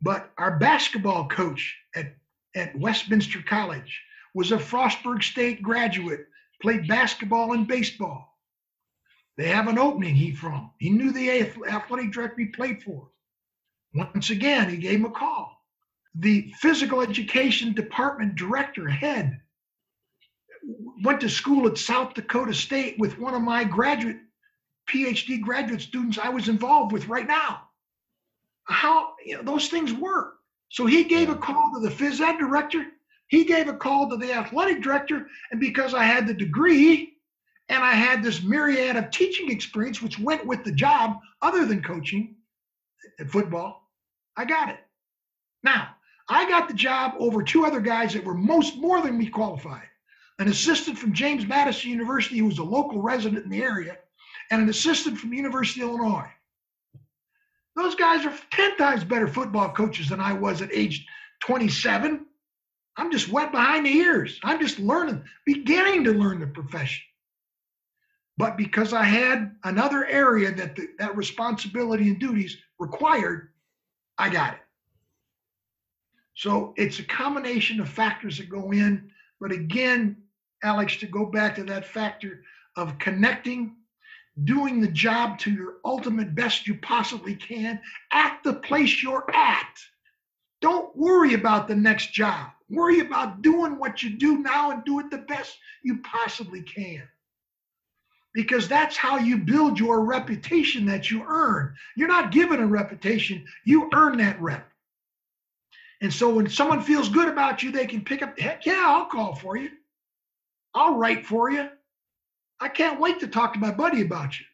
But 0.00 0.30
our 0.36 0.58
basketball 0.58 1.28
coach 1.28 1.76
at, 1.94 2.14
at 2.54 2.78
Westminster 2.78 3.42
College 3.42 4.00
was 4.34 4.52
a 4.52 4.58
Frostburg 4.58 5.22
State 5.22 5.62
graduate, 5.62 6.26
played 6.60 6.88
basketball 6.88 7.52
and 7.52 7.66
baseball. 7.66 8.35
They 9.36 9.48
have 9.48 9.68
an 9.68 9.78
opening 9.78 10.14
he 10.14 10.32
from. 10.32 10.70
He 10.78 10.90
knew 10.90 11.12
the 11.12 11.30
athletic 11.68 12.12
director 12.12 12.40
he 12.40 12.46
played 12.46 12.82
for. 12.82 13.08
Once 13.94 14.30
again, 14.30 14.70
he 14.70 14.76
gave 14.76 15.00
him 15.00 15.04
a 15.04 15.10
call. 15.10 15.62
The 16.14 16.52
physical 16.60 17.02
education 17.02 17.74
department 17.74 18.36
director, 18.36 18.88
head, 18.88 19.40
went 21.02 21.20
to 21.20 21.28
school 21.28 21.66
at 21.68 21.76
South 21.76 22.14
Dakota 22.14 22.54
State 22.54 22.98
with 22.98 23.18
one 23.18 23.34
of 23.34 23.42
my 23.42 23.64
graduate, 23.64 24.16
PhD 24.90 25.40
graduate 25.40 25.82
students 25.82 26.18
I 26.18 26.30
was 26.30 26.48
involved 26.48 26.92
with 26.92 27.08
right 27.08 27.26
now. 27.26 27.62
How 28.64 29.12
you 29.24 29.36
know, 29.36 29.42
those 29.42 29.68
things 29.68 29.92
work. 29.92 30.36
So 30.70 30.86
he 30.86 31.04
gave 31.04 31.28
a 31.28 31.36
call 31.36 31.72
to 31.74 31.80
the 31.80 31.94
phys 31.94 32.20
ed 32.20 32.38
director. 32.38 32.86
He 33.28 33.44
gave 33.44 33.68
a 33.68 33.76
call 33.76 34.08
to 34.08 34.16
the 34.16 34.32
athletic 34.32 34.82
director. 34.82 35.28
And 35.50 35.60
because 35.60 35.94
I 35.94 36.04
had 36.04 36.26
the 36.26 36.34
degree 36.34 37.15
and 37.68 37.82
I 37.82 37.92
had 37.92 38.22
this 38.22 38.42
myriad 38.42 38.96
of 38.96 39.10
teaching 39.10 39.50
experience, 39.50 40.00
which 40.00 40.18
went 40.18 40.46
with 40.46 40.64
the 40.64 40.72
job 40.72 41.18
other 41.42 41.66
than 41.66 41.82
coaching 41.82 42.36
at 43.18 43.30
football, 43.30 43.90
I 44.36 44.44
got 44.44 44.68
it. 44.68 44.78
Now, 45.62 45.88
I 46.28 46.48
got 46.48 46.68
the 46.68 46.74
job 46.74 47.14
over 47.18 47.42
two 47.42 47.64
other 47.64 47.80
guys 47.80 48.12
that 48.12 48.24
were 48.24 48.34
most 48.34 48.76
more 48.76 49.00
than 49.00 49.18
me 49.18 49.26
qualified. 49.26 49.88
An 50.38 50.48
assistant 50.48 50.98
from 50.98 51.12
James 51.12 51.46
Madison 51.46 51.90
University 51.90 52.38
who 52.38 52.46
was 52.46 52.58
a 52.58 52.64
local 52.64 53.00
resident 53.00 53.44
in 53.44 53.50
the 53.50 53.62
area, 53.62 53.96
and 54.50 54.62
an 54.62 54.68
assistant 54.68 55.18
from 55.18 55.32
University 55.32 55.80
of 55.82 55.88
Illinois. 55.88 56.30
Those 57.74 57.94
guys 57.94 58.24
are 58.24 58.34
10 58.52 58.76
times 58.76 59.04
better 59.04 59.28
football 59.28 59.70
coaches 59.70 60.08
than 60.08 60.20
I 60.20 60.32
was 60.32 60.62
at 60.62 60.72
age 60.72 61.06
27. 61.40 62.26
I'm 62.96 63.12
just 63.12 63.28
wet 63.28 63.52
behind 63.52 63.86
the 63.86 63.90
ears. 63.90 64.38
I'm 64.42 64.60
just 64.60 64.78
learning, 64.78 65.22
beginning 65.44 66.04
to 66.04 66.12
learn 66.12 66.40
the 66.40 66.46
profession. 66.46 67.02
But 68.38 68.56
because 68.58 68.92
I 68.92 69.02
had 69.02 69.56
another 69.64 70.04
area 70.06 70.52
that 70.54 70.76
the, 70.76 70.88
that 70.98 71.16
responsibility 71.16 72.08
and 72.08 72.18
duties 72.18 72.58
required, 72.78 73.48
I 74.18 74.28
got 74.28 74.54
it. 74.54 74.60
So 76.34 76.74
it's 76.76 76.98
a 76.98 77.04
combination 77.04 77.80
of 77.80 77.88
factors 77.88 78.36
that 78.36 78.50
go 78.50 78.72
in. 78.72 79.10
But 79.40 79.52
again, 79.52 80.16
Alex, 80.62 80.96
to 80.98 81.06
go 81.06 81.26
back 81.26 81.54
to 81.56 81.64
that 81.64 81.86
factor 81.86 82.42
of 82.76 82.98
connecting, 82.98 83.76
doing 84.44 84.82
the 84.82 84.88
job 84.88 85.38
to 85.38 85.50
your 85.50 85.76
ultimate 85.84 86.34
best 86.34 86.66
you 86.66 86.74
possibly 86.76 87.34
can 87.34 87.80
at 88.12 88.38
the 88.44 88.52
place 88.52 89.02
you're 89.02 89.30
at. 89.34 89.78
Don't 90.60 90.94
worry 90.94 91.32
about 91.32 91.68
the 91.68 91.74
next 91.74 92.12
job. 92.12 92.50
Worry 92.68 93.00
about 93.00 93.40
doing 93.40 93.78
what 93.78 94.02
you 94.02 94.18
do 94.18 94.38
now 94.38 94.72
and 94.72 94.84
do 94.84 94.98
it 95.00 95.10
the 95.10 95.18
best 95.18 95.56
you 95.82 95.98
possibly 96.02 96.62
can 96.62 97.08
because 98.36 98.68
that's 98.68 98.98
how 98.98 99.16
you 99.16 99.38
build 99.38 99.80
your 99.80 100.04
reputation 100.04 100.84
that 100.84 101.10
you 101.10 101.24
earn. 101.26 101.74
You're 101.96 102.06
not 102.06 102.30
given 102.30 102.60
a 102.60 102.66
reputation, 102.66 103.42
you 103.64 103.88
earn 103.94 104.18
that 104.18 104.40
rep. 104.42 104.70
And 106.02 106.12
so 106.12 106.28
when 106.34 106.46
someone 106.46 106.82
feels 106.82 107.08
good 107.08 107.28
about 107.28 107.62
you, 107.62 107.72
they 107.72 107.86
can 107.86 108.02
pick 108.04 108.20
up, 108.20 108.38
heck 108.38 108.66
yeah, 108.66 108.84
I'll 108.86 109.06
call 109.06 109.34
for 109.34 109.56
you. 109.56 109.70
I'll 110.74 110.96
write 110.96 111.24
for 111.24 111.50
you. 111.50 111.70
I 112.60 112.68
can't 112.68 113.00
wait 113.00 113.20
to 113.20 113.26
talk 113.26 113.54
to 113.54 113.58
my 113.58 113.70
buddy 113.70 114.02
about 114.02 114.38
you. 114.38 114.44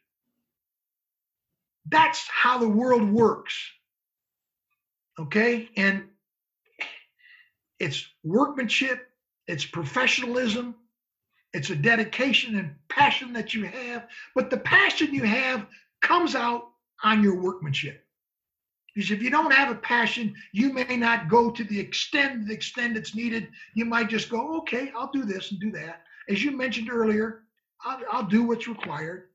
That's 1.90 2.24
how 2.28 2.59
the 2.59 2.68
world 2.68 3.10
works. 3.10 3.59
Okay? 5.18 5.70
And 5.76 6.04
it's 7.80 8.06
workmanship, 8.22 9.09
it's 9.48 9.64
professionalism, 9.64 10.76
it's 11.53 11.70
a 11.70 11.77
dedication 11.77 12.57
and 12.57 12.74
passion 12.89 13.33
that 13.35 13.55
you 13.55 13.65
have, 13.65 14.09
but 14.35 14.51
the 14.51 14.59
passion 14.59 15.12
you 15.12 15.24
have 15.24 15.66
comes 16.01 16.35
out 16.35 16.70
on 17.05 17.23
your 17.23 17.41
workmanship. 17.41 18.05
Because 18.95 19.11
if 19.11 19.23
you 19.23 19.31
don't 19.31 19.53
have 19.53 19.70
a 19.70 19.77
passion, 19.77 20.35
you 20.53 20.73
may 20.73 20.97
not 20.97 21.29
go 21.29 21.51
to 21.51 21.65
the 21.65 21.79
extent 21.79 22.47
the 22.47 22.53
extent 22.53 22.97
it's 22.97 23.15
needed. 23.15 23.49
You 23.74 23.87
might 23.87 24.09
just 24.09 24.29
go, 24.29 24.59
okay, 24.59 24.93
I'll 24.97 25.11
do 25.11 25.24
this 25.24 25.51
and 25.51 25.61
do 25.61 25.70
that. 25.73 26.03
As 26.29 26.43
you 26.43 26.57
mentioned 26.57 26.91
earlier, 26.91 27.45
I'll, 27.85 28.01
I'll 28.11 28.27
do 28.27 28.43
what's 28.45 28.69
required. 28.69 29.29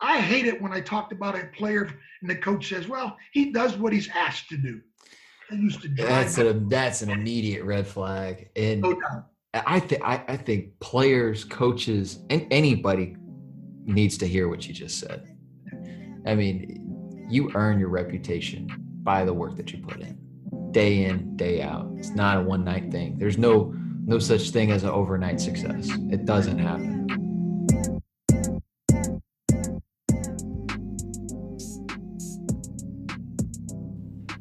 I 0.00 0.20
hate 0.20 0.46
it 0.46 0.60
when 0.60 0.72
I 0.72 0.80
talked 0.80 1.12
about 1.12 1.38
a 1.38 1.46
player 1.56 1.90
and 2.20 2.30
the 2.30 2.36
coach 2.36 2.68
says, 2.68 2.88
well, 2.88 3.16
he 3.32 3.50
does 3.52 3.76
what 3.76 3.92
he's 3.92 4.08
asked 4.08 4.48
to 4.50 4.56
do. 4.56 4.80
I 5.50 5.56
used 5.56 5.82
to 5.82 5.88
that's 5.88 6.38
an 6.38 6.68
that's 6.68 7.02
an 7.02 7.10
immediate 7.10 7.64
red 7.64 7.86
flag. 7.86 8.48
And 8.56 8.80
no 8.80 8.92
doubt. 8.92 9.26
I 9.54 9.78
think 9.78 10.02
I 10.02 10.36
think 10.36 10.80
players, 10.80 11.44
coaches, 11.44 12.18
and 12.28 12.46
anybody 12.50 13.16
needs 13.84 14.18
to 14.18 14.26
hear 14.26 14.48
what 14.48 14.66
you 14.66 14.74
just 14.74 14.98
said. 14.98 15.28
I 16.26 16.34
mean, 16.34 17.26
you 17.30 17.52
earn 17.54 17.78
your 17.78 17.88
reputation 17.88 18.68
by 19.04 19.24
the 19.24 19.32
work 19.32 19.56
that 19.56 19.72
you 19.72 19.78
put 19.78 20.00
in, 20.00 20.18
day 20.72 21.04
in, 21.04 21.36
day 21.36 21.62
out. 21.62 21.88
It's 21.96 22.10
not 22.10 22.38
a 22.38 22.40
one 22.40 22.64
night 22.64 22.90
thing. 22.90 23.16
There's 23.16 23.38
no 23.38 23.72
no 24.06 24.18
such 24.18 24.50
thing 24.50 24.72
as 24.72 24.82
an 24.82 24.90
overnight 24.90 25.40
success. 25.40 25.88
It 26.10 26.24
doesn't 26.24 26.58
happen. 26.58 27.04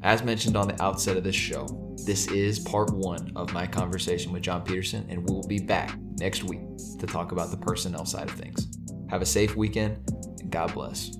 As 0.02 0.24
mentioned 0.24 0.58
on 0.58 0.68
the 0.68 0.84
outset 0.84 1.18
of 1.18 1.24
this 1.24 1.36
show, 1.36 1.83
this 2.06 2.28
is 2.28 2.60
part 2.60 2.94
one 2.94 3.32
of 3.36 3.54
my 3.54 3.66
conversation 3.66 4.32
with 4.34 4.44
John 4.44 4.64
Peterson, 4.64 5.06
and 5.10 5.20
we 5.20 5.34
will 5.34 5.48
be 5.48 5.60
back 5.60 5.98
next 6.20 6.44
week 6.44 6.62
to 7.00 7.08
talk 7.08 7.32
about 7.32 7.52
the 7.52 7.58
personnel 7.58 8.06
side 8.06 8.30
of 8.30 8.36
things. 8.36 8.68
Have 9.10 9.22
a 9.22 9.26
safe 9.26 9.56
weekend, 9.56 10.00
and 10.40 10.52
God 10.52 10.74
bless. 10.74 11.18